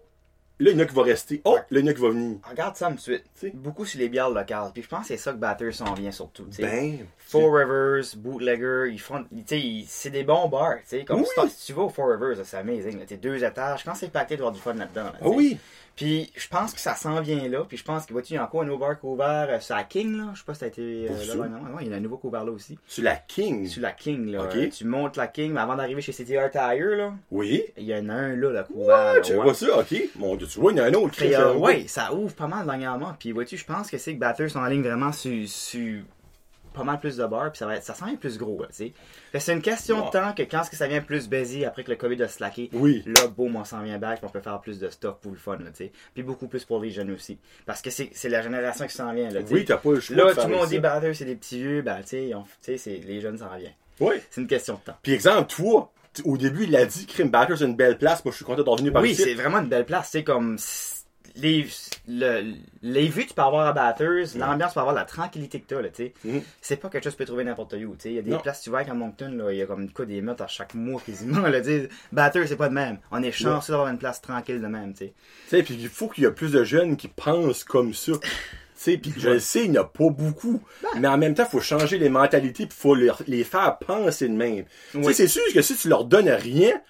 là, 0.60 0.70
il 0.70 0.76
y 0.76 0.80
en 0.80 0.84
a 0.84 0.86
qui 0.86 0.94
va 0.94 1.02
rester, 1.02 1.40
oh, 1.44 1.56
là, 1.56 1.62
il 1.70 1.78
y 1.78 1.82
en 1.84 1.86
a 1.90 1.94
qui 1.94 2.00
va 2.00 2.08
venir. 2.10 2.38
Regarde 2.48 2.76
ça 2.76 2.88
tout 2.88 2.94
de 2.94 3.00
suite. 3.00 3.24
T'sais. 3.36 3.50
Beaucoup 3.54 3.84
sur 3.84 3.98
les 4.00 4.08
bières 4.08 4.30
locales. 4.30 4.70
Puis 4.74 4.82
je 4.82 4.88
pense 4.88 5.02
que 5.02 5.06
c'est 5.08 5.16
ça 5.16 5.32
que 5.32 5.36
Batters 5.38 5.72
s'en 5.74 5.94
vient 5.94 6.10
surtout. 6.10 6.44
t'sais. 6.44 6.62
Ben, 6.62 6.98
Four 7.18 7.54
Rivers, 7.54 8.04
Bootlegger, 8.16 8.90
ils 8.92 8.98
font, 9.00 9.22
tu 9.24 9.42
sais, 9.46 9.60
ils- 9.60 9.86
c'est 9.88 10.10
des 10.10 10.24
bons 10.24 10.48
bars, 10.48 10.76
tu 10.82 10.98
sais, 10.98 11.04
comme 11.04 11.20
Oui. 11.20 11.26
si, 11.50 11.66
tu 11.66 11.72
vas 11.74 11.82
au 11.82 11.88
Four 11.88 12.08
Rivers, 12.10 12.44
c'est 12.44 12.56
amazing, 12.56 12.98
là, 12.98 13.04
t'es 13.06 13.16
deux 13.16 13.42
étages, 13.44 13.84
quand 13.84 13.94
c'est 13.94 14.10
pacté, 14.10 14.34
tu 14.36 14.40
vas 14.42 14.48
avoir 14.48 14.54
du 14.54 14.60
fun 14.60 14.74
là-dedans, 14.74 15.04
là, 15.04 15.14
oh 15.22 15.28
t'sais. 15.30 15.36
oui, 15.36 15.58
Puis 15.98 16.30
je 16.36 16.46
pense 16.46 16.72
que 16.72 16.78
ça 16.80 16.94
s'en 16.94 17.20
vient 17.20 17.48
là, 17.48 17.64
puis 17.68 17.76
je 17.76 17.82
pense 17.82 18.06
qu'il 18.06 18.14
va 18.14 18.22
y 18.30 18.36
a 18.36 18.44
encore 18.44 18.62
un 18.62 18.66
nouveau 18.66 18.78
bar 18.78 19.00
qui 19.00 19.04
est 19.04 19.08
ouvert 19.10 19.46
euh, 19.50 19.58
sur 19.58 19.74
la 19.74 19.82
King, 19.82 20.16
là, 20.16 20.30
je 20.32 20.38
sais 20.38 20.44
pas 20.44 20.54
si 20.54 20.60
t'as 20.60 20.66
été 20.68 20.80
euh, 20.80 21.08
là, 21.08 21.24
ça. 21.24 21.36
Ouais, 21.38 21.48
il 21.80 21.86
y 21.88 21.90
en 21.90 21.92
a 21.92 21.96
un 21.96 22.00
nouveau 22.00 22.18
qui 22.18 22.26
est 22.26 22.28
ouvert 22.28 22.44
là 22.44 22.52
aussi. 22.52 22.78
sur 22.86 23.02
la 23.02 23.16
King? 23.16 23.66
Sur 23.66 23.82
la 23.82 23.90
King, 23.90 24.30
là, 24.30 24.44
Ok. 24.44 24.54
euh, 24.54 24.68
tu 24.68 24.84
montes 24.84 25.16
la 25.16 25.26
King, 25.26 25.50
mais 25.52 25.60
avant 25.60 25.74
d'arriver 25.74 26.00
chez 26.00 26.12
CTR 26.12 26.50
Tire, 26.52 26.96
là, 26.96 27.12
Oui. 27.32 27.64
il 27.76 27.82
y 27.84 27.94
en 27.96 28.08
a 28.10 28.14
un 28.14 28.36
là, 28.36 28.50
là, 28.52 28.62
qui 28.62 28.72
est 28.72 28.76
ouvert. 28.76 28.96
Ah, 28.96 29.14
là, 29.16 29.20
tu 29.20 29.32
ouais. 29.34 29.42
vois 29.42 29.54
ça, 29.54 29.76
ok. 29.76 29.94
Mon 30.16 30.36
dieu, 30.36 30.46
tu 30.46 30.60
vois, 30.60 30.70
il 30.70 30.78
y 30.78 30.80
en 30.80 30.84
a 30.84 30.86
un 30.86 30.94
autre. 30.94 31.16
Puis, 31.16 31.26
qui 31.30 31.34
euh, 31.34 31.54
ouais, 31.54 31.84
ça 31.88 32.14
ouvre 32.14 32.32
pas 32.34 32.46
mal 32.46 32.64
dernièrement. 32.64 33.14
Puis 33.18 33.32
vois-tu, 33.32 33.56
je 33.56 33.64
pense 33.64 33.90
que 33.90 33.98
c'est 33.98 34.14
que 34.14 34.20
Batters 34.20 34.50
sont 34.50 34.60
en 34.60 34.66
ligne 34.66 34.82
vraiment 34.82 35.10
sur, 35.12 35.48
sur 35.48 36.02
pas 36.78 36.84
mal 36.84 36.98
plus 37.00 37.16
de 37.16 37.26
bars, 37.26 37.50
puis 37.50 37.58
ça 37.58 37.66
va 37.66 37.76
être, 37.76 37.84
ça 37.84 37.94
sent 37.94 38.16
plus 38.20 38.38
gros, 38.38 38.62
tu 38.68 38.72
sais. 38.72 38.92
C'est 39.38 39.52
une 39.52 39.60
question 39.62 40.06
de 40.06 40.10
temps 40.10 40.32
que 40.32 40.42
quand 40.42 40.62
est-ce 40.62 40.70
que 40.70 40.76
ça 40.76 40.86
vient 40.88 41.00
plus 41.02 41.28
busy 41.28 41.64
après 41.64 41.84
que 41.84 41.90
le 41.90 41.96
COVID 41.96 42.22
a 42.22 42.28
slacké, 42.28 42.70
Oui. 42.72 43.02
là, 43.06 43.26
boum, 43.26 43.56
on 43.56 43.64
s'en 43.64 43.82
vient 43.82 43.98
back, 43.98 44.18
puis 44.20 44.26
on 44.26 44.32
peut 44.32 44.40
faire 44.40 44.60
plus 44.60 44.78
de 44.78 44.88
stock 44.88 45.18
pour 45.20 45.32
le 45.32 45.38
fun, 45.38 45.56
là, 45.58 45.70
tu 45.70 45.84
sais. 45.84 45.92
Puis 46.14 46.22
beaucoup 46.22 46.46
plus 46.48 46.64
pour 46.64 46.80
les 46.80 46.90
jeunes 46.90 47.10
aussi. 47.10 47.38
Parce 47.66 47.82
que 47.82 47.90
c'est 47.90 48.28
la 48.28 48.40
génération 48.42 48.86
qui 48.86 48.94
s'en 48.94 49.12
vient, 49.12 49.28
là, 49.30 49.42
tu 49.42 49.48
sais. 49.48 49.54
Oui, 49.54 49.64
t'as 49.64 49.76
pas 49.76 49.90
le 49.92 50.00
choix. 50.00 50.16
Là, 50.16 50.32
de 50.34 50.40
tout 50.40 50.48
le 50.48 50.54
monde 50.56 50.68
dit 50.68 50.78
batteurs, 50.78 51.14
c'est 51.14 51.24
des 51.24 51.36
petits 51.36 51.58
vieux, 51.58 51.82
ben, 51.82 52.00
tu 52.08 52.30
sais, 52.60 53.00
les 53.04 53.20
jeunes 53.20 53.38
s'en 53.38 53.48
reviennent. 53.48 53.72
Oui. 54.00 54.14
C'est 54.30 54.40
une 54.40 54.46
question 54.46 54.74
de 54.74 54.80
temps. 54.80 54.96
Puis 55.02 55.12
exemple, 55.12 55.48
toi, 55.50 55.90
au 56.24 56.36
début, 56.36 56.64
il 56.64 56.76
a 56.76 56.84
dit 56.86 57.06
Crime 57.06 57.30
Batter, 57.30 57.54
c'est 57.56 57.64
une 57.64 57.76
belle 57.76 57.98
place. 57.98 58.24
Moi, 58.24 58.32
je 58.32 58.36
suis 58.36 58.44
content 58.44 58.62
d'en 58.62 58.76
venir 58.76 58.92
par 58.92 59.02
Oui, 59.02 59.10
ici. 59.10 59.22
c'est 59.22 59.34
vraiment 59.34 59.58
une 59.58 59.68
belle 59.68 59.84
place. 59.84 60.08
C'est 60.12 60.24
comme 60.24 60.56
les, 61.38 61.66
le- 62.08 62.52
les 62.82 63.08
vues 63.08 63.22
que 63.24 63.28
tu 63.28 63.34
peux 63.34 63.42
avoir 63.42 63.66
à 63.66 63.72
Batters, 63.72 64.26
l'ambiance, 64.36 64.70
tu 64.72 64.74
peux 64.74 64.80
avoir 64.80 64.94
la 64.94 65.04
tranquillité 65.04 65.60
que 65.60 65.66
tu 65.68 65.74
as, 65.76 65.82
là, 65.82 65.88
tu 65.88 66.04
sais. 66.04 66.14
Mhm. 66.24 66.42
C'est 66.60 66.76
pas 66.76 66.88
quelque 66.88 67.04
chose 67.04 67.12
que 67.14 67.18
tu 67.18 67.22
peux 67.22 67.26
trouver 67.26 67.44
n'importe 67.44 67.72
où, 67.74 67.94
tu 67.94 68.00
sais. 68.00 68.08
Il 68.10 68.14
y 68.16 68.18
a 68.18 68.22
des 68.22 68.30
Non. 68.32 68.38
places, 68.40 68.62
tu 68.62 68.70
vois, 68.70 68.80
à 68.80 68.94
Moncton, 68.94 69.30
là, 69.36 69.52
il 69.52 69.58
y 69.58 69.62
a 69.62 69.66
comme 69.66 69.90
quoi 69.90 70.04
des 70.04 70.20
meutes 70.20 70.40
à 70.40 70.46
chaque 70.46 70.74
mois 70.74 71.00
quasiment, 71.04 71.40
là. 71.48 71.60
Batters, 72.12 72.48
c'est 72.48 72.56
pas 72.56 72.68
de 72.68 72.74
même. 72.74 72.98
On 73.10 73.22
est 73.22 73.32
chanceux 73.32 73.72
d'avoir 73.72 73.88
une 73.88 73.98
place 73.98 74.20
tranquille 74.20 74.60
de 74.60 74.66
même, 74.66 74.92
tu 74.92 75.06
sais. 75.06 75.12
Tu 75.48 75.56
sais, 75.56 75.62
puis 75.62 75.74
il 75.80 75.88
faut 75.88 76.08
qu'il 76.08 76.24
y 76.24 76.26
ait 76.26 76.32
plus 76.32 76.52
de 76.52 76.64
jeunes 76.64 76.96
qui 76.96 77.08
pensent 77.08 77.64
comme 77.64 77.94
ça. 77.94 78.12
Puis 78.84 79.12
je 79.16 79.28
le 79.30 79.38
sais, 79.40 79.64
il 79.64 79.72
n'y 79.72 79.78
en 79.78 79.82
a 79.82 79.84
pas 79.84 80.08
beaucoup. 80.08 80.62
Ben. 80.82 81.00
Mais 81.00 81.08
en 81.08 81.18
même 81.18 81.34
temps, 81.34 81.42
il 81.44 81.50
faut 81.50 81.60
changer 81.60 81.98
les 81.98 82.08
mentalités, 82.08 82.62
il 82.62 82.72
faut 82.72 82.94
leur- 82.94 83.22
les 83.26 83.42
faire 83.42 83.76
penser 83.78 84.28
de 84.28 84.34
même. 84.34 84.64
Tu 84.92 85.00
sais, 85.02 85.06
Oui. 85.08 85.14
c'est 85.14 85.26
sûr 85.26 85.42
que 85.52 85.62
si 85.62 85.74
tu 85.76 85.88
leur 85.88 86.04
donnes 86.04 86.28
rien, 86.28 86.80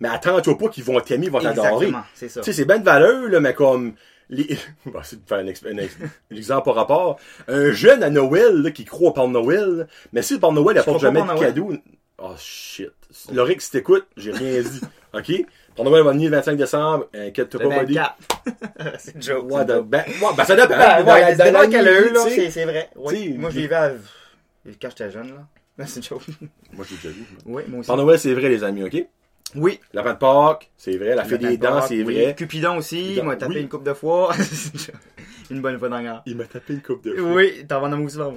mais 0.00 0.08
attends-toi 0.08 0.56
pas 0.58 0.68
qu'ils 0.68 0.84
vont 0.84 1.00
t'aimer, 1.00 1.26
ils 1.26 1.32
vont 1.32 1.40
t'adorer. 1.40 1.92
C'est 2.14 2.28
ça. 2.28 2.40
Tu 2.40 2.46
sais, 2.46 2.52
c'est 2.52 2.64
bien 2.64 2.78
de 2.78 2.84
valeur, 2.84 3.28
là, 3.28 3.40
mais 3.40 3.54
comme... 3.54 3.94
Les... 4.30 4.46
Bon, 4.86 5.00
c'est 5.02 5.16
de 5.24 5.26
faire 5.28 5.38
un, 5.38 5.46
ex- 5.46 5.64
un 5.64 5.76
ex- 5.78 5.96
un 6.30 6.36
exemple 6.36 6.64
par 6.66 6.74
rapport. 6.74 7.18
Un 7.48 7.72
jeune 7.72 8.02
à 8.02 8.10
Noël, 8.10 8.54
là, 8.62 8.70
qui 8.70 8.84
croit 8.84 9.08
au 9.10 9.12
Père 9.12 9.26
Noël, 9.28 9.88
mais 10.12 10.20
si 10.22 10.34
le 10.34 10.40
Père 10.40 10.52
Noël 10.52 10.76
apporte 10.78 11.00
jamais 11.00 11.22
de 11.22 11.38
cadeau... 11.38 11.72
Oh, 12.20 12.32
shit. 12.36 12.90
Loric, 13.32 13.62
si 13.62 13.70
t'écoutes, 13.70 14.06
j'ai 14.16 14.32
rien 14.32 14.60
dit. 14.60 14.80
OK? 15.14 15.46
Père 15.76 15.84
Noël 15.84 16.02
va 16.02 16.10
venir 16.12 16.30
le 16.30 16.36
25 16.36 16.56
décembre, 16.56 17.06
inquiète-toi 17.14 17.60
pas, 17.60 17.78
buddy. 17.80 17.94
24. 17.94 18.16
c'est 18.98 19.14
une 19.14 19.22
joke. 19.22 19.46
C'est 19.50 19.64
de- 19.64 19.72
joke. 19.74 19.86
ben, 19.88 20.04
ouais, 20.06 20.28
ben, 20.36 20.44
ça 20.44 20.56
dépend. 20.56 20.68
Ben, 20.68 21.04
Dans- 21.04 21.12
ouais, 21.14 21.36
dans 21.36 21.44
dépend 21.44 21.60
la 21.60 21.66
quelle 21.68 21.84
nuit, 21.84 21.90
heure, 21.90 22.12
là, 22.12 22.20
c'est 22.28 22.50
c'est 22.50 22.64
vrai. 22.64 22.90
Moi, 22.96 23.12
je 23.14 23.16
il- 23.18 23.48
vivais 23.48 23.74
à... 23.76 23.92
quand 24.82 24.88
j'étais 24.90 25.10
jeune, 25.10 25.28
là. 25.78 25.86
C'est 25.86 25.96
une 25.98 26.02
joke. 26.02 26.22
Moi, 26.72 26.84
je 26.84 26.90
l'ai 26.90 26.96
déjà 26.96 27.08
vu. 27.10 27.24
Oui, 27.46 27.62
moi 27.68 27.80
aussi. 27.80 27.86
Père 27.86 27.96
Noël, 27.96 28.18
c'est 28.18 28.34
vrai, 28.34 28.48
les 28.48 28.64
amis, 28.64 28.82
OK? 28.82 29.06
Oui. 29.54 29.80
La 29.94 30.02
de 30.02 30.12
Pâques, 30.18 30.70
c'est 30.76 30.96
vrai. 30.96 31.14
La 31.14 31.24
fée 31.24 31.38
Le 31.38 31.48
des 31.48 31.56
dents, 31.56 31.80
c'est 31.82 32.02
oui. 32.02 32.22
vrai. 32.22 32.34
Cupidon 32.34 32.76
aussi, 32.76 33.14
il 33.16 33.22
m'a 33.22 33.36
tapé 33.36 33.54
oui. 33.54 33.60
une 33.62 33.68
coupe 33.68 33.84
de 33.84 33.94
fois. 33.94 34.32
une 35.50 35.62
bonne 35.62 35.78
fois 35.78 35.88
dans 35.88 35.96
la 35.96 36.02
gare. 36.02 36.22
Il 36.26 36.36
m'a 36.36 36.44
tapé 36.44 36.74
une 36.74 36.82
coupe 36.82 37.04
de 37.04 37.14
fois. 37.14 37.30
Oui, 37.32 37.64
t'en 37.66 37.80
vas 37.80 37.88
en 37.88 37.92
avoir 37.92 38.10
souvent. 38.10 38.34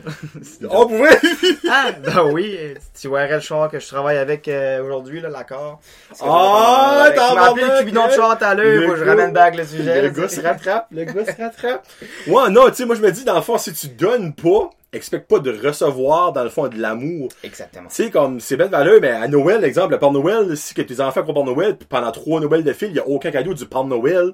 Oh, 0.70 0.88
vrai? 0.88 1.20
ah, 1.70 1.92
ben 1.92 2.32
oui, 2.32 2.58
tu 3.00 3.10
verrais 3.10 3.36
le 3.36 3.40
char 3.42 3.70
que 3.70 3.80
je 3.80 3.88
travaille 3.88 4.18
avec 4.18 4.48
euh, 4.48 4.84
aujourd'hui, 4.84 5.20
là, 5.20 5.30
l'accord. 5.30 5.82
Ah, 6.22 7.10
Tu 7.14 7.20
m'as 7.20 7.50
appelé 7.50 7.62
tabarnak, 7.62 7.72
le 7.74 7.80
cupidon 7.80 8.08
de 8.08 8.12
char 8.12 8.38
tout 8.38 8.46
à 8.46 8.56
l'heure, 8.56 8.92
Le 8.92 8.96
je 8.96 9.04
ramène 9.04 9.34
back 9.34 9.58
le 9.58 9.66
sujet. 9.66 10.02
Le 10.02 10.10
gars 10.10 10.30
se 10.30 10.42
rattrape. 10.42 10.88
Le 10.92 11.04
gars 11.04 11.26
se 11.36 11.42
rattrape. 11.42 11.86
Ouais, 12.28 12.50
non, 12.50 12.70
tu 12.70 12.76
sais, 12.76 12.86
moi, 12.86 12.96
je 12.96 13.02
me 13.02 13.12
dis, 13.12 13.26
dans 13.26 13.36
le 13.36 13.42
fond, 13.42 13.58
si 13.58 13.74
tu 13.74 13.88
donnes 13.90 14.34
pas, 14.34 14.70
expecte 14.94 15.28
pas 15.28 15.40
de 15.40 15.52
recevoir, 15.52 16.34
dans 16.34 16.44
le 16.44 16.50
fond, 16.50 16.68
de 16.68 16.78
l'amour. 16.78 17.30
Exactement. 17.44 17.88
Tu 17.90 17.96
sais, 17.96 18.12
comme, 18.12 18.40
c'est 18.40 18.58
belle 18.58 18.70
valeur, 18.70 19.00
mais 19.02 19.10
à 19.10 19.28
Noël, 19.28 19.64
exemple, 19.64 19.94
le 19.94 20.00
Père 20.00 20.12
Noël, 20.12 20.58
si 20.58 20.74
que 20.74 20.82
tes 20.82 21.00
enfants 21.00 21.22
croient 21.22 21.34
Père 21.34 21.44
Noël, 21.44 21.78
puis 21.78 21.88
pendant 21.90 22.12
trois 22.12 22.40
Noëls 22.40 22.64
de 22.64 22.74
fil, 22.74 22.90
il 22.90 22.96
y 22.96 23.00
a 23.00 23.08
aucun 23.08 23.32
cadeau 23.32 23.54
du 23.54 23.66
Père 23.66 23.86
Noël. 23.86 24.34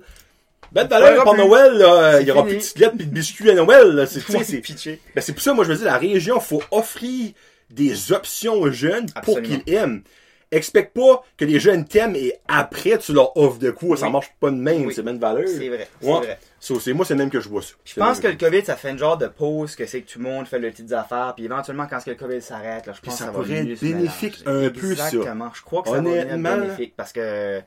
Belle 0.71 0.87
valeur, 0.87 1.23
Père. 1.23 1.33
Noël, 1.33 2.21
il 2.21 2.27
y 2.27 2.31
aura 2.31 2.43
fini. 2.43 2.57
plus 2.57 2.73
de 2.73 2.79
petites 2.79 2.97
pis 2.97 3.05
de 3.05 3.11
biscuits 3.11 3.51
à 3.51 3.53
Noël, 3.53 3.89
là. 3.89 4.05
C'est, 4.05 4.19
tu 4.19 4.31
sais, 4.31 4.37
Ouais, 4.37 4.43
c'est. 4.43 4.99
Ben, 5.15 5.21
c'est 5.21 5.33
pour 5.33 5.41
ça, 5.41 5.53
moi, 5.53 5.63
je 5.63 5.71
me 5.71 5.75
dis, 5.75 5.83
la 5.83 5.97
région, 5.97 6.39
faut 6.39 6.63
offrir 6.71 7.31
des 7.69 8.11
options 8.11 8.53
aux 8.55 8.71
jeunes 8.71 9.07
pour 9.23 9.41
qu'ils 9.41 9.61
aiment. 9.67 10.01
Expecte 10.49 10.93
pas 10.95 11.23
que 11.35 11.43
les 11.43 11.59
jeunes 11.59 11.83
t'aiment 11.85 12.15
et 12.15 12.33
après, 12.47 12.97
tu 12.99 13.11
leur 13.11 13.35
offres 13.35 13.59
de 13.59 13.69
quoi. 13.71 13.97
Ça 13.97 14.09
marche 14.09 14.31
pas 14.39 14.49
de 14.49 14.55
même, 14.55 14.85
Oui. 14.85 14.93
c'est 14.95 15.03
même 15.03 15.17
valeur. 15.19 15.47
C'est 15.47 15.67
vrai, 15.67 15.87
c'est 15.99 16.07
Ouais. 16.07 16.17
vrai. 16.19 16.39
So, 16.59 16.79
c'est 16.79 16.93
moi, 16.93 17.05
c'est 17.05 17.15
même 17.15 17.29
que 17.29 17.41
je 17.41 17.49
vois 17.49 17.61
ça. 17.61 17.73
Je 17.83 17.93
pense 17.95 18.19
que 18.21 18.27
le 18.27 18.35
COVID, 18.35 18.63
ça 18.63 18.75
fait 18.77 18.91
une 18.91 18.97
genre 18.97 19.17
de 19.17 19.27
pause, 19.27 19.75
que 19.75 19.85
c'est 19.85 20.01
que 20.01 20.09
tout 20.11 20.19
le 20.19 20.23
monde 20.25 20.47
fait 20.47 20.57
leurs 20.57 20.71
petites 20.71 20.93
affaires, 20.93 21.33
puis 21.35 21.45
éventuellement, 21.45 21.85
quand 21.89 22.01
que 22.03 22.09
le 22.11 22.15
COVID 22.15 22.41
s'arrête, 22.41 22.85
là, 22.87 22.93
je 22.95 23.01
pense 23.01 23.15
ça 23.17 23.25
que 23.25 23.31
ça 23.31 23.37
va 23.37 23.43
pourrait 23.43 23.69
être 23.69 23.81
bénéfique 23.81 24.37
un 24.45 24.69
peu, 24.69 24.95
ça. 24.95 25.07
Exactement. 25.09 25.51
Je 25.53 25.61
crois 25.63 25.83
que 25.83 25.89
ça 25.89 25.99
va 26.01 26.09
être 26.11 26.41
bénéfique, 26.41 26.93
parce 26.95 27.11
que, 27.11 27.59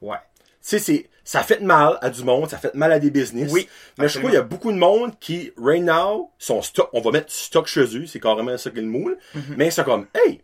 ouais. 0.00 0.16
Tu 0.62 0.70
sais, 0.70 0.78
c'est, 0.80 1.08
ça 1.22 1.42
fait 1.42 1.60
mal 1.60 1.98
à 2.02 2.10
du 2.10 2.24
monde, 2.24 2.48
ça 2.50 2.58
fait 2.58 2.74
mal 2.74 2.90
à 2.90 2.98
des 2.98 3.10
business. 3.10 3.52
Oui, 3.52 3.68
Mais 3.98 4.08
je 4.08 4.18
crois 4.18 4.30
qu'il 4.30 4.36
y 4.36 4.40
a 4.40 4.44
beaucoup 4.44 4.72
de 4.72 4.78
monde 4.78 5.12
qui, 5.20 5.52
right 5.56 5.82
now, 5.82 6.30
sont 6.38 6.60
stock, 6.62 6.88
on 6.92 7.00
va 7.00 7.10
mettre 7.12 7.30
stock 7.30 7.66
chez 7.66 7.84
eux, 7.96 8.06
c'est 8.06 8.18
carrément 8.20 8.56
ça 8.58 8.70
qu'est 8.70 8.80
le 8.80 8.86
moule. 8.86 9.16
Mhm. 9.34 9.42
Mais 9.56 9.70
c'est 9.70 9.84
comme, 9.84 10.06
hey, 10.14 10.40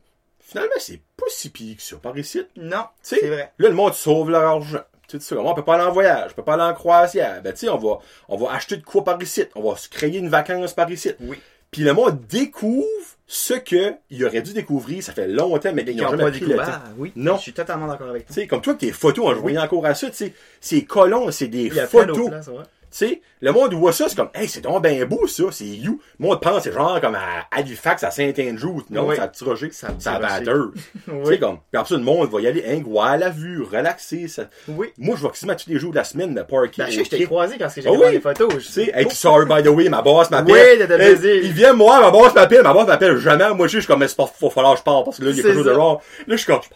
finalement, 0.53 0.72
c'est 0.78 1.00
pas 1.16 1.26
si 1.28 1.50
pire 1.50 1.76
que 1.76 1.82
ça, 1.82 1.96
par 1.96 2.16
ici. 2.16 2.42
Non, 2.57 2.84
Tu 3.03 3.09
sais, 3.09 3.18
c'est 3.20 3.28
vrai. 3.28 3.53
Là, 3.59 3.68
le 3.68 3.74
monde 3.74 3.94
sauve 3.94 4.30
leur 4.30 4.42
argent. 4.42 4.78
Tu 5.09 5.20
sais, 5.20 5.34
on 5.36 5.53
peut 5.55 5.64
pas 5.64 5.74
aller 5.74 5.84
en 5.84 5.92
voyage, 5.92 6.30
on 6.32 6.34
peut 6.36 6.44
pas 6.44 6.55
aller 6.55 6.62
en 6.62 6.72
croisière. 6.74 7.42
Ben, 7.42 7.53
tu 7.53 7.59
sais, 7.61 7.68
on 7.68 7.76
va, 7.76 7.98
on 8.28 8.36
va 8.36 8.53
acheter 8.55 8.76
de 8.78 8.84
quoi 8.84 9.05
par 9.05 9.20
ici. 9.22 9.44
On 9.55 9.68
va 9.70 9.76
se 9.76 9.88
créer 9.88 10.16
une 10.16 10.28
vacance 10.28 10.72
par 10.72 10.90
ici. 10.90 11.11
Oui. 11.20 11.38
Puis 11.70 11.82
le 11.82 11.92
monde 11.94 12.20
découvre 12.28 12.86
ce 13.26 13.55
que 13.55 13.94
il 14.11 14.24
aurait 14.26 14.42
dû 14.42 14.53
découvrir, 14.53 15.03
ça 15.03 15.12
fait 15.12 15.26
longtemps, 15.26 15.70
mais 15.74 15.84
Mais 15.84 15.92
ils 15.92 15.96
qui 15.96 16.03
n'ont 16.03 16.11
jamais 16.11 16.24
pas 16.24 16.30
pris 16.30 16.40
le 16.40 16.46
découvert. 16.46 16.66
temps. 16.66 16.82
Ah, 16.84 16.90
oui. 16.98 17.12
Non. 17.16 17.36
Je 17.36 17.42
suis 17.42 17.53
totalement 17.55 17.86
d'accord 17.88 18.09
avec 18.11 18.22
Tu 18.26 18.26
toi. 18.26 18.34
sais, 18.42 18.46
comme 18.46 18.61
toi, 18.61 18.74
tes 18.74 18.92
photos, 18.92 19.24
on 19.26 19.34
je 19.34 19.40
voyais 19.40 19.59
encore 19.59 19.84
à 19.86 19.94
ça, 19.94 20.09
tu 20.11 20.16
sais, 20.16 20.34
c'est 20.61 20.82
colons, 20.84 21.30
c'est 21.30 21.48
des 21.48 21.64
Il 21.64 21.74
y 21.74 21.80
a 21.80 21.86
plein 21.86 22.00
photos. 22.07 22.28
places, 22.28 22.46
ouais. 22.48 22.62
Tu 22.93 22.99
sais, 22.99 23.22
le 23.40 23.53
monde 23.53 23.72
voit 23.72 23.90
ça, 23.93 24.07
c'est 24.07 24.16
comme, 24.16 24.28
hey, 24.34 24.47
c'est 24.47 24.61
donc 24.61 24.82
ben 24.82 25.03
beau, 25.07 25.26
ça, 25.26 25.45
c'est 25.51 25.64
you. 25.64 25.99
Le 26.20 26.26
monde 26.26 26.43
pense, 26.43 26.64
c'est 26.64 26.72
genre 26.72 27.01
comme 27.01 27.14
à 27.14 27.47
Halifax, 27.51 28.05
à 28.05 28.11
Saint-Andrew. 28.11 28.82
Non, 28.90 29.07
Oui. 29.09 29.16
ça 29.16 29.28
petit 29.28 29.45
Roger, 29.45 29.70
Ça 29.72 29.88
ça 29.99 30.18
batteur. 30.18 30.66
Tu 31.07 31.24
sais, 31.24 31.38
comme, 31.38 31.57
puis 31.70 31.80
après 31.80 31.95
le 31.97 32.03
monde 32.03 32.30
va 32.30 32.40
y 32.43 32.47
aller, 32.47 32.62
hein, 32.68 32.82
voir 32.86 33.16
la 33.16 33.30
vue, 33.30 33.62
relaxer, 33.62 34.28
ça. 34.28 34.43
Oui. 34.68 34.88
Moi, 34.99 35.16
je 35.16 35.22
vais 35.22 35.30
quasiment 35.30 35.55
tous 35.55 35.70
les 35.70 35.78
jours 35.78 35.90
de 35.93 35.97
la 35.97 36.05
semaine, 36.05 36.34
me 36.34 36.45
parker. 36.45 36.82
Ben, 36.82 36.90
je 36.90 37.03
je 37.03 37.09
t'ai 37.09 37.24
croisé 37.24 37.57
quand 37.59 37.68
j'ai 37.74 37.82
Ah 37.86 37.93
vu 37.93 37.97
oui? 37.99 38.12
les 38.12 38.20
photos. 38.20 38.53
Je 38.53 38.59
Tu 38.59 38.62
sais, 38.64 38.93
hey, 38.95 39.11
sorry, 39.11 39.47
by 39.47 39.62
the 39.62 39.68
way, 39.72 39.88
ma 39.88 40.03
boss 40.03 40.30
m'appelle. 40.30 40.86
Oui. 40.90 41.40
Il 41.45 41.53
vient 41.53 41.72
me 41.72 41.78
voir, 41.78 42.03
ma 42.03 42.11
boss 42.11 42.34
m'appelle, 42.34 42.62
ma 42.62 42.74
boss 42.74 42.86
m'appelle 42.86 43.16
jamais. 43.16 43.55
Moi, 43.55 43.68
je 43.68 43.78
suis 43.78 43.86
comme, 43.86 44.01
mais 44.01 44.09
c'est 44.09 44.16
pas, 44.16 44.26
faut 44.26 44.51
falloir 44.51 44.74
que 44.74 44.80
je 44.80 44.84
parle, 44.84 45.05
parce 45.05 45.16
que 45.18 45.24
là, 45.24 45.30
il 45.30 45.36
y 45.38 45.40
a 45.40 45.43
quelque 45.43 45.55
chose 45.55 45.64
de 45.64 45.70
wrong. 45.72 45.99
Là, 46.26 46.36
je 46.36 46.36
suis 46.36 46.47
comme, 46.47 46.61
je. 46.62 46.68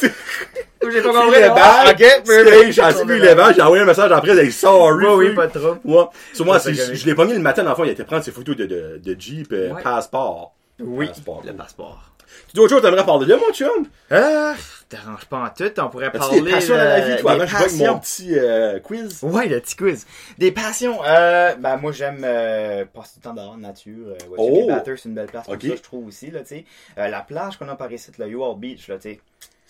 J'ai 0.00 1.00
pas 1.02 1.12
compris. 1.12 1.40
le. 1.40 1.90
Ok, 1.90 2.22
mais- 2.28 2.72
J'ai 2.72 2.82
assumé 2.82 3.18
le 3.18 3.34
bac, 3.34 3.54
j'ai 3.56 3.62
envoyé 3.62 3.82
un 3.82 3.86
message 3.86 4.12
après, 4.12 4.34
j'ai 4.34 4.44
dit, 4.44 4.52
sorry. 4.52 5.06
Oui, 5.06 5.28
oui, 5.28 5.34
pas 5.34 5.48
trop. 5.48 5.76
Ouais. 5.84 6.04
Sur 6.34 6.44
moi, 6.44 6.58
je, 6.58 7.06
l'ai 7.06 7.14
pogné 7.14 7.34
le 7.34 7.40
matin, 7.40 7.62
dans 7.62 7.70
le 7.70 7.76
fond, 7.76 7.84
il 7.84 7.90
était 7.90 8.04
prendre 8.04 8.22
ses 8.24 8.32
photos 8.32 8.56
de, 8.56 8.66
de, 8.66 9.00
de 9.02 9.16
Jeep, 9.20 9.52
euh, 9.52 9.72
Ouais. 9.72 9.82
passeport. 9.82 10.52
Oui, 10.80 11.06
Passeport. 11.06 11.42
le 11.46 11.52
passeport. 11.52 12.10
Tu 12.48 12.56
d'autres 12.56 12.70
choses, 12.70 12.82
t'aimerais 12.82 13.06
parler 13.06 13.26
de 13.26 13.30
là, 13.32 13.38
mon 13.38 13.52
chum? 13.54 13.86
Ah, 14.10 14.54
t'arranges 14.88 15.24
pas 15.26 15.38
en 15.38 15.48
tout, 15.50 15.72
on 15.80 15.88
pourrait 15.88 16.10
parler 16.10 16.40
des 16.40 16.50
passions 16.50 16.74
dans 16.76 16.82
la 16.82 17.00
vie, 17.00 17.16
toi? 17.20 17.36
des 17.36 17.42
Avant, 17.42 17.46
je 17.46 17.50
vois 17.52 17.60
avec 17.60 17.72
mon 17.74 17.84
passions. 17.84 17.98
petit 18.00 18.38
euh, 18.38 18.80
quiz. 18.80 19.18
Ouais, 19.22 19.46
le 19.46 19.60
petit 19.60 19.76
quiz. 19.76 20.04
Des 20.36 20.50
passions. 20.50 20.98
Euh, 21.06 21.54
ben, 21.54 21.76
moi, 21.76 21.92
j'aime 21.92 22.22
euh, 22.24 22.84
passer 22.92 23.14
du 23.16 23.20
temps 23.20 23.34
dehors, 23.34 23.56
nature. 23.56 23.92
Euh, 24.08 24.16
voiture, 24.28 24.36
Oh! 24.52 24.66
les 24.66 24.74
batteurs, 24.74 24.98
c'est 24.98 25.08
une 25.08 25.14
belle 25.14 25.26
place 25.26 25.44
pour 25.44 25.54
Ok. 25.54 25.62
ça, 25.62 25.68
je 25.76 25.80
trouve 25.82 26.08
aussi, 26.08 26.30
là, 26.32 26.40
tu 26.40 26.46
sais. 26.48 26.64
Euh, 26.98 27.06
la 27.08 27.20
plage 27.20 27.56
qu'on 27.56 27.68
a 27.68 27.76
par 27.76 27.90
ici, 27.92 28.10
le 28.18 28.26
UR 28.28 28.56
Beach, 28.56 28.88
là, 28.88 28.96
tu 28.96 29.10
sais. 29.10 29.20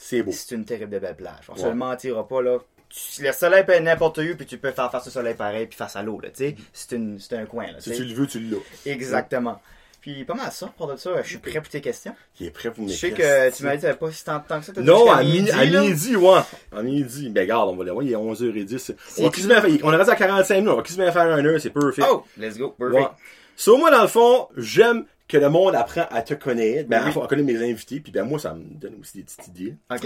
C'est 0.07 0.22
beau. 0.22 0.32
C'est 0.32 0.55
une 0.55 0.64
terrible 0.66 0.90
de 0.92 0.98
belle 0.98 1.16
plage. 1.16 1.46
On 1.48 1.57
se 1.57 1.62
Ouais. 1.62 1.68
le 1.70 1.74
mentira 1.76 2.28
pas, 2.28 2.42
là. 2.42 2.59
Tu- 2.90 3.22
le 3.22 3.32
soleil 3.32 3.64
peut 3.64 3.72
être 3.72 3.82
n'importe 3.82 4.18
où, 4.18 4.36
puis 4.36 4.44
tu 4.46 4.59
peux 4.59 4.70
faire 4.70 4.90
face 4.90 5.07
au 5.07 5.11
soleil 5.11 5.34
pareil, 5.34 5.66
puis 5.66 5.76
face 5.76 5.96
à 5.96 6.02
l'eau, 6.02 6.20
là, 6.20 6.28
tu 6.28 6.36
sais. 6.44 6.57
C'est 6.72 6.94
une- 6.96 7.18
c'est 7.18 7.36
un 7.36 7.46
coin, 7.46 7.66
là, 7.72 7.80
Si 7.80 7.90
tu 7.92 8.05
le 8.05 8.14
veux, 8.14 8.26
tu 8.26 8.38
l'as. 8.40 8.59
Exactement. 8.92 9.61
Puis, 10.02 10.22
pas 10.26 10.34
mal 10.34 10.52
ça, 10.52 10.70
pour 10.76 10.86
de 10.86 10.96
ça, 10.96 11.22
je 11.22 11.28
suis 11.30 11.38
prêt 11.38 11.59
pour 11.61 11.68
tes 11.70 11.80
questions. 11.80 12.14
Il 12.38 12.48
est 12.48 12.50
prêt 12.50 12.70
pour 12.70 12.84
mes 12.84 12.92
Je 12.92 12.98
sais 12.98 13.11
questions. 13.12 13.50
que 13.50 13.57
tu 13.57 13.62
m'as 13.64 13.70
dit 13.70 13.76
que 13.78 13.82
t'avais 13.86 13.98
pas 13.98 14.12
si 14.12 14.22
tant 14.24 14.38
de 14.38 14.46
temps 14.46 14.61
que 14.61 14.66
ça. 14.66 14.72
Non, 14.82 15.11
à 15.11 15.22
midi, 15.24 15.50
à 15.50 15.64
midi, 15.64 16.14
ouais. 16.16 16.40
À 16.76 16.82
midi. 16.82 17.30
Ben, 17.30 17.40
regarde, 17.40 17.70
on 17.70 17.76
va 17.76 17.84
le 17.84 17.92
voir, 17.92 18.02
il 18.05 18.12
est 18.12 18.16
11h10. 18.16 18.92
On, 19.18 19.30
quasiment 19.30 19.62
faire- 19.62 19.70
on 19.82 19.92
est 19.92 19.96
rendu 19.96 20.11
à 20.11 20.14
45 20.16 20.55
minutes, 20.57 20.70
on 20.70 20.76
va 20.76 20.82
quasiment 20.82 21.11
faire 21.11 21.22
un 21.22 21.42
heure, 21.46 21.59
c'est 21.59 21.70
perfect. 21.70 22.07
Oh, 22.11 22.24
let's 22.36 22.59
go, 22.59 22.74
perfect. 22.78 23.00
Ouais. 23.00 23.09
So, 23.57 23.78
moi, 23.78 23.90
dans 23.90 24.02
le 24.02 24.09
fond, 24.09 24.48
j'aime 24.59 25.07
que 25.28 25.36
le 25.38 25.48
monde 25.48 25.74
apprend 25.74 26.06
à 26.10 26.22
te 26.22 26.34
connaître, 26.34 26.88
ben, 26.88 27.02
Oui. 27.06 27.22
à 27.22 27.26
connaître 27.26 27.46
mes 27.46 27.70
invités, 27.70 28.00
puis 28.00 28.12
ben, 28.12 28.24
moi, 28.24 28.38
ça 28.38 28.54
me 28.54 28.64
donne 28.74 28.96
aussi 29.00 29.18
des 29.18 29.24
petites 29.24 29.48
idées. 29.48 29.74
Ok. 29.90 30.02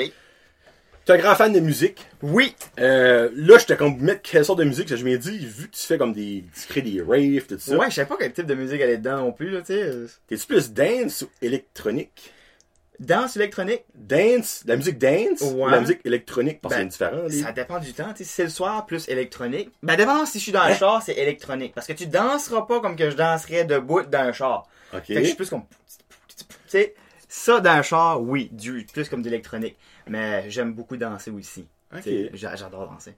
Tu 1.05 1.13
es 1.13 1.15
un 1.15 1.19
grand 1.19 1.35
fan 1.35 1.53
de 1.53 1.61
musique? 1.61 2.07
Oui. 2.23 2.55
Euh, 2.79 3.31
là, 3.35 3.57
je 3.59 3.65
t'ai 3.65 3.77
comme 3.77 3.99
mettre 3.99 4.21
quelle 4.23 4.45
sorte 4.45 4.59
de 4.59 4.65
musique, 4.65 4.95
je 4.95 5.05
m'ai 5.05 5.17
dit, 5.17 5.39
vu 5.39 5.69
que 5.69 5.75
tu 5.77 5.83
fais 5.83 5.97
comme 5.97 6.13
des, 6.13 6.45
tu 6.55 6.67
crées 6.69 6.83
des 6.83 7.01
raves, 7.01 7.47
tout 7.49 7.59
ça. 7.59 7.77
Ouais, 7.79 7.89
je 7.89 7.95
sais 7.95 8.05
pas 8.07 8.17
quel 8.19 8.33
type 8.33 8.47
de 8.47 8.55
musique 8.55 8.81
elle 8.81 8.91
est 8.91 8.99
dedans 8.99 9.19
non 9.19 9.33
plus, 9.33 9.51
là, 9.51 9.61
tu 9.61 9.73
sais. 9.73 9.91
T'es-tu 10.27 10.47
plus 10.47 10.71
dance 10.73 11.23
ou 11.23 11.29
électronique? 11.41 12.33
Danse 13.01 13.37
électronique, 13.37 13.85
Dance, 13.95 14.65
la 14.67 14.77
musique 14.77 14.99
dance 14.99 15.41
ou 15.43 15.63
Ouais. 15.65 15.71
la 15.71 15.81
musique 15.81 16.01
électronique? 16.05 16.61
Parce 16.61 16.75
Ben, 16.75 16.89
que 16.89 16.93
c'est 16.95 17.05
différent, 17.07 17.27
les- 17.29 17.43
ça 17.43 17.53
dépend 17.53 17.79
du 17.79 17.93
temps. 17.93 18.11
tu 18.13 18.19
sais, 18.19 18.25
Si 18.25 18.31
c'est 18.33 18.43
le 18.45 18.49
soir, 18.51 18.87
plus 18.87 19.09
électronique. 19.09 19.71
Ben, 19.83 19.97
dépendant 19.97 20.27
si 20.27 20.39
je 20.39 20.43
suis 20.45 20.53
dans 20.53 20.65
le 20.67 20.73
Hein? 20.73 20.77
char, 20.77 21.03
c'est 21.03 21.15
électronique. 21.15 21.75
Parce 21.75 21.87
que 21.87 21.93
tu 21.93 22.07
danseras 22.07 22.63
pas 22.63 22.81
comme 22.81 22.97
que 22.97 23.09
je 23.11 23.17
danserais 23.17 23.65
debout 23.65 24.03
dans 24.03 24.19
un 24.19 24.33
char. 24.33 24.67
Ok. 24.93 25.05
Fait 25.05 25.15
que 25.15 25.21
je 25.21 25.27
suis 25.27 25.37
plus 25.37 25.49
comme. 25.51 25.65
Tu 25.67 26.45
sais, 26.67 26.95
ça 27.29 27.61
dans 27.61 27.71
un 27.71 27.83
char, 27.83 28.21
oui, 28.21 28.49
du, 28.53 28.85
plus 28.93 29.09
comme 29.09 29.23
d'électronique. 29.23 29.77
Mais 30.09 30.51
j'aime 30.51 30.73
beaucoup 30.73 30.97
danser 30.97 31.31
aussi. 31.31 31.67
Ok. 31.95 32.03
Tu 32.03 32.11
sais, 32.11 32.31
j'a- 32.35 32.57
J'adore 32.57 32.89
danser. 32.91 33.15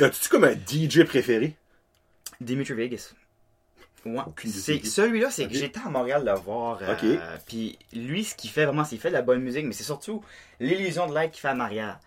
As-tu 0.00 0.28
comme 0.28 0.44
un 0.44 0.54
DJ 0.54 1.04
préféré? 1.04 1.54
Dimitri 2.40 2.74
Vegas. 2.74 3.12
Ouais. 4.06 4.22
C'est 4.46 4.84
celui-là, 4.86 5.30
c'est 5.30 5.46
que 5.46 5.54
j'étais 5.54 5.80
à 5.84 5.90
Montréal 5.90 6.24
le 6.24 6.32
voir. 6.40 6.78
euh. 6.82 7.16
Puis 7.46 7.78
lui, 7.92 8.24
ce 8.24 8.34
qu'il 8.34 8.50
fait 8.50 8.64
vraiment, 8.64 8.84
c'est 8.84 8.90
qu'il 8.90 9.00
fait 9.00 9.08
de 9.10 9.14
la 9.14 9.22
bonne 9.22 9.40
musique, 9.42 9.66
mais 9.66 9.72
c'est 9.74 9.84
surtout 9.84 10.22
l'illusion 10.58 11.06
de 11.06 11.14
l'air 11.14 11.30
qu'il 11.30 11.40
fait 11.40 11.48
arrière. 11.48 11.98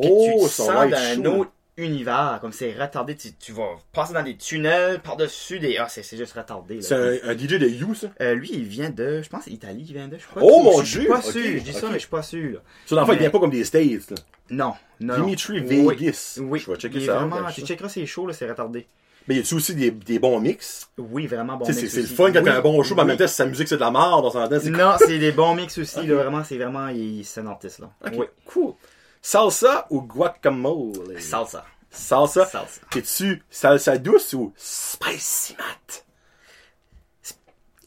Puis 0.00 0.08
Oh, 0.10 0.26
tu 0.26 0.44
te 0.44 0.48
son 0.48 0.66
sens 0.66 0.74
light 0.74 0.90
dans 0.90 0.96
show. 0.98 1.20
un 1.20 1.38
autre 1.40 1.50
univers, 1.76 2.38
comme 2.40 2.52
c'est 2.52 2.72
retardé. 2.72 3.16
Tu, 3.16 3.32
tu 3.34 3.52
vas 3.52 3.76
passer 3.92 4.12
dans 4.14 4.22
des 4.22 4.36
tunnels 4.36 5.00
par-dessus 5.00 5.58
des. 5.58 5.78
Ah, 5.78 5.88
c'est 5.88 6.16
juste 6.16 6.32
retardé. 6.34 6.80
C'est 6.80 6.94
un, 7.24 7.30
un 7.30 7.36
DJ 7.36 7.58
de 7.58 7.66
You, 7.68 7.94
ça? 7.94 8.08
Euh, 8.20 8.34
lui, 8.34 8.50
il 8.52 8.64
vient 8.64 8.90
de. 8.90 9.20
Je 9.22 9.28
pense, 9.28 9.46
Italie, 9.48 9.84
il 9.88 9.94
vient 9.94 10.08
de. 10.08 10.16
Je 10.16 10.22
suis 10.22 10.32
pas 10.32 10.40
Oh, 10.42 10.62
mon 10.62 10.80
je 10.82 10.90
suis 10.90 11.00
Dieu! 11.00 11.08
pas 11.08 11.22
sûr. 11.22 11.42
Je 11.42 11.58
dis 11.62 11.72
ça, 11.72 11.88
mais 11.88 11.94
je 11.94 11.98
suis 12.00 12.08
pas 12.08 12.22
sûr. 12.22 12.60
Ça, 12.86 12.94
dans 12.96 13.04
le 13.06 13.12
il 13.14 13.18
vient 13.18 13.30
pas 13.30 13.38
comme 13.40 13.50
des 13.50 13.64
States, 13.64 14.10
là. 14.10 14.16
Non, 14.50 14.74
non. 15.00 15.16
Dimitri. 15.24 15.60
Vegas. 15.60 16.38
Oui, 16.42 16.58
Je 16.60 16.70
vais 16.70 16.76
checker 16.78 16.98
il 16.98 17.06
ça. 17.06 17.24
Vraiment, 17.24 17.50
tu 17.50 17.62
checkeras 17.66 17.88
ses 17.88 18.06
shows, 18.06 18.26
là, 18.26 18.32
c'est 18.34 18.48
retardé. 18.48 18.86
Mais 19.28 19.36
y 19.36 19.38
a-tu 19.38 19.54
aussi 19.54 19.74
des, 19.74 19.90
des 19.90 20.18
bons 20.18 20.40
mix? 20.40 20.88
Oui, 20.98 21.26
vraiment 21.26 21.56
bon 21.56 21.64
Tu 21.66 21.72
sais, 21.72 21.80
c'est 21.80 21.84
mix 21.86 21.94
c'est 21.94 22.00
le 22.02 22.06
fun 22.16 22.32
quand 22.32 22.38
Oui, 22.40 22.44
t'as 22.44 22.56
un 22.58 22.60
bon 22.60 22.82
show, 22.82 22.94
mais 22.94 23.02
en 23.02 23.04
même 23.06 23.16
temps, 23.16 23.26
si 23.28 23.34
sa 23.34 23.46
musique 23.46 23.68
c'est 23.68 23.76
de 23.76 23.80
la 23.80 23.90
merde, 23.90 24.24
on 24.24 24.30
s'entend, 24.30 24.58
Non, 24.70 24.94
c'est 24.98 25.18
des 25.18 25.32
bons 25.32 25.54
mix 25.54 25.78
aussi, 25.78 26.06
là, 26.06 26.14
vraiment, 26.22 26.42
c'est 26.44 26.56
vraiment, 26.56 26.88
il- 26.88 27.24
artiste, 27.46 27.78
là. 27.80 27.90
Oui. 28.12 28.26
cool. 28.46 28.74
Salsa 29.20 29.86
ou 29.90 30.02
guacamole? 30.02 31.20
Salsa. 31.20 31.64
Salsa. 31.90 32.46
Salsa. 32.46 32.80
T'es-tu 32.90 33.42
salsa 33.50 33.98
douce 33.98 34.32
ou 34.32 34.52
spicy 34.56 35.54
mat? 35.58 36.04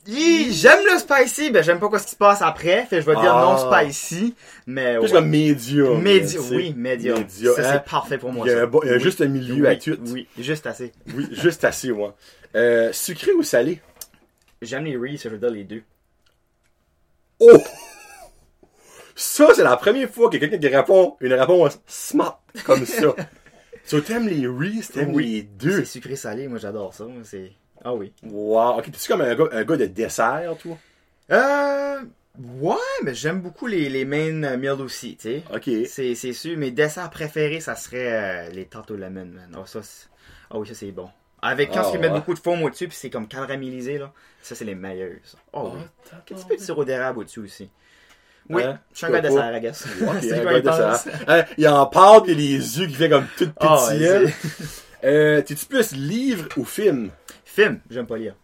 Hi, 0.07 0.53
J'aime 0.53 0.81
le 0.91 0.99
spicy, 0.99 1.49
ben 1.49 1.63
j'aime 1.63 1.79
pas 1.79 1.89
quoi 1.89 1.97
ce 1.97 2.05
qui 2.05 2.11
se 2.11 2.15
passe 2.15 2.41
après, 2.43 2.85
fait 2.85 3.01
je 3.01 3.05
vais 3.07 3.15
dire 3.15 3.35
Ah. 3.35 3.41
non 3.41 3.57
spicy, 3.87 4.35
mais 4.67 4.95
Plus 4.99 5.05
ouais. 5.07 5.11
comme 5.11 5.29
medium. 5.29 5.99
Médi- 6.03 6.33
tu 6.33 6.55
oui, 6.55 6.73
médium. 6.77 7.17
Médium, 7.19 7.55
Ça 7.55 7.61
hein. 7.69 7.73
c'est 7.83 7.89
parfait 7.89 8.17
pour 8.19 8.31
moi. 8.31 8.45
Il 8.45 8.51
y 8.51 8.53
a, 8.53 8.61
ça. 8.61 8.69
il 8.83 8.87
y 8.87 8.91
a 8.91 8.93
Oui. 8.97 8.99
juste 8.99 9.21
un 9.21 9.27
milieu 9.27 9.63
oui, 9.63 9.67
à 9.67 9.75
tout. 9.75 9.97
Oui, 10.11 10.27
juste 10.37 10.67
assez. 10.67 10.91
Oui, 11.15 11.27
juste 11.31 11.63
assez, 11.63 11.89
ouais. 11.91 12.09
Euh, 12.55 12.93
sucré 12.93 13.31
ou 13.33 13.41
salé? 13.41 13.81
J'aime 14.61 14.85
les 14.85 14.95
Reese, 14.95 15.23
je 15.23 15.29
veux 15.29 15.37
dire 15.39 15.49
les 15.49 15.63
deux. 15.63 15.81
Oh! 17.39 17.57
Ça, 19.15 19.47
c'est 19.55 19.63
la 19.63 19.75
première 19.77 20.09
fois 20.09 20.29
que 20.29 20.37
quelqu'un 20.37 20.57
qui 20.59 20.67
répond 20.67 21.15
une 21.19 21.33
réponse 21.33 21.79
smart 21.87 22.43
comme 22.63 22.85
ça. 22.85 23.15
so, 23.85 24.01
t'aimes 24.01 24.27
les 24.27 24.45
Reese, 24.45 24.89
t'aimes 24.93 25.13
Oui. 25.15 25.25
les 25.31 25.41
deux. 25.43 25.79
C'est 25.79 25.85
sucré 25.93 26.15
salé, 26.15 26.47
moi 26.47 26.59
j'adore 26.59 26.93
ça. 26.93 27.05
C'est 27.23 27.51
ah 27.85 27.93
oui. 27.93 28.11
Wow. 28.23 28.77
Ok, 28.79 28.85
t'es-tu 28.91 29.07
comme 29.07 29.21
un 29.21 29.33
gars, 29.35 29.45
un 29.51 29.63
gars 29.63 29.77
de 29.77 29.85
dessert, 29.85 30.55
toi? 30.61 30.77
Euh 31.31 32.01
ouais, 32.59 32.75
mais 33.03 33.15
j'aime 33.15 33.39
beaucoup 33.41 33.65
les 33.67 33.87
les 33.89 34.03
main 34.05 34.43
euh, 34.43 34.57
meals 34.57 34.81
aussi, 34.81 35.15
tu 35.15 35.29
sais. 35.29 35.43
Ok. 35.53 35.69
C'est 35.87 36.15
c'est 36.15 36.33
sûr, 36.33 36.57
mes 36.57 36.71
desserts 36.71 37.09
préférés, 37.09 37.61
ça 37.61 37.75
serait 37.75 38.11
euh, 38.11 38.49
les 38.49 38.65
tarte 38.65 38.91
au 38.91 38.95
lemon, 38.97 39.25
man. 39.25 39.55
Oh, 39.57 39.65
ça, 39.65 39.81
c'est- 39.81 40.07
ah 40.51 40.57
oui, 40.59 40.67
ça 40.67 40.73
c'est 40.73 40.91
bon. 40.91 41.09
Avec 41.41 41.71
quand 41.73 41.81
Ah, 41.85 41.91
ils 41.93 41.99
mettent 41.99 42.13
beaucoup 42.13 42.33
de 42.33 42.39
foam 42.39 42.63
au-dessus, 42.63 42.87
puis 42.87 42.97
c'est 42.99 43.09
comme 43.11 43.27
caramélisé, 43.27 43.97
là. 43.99 44.11
Ça, 44.41 44.55
c'est 44.55 44.65
les 44.65 44.73
meilleurs. 44.75 45.11
ça. 45.23 45.37
Oh 45.53 45.71
oui. 45.75 45.81
Un 46.11 46.17
petit 46.21 46.45
peu 46.45 46.55
de 46.57 46.61
sirop 46.61 46.83
d'érable 46.85 47.19
au-dessus 47.19 47.39
aussi? 47.41 47.69
Oui, 48.49 48.63
Hein? 48.63 48.79
je 48.91 48.97
suis 48.97 49.05
un 49.07 49.11
gars 49.11 49.21
Pourquoi 49.21 49.41
dessert, 49.41 49.57
I 49.57 49.61
guess. 49.61 49.85
Ok, 50.07 50.15
C'est 50.21 50.33
un 50.39 50.43
gars 50.43 50.57
il 50.57 50.61
dessert. 50.63 51.03
Hein, 51.27 51.43
il 51.57 51.67
en 51.67 51.85
parle, 51.87 52.23
pis 52.23 52.35
les 52.35 52.79
yeux 52.79 52.87
qui 52.87 52.93
fait 52.95 53.09
comme 53.09 53.25
tout 53.37 53.49
Ah, 53.59 53.85
ouais, 53.87 53.97
pétillants. 53.97 54.21
c'est- 54.27 55.07
euh, 55.07 55.41
T'es-tu 55.41 55.65
plus 55.65 55.91
livre 55.93 56.47
ou 56.57 56.63
film? 56.65 57.09
Film, 57.55 57.79
j'aime 57.89 58.05
pas 58.05 58.17
lire. 58.17 58.35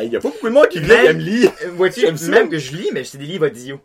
Il 0.00 0.12
y 0.12 0.16
a 0.16 0.20
pas 0.20 0.28
beaucoup 0.28 0.46
de 0.48 0.52
monde 0.54 0.68
qui 0.68 0.78
lit 0.78 0.92
aime 0.92 1.18
lire. 1.18 1.50
Euh, 1.64 1.70
Vois-tu, 1.72 2.02
ça. 2.16 2.30
même 2.30 2.48
que 2.48 2.58
je 2.58 2.76
lis, 2.76 2.90
mais 2.92 3.02
c'est 3.02 3.18
des 3.18 3.24
livres 3.26 3.46
audio. 3.48 3.80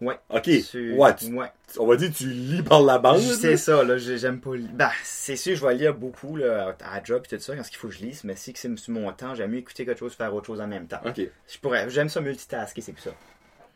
Ouais. 0.00 0.18
Ok. 0.30 0.46
Ouais, 0.46 1.14
tu- 1.14 1.32
ouais. 1.34 1.46
on 1.78 1.86
va 1.86 1.96
dire 1.96 2.10
tu 2.16 2.26
lis 2.28 2.62
par 2.62 2.82
la 2.82 2.98
bande. 2.98 3.20
C'est 3.20 3.56
ça, 3.56 3.84
là, 3.84 3.98
j'ai- 3.98 4.16
j'aime 4.18 4.40
pas 4.40 4.56
lire. 4.56 4.70
Bah, 4.72 4.90
c'est 5.04 5.36
sûr, 5.36 5.54
je 5.54 5.64
vais 5.64 5.74
lire 5.74 5.94
beaucoup, 5.94 6.34
là, 6.36 6.74
à 6.90 6.96
la 6.96 7.04
job 7.04 7.22
et 7.30 7.36
tout 7.36 7.42
ça, 7.42 7.54
quand 7.54 7.62
il 7.70 7.76
faut 7.76 7.88
que 7.88 7.94
je 7.94 8.00
lise, 8.00 8.24
mais 8.24 8.34
si 8.34 8.52
que 8.52 8.58
c'est 8.58 8.74
sur 8.78 8.92
mon 8.94 9.12
temps, 9.12 9.34
j'aime 9.34 9.50
mieux 9.50 9.58
écouter 9.58 9.84
quelque 9.84 9.98
chose, 9.98 10.14
faire 10.14 10.34
autre 10.34 10.46
chose 10.46 10.60
en 10.60 10.66
même 10.66 10.86
temps. 10.86 11.00
Ok. 11.06 11.20
Je 11.46 11.58
pourrais, 11.58 11.88
j'aime 11.90 12.08
ça 12.08 12.20
multitasker, 12.20 12.80
c'est 12.80 12.92
plus 12.92 13.02
ça. 13.02 13.10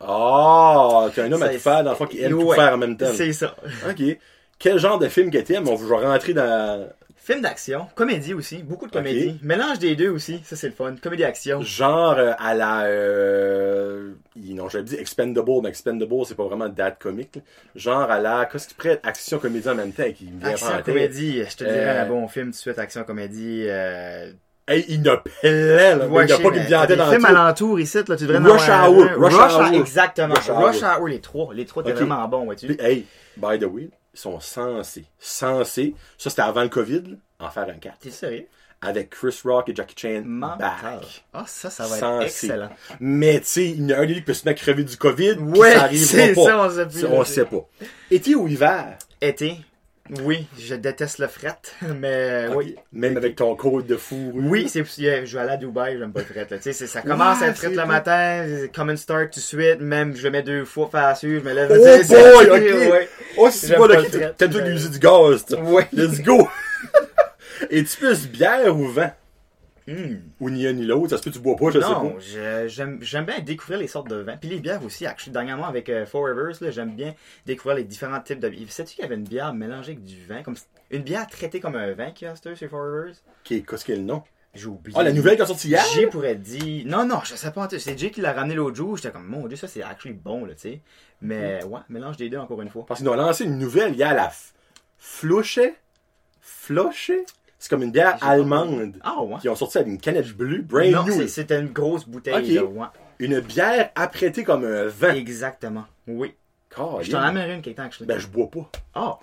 Ah, 0.00 1.08
t'es 1.14 1.20
un 1.22 1.30
homme 1.32 1.42
à 1.42 1.48
tout 1.50 1.58
faire, 1.60 1.84
dans 1.84 1.90
le 1.90 1.96
fond, 1.96 2.06
qui 2.06 2.20
aime 2.22 2.30
tout 2.32 2.42
Ouais. 2.42 2.56
faire 2.56 2.72
en 2.74 2.78
même 2.78 2.96
temps. 2.96 3.12
C'est 3.14 3.32
ça. 3.32 3.54
Ok. 3.88 4.02
Quel 4.58 4.78
genre 4.78 4.98
de 4.98 5.08
film 5.08 5.30
que 5.30 5.38
t'aimes? 5.38 5.68
On 5.68 5.74
va 5.76 5.96
rentrer 6.12 6.32
dans 6.34 6.88
Film 7.16 7.40
d'action, 7.40 7.86
comédie 7.94 8.34
aussi, 8.34 8.62
beaucoup 8.62 8.86
de 8.86 8.92
comédie. 8.92 9.38
Mélange 9.42 9.78
des 9.78 9.96
deux 9.96 10.10
aussi, 10.10 10.40
ça 10.44 10.56
c'est 10.56 10.66
le 10.68 10.74
fun. 10.74 10.94
Comédie-action. 11.02 11.62
genre 11.62 12.16
euh, 12.18 12.32
à 12.38 12.54
la... 12.54 12.82
Euh... 12.84 14.12
Non, 14.36 14.68
j'avais 14.68 14.84
dit 14.84 14.96
Expendable, 14.96 15.50
mais 15.62 15.70
Expendable, 15.70 16.26
c'est 16.26 16.34
pas 16.34 16.44
vraiment 16.44 16.68
date 16.68 16.98
comique. 17.00 17.38
Genre 17.74 18.10
à 18.10 18.20
la... 18.20 18.44
Qu'est-ce 18.44 18.68
qui 18.68 18.74
pourrait 18.74 18.90
être 18.90 19.06
action-comédie 19.08 19.68
en 19.70 19.74
même 19.74 19.92
temps 19.92 20.02
qui 20.14 20.26
me 20.26 20.38
vient 20.40 20.50
Action, 20.50 20.68
comédie, 20.84 21.42
je 21.48 21.56
te 21.56 21.64
dirais 21.64 21.78
Euh, 21.78 22.02
un 22.02 22.06
bon 22.08 22.28
film 22.28 22.46
tout 22.46 22.50
de 22.52 22.56
suite, 22.56 22.78
action, 22.78 23.04
comédie. 23.04 23.64
Euh... 23.68 24.30
Hey, 24.68 24.84
il 24.88 25.04
y 25.04 25.08
en 25.08 25.12
a 25.14 25.16
plein, 25.18 25.96
là. 25.96 26.06
Ouais, 26.06 26.24
il 26.24 26.30
y 26.30 26.32
a 26.32 26.36
je 26.38 26.42
pas 26.42 26.50
tête 26.50 26.68
des 26.68 27.00
en 27.00 27.10
films 27.10 27.20
tout. 27.22 27.26
alentours 27.26 27.80
ici, 27.80 27.98
là, 28.06 28.16
tu 28.16 28.26
devrais 28.26 28.50
Rush 28.52 28.68
Hour. 28.68 29.04
Rush 29.18 29.34
Rush 29.34 29.52
Hour. 29.54 29.80
Exactement. 29.80 30.34
Rush 30.34 30.82
Hour. 30.82 31.08
Les 31.08 31.20
trois. 31.20 31.54
Les 31.54 31.66
trois, 31.66 31.82
t'es 31.82 31.90
Ok. 31.92 31.96
vraiment 31.96 32.26
bon, 32.28 32.44
vois-tu. 32.44 32.74
Hey, 32.80 33.04
by 33.36 33.58
the 33.58 33.64
way, 33.64 33.88
sont 34.14 34.40
censés, 34.40 35.04
censés, 35.18 35.94
ça 36.18 36.30
c'était 36.30 36.42
avant 36.42 36.62
le 36.62 36.68
COVID, 36.68 37.02
là, 37.02 37.16
en 37.40 37.50
faire 37.50 37.68
un 37.68 37.74
4. 37.74 37.98
T'es 37.98 38.10
sérieux? 38.10 38.46
Avec 38.80 39.10
Chris 39.10 39.38
Rock 39.44 39.70
et 39.70 39.74
Jackie 39.74 39.94
Chan 39.96 40.22
back. 40.26 41.24
Ah, 41.32 41.44
ça, 41.46 41.70
ça 41.70 41.86
va 41.86 41.96
être 41.96 42.22
excellent. 42.22 42.68
Mais 43.00 43.40
tu 43.40 43.46
sais, 43.46 43.70
il 43.70 43.88
y 43.88 43.94
en 43.94 43.98
a 43.98 44.02
un 44.02 44.06
des 44.06 44.14
qui 44.14 44.20
peut 44.20 44.34
se 44.34 44.46
mettre 44.46 44.60
crever 44.60 44.84
du 44.84 44.96
COVID, 44.98 45.36
Ouais, 45.38 45.72
ça 45.72 45.84
arrivera 45.84 46.34
pas. 46.34 46.50
ça, 46.50 46.58
on 46.58 46.70
sait 46.70 46.86
plus. 46.86 47.04
On 47.06 47.24
sait 47.24 47.44
pas. 47.46 47.68
Été 48.10 48.34
ou 48.34 48.46
hiver? 48.46 48.98
Été, 49.22 49.56
oui, 50.22 50.46
je 50.58 50.74
déteste 50.74 51.18
le 51.18 51.26
fret, 51.28 51.56
mais 52.00 52.46
oui. 52.54 52.76
Même 52.92 53.16
avec 53.16 53.36
ton 53.36 53.54
code 53.56 53.86
de 53.86 53.96
fourrure. 53.96 54.34
Oui, 54.36 54.68
c'est 54.68 54.84
je 55.24 55.34
vais 55.36 55.42
aller 55.42 55.52
à 55.52 55.56
Dubaï, 55.56 55.96
j'aime 55.98 56.12
pas 56.12 56.20
le 56.20 56.26
fret. 56.26 56.46
Là. 56.50 56.56
Tu 56.58 56.62
sais, 56.64 56.72
c'est- 56.72 56.86
ça 56.86 57.00
commence 57.00 57.40
Ouais, 57.40 57.46
à 57.46 57.50
être 57.50 57.56
fret 57.56 57.70
le 57.70 57.86
matin, 57.86 58.44
c'est 58.46 58.74
common 58.74 58.96
start 58.96 59.30
tout 59.32 59.40
de 59.40 59.44
suite, 59.44 59.80
même 59.80 60.14
je 60.14 60.22
le 60.24 60.30
mets 60.30 60.42
deux 60.42 60.64
fois 60.64 60.90
sûr, 61.14 61.40
je 61.40 61.44
me 61.48 61.54
lève. 61.54 61.70
Oh 61.74 62.02
c'est- 62.02 62.14
boy, 62.34 62.46
ok. 62.50 62.90
ouais. 62.92 63.08
Oh, 63.38 63.48
c'est 63.50 63.74
pas 63.74 63.88
pas 63.88 63.96
le 63.96 64.02
tout 64.04 64.08
mais- 64.58 64.70
l'user 64.70 64.88
du 64.90 64.98
gaz, 64.98 65.44
toi. 65.46 65.60
Ouais. 65.60 65.88
Let's 65.92 66.20
go! 66.22 66.48
Es-tu 67.70 67.96
plus 67.98 68.28
bière 68.28 68.76
ou 68.76 68.88
vin? 68.88 69.10
Hmm. 69.86 70.16
Ou 70.40 70.48
ni 70.50 70.66
un 70.66 70.72
ni 70.72 70.86
l'autre, 70.86 71.10
ça 71.10 71.18
se 71.18 71.22
peut 71.22 71.30
que 71.30 71.36
tu 71.36 71.42
bois 71.42 71.56
pas, 71.56 71.66
je 71.70 71.78
sais 71.78 71.86
Non, 71.86 72.12
pas. 72.12 72.18
je- 72.18 72.96
j'aime 73.02 73.24
bien 73.26 73.38
découvrir 73.40 73.78
les 73.78 73.86
sortes 73.86 74.08
de 74.08 74.16
vins. 74.16 74.36
Puis 74.38 74.48
les 74.48 74.60
bières 74.60 74.82
aussi. 74.82 75.04
Actually, 75.06 75.32
dernièrement, 75.32 75.66
avec 75.66 75.90
euh, 75.90 76.06
Four 76.06 76.26
Rivers, 76.26 76.56
là, 76.62 76.70
j'aime 76.70 76.96
bien 76.96 77.14
découvrir 77.44 77.76
les 77.76 77.84
différents 77.84 78.20
types 78.20 78.40
de 78.40 78.48
bières. 78.48 78.70
Sais-tu 78.72 78.94
qu'il 78.94 79.02
y 79.02 79.04
avait 79.06 79.16
une 79.16 79.24
bière 79.24 79.52
mélangée 79.52 79.92
avec 79.92 80.02
du 80.04 80.24
vin? 80.24 80.42
comme 80.42 80.54
Une 80.90 81.02
bière 81.02 81.26
traitée 81.26 81.60
comme 81.60 81.76
un 81.76 81.92
vin 81.92 82.12
qui 82.12 82.24
a 82.24 82.34
chez 82.54 82.66
Four 82.68 82.80
Rivers? 82.82 83.16
Ok, 83.44 83.62
qu'est-ce 83.66 83.84
qu'est 83.84 83.96
le 83.96 84.02
nom? 84.02 84.22
J'ai 84.54 84.66
oublié. 84.68 84.96
Ah, 84.98 85.02
la 85.02 85.12
nouvelle 85.12 85.36
qui 85.36 85.42
est 85.42 85.46
sortie 85.46 85.68
hier? 85.68 85.84
Jay 85.94 86.06
pourrait 86.06 86.36
dire. 86.36 86.86
Non, 86.86 87.04
non, 87.04 87.18
je 87.24 87.34
sais 87.34 87.50
pas. 87.50 87.68
C'est 87.76 87.98
Jay 87.98 88.10
qui 88.10 88.20
l'a 88.20 88.32
ramené 88.32 88.54
l'autre 88.54 88.76
jour. 88.76 88.96
J'étais 88.96 89.10
comme, 89.10 89.26
mon 89.26 89.46
dieu, 89.48 89.56
ça 89.56 89.66
c'est 89.68 89.82
actually 89.82 90.14
bon, 90.14 90.44
là, 90.44 90.54
tu 90.54 90.60
sais. 90.60 90.80
Mais 91.20 91.60
Mm. 91.62 91.66
ouais, 91.72 91.80
mélange 91.88 92.16
des 92.16 92.28
deux 92.30 92.38
encore 92.38 92.62
une 92.62 92.68
fois. 92.70 92.86
Parce 92.86 93.00
qu'ils 93.00 93.08
ont 93.08 93.14
lancé 93.16 93.44
une 93.44 93.58
nouvelle 93.58 93.94
hier, 93.94 94.14
la 94.14 94.28
F- 94.28 94.52
Flushe. 94.96 95.58
C'est 97.64 97.70
comme 97.70 97.82
une 97.82 97.92
bière 97.92 98.18
allemande. 98.20 98.98
Ah 99.02 99.22
ouais? 99.22 99.38
Qui 99.40 99.48
ont 99.48 99.56
sorti 99.56 99.78
avec 99.78 99.88
une 99.90 99.98
canette 99.98 100.36
bleue, 100.36 100.60
brand 100.60 100.84
non, 100.86 101.04
new. 101.06 101.26
c'était 101.28 101.58
une 101.58 101.72
grosse 101.72 102.06
bouteille, 102.06 102.58
Ok. 102.60 102.62
là, 102.62 102.62
ouais. 102.82 102.86
Une 103.20 103.40
bière 103.40 103.88
apprêtée 103.94 104.44
comme 104.44 104.66
un 104.66 104.84
vin. 104.84 105.14
Exactement. 105.14 105.84
Oui. 106.06 106.34
Oh, 106.78 106.98
Je 107.00 107.10
t'en 107.10 107.20
amènerai 107.20 107.54
une 107.54 107.62
quelque 107.62 107.78
temps, 107.78 107.84
actually. 107.84 108.06
Ben, 108.06 108.18
je 108.18 108.26
bois 108.26 108.50
pas. 108.50 108.70
Ah! 108.94 109.18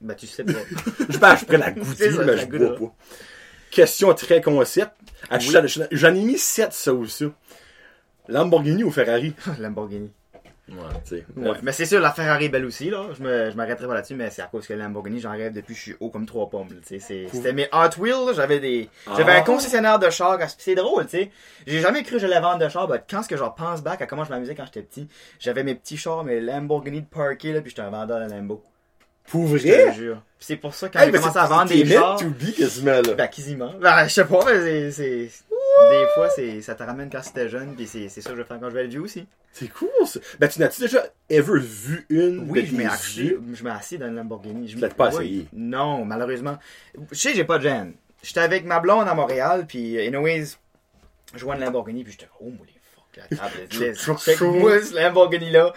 Ben, 0.00 0.14
tu 0.14 0.26
sais 0.26 0.42
pas. 0.42 0.52
Je 1.10 1.18
ben, 1.18 1.36
je 1.36 1.44
pourrais 1.44 1.58
la 1.58 1.66
ça, 1.84 2.24
mais 2.24 2.38
je 2.38 2.46
bois 2.46 2.76
pas. 2.76 2.94
Question 3.70 4.14
très 4.14 4.40
concept. 4.40 4.92
Ah, 5.28 5.36
Oui. 5.38 5.54
j'en 5.90 6.14
ai 6.14 6.22
mis 6.22 6.38
7, 6.38 6.72
ça 6.72 6.94
ou 6.94 7.04
ça. 7.06 7.26
Lamborghini 8.26 8.84
ou 8.84 8.90
Ferrari? 8.90 9.34
Lamborghini. 9.58 10.10
Ouais. 10.72 11.24
Ouais. 11.36 11.56
Mais 11.62 11.72
c'est 11.72 11.84
sûr, 11.86 12.00
la 12.00 12.12
Ferrari 12.12 12.46
est 12.46 12.48
belle 12.48 12.64
aussi, 12.64 12.88
là. 12.90 13.04
Je 13.16 13.22
me- 13.22 13.50
je 13.50 13.56
m'arrêterai 13.56 13.86
pas 13.86 13.94
là-dessus, 13.94 14.14
mais 14.14 14.30
c'est 14.30 14.42
à 14.42 14.46
cause 14.46 14.66
que 14.66 14.72
la 14.72 14.84
Lamborghini, 14.84 15.20
j'en 15.20 15.32
rêve 15.32 15.52
depuis 15.52 15.74
que 15.74 15.78
je 15.78 15.82
suis 15.82 15.96
haut 16.00 16.08
comme 16.10 16.24
trois 16.26 16.48
pommes, 16.48 16.68
c'est- 16.82 16.98
C'était 16.98 17.52
mes 17.52 17.68
Hot 17.72 18.00
Wheels, 18.00 18.34
j'avais 18.34 18.58
des, 18.58 18.88
j'avais 19.16 19.32
Ah. 19.32 19.38
un 19.38 19.42
concessionnaire 19.42 19.98
de 19.98 20.08
chars, 20.10 20.38
quand- 20.38 20.46
c'est 20.56 20.74
drôle, 20.74 21.04
tu 21.04 21.10
sais. 21.18 21.30
J'ai 21.66 21.80
jamais 21.80 22.02
cru 22.02 22.12
que 22.12 22.18
j'allais 22.20 22.40
vendre 22.40 22.58
de 22.64 22.68
chars, 22.68 22.88
mais 22.88 23.02
quand 23.08 23.22
ce 23.22 23.28
que 23.28 23.36
je 23.36 23.42
repense 23.42 23.82
back 23.82 24.00
à 24.02 24.06
comment 24.06 24.24
je 24.24 24.30
m'amusais 24.30 24.54
quand 24.54 24.64
j'étais 24.64 24.82
petit, 24.82 25.08
j'avais 25.38 25.62
mes 25.62 25.74
petits 25.74 25.96
chars, 25.96 26.24
mes 26.24 26.40
Lamborghini 26.40 27.02
de 27.02 27.06
parquet, 27.06 27.52
là, 27.52 27.60
puis 27.60 27.70
j'étais 27.70 27.82
un 27.82 27.90
vendeur 27.90 28.26
de 28.26 28.30
Lambo. 28.32 28.62
Pour 29.28 29.46
Je 29.56 29.58
te 29.58 29.68
vrai? 29.68 30.16
c'est 30.40 30.56
pour 30.56 30.74
ça 30.74 30.88
que 30.88 30.94
quand 30.94 30.98
Hey, 31.00 31.06
j'ai 31.06 31.12
commencé 31.12 31.32
c'est- 31.34 31.38
à 31.38 31.46
vendre 31.46 31.68
des 31.68 31.86
chars, 31.86 32.16
to 32.18 32.26
be 32.28 32.52
quasiment, 32.56 32.90
là. 32.90 33.14
ben, 33.16 33.28
quasiment. 33.28 33.72
Ben, 33.80 34.04
je 34.08 34.12
sais 34.14 34.24
pas, 34.24 34.40
mais 34.46 34.90
c'est, 34.90 34.90
c'est, 34.90 35.30
des 35.90 36.06
fois, 36.14 36.28
c'est, 36.30 36.60
ça 36.62 36.74
te 36.74 36.82
ramène 36.82 37.10
quand 37.10 37.22
c'était 37.22 37.48
jeune, 37.48 37.74
puis 37.74 37.86
c'est, 37.86 38.08
c'est 38.08 38.20
ça 38.20 38.30
que 38.30 38.36
je 38.36 38.42
vais 38.42 38.48
faire 38.48 38.60
quand 38.60 38.70
je 38.70 38.74
vais 38.74 38.84
être 38.84 38.90
vieux 38.90 39.00
aussi. 39.00 39.26
C'est 39.52 39.68
cool, 39.68 39.88
ça. 40.06 40.20
Ben, 40.38 40.48
tu 40.48 40.60
n'as-tu 40.60 40.80
déjà 40.80 41.06
ever 41.28 41.60
vu 41.60 42.06
une 42.08 42.50
Oui, 42.50 42.66
je 42.66 42.74
m'ai 42.74 42.86
assis, 42.86 43.34
je 43.52 43.64
m'ai 43.64 43.70
assis 43.70 43.98
dans 43.98 44.08
une 44.08 44.16
Lamborghini. 44.16 44.68
Je 44.68 44.78
l'as 44.78 44.88
pas 44.88 45.10
essayé? 45.10 45.46
Non, 45.52 46.04
malheureusement. 46.04 46.58
Je 47.10 47.18
sais, 47.18 47.34
j'ai 47.34 47.44
pas 47.44 47.58
de 47.58 47.64
gêne. 47.64 47.94
J'étais 48.22 48.40
avec 48.40 48.64
ma 48.64 48.80
blonde 48.80 49.08
à 49.08 49.14
Montréal, 49.14 49.66
puis 49.66 49.98
anyways, 49.98 50.56
je 51.34 51.44
vois 51.44 51.56
une 51.56 51.62
Lamborghini, 51.62 52.04
puis 52.04 52.12
j'étais 52.12 52.28
oh, 52.40 52.50
les 52.50 52.80
fuck, 52.94 53.16
la 53.16 53.36
table, 53.36 54.58
moi 54.58 54.82
ce 54.82 54.94
Lamborghini-là. 54.94 55.72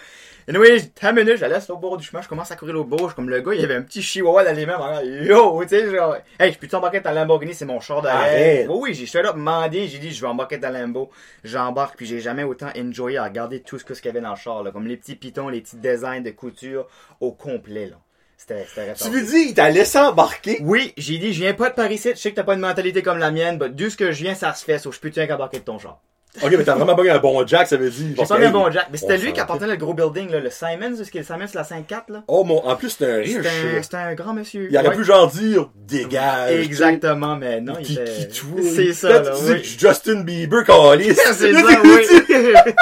Anyway, 0.47 0.79
10 0.79 1.13
minutes, 1.13 1.37
je 1.37 1.41
la 1.41 1.47
laisse 1.47 1.67
au 1.71 1.77
bord 1.77 1.97
du 1.97 2.05
chemin, 2.05 2.21
je 2.21 2.27
commence 2.27 2.51
à 2.51 2.55
courir 2.55 2.75
au 2.75 2.83
bord, 2.83 3.15
comme 3.15 3.31
le 3.31 3.41
gars, 3.41 3.53
il 3.55 3.61
y 3.61 3.63
avait 3.63 3.73
un 3.73 3.81
petit 3.81 4.03
chihuahua 4.03 4.43
dans 4.43 4.55
les 4.55 4.67
mains, 4.67 4.77
en 4.77 4.83
arrière, 4.83 5.23
yo, 5.23 5.63
tu 5.63 5.69
sais, 5.69 5.89
genre, 5.89 6.17
hey, 6.39 6.53
je 6.53 6.59
peux 6.59 6.67
t'embarquer 6.67 6.99
dans 6.99 7.11
Lamborghini, 7.11 7.55
c'est 7.55 7.65
mon 7.65 7.79
char 7.79 8.03
d'arrêt. 8.03 8.67
Oui, 8.69 8.77
oui, 8.79 8.93
j'ai 8.93 9.07
straight 9.07 9.25
up 9.25 9.35
demandé, 9.35 9.87
j'ai 9.87 9.97
dit, 9.97 10.11
je 10.11 10.21
vais 10.21 10.27
embarquer 10.27 10.59
dans 10.59 10.69
la 10.69 10.81
Lambo, 10.81 11.09
j'embarque, 11.43 11.97
puis 11.97 12.05
j'ai 12.05 12.19
jamais 12.19 12.43
autant 12.43 12.69
enjoyé 12.77 13.17
à 13.17 13.23
regarder 13.23 13.61
tout 13.61 13.79
ce 13.79 13.85
qu'il 13.85 14.05
y 14.05 14.07
avait 14.09 14.21
dans 14.21 14.29
le 14.29 14.35
char, 14.35 14.61
là, 14.61 14.69
comme 14.69 14.85
les 14.85 14.97
petits 14.97 15.15
pitons, 15.15 15.49
les 15.49 15.61
petits 15.61 15.77
designs 15.77 16.21
de 16.21 16.29
couture 16.29 16.87
au 17.21 17.31
complet, 17.31 17.87
là. 17.87 17.95
C'était, 18.37 18.67
c'était 18.67 18.93
Tu 18.93 19.09
veux 19.09 19.25
dire, 19.25 19.47
il 19.47 19.53
t'a 19.55 19.71
laissé 19.71 19.97
embarquer? 19.97 20.59
Oui, 20.61 20.93
j'ai 20.97 21.17
dit, 21.17 21.33
je 21.33 21.39
viens 21.39 21.53
pas 21.55 21.71
de 21.71 21.75
Paris, 21.75 21.99
je 22.03 22.13
sais 22.13 22.29
que 22.29 22.35
t'as 22.35 22.43
pas 22.43 22.53
une 22.53 22.59
mentalité 22.59 23.01
comme 23.01 23.17
la 23.17 23.31
mienne, 23.31 23.57
mais 23.59 23.69
d'où 23.69 23.89
ce 23.89 23.97
que 23.97 24.11
je 24.11 24.23
viens, 24.23 24.35
ça 24.35 24.53
se 24.53 24.63
fait, 24.63 24.77
sauf 24.77 24.93
je 24.93 24.99
peux 24.99 25.09
te 25.09 25.19
embarquer 25.33 25.57
de 25.57 25.63
ton 25.63 25.79
char? 25.79 26.01
Ok, 26.43 26.51
mais 26.57 26.63
t'as 26.63 26.75
vraiment 26.75 26.95
pas 26.95 27.03
eu 27.03 27.09
un 27.09 27.19
bon 27.19 27.45
Jack, 27.47 27.67
ça 27.67 27.77
veut 27.77 27.89
dire. 27.89 28.15
J'ai 28.17 28.25
pas 28.25 28.37
mis 28.37 28.45
un 28.45 28.51
bon 28.51 28.69
Jack, 28.69 28.87
mais 28.91 28.97
c'était 28.97 29.17
lui 29.17 29.31
qui 29.31 29.39
s'en 29.39 29.43
apportait 29.43 29.67
le 29.67 29.75
gros 29.75 29.93
building, 29.93 30.29
là, 30.31 30.39
le 30.39 30.49
Simons, 30.49 31.03
ce 31.03 31.09
qui 31.09 31.17
est 31.17 31.21
le 31.21 31.25
Simons, 31.25 31.47
la 31.53 31.63
5-4, 31.63 32.03
là? 32.09 32.23
Oh 32.27 32.43
mon, 32.43 32.65
en 32.65 32.75
plus, 32.75 32.89
c'est 32.89 33.09
un 33.09 33.17
riche. 33.17 33.35
C'était 33.35 33.77
un, 33.77 33.81
c'était 33.81 34.15
grand 34.15 34.33
monsieur. 34.33 34.67
Il 34.69 34.77
aurait 34.77 34.95
pu 34.95 35.03
genre 35.03 35.29
dire, 35.31 35.69
dégage. 35.75 36.59
Exactement, 36.59 37.35
mais 37.35 37.61
non, 37.61 37.73
il 37.79 37.93
était... 37.93 38.29
C'est 38.75 38.93
ça, 38.93 39.09
Là, 39.09 39.31
tu 39.31 39.61
dis 39.61 39.77
Justin 39.79 40.21
Bieber, 40.21 40.63
calice. 40.63 41.19
C'est 41.33 41.53
ça, 41.53 41.81
oui. 41.83 42.53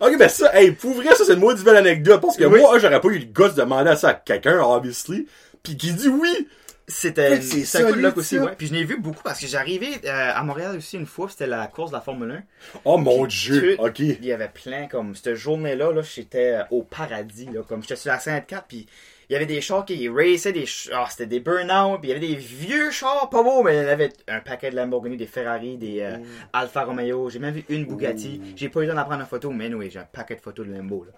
Ok, 0.00 0.18
ben 0.18 0.28
ça, 0.28 0.50
hey, 0.58 0.72
pour 0.72 0.94
vrai, 0.94 1.14
ça, 1.14 1.24
c'est 1.24 1.34
une 1.34 1.38
maudite 1.38 1.64
belle 1.64 1.76
anecdote, 1.76 2.20
parce 2.20 2.36
que 2.36 2.44
moi, 2.44 2.78
j'aurais 2.78 3.00
pas 3.00 3.08
eu 3.08 3.18
le 3.18 3.26
gosse 3.26 3.54
de 3.54 3.60
demander 3.60 3.94
ça 3.96 4.08
à 4.08 4.14
quelqu'un, 4.14 4.60
obviously, 4.60 5.26
pis 5.62 5.76
qui 5.76 5.92
dit 5.92 6.08
oui. 6.08 6.48
C'était 6.86 7.30
de 7.38 7.64
solide, 7.88 8.02
luck 8.02 8.16
aussi, 8.18 8.36
ça. 8.36 8.44
ouais. 8.44 8.54
Puis 8.58 8.66
je 8.66 8.74
l'ai 8.74 8.84
vu 8.84 8.98
beaucoup 9.00 9.22
parce 9.22 9.40
que 9.40 9.46
j'arrivais 9.46 9.86
euh, 10.04 10.32
à 10.34 10.42
Montréal 10.42 10.76
aussi 10.76 10.96
une 10.96 11.06
fois, 11.06 11.28
c'était 11.30 11.46
la 11.46 11.66
course 11.66 11.90
de 11.90 11.96
la 11.96 12.02
Formule 12.02 12.30
1. 12.30 12.42
Oh 12.84 12.98
mon 12.98 13.24
dieu, 13.26 13.76
tu- 13.76 13.80
ok. 13.80 13.98
Il 14.00 14.24
y 14.24 14.32
avait 14.32 14.48
plein, 14.50 14.86
comme, 14.86 15.14
cette 15.14 15.34
journée-là, 15.34 15.92
là, 15.92 16.02
j'étais 16.02 16.52
euh, 16.56 16.62
au 16.70 16.82
paradis, 16.82 17.46
là, 17.46 17.62
comme, 17.66 17.80
j'étais 17.82 17.96
sur 17.96 18.10
la 18.12 18.18
54, 18.18 18.66
puis 18.68 18.86
il 19.30 19.32
y 19.32 19.36
avait 19.36 19.46
des 19.46 19.62
chars 19.62 19.86
qui 19.86 20.06
raçaient 20.10 20.52
des 20.52 20.66
ch- 20.66 20.90
ah, 20.92 21.06
c'était 21.08 21.24
des 21.24 21.40
burn-out, 21.40 22.00
puis 22.02 22.10
il 22.10 22.12
y 22.12 22.16
avait 22.16 22.26
des 22.26 22.34
vieux 22.34 22.90
chars 22.90 23.30
pas 23.30 23.42
beaux, 23.42 23.62
mais 23.62 23.74
il 23.78 23.86
y 23.86 23.88
avait 23.88 24.10
un 24.28 24.40
paquet 24.40 24.70
de 24.70 24.76
Lamborghini, 24.76 25.16
des 25.16 25.26
Ferrari, 25.26 25.78
des 25.78 26.00
euh, 26.02 26.18
Alfa 26.52 26.84
Romeo, 26.84 27.30
j'ai 27.30 27.38
même 27.38 27.54
vu 27.54 27.64
une 27.70 27.86
Bugatti, 27.86 28.42
j'ai 28.56 28.68
pas 28.68 28.80
eu 28.80 28.82
le 28.82 28.90
temps 28.90 28.96
d'en 28.96 29.04
prendre 29.04 29.20
une 29.22 29.26
photo, 29.26 29.50
mais 29.50 29.72
oui, 29.72 29.88
j'ai 29.90 30.00
un 30.00 30.04
paquet 30.04 30.34
de 30.36 30.40
photos 30.42 30.66
de 30.66 30.74
Lambo, 30.74 31.04
là. 31.04 31.12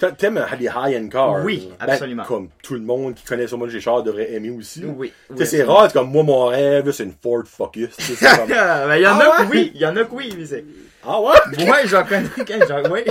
T'a- 0.00 0.12
T'aimes 0.12 0.44
les 0.58 0.66
high-end 0.66 1.08
cars? 1.08 1.44
Oui, 1.44 1.68
Ben, 1.78 1.90
absolument. 1.90 2.24
comme 2.24 2.48
tout 2.62 2.74
le 2.74 2.80
monde 2.80 3.14
qui 3.14 3.22
connaît 3.24 3.46
sûrement 3.46 3.66
les 3.66 3.80
chars 3.80 4.02
devrait 4.02 4.32
aimer 4.32 4.50
aussi. 4.50 4.82
Oui. 4.84 5.12
C'est 5.44 5.62
rare, 5.62 5.88
c'est 5.88 5.92
comme 5.98 6.10
moi, 6.10 6.22
mon 6.22 6.46
rêve, 6.46 6.90
c'est 6.90 7.04
une 7.04 7.12
Ford 7.22 7.42
Focus. 7.46 7.90
comme- 8.18 8.48
Ben, 8.48 8.96
il 8.96 9.02
y 9.02 9.06
en 9.06 9.18
Ah 9.20 9.22
a 9.22 9.40
ouais? 9.42 9.46
que 9.46 9.50
oui, 9.52 9.72
il 9.74 9.80
y 9.80 9.84
en 9.86 9.94
a 9.96 10.04
que 10.04 10.12
oui, 10.14 10.34
mais 10.38 10.46
c'est... 10.46 10.64
ah 11.04 11.20
ouais? 11.20 11.34
Ouais, 11.70 11.86
j'en 11.86 12.02
connais 12.04 12.28
qu'un, 12.46 12.66
genre, 12.66 12.90
ouais. 12.90 13.04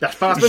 Ben, 0.00 0.08
je 0.10 0.16
pense 0.18 0.40
pas 0.40 0.46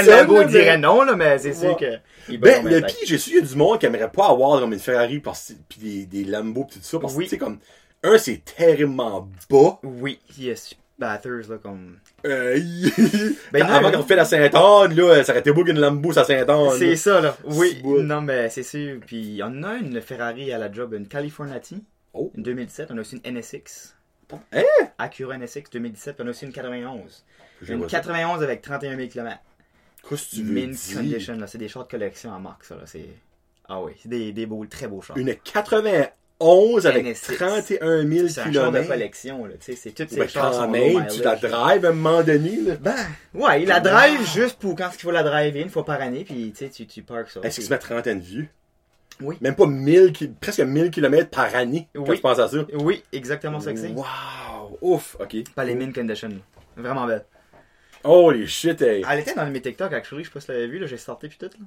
une 0.00 0.04
ça, 0.06 0.22
Lambo, 0.22 0.44
dirait 0.44 0.78
non, 0.78 1.02
là, 1.02 1.16
mais 1.16 1.38
c'est 1.38 1.52
sûr 1.54 1.76
Ouais. 1.80 2.00
que... 2.28 2.36
Ben, 2.36 2.64
le 2.64 2.80
pire, 2.82 2.96
j'ai 3.06 3.18
su, 3.18 3.30
il 3.30 3.36
y 3.36 3.38
a 3.38 3.42
du 3.42 3.56
monde 3.56 3.78
qui 3.80 3.86
aimerait 3.86 4.10
pas 4.10 4.28
avoir 4.28 4.60
comme 4.60 4.72
une 4.72 4.78
Ferrari 4.78 5.20
pis 5.68 5.78
des, 5.80 6.06
des 6.06 6.24
Lambo 6.30 6.64
pis 6.64 6.78
tout 6.78 6.84
ça, 6.84 6.98
parce 7.00 7.14
que, 7.14 7.18
Oui. 7.18 7.24
tu 7.24 7.30
sais, 7.30 7.38
comme, 7.38 7.58
un, 8.04 8.18
c'est 8.18 8.42
terriblement 8.44 9.28
bas. 9.50 9.78
Oui, 9.82 10.20
yes, 10.38 10.74
batters, 10.98 11.48
là, 11.48 11.56
comme... 11.62 11.96
Euh, 12.26 12.58
Ben, 13.52 13.62
avant 13.62 13.90
qu'on 13.90 14.02
fait 14.02 14.16
la 14.16 14.24
Sainte-Anne, 14.24 14.94
là, 14.94 15.24
ça 15.24 15.32
aurait 15.32 15.40
été 15.40 15.52
beau 15.52 15.64
qu'une 15.64 15.78
Lambo, 15.80 16.12
sa 16.12 16.24
Sainte-Anne. 16.24 16.70
C'est 16.78 16.96
ça, 16.96 17.20
là. 17.20 17.36
Oui, 17.44 17.80
non, 17.84 18.20
mais 18.20 18.48
c'est 18.50 18.62
sûr. 18.62 18.98
Puis, 19.06 19.20
il 19.20 19.42
en 19.42 19.62
a 19.62 19.74
une 19.74 20.00
Ferrari 20.00 20.52
à 20.52 20.58
la 20.58 20.70
job, 20.70 20.92
une 20.94 21.06
Californati, 21.08 21.82
Oh. 22.12 22.30
une 22.36 22.42
2017. 22.42 22.90
On 22.92 22.98
a 22.98 23.00
aussi 23.02 23.20
une 23.24 23.32
NSX. 23.36 23.94
Hein? 24.52 24.62
Acura 24.98 25.36
NSX 25.38 25.70
2017. 25.72 26.16
Puis 26.16 26.24
on 26.24 26.26
a 26.28 26.30
aussi 26.30 26.44
une 26.44 26.52
91. 26.52 27.24
Je 27.62 27.72
Une 27.72 27.78
vois 27.80 27.88
ça. 27.88 27.98
91 27.98 28.42
avec 28.42 28.62
31 28.62 28.96
000 28.96 29.08
km. 29.08 29.38
Qu'est-ce 30.08 30.30
que 30.30 30.36
tu 30.36 30.42
veux 30.42 30.52
Mint 30.54 30.70
dire? 30.72 30.96
condition, 30.96 31.36
là. 31.36 31.46
C'est 31.46 31.58
des 31.58 31.68
chars 31.68 31.84
de 31.84 31.90
collection 31.90 32.30
en 32.30 32.40
marque, 32.40 32.64
ça, 32.64 32.74
là. 32.76 32.82
C'est... 32.86 33.06
Ah 33.68 33.80
oui, 33.82 33.92
c'est 34.02 34.08
des, 34.08 34.32
des 34.32 34.46
beaux, 34.46 34.64
très 34.66 34.88
beaux 34.88 35.00
chars. 35.00 35.16
Une 35.16 35.34
91 35.36 35.84
avec 36.40 37.04
NSX. 37.04 37.36
31 37.36 38.06
000 38.08 38.28
C'est 38.28 38.40
un 38.40 38.52
char 38.52 38.70
de 38.72 38.78
km. 38.78 38.88
collection, 38.88 39.44
là. 39.44 39.52
Tu 39.60 39.72
sais, 39.72 39.76
c'est 39.76 39.90
toutes 39.92 40.10
ces 40.10 40.16
Ben, 40.20 40.28
chars 40.28 40.52
quand 40.52 40.68
même, 40.68 41.06
tu 41.08 41.22
la 41.22 41.36
drives 41.36 41.84
à 41.84 41.88
un 41.88 41.92
moment 41.92 42.22
donné, 42.22 42.56
là. 42.62 42.76
Ben, 42.80 42.94
ouais, 43.34 43.62
il 43.62 43.68
la 43.68 43.80
drive 43.80 44.26
juste 44.32 44.58
pour 44.58 44.74
quand 44.74 44.88
il 44.92 44.98
faut 45.00 45.10
la 45.10 45.22
driver, 45.22 45.60
une 45.62 45.68
fois 45.70 45.84
par 45.84 46.00
année, 46.00 46.24
puis 46.24 46.52
tu 46.56 46.64
sais, 46.64 46.70
tu, 46.70 46.86
tu 46.86 47.02
parques 47.02 47.30
ça. 47.30 47.40
Est-ce 47.42 47.56
qu'il 47.56 47.64
se 47.64 47.70
met 47.70 47.78
30 47.78 48.06
ans 48.06 48.14
de 48.14 48.20
vieux? 48.20 48.48
Oui. 49.20 49.36
Même 49.42 49.54
pas 49.54 49.66
1000, 49.66 50.12
ki- 50.12 50.32
presque 50.40 50.60
1000 50.60 50.90
km 50.90 51.28
par 51.28 51.54
année, 51.54 51.88
quand 51.94 52.08
Oui. 52.08 52.16
je 52.16 52.20
pense 52.22 52.38
à 52.38 52.48
ça. 52.48 52.56
Oui, 52.72 53.02
exactement 53.12 53.60
ça 53.60 53.72
que 53.74 53.78
c'est. 53.78 53.88
Wow! 53.88 54.78
Ouf! 54.80 55.16
Ok. 55.20 55.36
Pas 55.54 55.64
les 55.64 55.74
mint 55.74 55.94
condition. 55.94 56.30
Vraiment 56.76 57.06
belle. 57.06 57.26
Holy 58.02 58.46
shit, 58.46 58.80
hey! 58.80 59.04
Elle 59.10 59.18
était 59.18 59.34
dans 59.34 59.44
mes 59.50 59.60
TikTok, 59.60 59.92
actually, 59.92 60.24
je 60.24 60.28
sais 60.30 60.32
pas 60.32 60.40
si 60.40 60.46
tu 60.46 60.52
l'avais 60.52 60.68
vu, 60.68 60.78
là, 60.78 60.86
j'ai 60.86 60.96
sorti 60.96 61.28
puis 61.28 61.36
tout, 61.36 61.50
là. 61.52 61.66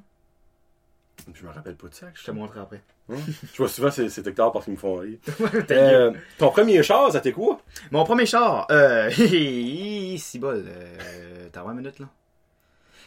Je 1.33 1.45
me 1.45 1.51
rappelle 1.51 1.75
pas 1.75 1.87
de 1.87 1.93
ça. 1.93 2.07
Je 2.13 2.23
te 2.23 2.31
montrerai 2.31 2.59
après. 2.61 2.81
Je 3.09 3.57
vois 3.57 3.67
souvent 3.69 3.91
ces, 3.91 4.09
ces 4.09 4.23
TikTok 4.23 4.51
parce 4.53 4.65
qu'ils 4.65 4.73
me 4.73 4.79
font 4.79 4.95
rire. 4.97 5.17
Euh, 5.71 6.11
ton 6.37 6.49
premier 6.51 6.81
char, 6.83 7.11
c'était 7.11 7.31
quoi? 7.31 7.59
Mon 7.91 8.03
premier 8.03 8.25
char, 8.25 8.67
euh, 8.71 9.09
si 10.17 10.39
bol, 10.39 10.65
euh, 10.67 11.47
t'as 11.51 11.63
20 11.63 11.73
minutes, 11.73 11.99
là. 11.99 12.07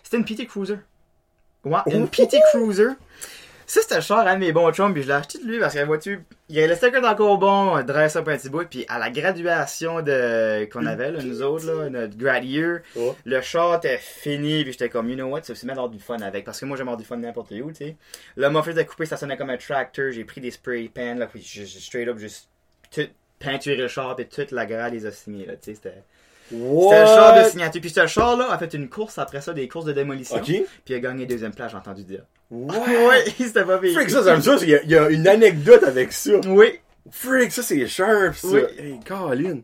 C'était 0.03 0.17
une 0.19 0.25
PT 0.25 0.47
Cruiser. 0.47 0.79
Ouais, 1.65 1.79
une 1.87 2.05
Oh! 2.05 2.07
PT 2.07 2.37
Cruiser. 2.53 2.91
Ça, 3.69 3.81
c'était 3.83 3.97
le 3.97 4.01
char 4.01 4.19
à 4.19 4.31
un 4.31 4.35
de 4.35 4.41
mes 4.41 4.53
bons 4.53 4.71
chums, 4.73 4.93
puis 4.93 5.03
je 5.03 5.09
l'ai 5.09 5.15
acheté 5.15 5.39
de 5.39 5.45
lui 5.45 5.59
parce 5.59 5.75
que 5.75 5.85
voiture, 5.85 6.21
il 6.49 6.61
restait 6.61 6.89
sticker 6.89 7.05
encore 7.05 7.37
bon, 7.39 7.83
dresse 7.83 8.15
up 8.15 8.29
un 8.29 8.37
petit 8.37 8.49
bout, 8.49 8.69
puis 8.69 8.85
à 8.89 9.01
la 9.01 9.11
graduation 9.11 10.03
de 10.03 10.67
qu'on 10.67 10.87
avait, 10.87 11.11
là, 11.11 11.21
nous 11.21 11.43
autres, 11.43 11.67
là, 11.67 11.91
notre 11.91 12.17
grad 12.17 12.45
year, 12.45 12.81
le 13.25 13.41
char 13.41 13.75
était 13.77 13.99
fini, 13.99 14.63
puis 14.63 14.73
j'étais 14.73 14.89
comme, 14.89 15.11
you 15.11 15.17
know 15.17 15.27
what, 15.27 15.43
ça 15.43 15.53
aussi 15.53 15.67
mettre 15.67 15.89
du 15.89 15.99
fun 15.99 16.21
avec, 16.21 16.45
parce 16.45 16.61
que 16.61 16.65
moi, 16.65 16.77
j'aime 16.77 16.87
avoir 16.87 16.97
du 16.97 17.05
fun 17.05 17.17
n'importe 17.17 17.51
où, 17.51 17.73
tu 17.73 17.77
sais. 17.77 17.97
Là, 18.37 18.51
mon 18.51 18.63
fils 18.63 18.77
de 18.77 18.83
couper, 18.85 19.07
ça 19.07 19.17
sonnait 19.17 19.37
comme 19.37 19.51
un 19.51 19.57
tractor, 19.57 20.13
j'ai 20.13 20.25
pris 20.25 20.41
des 20.41 20.53
spray 20.53 20.89
pans, 20.89 21.17
là, 21.17 21.27
puis 21.27 21.43
straight 21.43 22.09
up 22.09 22.19
juste 22.19 22.49
tout 22.95 23.09
peinturé 23.41 23.77
le 23.77 23.89
char, 23.89 24.15
puis 24.15 24.29
toute 24.29 24.53
la 24.53 24.65
grade 24.65 24.93
les 24.93 25.07
a 25.07 25.11
signés, 25.11 25.45
là, 25.45 25.55
tu 25.55 25.65
sais, 25.65 25.75
c'était... 25.75 26.05
C'était 26.51 27.01
le 27.01 27.07
char 27.07 27.43
de 27.43 27.49
signature. 27.49 27.81
Puis 27.81 27.91
ce 27.91 28.07
char-là 28.07 28.51
a 28.51 28.59
fait 28.59 28.73
une 28.75 28.89
course 28.89 29.19
après 29.19 29.41
ça, 29.41 29.53
des 29.53 29.69
courses 29.69 29.85
de 29.87 29.93
démolition. 29.93 30.37
Ok. 30.37 30.45
Puis 30.45 30.65
il 30.89 30.95
a 30.95 31.01
gagné 31.01 31.27
deuxième 31.27 31.53
place, 31.53 31.73
j'ai 31.73 31.77
entendu 31.79 32.05
dire. 32.05 32.23
Ouais, 32.51 33.25
c'était 33.37 33.65
pas 33.65 33.79
pire. 33.79 33.93
Freak, 33.95 34.11
ça, 34.11 34.23
ça. 34.23 34.57
Il 34.63 34.69
y, 34.69 34.75
a, 34.75 34.83
il 34.83 34.91
y 34.91 34.97
a 34.97 35.11
une 35.11 35.27
anecdote 35.27 35.83
avec 35.83 36.13
ça. 36.13 36.33
Oui. 36.47 36.79
Freak, 37.11 37.51
ça, 37.51 37.63
c'est 37.63 37.87
sharp, 37.89 38.37
ça. 38.37 38.47
Oui. 38.49 38.61
Hey, 38.79 39.01
Colin. 39.05 39.61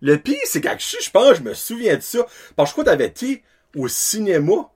Le 0.00 0.16
pire, 0.16 0.38
c'est 0.44 0.60
qu'à 0.60 0.76
je 0.76 0.96
je 1.00 1.10
pense, 1.10 1.36
je 1.36 1.42
me 1.42 1.54
souviens 1.54 1.96
de 1.96 2.02
ça. 2.02 2.26
Parce 2.56 2.70
que 2.70 2.70
je 2.70 2.72
crois 2.72 2.84
que 2.84 2.90
t'avais 2.90 3.06
été 3.06 3.42
au 3.76 3.86
cinéma 3.86 4.70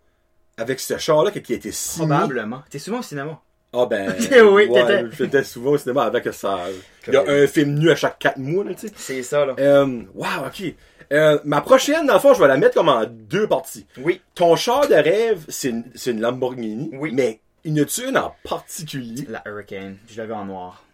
avec 0.56 0.78
ce 0.80 0.98
char-là 0.98 1.30
qui 1.30 1.52
a 1.52 1.56
été 1.56 1.72
signé. 1.72 2.06
Probablement. 2.06 2.62
T'es 2.70 2.78
souvent 2.78 3.00
au 3.00 3.02
cinéma. 3.02 3.40
Ah 3.72 3.86
ben, 3.86 4.14
Oui, 4.52 4.68
ouais, 4.68 5.04
j'étais 5.18 5.42
souvent 5.42 5.72
au 5.72 5.78
cinéma 5.78 6.04
avec 6.04 6.32
ça. 6.32 6.60
Il 7.08 7.14
y 7.14 7.16
a 7.16 7.24
un 7.26 7.46
film 7.46 7.74
nu 7.78 7.90
à 7.90 7.96
chaque 7.96 8.18
4 8.20 8.38
mois, 8.38 8.64
là, 8.64 8.74
tu 8.74 8.86
sais. 8.86 8.94
C'est 8.96 9.22
ça, 9.22 9.44
là. 9.44 9.56
Euh, 9.58 10.02
wow, 10.14 10.46
ok. 10.46 10.74
Euh, 11.14 11.38
ma 11.44 11.60
prochaine, 11.60 12.06
dans 12.06 12.14
le 12.14 12.20
fond, 12.20 12.34
je 12.34 12.40
vais 12.40 12.48
la 12.48 12.56
mettre 12.56 12.74
comme 12.74 12.88
en 12.88 13.04
deux 13.06 13.46
parties. 13.46 13.86
Oui. 13.98 14.20
Ton 14.34 14.56
char 14.56 14.88
de 14.88 14.94
rêve, 14.94 15.44
c'est 15.48 15.70
une, 15.70 15.84
c'est 15.94 16.10
une 16.10 16.20
Lamborghini. 16.20 16.90
Oui. 16.94 17.12
Mais 17.14 17.40
il 17.64 17.76
y 17.76 17.80
en 17.80 17.84
a-tu 17.84 18.08
une 18.08 18.18
en 18.18 18.34
particulier? 18.42 19.24
La 19.28 19.42
Hurricane. 19.46 19.96
Je 20.08 20.20
l'avais 20.20 20.34
en 20.34 20.44
noir. 20.44 20.84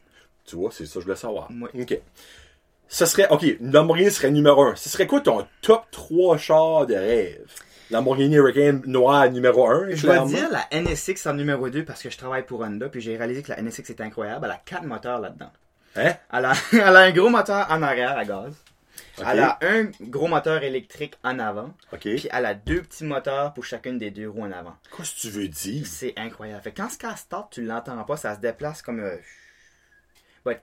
Tu 0.44 0.56
vois, 0.56 0.70
c'est 0.72 0.84
ça, 0.84 0.94
que 0.94 1.00
je 1.00 1.04
voulais 1.06 1.16
savoir. 1.16 1.48
Oui. 1.50 1.82
Ok. 1.82 1.98
Ce 2.88 3.06
serait, 3.06 3.28
ok, 3.30 3.42
une 3.42 3.72
Lamborghini 3.72 4.10
serait 4.10 4.30
numéro 4.30 4.62
un. 4.62 4.76
Ce 4.76 4.88
serait 4.88 5.06
quoi 5.06 5.20
ton 5.20 5.46
top 5.62 5.84
3 5.90 6.36
chars 6.36 6.86
de 6.86 6.94
rêve? 6.94 7.50
Lamborghini 7.90 8.36
Hurricane 8.36 8.82
noir 8.86 9.30
numéro 9.30 9.68
1, 9.68 9.90
Je 9.90 10.06
vais 10.06 10.24
dire 10.26 10.48
la 10.50 10.66
NSX 10.72 11.26
en 11.26 11.34
numéro 11.34 11.68
2 11.68 11.84
parce 11.84 12.02
que 12.02 12.10
je 12.10 12.18
travaille 12.18 12.44
pour 12.44 12.60
Honda. 12.60 12.88
Puis 12.88 13.00
j'ai 13.00 13.16
réalisé 13.16 13.42
que 13.42 13.50
la 13.50 13.62
NSX 13.62 13.90
est 13.90 14.00
incroyable. 14.00 14.44
Elle 14.44 14.52
a 14.52 14.60
4 14.64 14.84
moteurs 14.84 15.20
là-dedans. 15.20 15.50
Hein? 15.96 16.12
Elle 16.32 16.44
a, 16.44 16.52
elle 16.72 16.96
a 16.96 17.00
un 17.00 17.10
gros 17.10 17.30
moteur 17.30 17.66
en 17.70 17.82
arrière 17.82 18.16
à 18.16 18.24
gaz. 18.24 18.54
Elle 19.28 19.38
a 19.40 19.58
un 19.62 19.84
gros 20.00 20.28
moteur 20.28 20.62
électrique 20.62 21.14
en 21.24 21.38
avant. 21.38 21.74
Puis 22.16 22.28
elle 22.32 22.46
a 22.46 22.54
deux 22.54 22.82
petits 22.82 23.04
moteurs 23.04 23.52
pour 23.54 23.64
chacune 23.64 23.98
des 23.98 24.10
deux 24.10 24.28
roues 24.28 24.44
en 24.44 24.52
avant. 24.52 24.76
Qu'est-ce 24.96 25.14
que 25.14 25.20
tu 25.20 25.30
veux 25.30 25.48
dire? 25.48 25.86
C'est 25.86 26.14
incroyable. 26.16 26.62
Fait 26.62 26.72
que 26.72 26.80
quand 26.82 26.88
ce 26.90 26.98
qu'elle 26.98 27.16
start, 27.16 27.52
tu 27.52 27.62
l'entends 27.62 28.02
pas, 28.04 28.16
ça 28.16 28.34
se 28.34 28.40
déplace 28.40 28.82
comme 28.82 29.00
euh, 29.00 29.16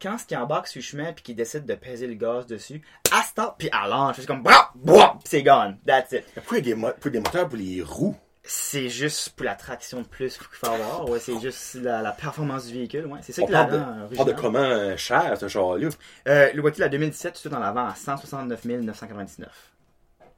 quand 0.02 0.18
ce 0.18 0.26
qui 0.26 0.36
embarque 0.36 0.68
sur 0.68 0.80
le 0.80 0.84
chemin 0.84 1.14
puis 1.14 1.24
qui 1.24 1.34
décide 1.36 1.66
de 1.66 1.76
peser 1.76 2.08
le 2.08 2.16
gaz 2.16 2.46
dessus, 2.48 2.82
elle 3.16 3.24
start 3.24 3.56
puis 3.60 3.70
elle 3.72 3.90
lance. 3.90 4.16
C'est 4.18 4.26
comme 4.26 4.44
puis 4.44 5.30
c'est 5.30 5.44
gone. 5.44 5.78
That's 5.86 6.12
it. 6.14 6.26
Pourquoi 6.34 6.58
il 6.60 6.68
y 6.68 6.72
a 6.72 6.76
des, 6.76 6.82
mo- 6.82 6.94
des 7.06 7.20
moteurs 7.20 7.48
pour 7.48 7.58
les 7.58 7.82
roues? 7.82 8.16
C'est 8.50 8.88
juste 8.90 9.32
pour 9.36 9.46
la 9.46 9.56
traction 9.56 10.02
de 10.02 10.08
plus 10.08 10.38
qu'il 10.38 10.48
faut 10.52 10.68
avoir. 10.68 11.10
Ouais, 11.10 11.20
c'est 11.20 11.38
juste 11.40 11.76
la, 11.82 12.02
la 12.02 12.12
performance 12.14 12.68
du 12.68 12.74
véhicule. 12.76 13.06
Ouais, 13.06 13.20
c'est 13.22 13.34
ça 13.34 13.44
On 13.44 13.48
la 13.50 13.66
parle 13.66 13.72
de, 13.72 13.86
on 14.14 14.16
parle 14.16 14.30
de 14.30 14.34
comment 14.42 14.60
euh, 14.60 14.96
cher, 14.98 15.36
ce 15.38 15.48
char-là? 15.50 15.90
Euh, 16.28 16.50
le 16.54 16.62
voiture, 16.62 16.82
la 16.82 16.90
2017, 16.90 17.40
tout 17.44 17.54
en 17.54 17.62
avant 17.62 17.86
à 17.88 17.96
169 17.96 18.64
999. 18.66 19.50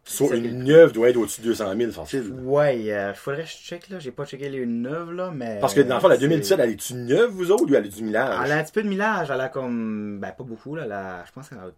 Soit 0.06 0.30
C'est 0.30 0.40
une 0.40 0.64
neuve 0.64 0.92
doit 0.92 1.10
être 1.10 1.18
au-dessus 1.18 1.42
de 1.42 1.46
200 1.48 1.76
000, 1.78 1.92
facile. 1.92 2.34
Ouais, 2.42 2.92
euh, 2.92 3.14
faudrait 3.14 3.44
que 3.44 3.50
je 3.50 3.56
check 3.58 3.90
là. 3.90 4.00
J'ai 4.00 4.12
pas 4.12 4.26
checké 4.26 4.50
les 4.50 4.66
neuves 4.66 5.12
là, 5.12 5.30
mais. 5.32 5.60
Parce 5.62 5.76
que 5.76 5.82
dans 5.82 5.96
le 5.96 6.02
fond, 6.02 6.08
la 6.08 6.16
c'est- 6.16 6.22
2017, 6.22 6.60
elle 6.60 6.70
est-tu 6.72 6.94
neuve, 6.96 7.30
vous 7.30 7.52
autres, 7.52 7.66
ou 7.70 7.76
elle 7.76 7.86
est 7.86 7.96
du 7.96 8.04
millage? 8.04 8.40
Elle 8.44 8.52
a 8.54 8.58
un 8.58 8.64
petit 8.64 8.72
peu 8.72 8.82
de 8.82 8.88
millage. 8.90 9.30
Elle 9.32 9.40
a 9.42 9.50
comme. 9.50 10.20
Ben, 10.20 10.32
pas 10.32 10.44
beaucoup 10.44 10.76
là. 10.76 10.84
elle 10.86 10.92
a- 10.94 11.24
Je 11.28 11.32
pense 11.32 11.50
qu'elle 11.50 11.60
a 11.60 11.70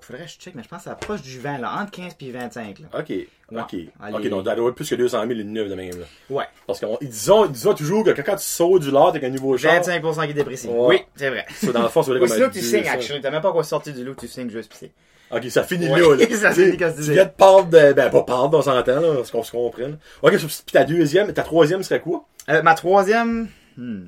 Faudrait 0.00 0.24
que 0.24 0.30
je 0.30 0.38
check, 0.38 0.54
mais 0.54 0.62
je 0.62 0.68
pense 0.68 0.78
que 0.78 0.84
ça 0.84 0.92
approche 0.92 1.22
du 1.22 1.38
20, 1.38 1.58
là. 1.58 1.80
Entre 1.80 1.90
15 1.92 2.14
puis 2.14 2.30
25, 2.30 2.78
là. 2.80 2.86
Ok, 2.98 3.12
ok. 3.52 3.76
Allez. 4.00 4.16
Ok, 4.16 4.28
donc, 4.28 4.44
doit 4.44 4.74
plus 4.74 4.88
que 4.88 4.94
200 4.94 5.26
000 5.26 5.40
une 5.40 5.52
neuve 5.52 5.68
de 5.68 5.74
même, 5.74 5.98
là. 5.98 6.06
Ouais. 6.28 6.44
Parce 6.66 6.80
qu'ils 6.80 7.08
disent, 7.08 7.30
ils 7.46 7.52
disent 7.52 7.68
toujours 7.76 8.04
que 8.04 8.10
quand 8.10 8.36
tu 8.36 8.44
sautes 8.44 8.82
du 8.82 8.90
lot 8.90 9.08
avec 9.08 9.24
un 9.24 9.30
nouveau 9.30 9.56
char, 9.56 9.80
25% 9.80 10.24
qui 10.24 10.30
est 10.30 10.34
déprécié. 10.34 10.70
Ouais. 10.70 10.86
Oui, 10.86 11.02
c'est 11.16 11.30
vrai. 11.30 11.46
ça, 11.52 11.72
dans 11.72 11.82
le 11.82 11.88
fond, 11.88 12.02
comme 12.02 12.28
sinon, 12.28 12.46
un 12.46 12.50
tu 12.50 12.60
200. 12.60 12.70
signes, 12.70 12.88
actually. 12.88 13.20
T'as 13.20 13.30
même 13.30 13.42
pas 13.42 13.50
encore 13.50 13.64
sorti 13.64 13.92
du 13.92 14.04
lot, 14.04 14.14
tu 14.14 14.28
signes 14.28 14.50
juste, 14.50 14.70
pis 14.70 14.78
c'est. 14.78 14.92
Ok, 15.30 15.44
ça 15.48 15.62
finit 15.62 15.88
Ouais, 15.88 16.00
là, 16.00 16.16
là. 16.16 16.36
ça 16.36 16.50
finit 16.52 16.76
quand 16.76 16.90
tu 16.90 16.96
Tu 16.96 17.02
dis. 17.02 17.12
viens 17.12 17.24
de 17.24 17.30
parler 17.30 17.64
de, 17.66 17.92
ben, 17.92 18.10
pas 18.10 18.22
parler, 18.22 18.48
on 18.52 18.62
s'entend, 18.62 19.00
là, 19.00 19.14
parce 19.14 19.30
qu'on 19.30 19.44
se 19.44 19.52
comprenne. 19.52 19.98
Ok, 20.22 20.36
puis 20.36 20.48
ta 20.72 20.84
deuxième, 20.84 21.32
ta 21.32 21.42
troisième 21.42 21.82
serait 21.82 22.00
quoi? 22.00 22.24
Euh, 22.48 22.62
ma 22.62 22.74
troisième, 22.74 23.48
hmm. 23.76 24.06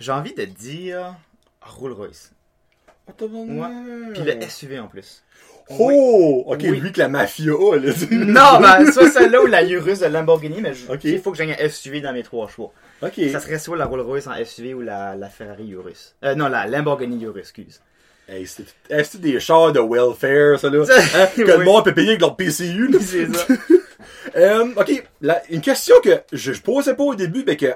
J'ai 0.00 0.12
envie 0.12 0.34
de 0.34 0.46
dire 0.46 1.14
Rolls 1.60 1.92
Royce. 1.92 2.32
Ouais. 3.20 4.12
Puis 4.14 4.22
le 4.24 4.40
SUV 4.48 4.78
en 4.78 4.86
plus. 4.88 5.22
Oh! 5.78 6.42
Ok, 6.48 6.58
Oui. 6.62 6.80
lui 6.80 6.90
que 6.92 6.98
la 6.98 7.08
mafia 7.08 7.52
a, 7.52 7.76
là. 7.76 7.92
Non, 8.10 8.60
ben, 8.60 8.90
soit 8.92 9.08
celle-là 9.10 9.40
ou 9.42 9.46
la 9.46 9.62
Urus 9.62 10.00
de 10.00 10.06
Lamborghini, 10.06 10.60
mais 10.60 10.74
je- 10.74 10.90
Ok. 10.92 11.04
il 11.04 11.20
faut 11.20 11.30
que 11.30 11.38
j'aie 11.38 11.48
un 11.62 11.68
SUV 11.68 12.00
dans 12.00 12.12
mes 12.12 12.24
trois 12.24 12.48
choix. 12.48 12.72
Ok. 13.02 13.20
Ça 13.30 13.38
serait 13.38 13.58
soit 13.60 13.76
la 13.76 13.86
Rolls 13.86 14.00
Royce 14.00 14.26
en 14.26 14.32
SUV 14.44 14.74
ou 14.74 14.80
la, 14.80 15.14
la 15.14 15.28
Ferrari 15.28 15.68
Urus. 15.70 16.16
Euh, 16.24 16.34
non, 16.34 16.48
la 16.48 16.66
Lamborghini 16.66 17.22
Urus, 17.24 17.40
excuse. 17.42 17.80
Hey, 18.28 18.46
c'est 18.46 18.64
hey, 18.90 19.04
c'est 19.04 19.20
des 19.20 19.38
chars 19.38 19.72
de 19.72 19.80
welfare, 19.80 20.58
ça, 20.58 20.70
là. 20.70 20.84
Hein? 21.14 21.26
Que 21.36 21.42
le 21.42 21.58
monde 21.64 21.84
peut 21.84 21.94
payer 21.94 22.10
avec 22.10 22.20
leur 22.20 22.34
PCU, 22.36 22.88
là. 22.88 22.98
C'est 23.00 23.32
ça. 23.32 23.46
Euh, 24.36 24.66
ok, 24.76 25.04
la- 25.22 25.42
une 25.50 25.60
question 25.60 25.96
que 26.04 26.10
je, 26.32 26.52
je 26.52 26.60
posais 26.62 26.94
pas 26.94 27.02
au 27.02 27.14
début, 27.14 27.42
mais 27.46 27.56
que 27.56 27.66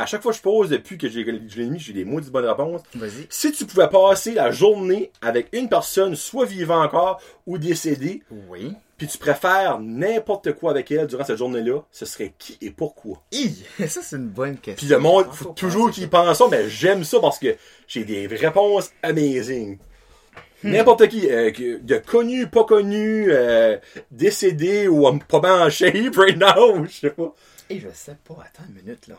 à 0.00 0.06
chaque 0.06 0.22
fois 0.22 0.32
que 0.32 0.38
je 0.38 0.42
pose 0.42 0.68
depuis 0.70 0.98
que 0.98 1.08
j'ai- 1.08 1.24
je 1.24 1.56
l'ai 1.60 1.66
mis, 1.68 1.78
j'ai 1.78 1.92
des 1.92 2.04
maudites 2.04 2.30
bonnes 2.30 2.44
réponses. 2.46 2.82
Vas-y. 2.94 3.26
Si 3.30 3.52
tu 3.52 3.64
pouvais 3.66 3.88
passer 3.88 4.32
la 4.34 4.50
journée 4.50 5.10
avec 5.22 5.48
une 5.52 5.68
personne, 5.68 6.14
soit 6.16 6.44
vivant 6.46 6.82
encore 6.82 7.20
ou 7.46 7.58
décédée, 7.58 8.22
Oui. 8.48 8.72
puis 8.98 9.06
tu 9.06 9.18
préfères 9.18 9.78
n'importe 9.80 10.52
quoi 10.52 10.70
avec 10.70 10.90
elle 10.90 11.06
durant 11.06 11.24
cette 11.24 11.38
journée-là, 11.38 11.80
ce 11.90 12.04
serait 12.06 12.32
qui 12.38 12.56
et 12.60 12.70
pourquoi? 12.70 13.22
Hi! 13.32 13.64
Ça, 13.88 14.00
c'est 14.02 14.16
une 14.16 14.28
bonne 14.28 14.56
question. 14.58 14.74
Puis 14.86 14.86
le 14.94 14.98
monde, 14.98 15.26
Faut 15.32 15.50
toujours 15.50 15.90
qu'ils 15.90 16.08
pensent 16.10 16.38
ça, 16.38 16.44
mais 16.50 16.68
j'aime 16.68 17.04
ça 17.04 17.18
parce 17.20 17.38
que 17.38 17.56
j'ai 17.88 18.04
des 18.04 18.26
réponses 18.26 18.90
amazing. 19.02 19.78
N'importe 20.64 21.06
qui, 21.08 21.30
euh, 21.30 21.52
de 21.82 21.98
connu, 21.98 22.46
pas 22.48 22.64
connu, 22.64 23.26
euh, 23.30 23.76
décédé 24.10 24.88
ou 24.88 25.06
pas 25.28 25.38
bien 25.40 25.66
en 25.66 25.70
shape 25.70 26.16
right 26.16 26.36
now, 26.38 26.84
je 26.88 26.92
sais 26.92 27.10
pas. 27.10 27.34
Et 27.68 27.78
je 27.78 27.88
sais 27.92 28.16
pas, 28.26 28.38
attends 28.44 28.64
une 28.68 28.82
minute, 28.82 29.06
là. 29.06 29.16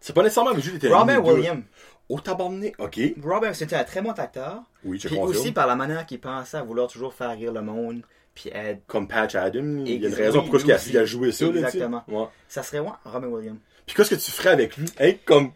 C'est 0.00 0.12
pas 0.12 0.22
nécessairement 0.22 0.54
que 0.54 0.60
juste 0.60 0.86
Robin 0.88 1.18
Williams. 1.18 1.62
Au 2.08 2.20
tabarnak, 2.20 2.74
ok. 2.78 3.00
Robin, 3.22 3.52
c'était 3.52 3.76
un 3.76 3.84
très 3.84 4.00
bon 4.00 4.12
acteur. 4.12 4.62
Oui, 4.82 4.98
je 4.98 5.08
Puis 5.08 5.16
confirme. 5.16 5.38
aussi 5.38 5.52
par 5.52 5.66
la 5.66 5.76
manière 5.76 6.06
qu'il 6.06 6.20
pensait 6.20 6.56
à 6.56 6.62
vouloir 6.62 6.88
toujours 6.88 7.12
faire 7.12 7.30
rire 7.30 7.52
le 7.52 7.60
monde. 7.60 8.02
Puis 8.34 8.50
être. 8.50 8.80
Comme 8.86 9.08
Patch 9.08 9.34
Adam, 9.34 9.82
il 9.84 10.00
y 10.00 10.06
a 10.06 10.08
une 10.08 10.14
raison 10.14 10.40
pourquoi 10.42 10.60
il 10.60 10.96
a, 10.96 11.04
joué 11.04 11.32
ça, 11.32 11.46
là. 11.46 11.60
Exactement. 11.60 12.04
Ouais. 12.08 12.26
Ça 12.48 12.62
serait 12.62 12.78
ouais, 12.78 12.88
Robin 13.04 13.26
Williams. 13.26 13.58
Puis 13.84 13.94
qu'est-ce 13.94 14.10
que 14.10 14.14
tu 14.14 14.30
ferais 14.30 14.50
avec 14.50 14.76
lui? 14.76 14.86
Hein, 15.00 15.12
comme, 15.24 15.44
Hey. 15.44 15.52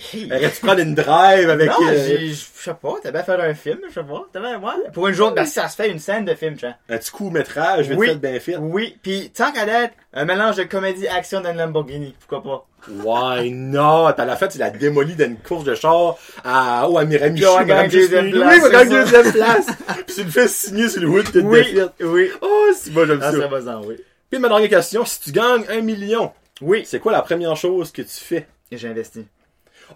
aurais-tu 0.32 0.60
prendre 0.60 0.80
une 0.80 0.94
drive 0.94 1.48
avec... 1.50 1.68
non, 1.68 1.76
euh, 1.88 2.18
je 2.28 2.34
sais 2.34 2.74
pas, 2.74 2.94
t'as 3.02 3.10
bien 3.10 3.22
faire 3.22 3.40
un 3.40 3.54
film, 3.54 3.78
je 3.88 3.94
sais 3.94 4.02
pas. 4.06 4.26
T'as 4.32 4.40
bien, 4.40 4.58
ouais. 4.58 4.90
Pour 4.92 5.08
une 5.08 5.14
journée, 5.14 5.36
ben, 5.36 5.46
ça 5.46 5.68
se 5.68 5.76
fait 5.76 5.90
une 5.90 5.98
scène 5.98 6.24
de 6.24 6.34
film, 6.34 6.56
tu 6.56 6.66
vois. 6.66 6.74
un 6.88 6.98
petit 6.98 7.10
coup-métrage, 7.10 7.88
vite 7.88 7.98
Oui. 7.98 8.08
fait, 8.08 8.14
bien 8.16 8.40
fait. 8.40 8.56
Oui, 8.56 8.98
puis 9.02 9.30
tant 9.30 9.52
qu'à 9.52 9.64
l'être, 9.64 9.94
un 10.12 10.24
mélange 10.24 10.56
de 10.56 10.64
comédie-action 10.64 11.40
dans 11.40 11.50
une 11.52 11.58
Lamborghini, 11.58 12.14
pourquoi 12.20 12.42
pas. 12.42 12.66
Why 13.04 13.50
not? 13.50 14.14
À 14.18 14.24
la 14.24 14.36
fête, 14.36 14.54
il 14.54 14.62
a 14.62 14.70
démoli 14.70 15.14
dans 15.14 15.26
une 15.26 15.36
course 15.36 15.64
de 15.64 15.74
char 15.74 16.16
à, 16.44 16.86
oh, 16.88 16.96
à 16.98 17.04
Miramichi. 17.04 17.42
Gagne 17.44 17.66
Madame 17.68 17.88
deuxième 17.88 18.30
place, 18.30 18.60
Oui, 18.62 18.70
c'est 18.72 18.88
deuxième 18.88 19.32
place. 19.32 19.66
Puis 20.06 20.14
tu 20.16 20.24
le 20.24 20.30
fais 20.30 20.48
signer 20.48 20.88
sur 20.88 21.02
le 21.02 21.08
hood, 21.08 21.30
t'es 21.30 21.40
Oui, 21.40 21.78
oui. 22.00 22.30
Oh, 22.40 22.66
c'est 22.74 22.92
bon, 22.92 23.06
j'aime 23.06 23.20
Ah, 23.22 23.32
ça. 23.32 23.38
ça 23.38 23.46
va 23.48 23.78
en, 23.78 23.84
oui. 23.84 23.96
Puis 24.30 24.38
ma 24.40 24.48
dernière 24.48 24.68
question, 24.70 25.04
si 25.04 25.20
tu 25.20 25.32
gagnes 25.32 25.64
un 25.68 25.80
million, 25.82 26.32
Oui, 26.62 26.82
c'est 26.86 27.00
quoi 27.00 27.12
la 27.12 27.22
première 27.22 27.56
chose 27.56 27.90
que 27.92 28.02
tu 28.02 28.08
fais? 28.14 28.46
j'ai 28.72 28.88
investi. 28.88 29.26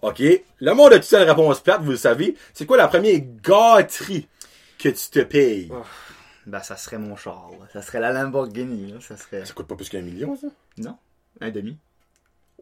OK. 0.03 0.23
Le 0.61 0.73
monde 0.73 0.93
a 0.93 0.99
tout 0.99 1.15
une 1.15 1.23
réponse 1.23 1.61
plate, 1.61 1.83
vous 1.83 1.93
le 1.93 1.97
savez? 1.97 2.37
C'est 2.53 2.67
quoi 2.67 2.77
la 2.77 2.89
première 2.89 3.21
gâterie 3.43 4.29
que 4.79 4.89
tu 4.89 5.11
te 5.11 5.21
payes? 5.21 5.71
Oh. 5.73 5.83
Ben, 6.47 6.61
ça 6.61 6.77
serait 6.77 6.99
mon 6.99 7.17
char, 7.17 7.51
là. 7.59 7.67
Ça 7.73 7.81
serait 7.81 8.01
la 8.01 8.13
Lamborghini, 8.13 8.93
là. 8.93 8.99
Ça 9.01 9.17
serait. 9.17 9.45
Ça 9.45 9.55
coûte 9.55 9.67
pas 9.67 9.77
plus 9.77 9.89
qu'un 9.89 10.03
million, 10.03 10.37
ça? 10.37 10.49
Non? 10.77 10.97
Un 11.41 11.51
demi. 11.51 11.79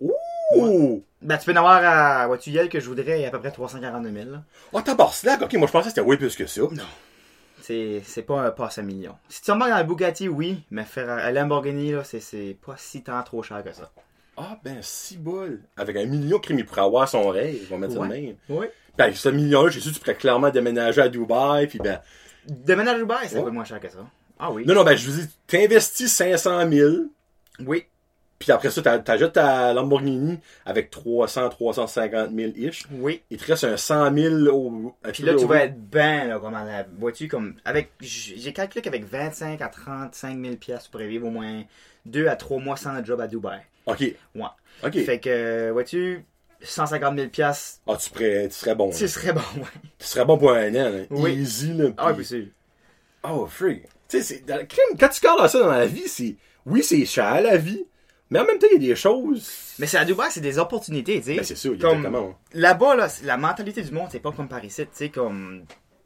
Ouh! 0.01 1.05
Ben, 1.21 1.39
tu 1.39 1.47
peux 1.47 1.53
en 1.53 1.57
avoir 1.57 1.85
à 1.85 2.27
vois-tu, 2.27 2.51
Yel 2.51 2.69
que 2.69 2.81
je 2.81 2.89
voudrais 2.89 3.25
à 3.25 3.31
peu 3.31 3.41
près 3.41 3.51
342 3.51 4.13
000, 4.13 4.31
là. 4.31 4.43
Oh, 4.73 4.81
tabarnak! 4.81 5.43
OK, 5.43 5.55
moi, 5.55 5.67
je 5.67 5.73
pensais 5.73 5.85
que 5.85 5.89
c'était 5.91 6.01
way 6.01 6.17
plus 6.17 6.37
que 6.37 6.47
ça. 6.47 6.63
Non. 6.63 6.85
C'est, 7.61 8.03
c'est 8.05 8.23
pas 8.23 8.41
un 8.41 8.51
passe 8.51 8.79
à 8.79 8.83
million. 8.83 9.17
Si 9.29 9.41
tu 9.43 9.51
embarques 9.51 9.71
dans 9.71 9.77
la 9.77 9.85
Bugatti, 9.85 10.29
oui, 10.29 10.65
mais 10.71 10.85
faire 10.85 11.11
un 11.11 11.31
Lamborghini, 11.31 11.93
là, 11.93 12.05
c'est, 12.05 12.21
c'est 12.21 12.57
pas 12.65 12.75
si 12.77 13.03
tant 13.03 13.23
trop 13.23 13.43
cher 13.43 13.63
que 13.63 13.73
ça. 13.73 13.91
Ah, 14.37 14.59
ben, 14.65 14.79
si 14.81 15.17
bol. 15.19 15.61
Avec 15.77 15.97
un 15.97 16.07
million, 16.07 16.39
crime, 16.39 16.59
il 16.59 16.65
pourrait 16.67 16.81
avoir 16.83 17.09
son 17.09 17.29
rêve. 17.29 17.67
On 17.71 17.75
va 17.75 17.79
mettre 17.87 17.95
ça 18.01 18.07
de 18.07 18.13
même. 18.13 18.35
Oui. 18.49 18.67
Ben, 18.97 19.05
avec 19.05 19.17
ce 19.17 19.29
million-là, 19.29 19.71
j'ai 19.71 19.81
su 19.81 19.89
que 19.91 19.95
tu 19.95 20.01
pourrais 20.01 20.15
clairement 20.15 20.51
déménager 20.51 21.01
à 21.03 21.09
Dubaï, 21.09 21.67
puis 21.67 21.79
ben... 21.79 22.01
Déménage 22.47 22.97
à 22.97 22.99
Dubaï, 22.99 23.29
ça 23.29 23.37
Ouais. 23.39 23.45
coûte 23.45 23.53
moins 23.53 23.65
cher 23.65 23.79
que 23.81 23.89
ça. 23.89 24.07
Ah 24.39 24.51
oui. 24.51 24.65
Non, 24.67 24.75
non, 24.75 24.85
ben, 24.85 24.97
je 24.97 25.09
vous 25.09 25.21
dis, 25.21 25.29
t'investis 25.47 26.13
500 26.13 26.69
000, 26.71 26.91
Oui. 27.67 27.85
puis 28.39 28.51
après 28.53 28.71
ça, 28.71 28.83
t'a- 28.83 28.99
t'ajoutes 28.99 29.35
ta 29.35 29.73
Lamborghini 29.73 30.39
avec 30.67 30.91
300, 30.91 31.49
350 31.51 32.31
000 32.35 32.53
ish. 32.57 32.85
Oui. 32.91 33.23
Il 33.31 33.37
te 33.39 33.47
reste 33.47 33.65
un 33.65 33.77
100 33.77 34.15
000 34.15 34.35
au... 34.47 34.95
Puis 35.13 35.23
là, 35.23 35.35
tu 35.37 35.47
vas 35.47 35.65
être 35.65 35.79
ben, 35.79 36.29
là, 36.29 36.39
comme 36.41 36.55
à 36.55 36.65
la 36.65 36.85
vois-tu, 36.99 37.29
comme, 37.29 37.55
avec, 37.65 37.93
j'ai 38.01 38.53
calculé 38.53 38.83
qu'avec 38.83 39.05
25 39.05 39.61
à 39.61 39.69
35 39.69 40.39
000 40.43 40.57
piastres, 40.57 40.87
tu 40.87 40.91
pourrais 40.91 41.07
vivre 41.09 41.29
au 41.29 41.31
moins 41.31 41.63
2 42.07 42.27
à 42.27 42.35
3 42.37 42.59
mois 42.61 42.77
sans 42.77 43.03
job 43.05 43.21
à 43.21 43.29
Dubaï. 43.29 43.61
OK. 43.87 44.01
Ouais. 44.01 44.43
OK. 44.85 45.05
Fait 45.05 45.19
que, 45.21 45.71
vois-tu, 45.73 46.25
150 46.61 47.17
000 47.17 47.29
piastres, 47.29 47.81
Ah, 47.87 47.97
tu, 47.97 48.11
pourrais- 48.11 48.49
tu 48.49 48.55
serais 48.55 48.75
bon. 48.75 48.89
là. 48.91 48.93
ce 48.97 49.07
serait 49.07 49.33
bon, 49.33 49.41
ouais. 49.57 49.63
Tu 49.99 50.07
serais 50.07 50.25
bon 50.25 50.39
pour 50.39 50.53
un 50.53 50.71
an. 50.75 50.91
là. 50.91 51.01
Oui. 51.11 51.33
Easy, 51.35 51.73
là. 51.75 51.87
Ah, 51.97 52.07
puis- 52.13 52.19
oui, 52.19 52.25
c'est 52.25 52.49
Oh, 53.29 53.47
freak. 53.47 53.85
Tu 54.09 54.21
sais, 54.21 54.23
c'est- 54.23 54.45
quand 54.99 55.09
tu 55.09 55.21
regardes 55.27 55.49
ça 55.49 55.59
dans 55.61 55.67
la 55.71 55.87
vie, 55.87 56.07
c'est... 56.09 56.37
Oui, 56.67 56.83
c'est 56.83 57.05
cher, 57.05 57.41
la 57.41 57.57
vie, 57.57 57.85
mais 58.31 58.39
en 58.41 58.45
même 58.45 58.59
temps, 58.59 58.67
il 58.75 58.83
y 58.83 58.87
a 58.87 58.89
des 58.91 58.97
choses... 58.97 59.75
Mais 59.79 59.87
c'est 59.87 59.97
à 59.99 60.05
Dubaï, 60.05 60.29
c'est 60.31 60.41
des 60.41 60.59
opportunités, 60.59 61.19
tu 61.21 61.27
sais. 61.27 61.35
Ben, 61.37 61.45
c'est 61.45 61.55
sûr, 61.57 61.77
Comme- 61.79 61.99
exactement. 61.99 62.39
Là-bas, 62.53 62.97
là, 62.97 63.09
la 63.25 63.37
mentalité 63.37 63.83
du 63.83 63.91
monde, 63.93 64.09
c'est 64.11 64.21
pas 64.21 64.33
comme 64.33 64.49
par 64.49 64.65
ici, 64.65 64.83
tu 64.83 64.89
sais, 64.93 65.09
comme... 65.09 65.65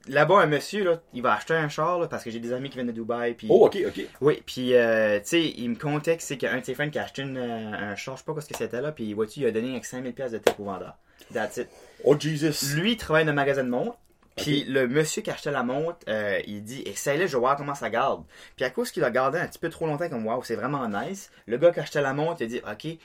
Là-bas, 0.08 0.40
un 0.40 0.46
monsieur, 0.46 0.84
là, 0.84 1.00
il 1.12 1.22
va 1.22 1.34
acheter 1.34 1.54
un 1.54 1.68
char, 1.68 1.98
là, 1.98 2.06
parce 2.06 2.22
que 2.22 2.30
j'ai 2.30 2.38
des 2.38 2.52
amis 2.52 2.68
qui 2.68 2.76
viennent 2.76 2.86
de 2.86 2.92
Dubaï, 2.92 3.34
puis... 3.34 3.48
Oh, 3.50 3.66
OK, 3.66 3.78
OK. 3.86 4.06
Oui, 4.20 4.42
puis, 4.46 4.74
euh, 4.74 5.18
tu 5.18 5.26
sais, 5.26 5.42
il 5.42 5.70
me 5.70 5.76
contait 5.76 6.16
que 6.16 6.22
c'est 6.22 6.36
qu'un 6.36 6.60
de 6.60 6.64
ses 6.64 6.74
friends 6.74 6.90
qui 6.90 6.98
a 6.98 7.02
acheté 7.02 7.22
une, 7.22 7.36
euh, 7.36 7.72
un 7.72 7.96
char, 7.96 8.16
je 8.16 8.22
sais 8.22 8.32
pas 8.32 8.40
ce 8.40 8.48
que 8.48 8.56
c'était, 8.56 8.80
là, 8.80 8.92
puis, 8.92 9.12
vois-tu, 9.14 9.40
il 9.40 9.46
a 9.46 9.50
donné 9.50 9.70
avec 9.70 9.84
5000 9.84 10.14
pièces 10.14 10.32
de 10.32 10.38
tip 10.38 10.58
au 10.58 10.64
vendeur. 10.64 10.96
That's 11.32 11.56
it. 11.56 11.68
Oh, 12.04 12.16
Jesus. 12.18 12.74
Lui, 12.76 12.92
il 12.92 12.96
travaille 12.96 13.24
dans 13.24 13.32
un 13.32 13.34
magasin 13.34 13.64
de 13.64 13.70
montres, 13.70 13.98
puis 14.36 14.64
le 14.64 14.86
monsieur 14.86 15.22
qui 15.22 15.30
achetait 15.30 15.50
la 15.50 15.62
montre, 15.62 15.98
euh, 16.08 16.40
il 16.46 16.62
dit, 16.62 16.82
essaye-le, 16.82 17.26
je 17.26 17.32
vais 17.32 17.40
voir 17.40 17.56
comment 17.56 17.74
ça 17.74 17.88
garde. 17.88 18.24
Puis 18.54 18.64
à 18.64 18.70
cause 18.70 18.90
qu'il 18.90 19.02
a 19.02 19.10
gardé 19.10 19.38
un 19.38 19.46
petit 19.46 19.58
peu 19.58 19.70
trop 19.70 19.86
longtemps, 19.86 20.08
comme, 20.08 20.26
waouh, 20.26 20.42
c'est 20.44 20.56
vraiment 20.56 20.86
nice, 20.88 21.30
le 21.46 21.56
gars 21.56 21.72
qui 21.72 21.80
achetait 21.80 22.02
la 22.02 22.12
montre, 22.12 22.42
il 22.42 22.44
a 22.44 22.46
dit, 22.46 22.60
ok, 22.70 22.98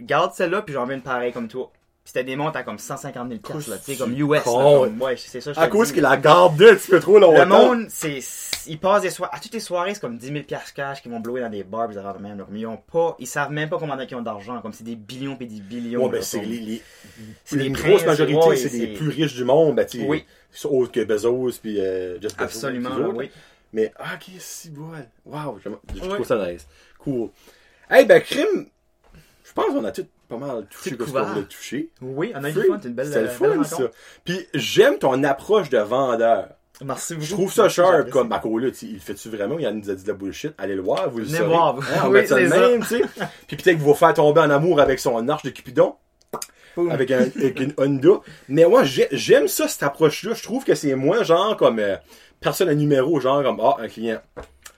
garde 0.00 0.32
celle-là, 0.32 0.62
puis 0.62 0.74
j'en 0.74 0.84
veux 0.84 0.94
une 0.94 1.02
pareille 1.02 1.32
comme 1.32 1.48
toi. 1.48 1.72
Puis 2.10 2.18
c'était 2.18 2.24
des 2.24 2.34
montres 2.34 2.56
à 2.56 2.64
comme 2.64 2.80
150 2.80 3.28
000 3.28 3.40
pièces, 3.40 3.68
là, 3.68 3.78
tu 3.78 3.92
sais, 3.92 3.96
comme 3.96 4.12
US. 4.18 4.30
là, 4.38 4.40
Con. 4.40 4.80
comme- 4.80 5.00
ouais, 5.00 5.16
c'est 5.16 5.40
ça, 5.40 5.52
je 5.52 5.60
À 5.60 5.68
cause 5.68 5.92
qu'il 5.92 6.04
a 6.04 6.16
gardé 6.16 6.70
un 6.70 6.74
petit 6.74 6.90
peu 6.90 6.98
trop 6.98 7.20
longtemps. 7.20 7.38
Le 7.38 7.46
monde, 7.46 7.86
c'est, 7.88 8.18
ils 8.66 8.80
passent 8.80 9.02
des 9.02 9.10
soirées, 9.10 9.32
à 9.32 9.38
toutes 9.38 9.52
les 9.54 9.60
soirées, 9.60 9.94
c'est 9.94 10.00
comme 10.00 10.18
10 10.18 10.26
000 10.26 10.42
piastres 10.42 10.74
cash 10.74 11.02
qui 11.02 11.08
vont 11.08 11.20
blower 11.20 11.42
dans 11.42 11.48
des 11.50 11.62
bars, 11.62 11.88
de 11.88 11.94
même. 12.20 12.36
là. 12.38 12.44
Comme 12.44 12.56
ils 12.56 12.66
ont 12.66 12.78
pas, 12.78 13.14
ils 13.20 13.28
savent 13.28 13.52
même 13.52 13.68
pas 13.68 13.78
comment 13.78 13.96
ils 13.96 14.14
ont 14.16 14.22
d'argent, 14.22 14.60
comme 14.60 14.72
c'est 14.72 14.82
des 14.82 14.96
billions 14.96 15.36
pis 15.36 15.46
des 15.46 15.60
billions. 15.60 16.02
Ouais, 16.06 16.10
ben, 16.10 16.20
c'est 16.22 16.40
les, 16.40 16.58
les, 16.58 16.82
C'est 17.44 17.58
les 17.58 17.70
majorités, 17.70 18.34
ouais, 18.34 18.56
c'est 18.56 18.76
des 18.76 18.88
plus 18.88 19.10
riches 19.10 19.34
du 19.36 19.44
monde, 19.44 19.76
ben, 19.76 19.86
tu 19.86 20.02
Oui. 20.02 20.24
autres 20.64 20.90
que 20.90 21.04
Bezos 21.04 21.60
puis 21.62 21.80
euh, 21.80 22.20
Jeff 22.20 22.36
Bezos. 22.36 22.42
Absolument, 22.42 22.90
puis 22.90 23.02
là, 23.02 23.08
oui. 23.08 23.30
Mais, 23.72 23.92
ah, 24.00 24.16
ok, 24.16 24.32
si 24.40 24.70
bon. 24.70 24.90
Wow, 25.24 25.60
je, 25.64 26.00
trouve 26.00 26.26
ça 26.26 26.50
nice. 26.50 26.66
Cool. 26.98 27.28
Hey, 27.88 28.04
ben, 28.04 28.20
crime, 28.20 28.66
je 29.44 29.52
pense 29.52 29.66
qu'on 29.66 29.84
a 29.84 29.92
tout 29.92 30.06
pas 30.30 30.36
mal 30.38 30.66
touché 30.70 30.96
Tout 30.96 31.06
ce 31.06 31.12
qu'on 31.12 31.22
voulait 31.24 31.42
toucher. 31.44 31.90
Oui, 32.00 32.32
on 32.34 32.44
a 32.44 32.50
eu 32.50 32.52
du 32.52 32.62
fun, 32.62 32.80
une 32.84 32.94
belle, 32.94 33.06
C'était 33.06 33.20
le 33.22 33.26
euh, 33.26 33.30
fun, 33.30 33.48
belle 33.48 33.64
ça. 33.64 33.90
Puis, 34.24 34.46
j'aime 34.54 34.98
ton 34.98 35.22
approche 35.24 35.68
de 35.70 35.78
vendeur. 35.78 36.48
Merci 36.82 37.14
beaucoup. 37.14 37.26
Je 37.26 37.32
trouve 37.34 37.52
ça 37.52 37.68
sharp, 37.68 38.08
comme 38.08 38.30
sais, 38.72 38.86
il 38.86 39.00
fait-tu 39.00 39.28
vraiment, 39.28 39.58
il 39.58 39.68
nous 39.68 39.90
a 39.90 39.94
dit 39.94 40.02
de 40.02 40.08
la 40.08 40.14
bullshit, 40.14 40.54
allez 40.56 40.74
le 40.74 40.80
voir, 40.80 41.10
vous 41.10 41.18
le 41.18 41.24
Venez 41.24 41.36
saurez. 41.36 41.48
voir, 41.48 41.74
vous. 41.76 41.82
Hein, 41.82 42.00
on 42.04 42.06
Oui, 42.08 42.12
met 42.20 42.26
ça 42.26 42.36
de 42.40 42.46
même, 42.46 42.80
tu 42.80 42.86
sais. 42.86 43.02
Puis 43.46 43.56
peut-être 43.56 43.76
qu'il 43.76 43.86
va 43.86 43.94
faire 43.94 44.14
tomber 44.14 44.40
en 44.40 44.48
amour 44.48 44.80
avec 44.80 44.98
son 44.98 45.28
arche 45.28 45.42
de 45.42 45.50
Cupidon, 45.50 45.96
avec, 46.90 47.10
un, 47.10 47.24
avec 47.24 47.60
une 47.60 47.74
Honda. 47.76 48.20
Mais 48.48 48.64
moi, 48.64 48.84
j'ai- 48.84 49.08
j'aime 49.12 49.46
ça, 49.48 49.68
cette 49.68 49.82
approche-là. 49.82 50.32
Je 50.32 50.42
trouve 50.42 50.64
que 50.64 50.74
c'est 50.74 50.94
moins 50.94 51.22
genre 51.22 51.54
comme 51.58 51.80
euh, 51.80 51.96
personne 52.40 52.70
à 52.70 52.74
numéro, 52.74 53.20
genre 53.20 53.42
comme, 53.42 53.60
ah, 53.62 53.76
un 53.78 53.88
client. 53.88 54.20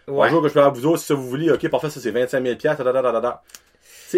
Ouais. 0.08 0.26
Bonjour, 0.26 0.42
que 0.42 0.48
je 0.48 0.54
peux 0.54 0.58
avoir 0.58 0.74
vous 0.74 0.86
autres, 0.86 0.98
si 0.98 1.06
ça 1.06 1.14
vous 1.14 1.28
voulez, 1.28 1.52
ok, 1.52 1.68
parfait, 1.68 1.88
ça 1.90 2.00
c'est 2.00 2.10
25 2.10 2.42
000 2.42 2.56
piastres, 2.56 2.82
da, 2.82 2.92
da, 2.92 3.20
da, 3.20 3.42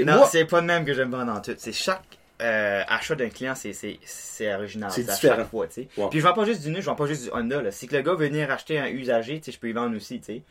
Non, 0.02 0.16
moi, 0.16 0.26
c'est 0.26 0.44
pas 0.46 0.60
le 0.60 0.66
même 0.66 0.84
que 0.84 0.94
j'aime 0.94 1.10
vendre 1.10 1.32
en 1.32 1.40
tout. 1.40 1.54
C'est 1.56 1.72
chaque 1.72 2.02
euh, 2.42 2.82
achat 2.88 3.14
d'un 3.14 3.28
client, 3.28 3.54
c'est, 3.54 3.72
c'est, 3.72 3.98
c'est 4.04 4.52
original. 4.52 4.90
C'est 4.90 5.08
à 5.08 5.14
différent. 5.14 5.36
chaque 5.36 5.50
fois, 5.50 5.66
tu 5.68 5.74
sais. 5.74 5.88
Ouais. 5.96 6.08
Puis 6.10 6.20
je 6.20 6.24
vends 6.24 6.32
pas 6.32 6.44
juste 6.44 6.62
du 6.62 6.70
neuf, 6.70 6.80
je 6.80 6.86
vends 6.86 6.96
pas 6.96 7.06
juste 7.06 7.24
du 7.24 7.30
Honda. 7.32 7.62
Là. 7.62 7.70
Si 7.70 7.86
que 7.86 7.94
le 7.94 8.02
gars 8.02 8.14
veut 8.14 8.26
venir 8.26 8.50
acheter 8.50 8.78
un 8.78 8.86
sais, 8.86 9.52
je 9.52 9.58
peux 9.58 9.68
y 9.68 9.72
vendre 9.72 9.96
aussi, 9.96 10.18
tu 10.20 10.26
sais. 10.26 10.42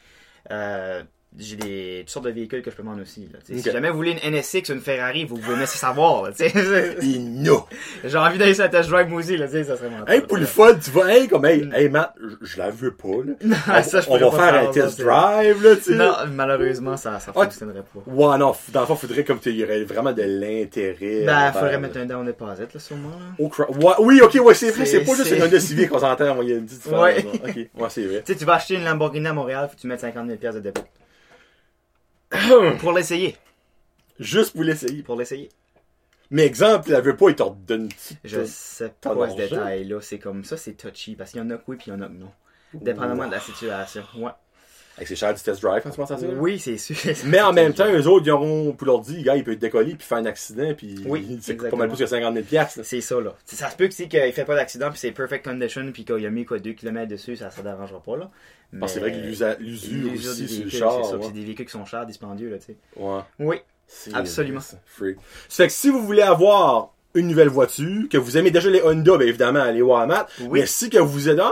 Euh, 0.52 1.04
j'ai 1.40 1.56
des 1.56 1.98
toutes 2.02 2.10
sortes 2.10 2.26
de 2.26 2.32
véhicules 2.32 2.62
que 2.62 2.70
je 2.72 2.76
peux 2.76 2.84
vendre 2.84 3.02
aussi. 3.02 3.22
Là, 3.32 3.40
tu 3.46 3.54
sais. 3.54 3.60
Ok. 3.60 3.66
Si 3.66 3.72
jamais 3.72 3.90
vous 3.90 3.98
voulez 3.98 4.12
une 4.24 4.32
NSX 4.34 4.70
ou 4.70 4.74
une 4.74 4.82
Ferrari, 4.82 5.26
vous 5.26 5.36
venez 5.38 5.66
savoir. 5.66 6.24
Là, 6.24 6.32
no. 7.20 7.66
J'ai 8.04 8.18
envie 8.18 8.38
d'aller 8.38 8.54
sur 8.54 8.64
la 8.64 8.70
test 8.70 8.90
drive 8.90 9.08
moi 9.08 9.20
aussi, 9.20 9.38
là, 9.38 9.48
ça 9.48 9.64
serait 9.78 9.90
mon 9.90 10.06
Hey, 10.08 10.22
pour 10.22 10.38
le 10.38 10.46
fun, 10.46 10.76
tu 10.76 10.92
vas, 10.92 11.14
hey, 11.14 11.28
comme, 11.28 11.46
hey, 11.46 11.68
hey, 11.74 11.90
Matt, 11.90 12.14
je- 12.42 12.58
la 12.58 12.70
veux 12.70 12.94
pas, 12.94 13.08
là. 13.26 13.34
Non, 13.44 13.56
on, 13.68 13.84
ça, 13.84 14.02
je 14.02 14.10
on 14.10 14.18
va 14.18 14.32
faire 14.32 14.70
un 14.70 14.72
test 14.72 15.00
drive, 15.02 15.64
là, 15.64 15.76
tu 15.76 15.82
sais. 15.84 15.96
Non, 15.96 16.14
malheureusement, 16.32 16.98
ça, 16.98 17.20
ça 17.20 17.32
Ah, 17.36 17.44
fonctionnerait 17.44 17.84
pas. 17.84 18.12
Ouais, 18.12 18.38
non, 18.38 18.54
dans 18.70 18.80
le 18.82 18.86
fond, 18.86 18.96
faudrait 18.96 19.24
comme 19.24 19.40
il 19.46 19.56
y 19.58 19.64
aurait 19.64 19.84
vraiment 19.84 20.12
de 20.14 20.24
l'intérêt. 20.24 21.24
Ben, 21.26 21.36
envers- 21.38 21.54
faudrait 21.54 21.80
mettre 21.80 21.98
un 21.98 22.06
down 22.06 22.26
deposit, 22.26 22.74
là, 22.74 22.80
sûrement, 22.80 23.10
là. 23.10 23.26
Oh, 23.40 23.48
cra- 23.50 23.70
ouais, 23.70 23.94
oui, 24.00 24.22
ok, 24.22 24.38
ouais, 24.44 24.54
c'est 24.54 24.72
vrai, 24.72 24.86
C'est- 24.86 25.00
pas 25.04 25.16
juste 25.16 25.32
une 25.32 25.44
Honda 25.44 25.60
Civic 25.60 25.90
qu'on 25.90 26.00
s'entend, 26.00 26.42
il 26.42 26.50
y 26.50 26.54
a 26.54 26.56
une 26.58 26.66
petite. 26.66 26.86
Ouais. 26.88 27.26
Ok, 27.44 27.56
ouais, 27.56 27.90
c'est 27.90 28.04
vrai. 28.06 28.22
Tu 28.26 28.34
sais, 28.34 28.38
tu 28.40 28.46
vas 28.46 28.54
acheter 28.56 28.76
une 28.76 28.84
Lamborghini 28.84 29.28
à 29.28 29.34
Montréal, 29.34 29.68
faut 29.70 29.76
que 29.76 29.82
tu 29.82 29.88
mettes 29.88 30.00
50 30.02 30.26
000 30.28 30.38
pièces 30.38 30.56
de 30.56 30.60
dépôt. 30.60 30.82
pour 32.80 32.92
l'essayer. 32.92 33.36
Juste 34.20 34.54
pour 34.54 34.64
l'essayer. 34.64 35.04
Pour 35.04 35.16
l'essayer. 35.16 35.50
Mais 36.32 36.46
exemple, 36.46 36.90
il 36.90 36.94
la 36.94 37.02
veut 37.02 37.16
pas, 37.16 37.30
il 37.30 37.36
t'en 37.36 37.52
donne. 37.68 37.90
Je 38.24 38.44
sais 38.46 38.94
pas 39.02 39.26
as 39.26 39.30
ce 39.30 39.36
détail-là. 39.36 40.02
C'est 40.02 40.20
comme 40.20 40.44
ça, 40.44 40.58
c'est 40.58 40.74
touchy. 40.74 41.16
Parce 41.16 41.32
qu'il 41.32 41.40
y 41.40 41.44
en 41.44 41.50
a 41.52 41.58
que 41.58 41.64
oui, 41.68 41.78
puis 41.78 41.92
il 41.92 41.94
y 41.94 41.96
en 41.96 42.02
a 42.02 42.08
que 42.08 42.14
non. 42.14 42.32
Dépendamment 42.74 43.28
de 43.28 43.34
la 43.34 43.40
situation. 43.40 44.04
Ouais. 44.18 44.32
Avec 44.96 45.08
ses 45.08 45.16
chars 45.16 45.34
du 45.34 45.42
test 45.42 45.60
drive, 45.60 45.82
tu 45.84 45.90
penses 45.90 46.12
à 46.12 46.18
ça? 46.18 46.28
Oui, 46.28 46.60
c'est 46.60 46.78
sûr. 46.78 46.96
Mais 47.26 47.42
en 47.42 47.52
même 47.52 47.74
temps, 47.74 47.92
eux 47.92 48.08
autres, 48.08 48.28
ils 48.28 48.32
auront, 48.32 48.74
pour 48.74 48.86
leur 48.86 49.00
dire, 49.00 49.24
gars, 49.24 49.36
il 49.36 49.44
peut 49.44 49.56
décoller 49.56 49.96
puis 49.96 50.06
faire 50.06 50.20
un 50.20 50.26
accident 50.26 50.72
puis 50.76 51.04
Oui, 51.06 51.38
c'est 51.42 51.56
pas 51.56 51.76
mal 51.76 51.88
plus 51.88 51.98
que 51.98 52.06
50 52.06 52.34
000 52.34 52.46
piastres, 52.46 52.80
là. 52.80 52.84
C'est 52.84 53.02
ça, 53.02 53.20
là. 53.20 53.34
Ça 53.46 53.72
se 53.72 53.76
peut 53.76 53.88
que 53.88 54.04
qu'il 54.04 54.34
fait 54.34 54.46
pas 54.46 54.56
d'accident, 54.56 54.92
puis 54.92 55.00
c'est 55.00 55.12
perfect 55.12 55.46
condition, 55.46 55.92
puis 55.92 56.06
qu'il 56.06 56.26
a 56.26 56.30
mis 56.30 56.46
quoi 56.46 56.60
2 56.60 56.74
km 56.74 57.08
dessus, 57.08 57.36
ça, 57.38 57.50
ça 57.50 57.64
dérangera 57.64 58.02
pas, 58.04 58.18
là. 58.18 58.30
Que 58.82 58.88
c'est 58.88 59.00
vrai 59.00 59.12
que 59.12 59.62
l'usure 59.62 60.14
aussi 60.14 60.48
sur 60.48 60.64
le 60.64 60.70
char. 60.70 61.06
c'est 61.06 61.16
ouais. 61.16 61.32
des 61.32 61.44
véhicules 61.44 61.66
qui 61.66 61.72
sont 61.72 61.86
chers, 61.86 62.06
dispendieux, 62.06 62.50
là, 62.50 62.58
tu 62.58 62.66
sais. 62.66 62.78
Ouais. 62.96 63.20
Oui. 63.40 63.58
C'est 63.88 64.14
Absolument. 64.14 64.62
Freak. 64.86 65.18
Fait 65.50 65.68
que 65.68 65.74
si 65.74 65.90
vous 65.90 66.02
voulez 66.04 66.22
avoir 66.22 66.94
une 67.14 67.28
nouvelle 67.28 67.50
voiture, 67.50 68.10
que 68.10 68.18
vous 68.18 68.38
aimez 68.38 68.50
déjà 68.50 68.70
les 68.70 68.82
Honda, 68.82 69.18
ben 69.18 69.28
évidemment, 69.28 69.60
allez 69.62 69.82
voir 69.82 70.02
à 70.02 70.08
Matt. 70.08 70.30
Oui. 70.42 70.62
Mais 70.62 70.66
si 70.66 70.90
que 70.90 70.98
vous 70.98 71.30
êtes, 71.30 71.40
ah, 71.40 71.52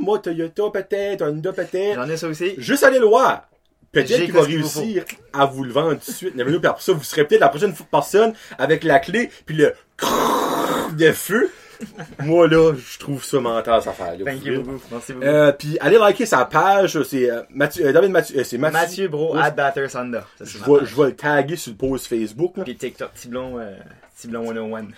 moi, 0.00 0.18
Toyota 0.18 0.64
peut-être, 0.70 1.22
Honda 1.22 1.52
peut-être, 1.52 1.94
J'en 1.94 2.08
ai 2.08 2.16
ça 2.16 2.28
aussi. 2.28 2.54
juste 2.58 2.82
allez 2.82 2.98
le 2.98 3.06
voir. 3.06 3.48
Peut-être 3.92 4.22
qu'il 4.22 4.32
va 4.32 4.42
réussir 4.42 5.04
à 5.32 5.46
vous 5.46 5.64
le 5.64 5.72
vendre 5.72 5.98
tout 5.98 6.10
de 6.10 6.16
suite. 6.16 6.34
Puis 6.34 6.66
après 6.66 6.82
ça, 6.82 6.92
vous 6.92 7.02
serez 7.02 7.26
peut-être 7.26 7.40
la 7.40 7.48
prochaine 7.48 7.74
personne 7.90 8.34
avec 8.56 8.84
la 8.84 9.00
clé, 9.00 9.30
puis 9.46 9.56
le 9.56 9.74
de 10.96 11.12
feu. 11.12 11.50
Moi, 12.24 12.46
là, 12.48 12.72
je 12.74 12.98
trouve 12.98 13.24
ça 13.24 13.40
mental, 13.40 13.80
cette 13.80 13.90
affaire-là. 13.90 14.24
Thank 14.24 14.44
you 14.44 14.62
beaucoup. 14.62 14.80
Merci 14.90 15.12
beaucoup. 15.12 15.24
Euh, 15.26 15.52
puis 15.52 15.76
allez 15.80 15.98
liker 15.98 16.26
sa 16.26 16.44
page, 16.44 17.02
c'est 17.02 17.30
euh, 17.30 17.42
Mathieu, 17.50 17.86
euh, 17.86 17.92
David 17.92 18.10
Mathieu, 18.10 18.38
euh, 18.40 18.44
c'est 18.44 18.58
Mathieu. 18.58 18.78
Mathieu 18.80 19.08
Bro, 19.08 19.36
at 19.36 19.50
Batter. 19.50 19.88
Ça, 19.88 20.04
Je 20.40 20.58
vais, 20.58 20.64
page. 20.78 20.88
je 20.88 20.96
vais 20.96 21.06
le 21.08 21.16
taguer 21.16 21.56
sur 21.56 21.72
le 21.72 21.76
post 21.76 22.06
Facebook, 22.06 22.56
là. 22.56 22.64
Puis 22.64 22.76
TikTok, 22.76 23.14
Tiblon, 23.14 23.58
euh, 23.58 23.74
Tiblon 24.16 24.46
101. 24.46 24.88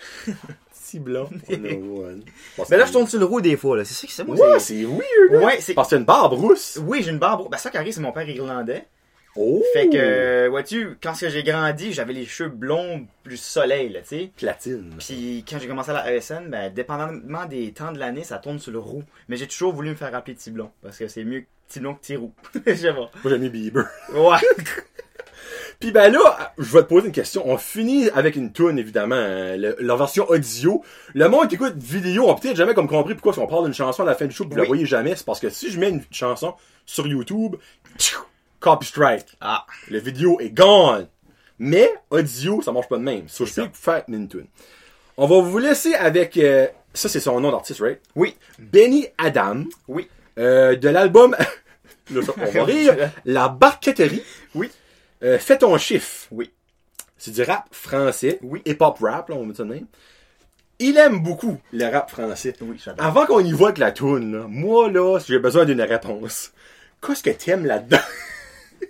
Petit 0.72 0.98
blanc. 0.98 1.28
Mais 1.48 2.76
là, 2.76 2.84
je 2.86 2.92
tourne 2.92 3.06
sur 3.06 3.18
le 3.18 3.24
roue 3.24 3.40
des 3.40 3.56
fois, 3.56 3.78
là. 3.78 3.84
C'est 3.84 3.94
ça 3.94 4.06
que 4.06 4.12
c'est 4.12 4.24
moi. 4.24 4.36
Ouais, 4.36 4.58
c'est- 4.58 4.84
weird. 4.84 5.42
Ouais, 5.44 5.58
c'est. 5.60 5.72
Parce 5.74 5.88
que 5.88 5.94
c'est 5.96 6.00
une 6.00 6.04
barbe 6.04 6.34
rousse. 6.34 6.78
Oui, 6.84 7.02
j'ai 7.02 7.10
une 7.10 7.18
barbe. 7.18 7.48
Ben, 7.50 7.56
ça 7.56 7.70
qui 7.70 7.76
arrive, 7.78 7.92
c'est 7.94 8.00
mon 8.00 8.12
père 8.12 8.28
irlandais. 8.28 8.84
Oh. 9.36 9.62
Fait 9.72 9.88
que, 9.88 9.96
euh, 9.96 10.48
vois-tu, 10.50 10.98
quand 11.02 11.14
j'ai 11.14 11.42
grandi, 11.42 11.92
j'avais 11.92 12.12
les 12.12 12.26
cheveux 12.26 12.50
blonds 12.50 13.06
plus 13.24 13.38
soleil, 13.38 13.88
là, 13.88 14.00
tu 14.02 14.08
sais. 14.08 14.30
Platine. 14.36 14.94
Puis 14.98 15.44
quand 15.48 15.58
j'ai 15.58 15.66
commencé 15.68 15.90
à 15.90 15.94
la 15.94 16.12
ESN, 16.14 16.48
ben, 16.50 16.72
dépendamment 16.72 17.46
des 17.46 17.72
temps 17.72 17.92
de 17.92 17.98
l'année, 17.98 18.24
ça 18.24 18.38
tourne 18.38 18.58
sur 18.58 18.72
le 18.72 18.78
roux. 18.78 19.04
Mais 19.28 19.36
j'ai 19.36 19.46
toujours 19.46 19.72
voulu 19.72 19.90
me 19.90 19.94
faire 19.94 20.14
appeler 20.14 20.36
Tiblon, 20.36 20.70
parce 20.82 20.98
que 20.98 21.08
c'est 21.08 21.24
mieux 21.24 21.44
Tiblon 21.68 21.94
que 21.94 22.02
Tirou. 22.02 22.32
Je 22.66 22.74
sais 22.74 22.92
pas. 22.92 23.10
Moi, 23.24 23.30
j'ai 23.30 23.38
mis 23.38 23.48
Bieber. 23.48 23.84
Ouais. 24.12 24.36
Puis 25.80 25.90
ben 25.90 26.12
là, 26.12 26.52
je 26.58 26.72
vais 26.72 26.82
te 26.82 26.86
poser 26.88 27.06
une 27.06 27.12
question. 27.12 27.42
On 27.48 27.56
finit 27.58 28.08
avec 28.10 28.36
une 28.36 28.52
tune 28.52 28.78
évidemment, 28.78 29.16
hein, 29.16 29.56
le- 29.56 29.74
leur 29.80 29.96
version 29.96 30.24
audio. 30.28 30.84
Le 31.14 31.28
monde 31.28 31.48
qui 31.48 31.56
écoute 31.56 31.74
vidéo 31.76 32.30
a 32.30 32.36
peut-être 32.36 32.54
jamais 32.56 32.74
comme 32.74 32.86
compris 32.86 33.14
pourquoi 33.16 33.42
on 33.42 33.48
parle 33.48 33.64
d'une 33.64 33.74
chanson 33.74 34.04
à 34.04 34.06
la 34.06 34.14
fin 34.14 34.26
du 34.26 34.34
show, 34.34 34.44
vous 34.48 34.54
la 34.54 34.62
Oui. 34.62 34.68
voyez 34.68 34.86
jamais. 34.86 35.16
C'est 35.16 35.26
parce 35.26 35.40
que 35.40 35.50
si 35.50 35.70
je 35.72 35.80
mets 35.80 35.88
une 35.88 36.02
chanson 36.12 36.54
sur 36.86 37.06
YouTube, 37.08 37.56
tchou, 37.98 38.20
copy 38.62 38.86
strike. 38.86 39.26
Ah. 39.40 39.66
Le 39.90 39.98
vidéo 39.98 40.40
est 40.40 40.50
gone. 40.50 41.08
Mais 41.58 41.92
audio, 42.10 42.62
ça 42.62 42.72
marche 42.72 42.88
pas 42.88 42.96
de 42.96 43.02
même. 43.02 43.28
So, 43.28 43.44
je 43.44 43.54
peux 43.54 43.68
faire 43.72 44.04
une 44.08 44.28
tune. 44.28 44.46
On 45.16 45.26
va 45.26 45.40
vous 45.40 45.58
laisser 45.58 45.94
avec 45.94 46.36
euh, 46.38 46.66
ça, 46.94 47.08
c'est 47.08 47.20
son 47.20 47.38
nom 47.40 47.50
d'artiste, 47.50 47.80
right? 47.80 48.00
Oui. 48.16 48.36
Benny 48.58 49.06
Adam. 49.18 49.64
Oui. 49.88 50.08
Euh, 50.38 50.76
de 50.76 50.88
l'album, 50.88 51.36
là, 52.10 52.22
ça, 52.22 52.32
on 52.36 52.50
va 52.50 52.64
rire, 52.64 53.10
La 53.24 53.48
Barquetterie. 53.48 54.22
Oui. 54.54 54.70
Euh, 55.22 55.38
Fais 55.38 55.58
ton 55.58 55.76
chiffre. 55.76 56.26
Oui. 56.30 56.50
C'est 57.18 57.32
du 57.32 57.42
rap 57.42 57.68
français. 57.70 58.38
Oui. 58.42 58.62
Et 58.64 58.74
pop 58.74 58.98
rap, 59.00 59.28
là, 59.28 59.36
on 59.36 59.46
va 59.46 59.64
même. 59.64 59.86
Il 60.78 60.96
aime 60.96 61.22
beaucoup 61.22 61.60
le 61.72 61.84
rap 61.84 62.10
français. 62.10 62.54
Oui. 62.60 62.76
Avant 62.98 63.26
qu'on 63.26 63.40
y 63.40 63.52
voit 63.52 63.68
avec 63.68 63.78
la 63.78 63.92
toune, 63.92 64.32
là, 64.32 64.46
moi, 64.48 64.90
là, 64.90 65.18
j'ai 65.24 65.38
besoin 65.38 65.64
d'une 65.64 65.82
réponse. 65.82 66.52
Qu'est-ce 67.06 67.22
que 67.22 67.30
t'aimes 67.30 67.66
là-dedans? 67.66 67.98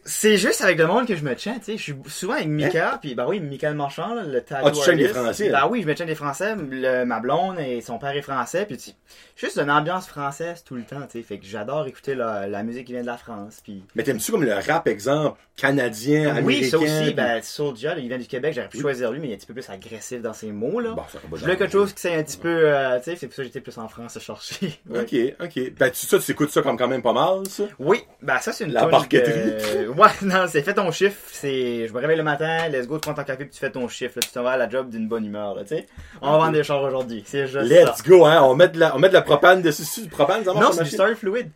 C'est 0.05 0.37
juste 0.37 0.63
avec 0.63 0.79
le 0.79 0.87
monde 0.87 1.07
que 1.07 1.15
je 1.15 1.23
me 1.25 1.35
tiens, 1.37 1.55
tu 1.59 1.65
sais. 1.65 1.77
Je 1.77 1.83
suis 1.83 1.95
souvent 2.09 2.35
avec 2.35 2.49
Mika, 2.49 2.99
puis 3.01 3.15
bah 3.15 3.27
oui, 3.29 3.41
Michael 3.41 3.75
Marchand, 3.75 4.15
là, 4.15 4.23
le 4.25 4.41
tattoo 4.41 4.67
Hein? 4.67 4.71
Ah, 4.71 4.71
tu 4.77 4.81
tiens 4.83 4.97
des. 4.97 5.09
Français. 5.09 5.49
Bah 5.51 5.69
oui, 5.71 5.83
je 5.83 5.87
me 5.87 5.95
tiens 5.95 6.07
des 6.07 6.15
Français. 6.15 6.55
Le, 6.71 7.05
ma 7.05 7.21
blonde 7.21 7.59
et 7.61 7.81
son 7.81 7.99
père 7.99 8.17
est 8.17 8.23
français, 8.23 8.65
puis 8.67 8.77
tu- 8.79 8.91
juste 9.37 9.59
une 9.59 9.71
ambiance 9.71 10.07
française 10.09 10.65
tout 10.65 10.75
le 10.75 10.83
temps, 10.83 11.03
tu 11.11 11.19
sais. 11.19 11.23
Fait 11.23 11.39
que 11.39 11.45
j'adore 11.47 11.87
écouter 11.87 12.15
la, 12.15 12.47
la 12.49 12.63
musique 12.63 12.87
qui 12.87 12.93
vient 12.93 13.03
de 13.03 13.07
la 13.07 13.17
France, 13.17 13.61
puis... 13.63 13.85
Mais 13.95 14.03
t'aimes-tu 14.03 14.33
comme 14.33 14.45
le 14.45 14.55
rap, 14.55 14.89
exemple, 14.89 15.39
canadien, 15.57 16.31
américain? 16.31 16.47
Oui, 16.47 16.65
ça 16.65 16.79
aussi, 16.79 17.03
puis- 17.05 17.15
ben, 17.15 17.43
Soulja, 17.43 17.97
il 17.99 18.09
vient 18.09 18.19
du 18.19 18.27
Québec, 18.27 18.55
j'aurais 18.55 18.69
pu 18.69 18.81
choisir 18.81 19.11
lui, 19.13 19.21
mais 19.21 19.29
il 19.29 19.31
est 19.31 19.35
un 19.35 19.39
petit 19.39 19.47
peu 19.47 19.55
plus 19.55 19.69
agressif 19.71 20.21
dans 20.23 20.33
ses 20.33 20.51
mots, 20.53 20.81
là. 20.81 20.91
Bon, 20.93 21.03
ça 21.13 21.19
je 21.35 21.41
voulais 21.41 21.57
quelque 21.57 21.73
chose 21.73 21.93
qui 21.93 22.01
c'est 22.01 22.15
un 22.15 22.23
petit 22.23 22.39
peu, 22.39 22.49
euh, 22.69 22.99
tu 22.99 23.05
sais, 23.05 23.17
c'est 23.17 23.27
pour 23.27 23.35
ça 23.37 23.43
que 23.43 23.47
j'étais 23.49 23.61
plus 23.61 23.79
en 23.79 23.89
France 23.89 24.17
à 24.17 24.21
chercher. 24.21 24.81
Ouais. 24.89 25.01
Ok, 25.01 25.15
ok. 25.47 25.73
Ben, 25.79 25.91
tu, 25.91 26.07
ça, 26.07 26.19
tu 26.19 26.33
écoutes 26.33 26.51
ça 26.51 26.63
comme 26.63 26.77
quand 26.77 26.89
même 26.89 27.03
pas 27.03 27.13
mal, 27.13 27.47
ça? 27.49 27.65
Oui, 27.79 28.01
ben 28.21 28.39
ça 28.39 28.53
c'est 28.53 28.65
une 28.65 28.73
La 28.73 28.87
barquetterie. 28.87 29.82
Ouais, 29.97 30.09
non, 30.23 30.47
c'est 30.49 30.63
fais 30.63 30.75
ton 30.75 30.91
chiffre, 30.91 31.17
c'est 31.31 31.87
je 31.89 31.93
me 31.93 31.99
réveille 31.99 32.17
le 32.17 32.23
matin, 32.23 32.69
let's 32.69 32.87
go, 32.87 32.97
tu 32.97 33.01
prends 33.03 33.15
ton 33.15 33.25
café 33.25 33.45
puis 33.45 33.53
tu 33.55 33.59
fais 33.59 33.71
ton 33.71 33.89
chiffre, 33.89 34.15
là, 34.17 34.23
tu 34.23 34.31
t'en 34.31 34.43
vas 34.43 34.53
à 34.53 34.57
la 34.57 34.69
job 34.69 34.91
d'une 34.91 35.09
bonne 35.09 35.25
humeur, 35.25 35.55
là, 35.55 35.63
tu 35.63 35.69
sais. 35.69 35.87
On 36.21 36.33
va 36.33 36.39
vendre 36.39 36.53
des 36.53 36.63
chars 36.65 36.83
aujourd'hui, 36.83 37.23
c'est 37.27 37.47
juste 37.47 37.69
Let's 37.71 37.99
ça. 37.99 38.05
go, 38.07 38.25
hein. 38.25 38.41
On 38.43 38.55
met 38.55 38.69
de 38.69 38.79
la, 38.79 38.95
on 38.97 38.99
met 38.99 39.09
de 39.09 39.15
la 39.15 39.23
propane 39.23 39.63
dessus. 39.63 39.85
C'est 39.85 40.03
du 40.03 40.09
propane, 40.09 40.45
ça 40.45 40.53
marche 40.53 40.65
Non, 40.65 40.73
c'est 40.73 40.79
du 40.79 40.97
machine? 40.97 41.51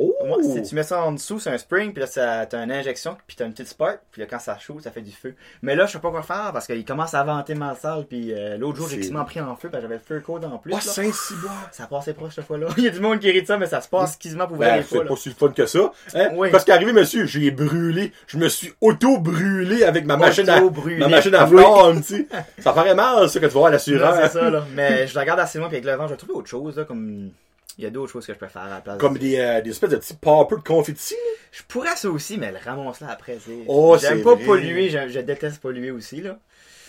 Oh! 0.00 0.14
Ouais, 0.22 0.42
c'est- 0.44 0.62
tu 0.62 0.74
mets 0.74 0.82
ça 0.84 1.02
en 1.02 1.12
dessous, 1.12 1.40
c'est 1.40 1.50
un 1.50 1.58
spring, 1.58 1.92
puis 1.92 2.00
là 2.00 2.06
ça- 2.06 2.46
t'as 2.46 2.62
une 2.62 2.70
injection, 2.70 3.16
puis 3.26 3.36
t'as 3.36 3.46
une 3.46 3.52
petite 3.52 3.66
spark, 3.68 3.98
puis 4.12 4.20
là 4.20 4.28
quand 4.30 4.38
ça 4.38 4.56
chaud, 4.58 4.78
ça 4.80 4.90
fait 4.92 5.00
du 5.00 5.10
feu. 5.10 5.34
Mais 5.62 5.74
là, 5.74 5.86
je 5.86 5.92
sais 5.92 5.98
pas 5.98 6.10
quoi 6.10 6.22
faire 6.22 6.50
parce 6.52 6.66
qu'il 6.66 6.84
commence 6.84 7.14
à 7.14 7.24
vanter 7.24 7.54
ma 7.54 7.74
salle, 7.74 8.04
puis 8.08 8.32
euh, 8.32 8.56
l'autre 8.58 8.76
jour 8.78 8.88
j'ai 8.88 8.98
quasiment 8.98 9.24
pris 9.24 9.40
en 9.40 9.56
feu, 9.56 9.68
parce 9.70 9.82
que 9.82 9.88
j'avais 9.88 9.94
le 9.96 10.00
feu 10.06 10.20
code 10.20 10.44
en 10.44 10.58
plus. 10.58 10.72
Oh, 10.72 10.76
là. 10.76 10.80
Saint-Cyboire! 10.82 11.68
Ça 11.72 11.86
passait 11.86 12.14
proche 12.14 12.34
cette 12.36 12.44
fois-là. 12.46 12.68
Il 12.76 12.84
y 12.84 12.86
a 12.86 12.90
du 12.90 13.00
monde 13.00 13.18
qui 13.18 13.30
rit 13.30 13.42
de 13.42 13.46
ça, 13.46 13.56
mais 13.58 13.66
ça 13.66 13.80
se 13.80 13.88
passe 13.88 14.16
quasiment 14.16 14.46
pour 14.46 14.56
Ben, 14.58 14.84
c'est 14.88 15.04
pas 15.04 15.16
si 15.16 15.30
fun 15.30 15.48
que 15.50 15.66
ça. 15.66 15.90
Hein? 16.14 16.28
Oui. 16.34 16.50
Parce 16.52 16.64
qu'arrivé, 16.64 16.92
monsieur, 16.92 17.26
j'ai 17.26 17.50
brûlé. 17.50 18.12
Je 18.28 18.38
me 18.38 18.48
suis 18.48 18.72
auto-brûlé 18.80 19.82
avec 19.84 20.04
ma 20.06 20.16
machine 20.16 20.48
à, 20.48 20.60
ma 20.60 21.08
machine 21.08 21.34
à 21.34 21.46
Oui. 21.48 21.58
flamme, 21.60 22.02
tu 22.02 22.16
sais. 22.18 22.26
Ça 22.58 22.72
paraît 22.72 22.94
mal, 22.94 23.28
ça, 23.28 23.40
que 23.40 23.46
tu 23.46 23.52
vas 23.54 23.66
à 23.66 23.70
l'assureur. 23.70 24.14
c'est 24.22 24.28
ça, 24.38 24.50
là. 24.50 24.64
Mais 24.74 25.06
je 25.06 25.14
la 25.14 25.22
regarde 25.22 25.40
assez 25.40 25.58
loin, 25.58 25.68
puis 25.68 25.76
avec 25.78 25.86
le 25.90 25.96
vent, 25.96 26.06
je 26.06 26.12
vais 26.12 26.16
trouver 26.18 26.34
autre 26.34 26.48
chose, 26.48 26.76
là, 26.76 26.84
comme... 26.84 27.30
Il 27.78 27.84
y 27.84 27.86
a 27.86 27.90
d'autres 27.90 28.10
choses 28.12 28.26
que 28.26 28.34
je 28.34 28.38
peux 28.38 28.48
faire 28.48 28.62
à 28.62 28.68
la 28.70 28.80
place. 28.80 28.98
Comme 28.98 29.14
de- 29.14 29.18
des, 29.20 29.38
euh, 29.38 29.60
des 29.60 29.70
espèces 29.70 29.90
de 29.90 29.96
petits 29.96 30.14
poppers 30.14 30.58
de 30.58 30.64
confetti. 30.64 31.14
Je 31.52 31.62
pourrais 31.62 31.94
ça 31.96 32.10
aussi, 32.10 32.36
mais 32.36 32.50
le 32.50 32.58
ramasse 32.58 33.00
là 33.00 33.08
après. 33.10 33.38
Oh, 33.68 33.96
J'aime 34.00 34.22
pas 34.22 34.34
vrai. 34.34 34.44
polluer, 34.44 34.90
je, 34.90 35.08
je 35.08 35.20
déteste 35.20 35.60
polluer 35.60 35.90
aussi, 35.92 36.20
là. 36.20 36.38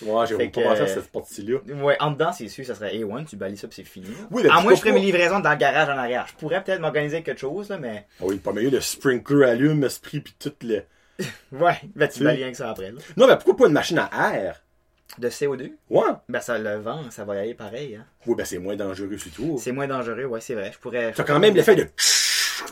Ouais, 0.02 0.26
j'ai 0.28 0.36
pas 0.50 0.62
pensé 0.62 0.82
à 0.82 0.88
cette 0.88 1.12
partie-là. 1.12 1.60
Ouais, 1.84 1.98
en 2.00 2.12
dedans, 2.12 2.32
c'est 2.32 2.48
sûr, 2.48 2.66
ça 2.66 2.74
serait 2.74 2.96
A1, 2.96 3.26
tu 3.26 3.36
balises 3.36 3.60
ça, 3.60 3.68
puis 3.68 3.76
c'est 3.76 3.84
fini. 3.84 4.08
là. 4.08 4.14
Oui, 4.32 4.44
à 4.50 4.62
moins 4.62 4.72
que 4.72 4.76
je 4.78 4.82
ferais 4.82 4.94
mes 4.94 5.02
livraisons 5.02 5.42
dans 5.42 5.52
le 5.52 5.58
garage 5.58 5.90
en 5.90 5.98
arrière. 5.98 6.26
Je 6.28 6.36
pourrais 6.36 6.64
peut-être 6.64 6.80
m'organiser 6.80 7.22
quelque 7.22 7.40
chose, 7.42 7.70
là, 7.70 7.78
mais... 7.78 8.08
Ah 8.20 8.24
oui, 8.26 8.38
pas 8.38 8.54
mieux, 8.54 8.70
le 8.70 8.80
sprinkler 8.82 9.46
allume, 9.46 9.84
esprit, 9.84 10.22
pis 10.22 10.34
tout 10.40 10.54
le... 10.64 10.84
Ouais, 11.52 11.74
ben 11.96 12.08
tu 12.08 12.20
Si. 12.20 12.24
balises 12.24 12.42
rien 12.44 12.52
que 12.52 12.58
ça 12.58 12.70
après, 12.70 12.92
là. 12.92 13.00
Non, 13.18 13.28
mais 13.28 13.36
pourquoi 13.36 13.58
pas 13.58 13.68
une 13.68 13.74
machine 13.74 14.00
à 14.00 14.36
air? 14.38 14.64
De 15.18 15.28
CO2, 15.30 15.72
Ouais. 15.90 16.04
ben 16.30 16.40
ça, 16.40 16.58
le 16.60 16.76
vent, 16.78 17.10
ça 17.10 17.26
va 17.26 17.36
y 17.36 17.40
aller 17.40 17.54
pareil, 17.56 17.96
hein. 17.96 18.06
Oui, 18.28 18.36
ben 18.36 18.46
c'est 18.46 18.60
moins 18.60 18.76
dangereux, 18.76 19.18
c'est 19.18 19.32
tout. 19.32 19.58
C'est 19.60 19.72
moins 19.72 19.88
dangereux, 19.88 20.26
ouais, 20.26 20.40
c'est 20.40 20.54
vrai. 20.54 20.72
Je 20.72 20.78
pourrais... 20.80 21.12
T'as 21.14 21.24
quand 21.24 21.40
même 21.40 21.56
l'effet 21.56 21.76
de... 21.76 21.88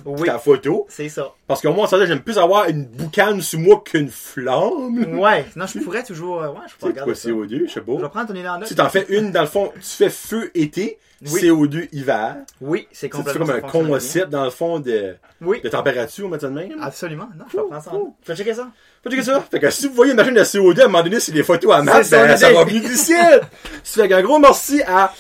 Oui. 0.06 0.28
ta 0.28 0.38
photo. 0.40 0.86
C'est 0.90 1.10
ça. 1.10 1.32
Parce 1.48 1.62
que 1.62 1.68
moi, 1.68 1.88
ça, 1.88 2.04
j'aime 2.06 2.22
plus 2.22 2.38
avoir 2.38 2.68
une 2.70 2.86
boucane 2.86 3.42
sur 3.42 3.60
moi 3.60 3.82
qu'une 3.86 4.10
flamme. 4.10 5.18
Ouais. 5.20 5.46
Non, 5.56 5.66
je 5.68 5.80
pourrais 5.80 6.04
toujours. 6.04 6.42
euh, 6.44 6.50
Ouais, 6.50 6.56
je 6.68 6.76
pourrais 6.76 6.92
regarder 6.92 7.16
ça. 7.16 7.30
CO2, 7.30 7.50
je 7.68 7.74
sais 7.74 7.82
Je 7.86 7.92
vais 7.92 8.02
pas. 8.02 8.10
prendre 8.10 8.28
ton 8.28 8.36
note. 8.60 8.68
Si 8.68 8.76
t'en 8.76 8.90
fais 8.90 9.06
une, 9.10 9.32
dans 9.32 9.42
le 9.42 9.48
fond, 9.48 9.72
tu 9.76 9.82
fais 9.82 10.10
feu 10.10 10.52
été, 10.56 10.98
Oui. 11.32 11.42
CO2 11.42 11.90
hiver. 11.92 12.38
Oui, 12.62 12.88
c'est 12.92 13.08
fais 13.08 13.10
complètement 13.10 13.46
comme 13.46 13.56
un 13.56 13.62
concept, 13.62 14.30
dans 14.30 14.44
le 14.44 14.50
fond, 14.52 14.80
de, 14.80 15.16
Oui. 15.42 15.62
de 15.62 15.70
température, 15.70 16.30
de 16.52 16.54
même? 16.54 16.74
Absolument. 16.82 17.28
Non, 17.38 17.46
je 17.52 17.58
vais 17.58 17.64
prendre 17.64 17.84
ça 17.84 17.92
vas 18.32 18.36
checker 18.38 18.54
ça? 18.54 18.68
Faut 19.04 19.10
checker 19.10 19.24
ça. 19.24 19.42
Fait 19.50 19.60
que 19.60 19.70
si 19.70 19.88
vous 19.88 19.94
voyez 19.94 20.12
une 20.12 20.18
machine 20.18 20.34
de 20.34 20.44
CO2, 20.44 20.82
à 20.82 20.86
un 20.86 20.88
moment 20.88 21.04
donné, 21.04 21.20
c'est 21.20 21.32
des 21.32 21.44
photos 21.44 21.72
à 21.74 21.82
C'est 22.04 22.04
son 22.04 22.22
ben, 22.28 22.38
ça 22.38 22.52
va 22.54 22.64
venir 22.66 22.82
du 22.82 22.96
ciel. 22.96 23.42
Ça 23.84 24.02
fait 24.04 24.10
qu'un 24.10 24.22
gros 24.22 24.38
merci 24.40 24.82
à 24.84 25.14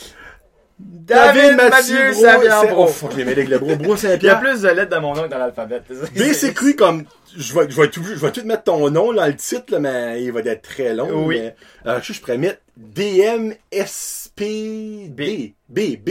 David 0.80 1.56
Mathieu 1.56 2.12
Bro- 2.12 2.22
Saint-Pierre 2.22 2.62
Saint- 2.62 2.72
Bro. 2.74 2.90
Oh, 3.04 3.10
les 3.18 3.26
mets 3.26 3.32
avec 3.32 3.50
le 3.50 3.58
bro. 3.58 3.76
Bro 3.76 3.84
Il 3.84 3.90
y 3.90 3.94
a 3.94 3.98
Saint-Pierre. 3.98 4.40
plus 4.40 4.62
de 4.62 4.68
lettres 4.70 4.96
de 4.96 5.02
mon 5.02 5.16
nom 5.16 5.24
que 5.24 5.30
dans 5.30 5.40
l'alphabet. 5.40 5.82
B, 5.90 6.22
c'est 6.34 6.50
écrit 6.50 6.76
comme, 6.76 7.06
je 7.36 7.54
vais, 7.54 7.68
je 7.70 7.82
vais 7.82 7.90
tout, 7.90 8.04
je 8.04 8.14
vais 8.14 8.32
tout 8.32 8.46
mettre 8.46 8.64
ton 8.64 8.90
nom, 8.92 9.12
dans 9.14 9.26
le 9.26 9.36
titre, 9.36 9.74
là, 9.74 9.80
mais 9.80 10.24
il 10.24 10.32
va 10.32 10.42
être 10.42 10.62
très 10.62 10.94
long. 10.94 11.26
Oui. 11.26 11.40
Mais, 11.40 11.56
euh, 11.88 12.00
je, 12.04 12.14
je 12.14 12.22
pourrais 12.22 12.38
mettre 12.38 12.62
DMSPD. 12.78 15.56
B, 15.70 15.80
B, 16.00 16.10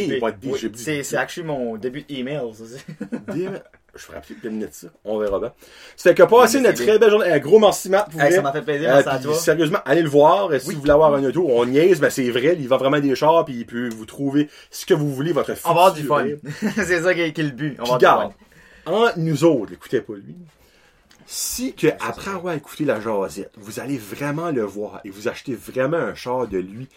j'ai 0.58 0.68
dit. 0.68 0.82
C'est 0.82 1.02
c'est 1.02 1.16
actually 1.16 1.46
mon 1.46 1.76
début 1.76 2.02
d'email. 2.02 2.40
ça, 2.54 2.64
je 3.96 4.06
peut-être 4.06 4.40
terminer 4.42 4.66
de 4.66 4.72
ça. 4.72 4.88
On 5.04 5.18
verra 5.18 5.38
bien. 5.40 5.52
Fait 5.96 6.14
que 6.14 6.22
passez 6.22 6.58
une 6.58 6.64
Mais 6.64 6.74
c'est 6.76 6.84
très 6.86 6.98
belle 6.98 7.10
journée. 7.10 7.30
Un 7.30 7.38
gros 7.38 7.58
merci, 7.58 7.88
Matt. 7.90 8.10
pour 8.10 8.20
Hey, 8.20 8.32
ça 8.32 8.42
m'a 8.42 8.52
fait 8.52 8.62
plaisir, 8.62 8.88
Euh, 8.90 8.94
merci 8.94 9.08
à 9.08 9.18
toi. 9.18 9.34
sérieusement, 9.34 9.78
allez 9.84 10.02
le 10.02 10.08
voir. 10.08 10.50
Si 10.60 10.68
Oui. 10.68 10.74
vous 10.74 10.80
voulez 10.80 10.92
avoir 10.92 11.14
un 11.14 11.24
auto, 11.24 11.46
on 11.48 11.64
niaise, 11.66 12.00
ben 12.00 12.10
c'est 12.10 12.30
vrai, 12.30 12.56
il 12.58 12.68
vend 12.68 12.76
vraiment 12.78 13.00
des 13.00 13.14
chars, 13.14 13.44
puis 13.44 13.54
il 13.54 13.66
peut 13.66 13.88
vous 13.88 14.06
trouver 14.06 14.48
ce 14.70 14.86
que 14.86 14.94
vous 14.94 15.12
voulez, 15.14 15.32
votre 15.32 15.52
On 15.64 15.68
va 15.68 15.70
avoir 15.70 15.92
du 15.92 16.00
futur 16.02 16.16
fun. 16.16 16.26
c'est 16.84 17.02
ça 17.02 17.14
qui 17.14 17.20
est, 17.20 17.32
qui 17.32 17.40
est 17.40 17.44
le 17.44 17.50
but. 17.50 17.76
On 17.78 17.82
Puis 17.82 17.90
va 17.90 17.96
avoir 17.96 17.98
garde, 17.98 18.32
du 18.32 18.36
fun. 18.84 18.92
en 18.92 19.10
nous 19.16 19.44
autres, 19.44 19.72
écoutez 19.72 20.00
pas 20.00 20.14
lui. 20.14 20.34
Si 21.28 21.74
que 21.74 21.88
après 22.06 22.30
avoir 22.30 22.54
écouté 22.54 22.84
la 22.84 23.00
jasette, 23.00 23.50
vous 23.56 23.80
allez 23.80 23.98
vraiment 23.98 24.50
le 24.52 24.62
voir 24.62 25.00
et 25.04 25.10
vous 25.10 25.26
achetez 25.26 25.54
vraiment 25.54 25.96
un 25.96 26.14
char 26.14 26.46
de 26.46 26.58
lui, 26.58 26.88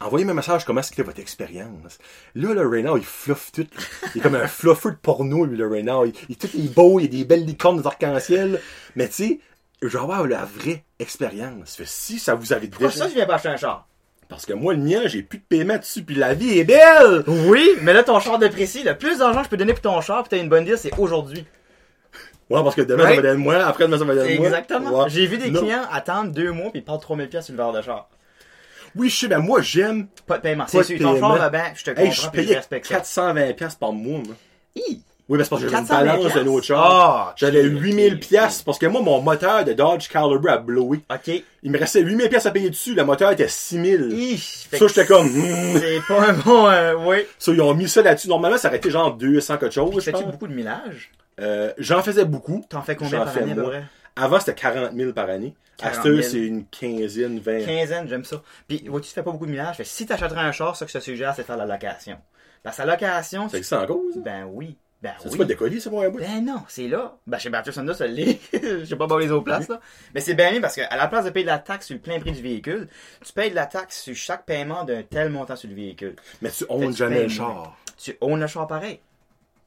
envoyez-moi 0.00 0.32
un 0.32 0.36
message 0.36 0.64
comment 0.64 0.82
c'était 0.82 1.02
votre 1.02 1.20
expérience? 1.20 1.98
Là, 2.34 2.54
le 2.54 2.66
Renault, 2.66 2.96
il 2.96 3.04
fluffe 3.04 3.52
tout. 3.52 3.66
Il 4.14 4.18
est 4.18 4.22
comme 4.22 4.34
un 4.34 4.46
fluffeur 4.46 4.92
de 4.92 4.96
porno, 4.96 5.44
lui, 5.44 5.56
le 5.56 5.66
Renault. 5.68 6.06
Il, 6.06 6.12
il, 6.28 6.36
tout 6.36 6.48
est 6.56 6.74
beau, 6.74 7.00
il 7.00 7.04
a 7.04 7.08
des 7.08 7.24
belles 7.24 7.44
licornes, 7.44 7.80
des 7.80 7.86
arcs-en-ciel. 7.86 8.60
Mais 8.94 9.06
tu 9.08 9.14
sais, 9.14 9.40
je 9.82 9.88
vais 9.88 9.98
avoir 9.98 10.26
la 10.26 10.44
vraie 10.44 10.84
expérience. 10.98 11.80
Si 11.84 12.18
ça 12.18 12.34
vous 12.34 12.52
avait 12.52 12.68
Pourquoi 12.68 12.88
déjà... 12.88 13.04
ça, 13.04 13.08
je 13.08 13.14
viens 13.14 13.26
pas 13.26 13.34
acheter 13.34 13.48
un 13.48 13.56
char? 13.56 13.86
Parce 14.28 14.44
que 14.44 14.52
moi, 14.52 14.74
le 14.74 14.80
mien, 14.80 15.02
j'ai 15.06 15.22
plus 15.22 15.38
de 15.38 15.44
paiement 15.48 15.76
dessus, 15.78 16.02
puis 16.02 16.16
la 16.16 16.34
vie 16.34 16.58
est 16.58 16.64
belle! 16.64 17.22
Oui, 17.28 17.68
mais 17.82 17.92
là, 17.92 18.02
ton 18.02 18.18
char 18.18 18.38
déprécie. 18.40 18.82
Le 18.82 18.98
plus 18.98 19.18
d'argent 19.18 19.38
que 19.40 19.44
je 19.44 19.50
peux 19.50 19.56
donner 19.56 19.72
pour 19.72 19.82
ton 19.82 20.00
char, 20.00 20.24
pis 20.24 20.30
t'as 20.30 20.38
une 20.38 20.48
bonne 20.48 20.64
deal, 20.64 20.76
c'est 20.76 20.90
aujourd'hui. 20.98 21.46
Ouais, 22.50 22.62
parce 22.62 22.74
que 22.74 22.82
demain, 22.82 23.04
ça 23.04 23.10
Ouais. 23.10 23.20
va 23.20 23.28
être 23.28 23.36
moi, 23.38 23.54
après 23.64 23.84
demain, 23.84 23.98
ça 23.98 24.04
va 24.04 24.14
être 24.14 24.38
moi. 24.38 24.46
Exactement. 24.46 25.02
Ouais. 25.04 25.10
J'ai 25.10 25.26
vu 25.26 25.38
des 25.38 25.50
Non. 25.50 25.60
clients 25.60 25.82
attendre 25.90 26.32
deux 26.32 26.50
mois 26.52 26.70
puis 26.70 26.80
ils 26.80 26.84
partent 26.84 27.02
3000 27.02 27.28
pièces 27.28 27.46
sur 27.46 27.52
le 27.54 27.58
verre 27.58 27.72
de 27.72 27.82
char. 27.82 28.08
Oui, 28.96 29.08
je 29.10 29.16
sais, 29.16 29.28
ben 29.28 29.38
moi, 29.38 29.60
j'aime. 29.60 30.08
Pas 30.26 30.38
de 30.38 30.42
paiement. 30.42 30.64
C'est 30.66 30.78
de 30.78 30.82
sûr, 30.84 30.98
ton 30.98 31.34
là, 31.34 31.50
ben, 31.50 31.64
je 31.74 31.84
te 31.84 31.90
comprends 31.90 32.10
je 32.10 32.30
payais 32.30 32.56
respecte 32.56 32.86
ça. 32.86 32.96
420 32.96 33.52
pièces 33.52 33.74
par 33.74 33.92
mois, 33.92 34.18
moi. 34.18 34.34
Hi! 34.74 35.02
Oui, 35.28 35.38
mais 35.38 35.44
c'est 35.44 35.50
parce 35.50 35.62
que 35.62 35.68
j'avais 35.68 35.82
une 35.82 35.88
420 35.88 36.32
balance 36.32 36.46
autre 36.48 36.66
char. 36.66 36.84
Ah, 36.84 37.34
J'avais 37.36 37.66
ok, 37.66 37.80
8000 37.82 38.14
ok, 38.14 38.20
pièces 38.20 38.62
parce 38.62 38.78
que 38.78 38.86
moi, 38.86 39.02
mon 39.02 39.20
moteur 39.20 39.64
de 39.64 39.72
Dodge 39.72 40.08
Caliber 40.08 40.50
a 40.50 40.58
blowé. 40.58 41.00
Ok. 41.12 41.42
Il 41.64 41.72
me 41.72 41.78
restait 41.78 42.02
8000 42.02 42.28
pièces 42.28 42.46
à 42.46 42.52
payer 42.52 42.70
dessus. 42.70 42.94
Le 42.94 43.04
moteur 43.04 43.32
était 43.32 43.48
6000. 43.48 44.08
Hi! 44.12 44.38
Fait 44.38 44.78
Ça, 44.78 44.86
j'étais 44.86 45.04
comme, 45.04 45.26
hmm. 45.26 45.78
C'est 45.80 46.00
pas 46.06 46.28
un 46.28 46.32
bon, 46.32 46.68
euh, 46.68 46.94
oui. 46.94 47.16
Ça, 47.40 47.52
ils 47.52 47.60
ont 47.60 47.74
mis 47.74 47.88
ça 47.88 48.02
là-dessus. 48.02 48.28
Normalement, 48.28 48.56
ça 48.56 48.68
aurait 48.68 48.76
été 48.76 48.88
genre 48.90 49.16
200 49.16 49.56
quelque 49.58 49.74
chose, 49.74 50.04
Fais-tu 50.04 50.24
beaucoup 50.24 50.46
de 50.46 50.54
millage? 50.54 51.10
Euh, 51.40 51.72
j'en 51.78 52.02
faisais 52.02 52.24
beaucoup. 52.24 52.64
T'en 52.68 52.82
fais 52.82 52.94
combien 52.96 53.24
par 53.24 53.36
année 53.36 53.52
à 53.52 53.54
peu 53.54 53.60
moins. 53.62 53.70
près? 53.70 53.84
Avant, 54.16 54.40
c'était 54.40 54.54
40 54.54 54.92
000 54.94 55.12
par 55.12 55.28
année. 55.28 55.54
À 55.80 55.90
40 55.90 55.94
cette 55.94 56.04
000. 56.04 56.16
heure, 56.16 56.24
c'est 56.24 56.38
une 56.38 56.66
quinzaine, 56.66 57.38
20. 57.38 57.64
Quinzaine, 57.66 58.08
j'aime 58.08 58.24
ça. 58.24 58.42
Puis, 58.66 58.84
vois-tu, 58.88 59.08
tu 59.08 59.14
fais 59.14 59.22
pas 59.22 59.30
beaucoup 59.30 59.46
de 59.46 59.50
millage. 59.50 59.76
Fait 59.76 59.84
si 59.84 60.06
t'achèterais 60.06 60.40
un 60.40 60.52
char, 60.52 60.74
ça 60.74 60.86
que 60.86 60.92
je 60.92 60.98
te 60.98 61.02
suggère, 61.02 61.34
c'est 61.34 61.42
faire 61.44 61.56
la 61.58 61.66
location. 61.66 62.18
Parce 62.62 62.78
que 62.78 62.82
la 62.82 62.92
location, 62.94 63.48
C'est 63.48 63.60
que 63.60 63.66
ça? 63.66 63.82
En 63.82 63.86
cause. 63.86 64.16
ben 64.16 64.44
oui. 64.50 64.76
Ben 65.02 65.12
C'est 65.22 65.28
oui. 65.30 65.36
pas 65.38 65.44
décollé, 65.44 65.78
c'est 65.78 65.90
pour 65.90 66.02
un 66.02 66.08
bout? 66.08 66.18
Ben 66.18 66.42
non, 66.42 66.62
c'est 66.68 66.88
là. 66.88 67.16
Ben 67.26 67.38
chez 67.38 67.50
Battery 67.50 67.74
Sonda, 67.74 67.92
ça 67.92 68.06
l'est. 68.06 68.40
Je 68.54 68.84
sais 68.86 68.96
pas 68.96 69.06
pour 69.06 69.18
les 69.18 69.30
autres 69.30 69.44
places, 69.44 69.68
là. 69.68 69.78
Mais 70.14 70.20
c'est 70.20 70.32
bien 70.34 70.58
parce 70.62 70.74
qu'à 70.74 70.96
la 70.96 71.06
place 71.06 71.26
de 71.26 71.30
payer 71.30 71.44
de 71.44 71.50
la 71.50 71.58
taxe 71.58 71.86
sur 71.86 71.94
le 71.94 72.00
plein 72.00 72.18
prix 72.18 72.32
du 72.32 72.40
véhicule, 72.40 72.88
tu 73.22 73.32
payes 73.34 73.50
de 73.50 73.54
la 73.54 73.66
taxe 73.66 74.00
sur 74.00 74.16
chaque 74.16 74.46
paiement 74.46 74.84
d'un 74.84 75.02
tel 75.02 75.28
montant 75.28 75.54
sur 75.54 75.68
le 75.68 75.74
véhicule. 75.76 76.16
Mais 76.40 76.50
tu 76.50 76.64
owns 76.70 76.96
jamais 76.96 77.24
le 77.24 77.28
char. 77.28 77.76
Tu 77.98 78.16
owns 78.22 78.40
le 78.40 78.46
char 78.46 78.66
pareil. 78.66 78.98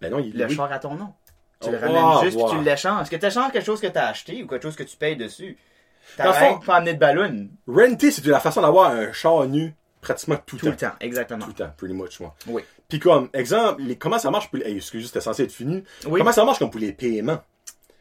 Ben 0.01 0.11
non, 0.11 0.17
il 0.19 0.33
Le 0.35 0.49
char 0.49 0.71
à 0.71 0.79
ton 0.79 0.95
nom. 0.95 1.13
Tu 1.61 1.67
Oh, 1.67 1.71
le 1.71 1.77
ramènes 1.77 2.03
wow, 2.03 2.21
juste 2.23 2.35
puis 2.37 2.43
wow. 2.45 2.51
tu 2.51 2.63
l'échanges. 2.63 3.01
Est-ce 3.01 3.11
que 3.11 3.15
tu 3.17 3.25
échanges 3.25 3.51
quelque 3.51 3.65
chose 3.65 3.81
que 3.81 3.87
tu 3.87 3.97
as 3.97 4.07
acheté 4.07 4.43
ou 4.43 4.47
quelque 4.47 4.63
chose 4.63 4.75
que 4.77 4.83
tu 4.83 4.95
payes 4.95 5.17
dessus? 5.17 5.57
Que 6.17 6.65
pas 6.65 6.75
amener 6.77 6.93
de 6.93 6.99
ballon. 6.99 7.49
Renter, 7.67 8.11
c'est 8.11 8.25
la 8.25 8.39
façon 8.39 8.61
d'avoir 8.61 8.91
un 8.91 9.11
char 9.11 9.45
nu 9.45 9.75
pratiquement 10.01 10.37
tout, 10.45 10.57
Tout 10.57 10.65
le 10.67 10.71
le 10.71 10.77
temps. 10.77 10.87
temps, 10.89 10.95
exactement. 11.01 11.41
Tout 11.43 11.49
le 11.49 11.53
temps, 11.65 11.71
pretty 11.77 11.93
much, 11.93 12.19
moi. 12.21 12.33
Oui. 12.47 12.63
Puis 12.87 12.99
comme, 12.99 13.29
exemple, 13.33 13.81
les, 13.81 13.97
comment 13.97 14.17
ça 14.17 14.31
marche 14.31 14.49
pour 14.49 14.57
les... 14.59 14.77
Excusez, 14.77 15.07
c'était 15.07 15.21
censé 15.21 15.43
être 15.43 15.51
fini. 15.51 15.83
Oui. 16.07 16.19
Comment 16.19 16.31
ça 16.31 16.45
marche 16.45 16.59
comme 16.59 16.71
pour 16.71 16.79
les 16.79 16.93
paiements? 16.93 17.39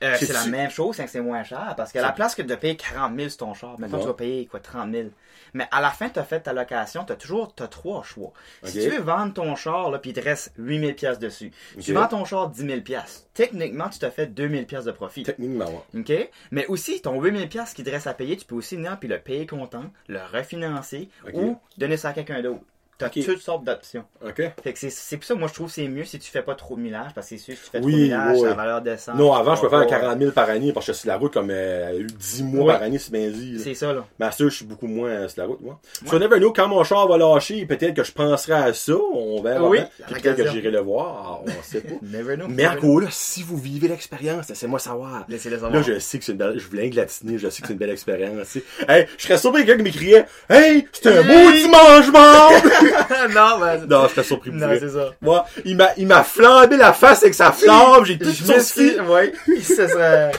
Euh, 0.04 0.14
C'est- 0.18 0.32
la 0.32 0.46
même 0.46 0.70
chose, 0.70 0.94
c'est 0.96 1.04
que 1.04 1.10
c'est 1.10 1.20
moins 1.20 1.42
cher. 1.42 1.74
Parce 1.76 1.90
qu'à 1.92 2.00
la 2.00 2.12
place 2.12 2.36
que 2.36 2.42
de 2.42 2.54
payer 2.54 2.76
40 2.76 3.16
000 3.16 3.28
sur 3.28 3.38
ton 3.38 3.54
char, 3.54 3.78
maintenant 3.80 3.96
Ouais. 3.98 4.02
tu 4.04 4.08
vas 4.08 4.14
payer 4.14 4.46
quoi, 4.46 4.60
30 4.60 4.92
000. 4.92 5.08
Mais 5.54 5.66
à 5.70 5.80
la 5.80 5.90
fin, 5.90 6.08
tu 6.08 6.18
as 6.18 6.24
fait 6.24 6.40
ta 6.40 6.52
location, 6.52 7.04
tu 7.04 7.12
as 7.12 7.16
toujours 7.16 7.54
t'as 7.54 7.68
trois 7.68 8.02
choix. 8.02 8.32
Si 8.64 8.80
tu 8.80 8.90
veux 8.90 9.00
vendre 9.00 9.32
ton 9.32 9.54
char, 9.56 9.90
là, 9.90 9.98
puis 9.98 10.10
il 10.10 10.14
te 10.14 10.20
reste 10.20 10.52
8 10.58 10.80
000 10.80 10.92
pièces 10.92 11.18
dessus. 11.18 11.52
Tu 11.80 11.92
vends 11.92 12.08
ton 12.08 12.24
char 12.24 12.48
10 12.50 12.66
000 12.66 12.80
pièces. 12.80 13.28
Techniquement, 13.34 13.88
tu 13.88 13.98
t'as 13.98 14.10
fait 14.10 14.26
2 14.26 14.48
000 14.48 14.64
pièces 14.64 14.84
de 14.84 14.92
profit. 14.92 15.22
Techniquement, 15.22 15.66
ouais. 15.66 16.00
OK? 16.00 16.30
Mais 16.50 16.66
aussi, 16.66 17.00
ton 17.00 17.20
8 17.20 17.36
000 17.36 17.48
pièces 17.48 17.74
qui 17.74 17.84
te 17.84 17.90
reste 17.90 18.06
à 18.06 18.14
payer, 18.14 18.36
tu 18.36 18.44
peux 18.44 18.56
aussi 18.56 18.76
venir 18.76 18.98
puis 18.98 19.08
le 19.08 19.18
payer 19.18 19.46
comptant, 19.46 19.84
le 20.08 20.20
refinancer 20.32 21.08
ou 21.32 21.58
donner 21.76 21.96
ça 21.96 22.10
à 22.10 22.12
quelqu'un 22.12 22.42
d'autre. 22.42 22.62
Tu 22.98 23.04
as 23.04 23.08
Ok. 23.08 23.24
toutes 23.24 23.40
sortes 23.42 23.62
d'options. 23.64 24.04
OK? 24.26 24.42
Fait 24.62 24.72
que 24.72 24.78
c'est- 24.78 24.90
c'est 24.90 25.16
pour 25.16 25.24
ça, 25.24 25.34
moi, 25.36 25.46
je 25.48 25.54
trouve 25.54 25.68
que 25.68 25.72
c'est 25.74 25.86
mieux 25.86 26.04
si 26.04 26.18
tu 26.18 26.30
fais 26.32 26.42
pas 26.42 26.56
trop 26.56 26.74
de 26.74 26.80
millage, 26.80 27.12
parce 27.14 27.28
que 27.28 27.36
c'est 27.36 27.42
sûr, 27.42 27.54
si 27.54 27.62
tu 27.62 27.70
fais 27.70 27.78
trop 27.78 27.86
Oui, 27.86 27.94
de 27.94 27.98
millage, 28.02 28.38
ouais. 28.38 28.48
la 28.48 28.54
valeur 28.54 28.80
descend. 28.82 29.16
Non, 29.16 29.32
avant, 29.34 29.54
je 29.54 29.60
peux 29.60 29.68
faire 29.68 29.78
Ouais. 29.78 29.86
40 29.86 30.18
000 30.18 30.32
par 30.32 30.50
année 30.50 30.72
parce 30.72 30.86
que 30.86 30.92
sur 30.92 31.06
la 31.06 31.16
route 31.16 31.32
comme 31.32 31.50
euh, 31.52 32.04
10 32.18 32.42
mois 32.42 32.64
Ouais. 32.66 32.72
par 32.74 32.82
année, 32.82 32.98
c'est 32.98 33.12
bien 33.12 33.28
dit. 33.28 33.60
C'est 33.62 33.74
ça, 33.74 33.92
là. 33.92 34.04
Mais 34.18 34.26
ça, 34.26 34.34
je 34.38 34.48
suis 34.48 34.64
beaucoup 34.64 34.88
moins 34.88 35.10
euh, 35.10 35.28
sur 35.28 35.42
la 35.42 35.46
route, 35.48 35.60
moi. 35.60 35.78
So, 36.06 36.18
never 36.18 36.38
know, 36.38 36.52
quand 36.52 36.66
mon 36.66 36.82
char 36.82 37.06
va 37.06 37.16
lâcher, 37.18 37.64
peut-être 37.66 37.94
que 37.94 38.02
je 38.02 38.10
penserai 38.10 38.54
à 38.54 38.74
ça, 38.74 38.94
on 38.96 39.40
verra. 39.42 39.68
Oui, 39.68 39.78
peut-être 40.08 40.36
que 40.36 40.50
j'irai 40.50 40.70
le 40.72 40.80
voir, 40.80 41.42
on 41.46 41.62
sait 41.62 41.80
pas. 41.82 41.94
Never 42.02 42.34
know. 42.36 42.46
Mais 42.48 42.66
encore 42.66 43.00
là, 43.00 43.06
si 43.10 43.44
vous 43.44 43.56
vivez 43.58 43.86
l'expérience, 43.86 44.48
laissez-moi 44.48 44.80
savoir. 44.80 45.24
Laissez-le 45.28 45.54
savoir. 45.56 45.72
Là, 45.72 45.82
je 45.82 46.00
sais 46.00 46.18
que 46.18 46.24
c'est 46.24 46.32
une 46.32 46.38
belle, 46.38 46.58
je 46.58 46.66
voulais 46.66 46.90
glatiner, 46.90 47.38
je 47.38 47.48
sais 47.48 47.60
que 47.62 47.68
c'est 47.68 47.74
une 47.74 47.78
belle 47.78 47.90
expérience. 47.90 48.56
Hey, 48.88 49.06
je 49.16 49.22
serais 49.22 49.38
surpris 49.38 49.64
quelqu'un 49.64 49.76
qui 49.76 49.82
m'écriait, 49.84 50.26
hey, 50.50 50.84
c'était 50.92 51.18
un 51.18 51.22
beau 51.22 51.52
dimanche! 51.52 52.87
non, 53.34 53.58
ben, 53.60 53.86
non, 53.88 54.04
je 54.04 54.10
serais 54.14 54.24
surpris 54.24 54.50
non, 54.52 54.68
c'est 54.78 54.88
ça. 54.88 55.10
Moi, 55.20 55.44
il 55.64 55.76
m'a, 55.76 55.88
il 55.96 56.06
m'a 56.06 56.22
flambé 56.24 56.76
la 56.76 56.92
face 56.92 57.22
avec 57.22 57.34
sa 57.34 57.52
flamme, 57.52 58.04
j'ai 58.04 58.18
tout 58.18 58.30
Je 58.30 58.44
son 58.44 58.60
ski. 58.60 58.92
ouais, 59.00 59.32
ce 59.62 59.86
serait, 59.86 60.32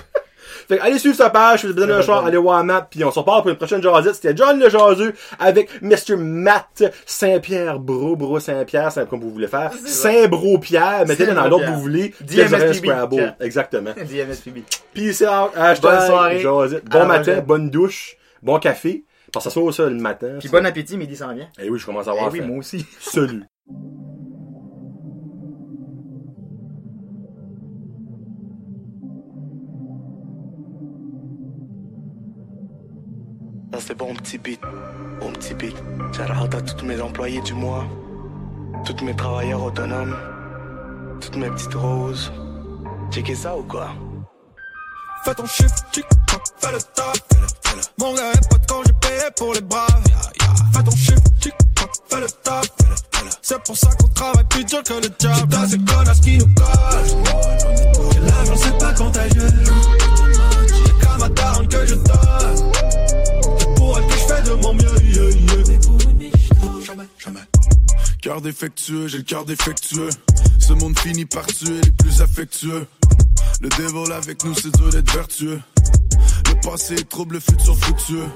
Fait 0.67 0.77
que 0.77 0.83
allez 0.83 0.99
suivre 0.99 1.15
sa 1.15 1.29
page, 1.31 1.61
si 1.61 1.67
vous 1.67 1.73
d'un 1.73 1.87
Ouais, 1.97 2.03
choix, 2.03 2.23
allez 2.25 2.37
voir 2.37 2.63
Matt, 2.63 2.87
puis 2.91 3.03
on 3.03 3.11
se 3.11 3.17
repart 3.17 3.41
pour 3.41 3.49
une 3.49 3.57
prochaine 3.57 3.81
jasette. 3.81 4.15
C'était 4.15 4.35
John 4.35 4.59
le 4.59 4.69
jaseux 4.69 5.13
avec 5.39 5.81
Mr. 5.81 6.15
Matt 6.17 6.83
Saint-Pierre, 7.07 7.79
Bro, 7.79 8.15
Bro 8.15 8.39
Saint-Pierre, 8.39 8.91
c'est 8.91 9.07
comme 9.09 9.19
vous 9.19 9.31
voulez 9.31 9.47
faire. 9.47 9.71
Saint-Bro-Pierre, 9.85 11.05
mettez-le 11.07 11.33
dans 11.33 11.47
l'ordre 11.47 11.65
que 11.65 11.71
vous 11.71 11.81
voulez. 11.81 12.13
DMSPB. 12.21 12.87
Pierre. 13.09 13.35
Exactement. 13.39 13.91
DMSPB. 13.97 14.63
Peace 14.93 15.21
out, 15.23 15.51
hashtag 15.55 15.81
Bonne 15.81 16.05
soirée. 16.07 16.81
Bon 16.89 17.05
matin, 17.05 17.41
bonne 17.45 17.69
douche, 17.69 18.17
bon 18.43 18.59
café. 18.59 19.03
Parce 19.31 19.45
que 19.45 19.51
ça 19.51 19.59
soit 19.59 19.73
ça 19.73 19.89
le 19.89 19.95
matin. 19.95 20.37
Puis 20.39 20.49
bon 20.49 20.65
appétit, 20.65 20.97
midi 20.97 21.15
s'en 21.15 21.33
vient. 21.33 21.47
Eh 21.59 21.69
oui, 21.69 21.77
je 21.79 21.85
commence 21.85 22.07
à 22.07 22.11
Eh 22.11 22.17
avoir 22.17 22.31
oui, 22.31 22.39
faim. 22.39 22.47
moi 22.47 22.57
aussi. 22.57 22.85
Salut. 22.99 23.43
Ça 33.73 33.79
c'est 33.79 33.95
bon 33.95 34.13
petit 34.15 34.37
beat, 34.37 34.59
bon 35.19 35.31
petit 35.33 35.53
beat. 35.53 35.75
Shout 36.13 36.23
à 36.23 36.61
tous 36.61 36.85
mes 36.85 36.99
employés 36.99 37.41
du 37.41 37.53
mois, 37.53 37.85
tous 38.85 39.03
mes 39.05 39.15
travailleurs 39.15 39.63
autonomes, 39.63 40.15
toutes 41.21 41.37
mes 41.37 41.49
petites 41.49 41.73
roses. 41.75 42.31
Checkez 43.11 43.35
ça 43.35 43.57
ou 43.57 43.63
quoi? 43.63 43.89
Fais 45.23 45.35
ton 45.35 45.45
chiffre, 45.45 45.75
tic 45.91 46.05
tac, 46.27 46.41
fais 46.57 46.71
le 46.71 46.79
taf. 46.93 47.13
Mon 47.99 48.13
gars 48.15 48.31
est 48.31 48.49
pote 48.49 48.61
quand 48.67 48.81
j'ai 48.85 48.93
pour 49.35 49.53
les 49.53 49.61
braves. 49.61 50.03
Fais 50.73 50.83
ton 50.83 50.95
chiffre, 50.95 51.21
tic 51.39 51.53
tac, 51.75 51.89
fais 52.09 52.19
le 52.19 52.27
taf. 52.43 52.65
C'est 53.41 53.63
pour 53.63 53.77
ça 53.77 53.89
qu'on 53.99 54.07
travaille 54.09 54.45
plus 54.49 54.63
dur 54.63 54.83
que 54.83 54.93
le 54.93 55.09
diable. 55.19 55.41
Putain, 55.41 55.67
c'est 55.67 55.85
connasse 55.85 56.19
qui 56.19 56.37
nous 56.37 56.53
colle. 56.53 57.07
Et 58.15 58.19
l'argent, 58.29 58.55
c'est 58.55 58.77
pas 58.77 58.93
contagieux. 58.93 59.49
C'est 60.67 60.99
qu'à 60.99 61.17
ma 61.17 61.29
daronne 61.29 61.67
que 61.67 61.85
je 61.85 61.95
donne. 61.95 62.71
C'est 63.59 63.75
pour 63.75 63.97
elle 63.97 64.05
que 64.07 64.13
je 64.13 64.33
fais 64.33 64.41
de 64.43 64.53
mon 64.61 64.73
mieux. 64.73 65.01
Yeah, 65.03 65.29
yeah. 65.29 66.83
Jamais, 66.85 67.07
jamais. 67.17 67.39
Cœur 68.21 68.41
défectueux, 68.41 69.07
j'ai 69.07 69.17
le 69.17 69.23
cœur 69.23 69.45
défectueux. 69.45 70.09
Ce 70.59 70.73
monde 70.73 70.97
finit 70.99 71.25
par 71.25 71.45
tuer 71.45 71.81
les 71.81 71.91
plus 71.91 72.21
affectueux. 72.21 72.87
Le 73.61 73.69
dévol 73.69 74.11
avec 74.11 74.43
nous, 74.43 74.53
c'est 74.53 74.75
dur 74.75 74.89
d'être 74.89 75.11
vertueux. 75.13 75.61
Le 76.47 76.61
passé 76.61 76.95
est 76.95 77.09
trouble, 77.09 77.35
le 77.35 77.39
futur 77.39 77.77
fructueux. 77.77 78.27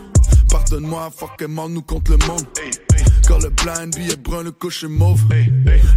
Pardonne-moi, 0.53 1.09
fucking 1.09 1.47
nous 1.47 1.81
contre 1.81 2.11
le 2.11 2.17
monde. 2.27 2.45
Quand 3.27 3.39
le 3.39 3.49
blind 3.49 3.95
billet 3.95 4.15
brun, 4.17 4.43
le 4.43 4.51
cocher 4.51 4.87
mauve. 4.87 5.19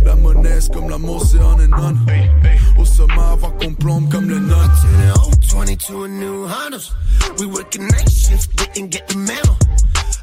La 0.03 0.17
monnaie, 0.17 0.63
c'est 0.63 0.73
comme 0.73 0.89
l'amour, 0.89 1.27
c'est 1.27 1.39
on 1.41 1.61
and 1.61 1.73
on. 1.79 2.81
Au 2.81 2.85
sommet 2.87 3.13
avant 3.13 3.51
qu'on 3.51 3.75
plombe 3.75 4.11
comme 4.11 4.31
le 4.31 4.39
non. 4.39 4.57
22 5.51 5.95
and 5.95 6.09
new 6.09 6.47
Hondas. 6.47 6.95
We 7.39 7.45
working 7.45 7.83
night 7.83 8.11
shift, 8.11 8.57
didn't 8.73 8.93
get 8.93 9.07
the 9.09 9.17
memo. 9.19 9.59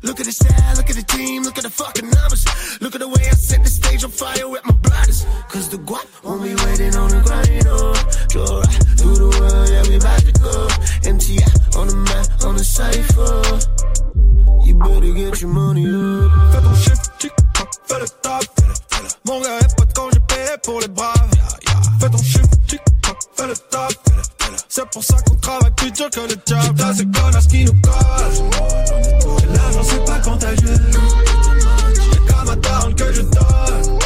Look 0.04 0.20
at 0.20 0.26
the 0.26 0.34
style, 0.34 0.76
look 0.76 0.90
at 0.90 0.98
the 0.98 1.04
team, 1.04 1.44
look 1.44 1.58
at 1.58 1.64
the 1.64 1.70
fucking 1.70 2.10
numbers. 2.10 2.44
Look 2.82 2.94
at 2.94 3.00
the 3.00 3.08
way 3.08 3.24
I 3.24 3.36
set 3.40 3.64
the 3.64 3.70
stage 3.70 4.04
on 4.04 4.12
fire 4.12 4.50
with 4.50 4.66
my 4.66 4.74
brothers. 4.84 5.26
Cause 5.48 5.70
the 5.70 5.78
guap 5.78 6.06
won't 6.24 6.44
be 6.44 6.54
waiting 6.54 6.94
on 6.96 7.08
the 7.08 7.22
grind, 7.24 7.64
oh. 7.72 7.96
Go 8.36 8.60
right 8.60 8.84
through 9.00 9.16
the 9.16 9.30
world, 9.40 9.70
yeah, 9.72 9.84
we 9.88 9.96
about 9.96 10.20
to 10.28 10.34
go. 10.44 10.68
MTI 11.08 11.80
on 11.80 11.88
the 11.88 11.96
map, 11.96 12.28
on 12.44 12.58
the 12.58 12.66
cipher. 12.66 13.42
You 14.68 14.76
better 14.76 15.14
get 15.14 15.40
your 15.40 15.52
money 15.52 15.88
up. 15.88 16.32
Fais 16.52 16.62
ton 16.62 17.00
tic 17.20 17.34
toc, 17.54 17.70
fais 17.88 18.00
le 18.00 18.08
taf. 18.22 18.46
Mon 19.26 19.40
gars 19.40 19.60
est 19.60 19.76
pas 19.78 19.86
quand 19.96 20.10
j'ai 20.12 20.20
payé 20.28 20.58
pour 20.64 20.82
les 20.82 20.90
braves. 20.90 21.32
Fais 22.02 22.10
ton 22.10 22.18
tic 22.68 22.82
toc, 23.02 23.18
fais 23.38 23.48
le 23.48 23.56
taf. 23.56 24.43
C'est 24.76 24.90
pour 24.90 25.04
ça 25.04 25.16
qu'on 25.28 25.36
travaille 25.36 25.72
plus 25.78 25.92
dur 25.92 26.10
que 26.10 26.22
le 26.22 26.36
job. 26.48 26.76
T'as 26.76 26.94
ces 26.96 27.06
connasses 27.06 27.46
qui 27.46 27.64
nous 27.64 27.74
collent. 27.74 27.94
L'argent 29.54 29.84
c'est 29.84 30.04
pas 30.04 30.18
contagieux. 30.18 30.80
Y'a 32.10 32.34
qu'à 32.34 32.44
ma 32.44 32.56
down 32.56 32.96
que 32.96 33.14
je 33.14 33.22
donne. 33.22 34.00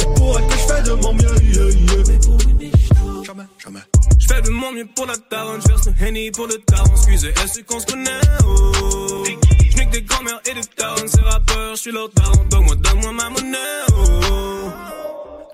C'est 0.00 0.14
pour 0.16 0.40
elle 0.40 0.46
que 0.48 0.54
je 0.54 0.74
fais 0.74 0.82
de 0.82 0.92
mon 0.94 1.12
mieux. 1.12 1.36
Yeah, 1.40 1.70
yeah. 1.70 3.22
Jamais, 3.22 3.44
jamais. 3.62 3.80
J'fais 4.18 4.42
de 4.42 4.50
mon 4.50 4.72
mieux 4.72 4.88
pour 4.92 5.06
la 5.06 5.14
daronne, 5.30 5.60
j'verse 5.64 5.86
le 5.86 5.92
henny 6.04 6.32
pour 6.32 6.48
le 6.48 6.58
taron. 6.66 6.90
Excusez, 6.90 7.28
est-ce 7.28 7.60
qu'on 7.60 7.78
se 7.78 7.86
connaît? 7.86 8.20
Oh. 8.44 9.22
J'nique 9.70 9.90
des 9.90 10.02
grand-mères 10.02 10.40
et 10.46 10.54
des 10.54 10.66
darons, 10.76 11.06
ces 11.06 11.20
rappeurs, 11.20 11.76
j'suis 11.76 11.92
leur 11.92 12.08
daron. 12.08 12.44
Donc 12.50 12.64
moi, 12.64 12.74
donne-moi 12.74 13.12
ma 13.12 13.30
monnaie. 13.30 13.56
Oh. 13.92 14.72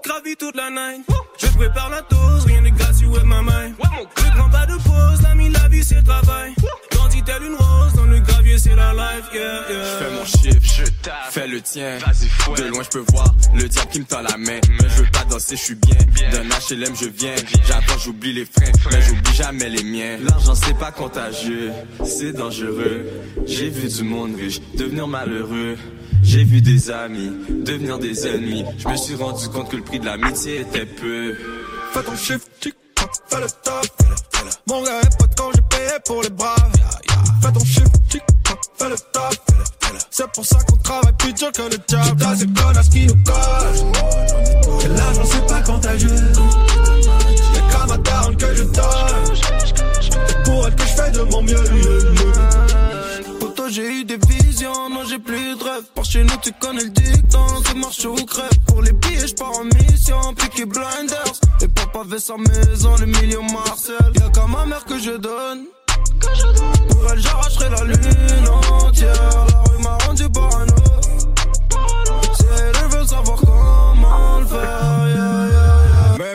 Gravis 0.02 0.36
toute 0.36 0.56
la 0.56 0.70
night, 0.70 1.06
je 1.42 1.56
prépare 1.56 1.90
la 1.90 2.02
dose, 2.02 2.44
rien 2.46 2.60
n'est 2.60 2.70
gratuit 2.70 3.06
with 3.06 3.24
ma 3.24 3.42
main. 3.42 3.68
Ne 3.68 4.38
prends 4.38 4.50
pas 4.50 4.66
de 4.66 4.74
pause, 4.74 5.22
l'ami, 5.22 5.50
la 5.50 5.68
vie 5.68 5.82
c'est 5.82 5.96
le 5.96 6.02
travail. 6.02 6.54
Grandis 6.90 7.22
telle 7.22 7.42
une 7.42 7.54
rose, 7.54 7.92
dans 7.94 8.04
le 8.04 8.20
gravier 8.20 8.58
c'est 8.58 8.74
la 8.74 8.92
life, 8.92 9.24
yeah, 9.34 9.42
yeah. 9.42 9.84
Fais 9.98 10.10
mon 10.10 10.24
chiffre, 10.24 10.74
je 10.76 10.90
tape, 11.02 11.14
fais 11.30 11.46
le 11.46 11.60
tien. 11.60 11.98
De 12.56 12.64
loin, 12.64 12.82
je 12.82 12.88
peux 12.88 13.04
voir 13.12 13.34
le 13.54 13.68
diable 13.68 13.90
qui 13.90 14.00
me 14.00 14.04
tend 14.04 14.22
la 14.22 14.36
main. 14.36 14.60
Mais 14.68 14.88
je 14.88 15.02
veux 15.02 15.10
pas 15.12 15.24
danser, 15.24 15.56
je 15.56 15.62
suis 15.62 15.74
bien. 15.74 15.96
D'un 16.30 16.44
HLM, 16.44 16.94
je 17.00 17.08
viens. 17.08 17.34
J'attends, 17.66 17.98
j'oublie 17.98 18.32
les 18.32 18.44
freins, 18.44 18.72
mais 18.90 19.02
j'oublie 19.02 19.34
jamais 19.34 19.68
les 19.68 19.84
miens. 19.84 20.18
L'argent, 20.22 20.54
c'est 20.54 20.78
pas 20.78 20.92
contagieux, 20.92 21.72
c'est 22.04 22.32
dangereux. 22.32 23.06
J'ai 23.46 23.68
vu 23.70 23.88
du 23.88 24.02
monde 24.04 24.36
riche 24.36 24.60
devenir 24.76 25.06
malheureux. 25.06 25.76
J'ai 26.22 26.44
vu 26.44 26.60
des 26.60 26.90
amis 26.90 27.30
devenir 27.64 27.98
des 27.98 28.26
ennemis. 28.26 28.64
Je 28.78 28.88
me 28.88 28.96
suis 28.96 29.14
rendu 29.14 29.48
compte 29.48 29.70
que 29.70 29.76
le 29.76 29.82
prix 29.82 30.00
de 30.00 30.06
l'amitié 30.06 30.60
était 30.60 30.86
peu. 30.86 31.34
Fais 31.92 32.02
ton 32.02 32.16
shift, 32.16 32.48
tic 32.60 32.74
toc, 32.94 33.10
fais 33.28 33.40
le 33.40 33.46
taf. 33.62 33.86
Mon 34.66 34.82
gars 34.82 35.00
est 35.00 35.18
pas 35.18 35.26
de 35.26 35.34
quand 35.34 35.50
j'ai 35.54 35.76
payé 35.76 35.98
pour 36.04 36.22
les 36.22 36.30
braves. 36.30 36.72
Fais 37.42 37.52
ton 37.52 37.64
shift, 37.64 37.92
tic 38.08 38.22
toc, 38.44 38.58
fais 38.78 38.88
le 38.88 38.96
taf. 39.12 39.36
C'est 40.10 40.30
pour 40.32 40.44
ça 40.44 40.58
qu'on 40.68 40.76
travaille 40.76 41.12
plus 41.18 41.32
dur 41.32 41.52
que 41.52 41.62
le 41.62 41.78
job. 41.88 42.18
T'as 42.18 42.36
ces 42.36 42.46
connasses 42.46 42.88
qui 42.88 43.06
nous 43.06 43.14
collent. 43.24 44.84
Et 44.84 44.88
l'argent 44.88 45.22
c'est 45.24 45.46
pas 45.46 45.62
contagieux. 45.62 46.08
Y'a 47.54 47.60
qu'à 47.72 47.86
ma 47.86 47.98
que 48.36 48.54
je 48.54 48.62
donne. 48.62 49.36
C'est 50.00 50.42
pour 50.44 50.66
elle 50.66 50.74
que 50.74 50.82
je 50.82 50.88
fais 50.88 51.10
de 51.10 51.22
mon 51.22 51.42
mieux. 51.42 52.01
Par 55.94 56.04
chez 56.04 56.24
nous 56.24 56.36
tu 56.42 56.52
connais 56.60 56.84
le 56.84 56.90
dicton, 56.90 57.46
c'est 57.64 57.74
marche 57.74 58.04
ou 58.04 58.14
crève. 58.26 58.50
Pour 58.66 58.82
les 58.82 58.92
billets 58.92 59.26
je 59.26 59.34
pars 59.34 59.52
en 59.58 59.64
mission, 59.64 60.34
piqué 60.34 60.64
blinders. 60.64 61.40
Et 61.60 61.68
papa 61.68 62.02
veut 62.06 62.18
sa 62.18 62.36
maison, 62.36 62.96
le 62.98 63.06
million 63.06 63.42
Marcel. 63.42 64.12
Y'a 64.20 64.28
qu'à 64.30 64.46
ma 64.46 64.66
mère 64.66 64.84
que 64.84 64.98
je 64.98 65.12
donne. 65.12 65.66
Pour 66.90 67.12
elle 67.12 67.20
j'arracherai 67.20 67.70
la 67.70 67.84
lune 67.84 68.48
entière. 68.70 69.46
La 69.50 69.62
rue 69.70 69.82
m'a 69.82 69.98
rendu 70.06 70.28
parano. 70.30 70.74
Si 72.36 72.44
elle 72.58 72.88
veut 72.88 73.06
savoir 73.06 73.38
comment 73.40 74.38
le 74.40 74.46
faire, 74.46 75.08
yeah. 75.14 75.51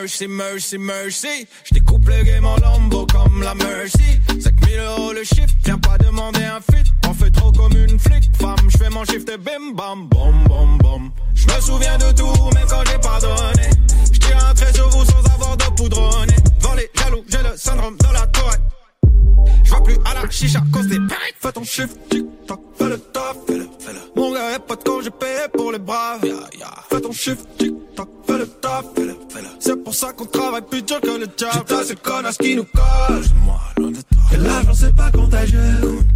Mercy, 0.08 0.26
mercy, 0.26 0.78
mercy. 0.78 1.46
Je 1.64 1.74
découpe 1.74 2.08
le 2.08 2.22
game 2.24 2.46
en 2.46 2.56
lambeau 2.56 3.04
comme 3.04 3.42
la 3.42 3.54
mercy. 3.54 4.18
5000 4.40 4.78
euros 4.78 5.12
le 5.12 5.22
shift, 5.22 5.54
viens 5.66 5.76
pas 5.76 5.98
demander 5.98 6.44
un 6.44 6.60
fit. 6.62 6.90
On 7.06 7.12
fait 7.12 7.30
trop 7.30 7.52
comme 7.52 7.76
une 7.76 7.98
flic, 7.98 8.24
femme. 8.40 8.56
Je 8.70 8.78
fais 8.78 8.88
mon 8.88 9.04
shift 9.04 9.28
et 9.28 9.36
bim 9.36 9.74
bam, 9.74 10.08
bom 10.08 10.32
bom 10.46 10.78
bom. 10.78 11.10
Je 11.34 11.46
me 11.46 11.60
souviens 11.60 11.98
de 11.98 12.10
tout, 12.12 12.32
même 12.54 12.66
quand 12.70 12.82
j'ai 12.90 12.98
pardonné. 12.98 13.68
Je 14.10 14.18
tire 14.18 14.46
un 14.46 14.54
trait 14.54 14.72
sur 14.72 14.88
vous 14.88 15.04
sans 15.04 15.22
avoir 15.34 15.58
de 15.58 15.64
poudronné. 15.76 16.36
Devant 16.58 16.74
les 16.74 16.90
jaloux, 16.94 17.24
j'ai 17.28 17.42
le 17.42 17.54
syndrome 17.58 17.98
de 17.98 18.10
la 18.10 18.26
tourette. 18.28 18.62
Je 19.64 19.74
vais 19.74 19.82
plus 19.82 19.96
à 20.04 20.14
la 20.14 20.30
chicha 20.30 20.60
cause 20.72 20.86
des 20.86 20.96
périls. 20.96 21.34
Fais 21.40 21.52
ton 21.52 21.64
shift, 21.64 21.96
tic 22.10 22.24
toc, 22.46 22.60
fais 22.76 22.88
le 22.88 22.98
taf. 22.98 23.36
Mon 24.16 24.32
gars 24.32 24.54
est 24.54 24.58
pas 24.58 24.76
de 24.76 24.82
quand 24.82 25.00
j'ai 25.02 25.10
payé 25.10 25.46
pour 25.52 25.72
les 25.72 25.78
braves. 25.78 26.20
Fais 26.90 27.00
ton 27.00 27.12
shift, 27.12 27.46
tic 27.58 27.74
toc, 27.94 28.08
fais 28.26 28.38
le 28.38 28.46
taf. 28.46 28.84
C'est 29.60 29.82
pour 29.82 29.94
ça 29.94 30.12
qu'on 30.12 30.26
travaille 30.26 30.62
plus 30.62 30.82
dur 30.82 31.00
que 31.00 31.18
le 31.18 31.26
job. 31.36 31.64
T'as 31.66 31.84
ces 31.84 31.96
connasses 31.96 32.38
qui 32.38 32.56
nous 32.56 32.64
collent. 32.64 33.92
Et 34.32 34.36
l'argent 34.36 34.74
c'est 34.74 34.94
pas 34.94 35.10
contagieux. 35.10 35.58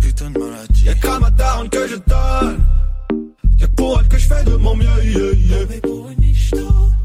putain 0.00 0.30
de 0.30 0.38
maladie. 0.38 0.84
Y'a 0.84 0.94
qu'à 0.94 1.18
ma 1.18 1.30
daronne 1.30 1.68
que 1.68 1.86
je 1.88 1.96
donne. 1.96 2.64
Y'a 3.58 3.68
pour 3.68 4.00
elle 4.00 4.08
que 4.08 4.18
je 4.18 4.26
fais 4.26 4.44
de 4.44 4.56
mon 4.56 4.74
mieux. 4.76 4.86
Yeah, 5.04 5.32
yeah. 5.32 5.66
Mais 5.68 5.80
pour 5.80 6.08
une 6.10 6.34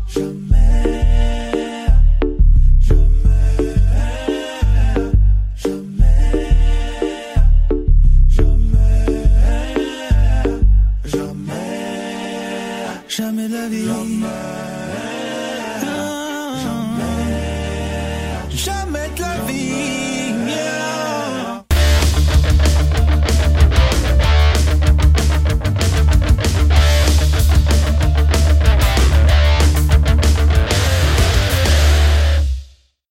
jamais. 0.08 1.17
Jamais. 13.18 13.48
Jamais. 13.48 13.48
Jamais 13.48 13.48
de 13.48 13.54
la 13.56 13.68
vie. 13.68 14.67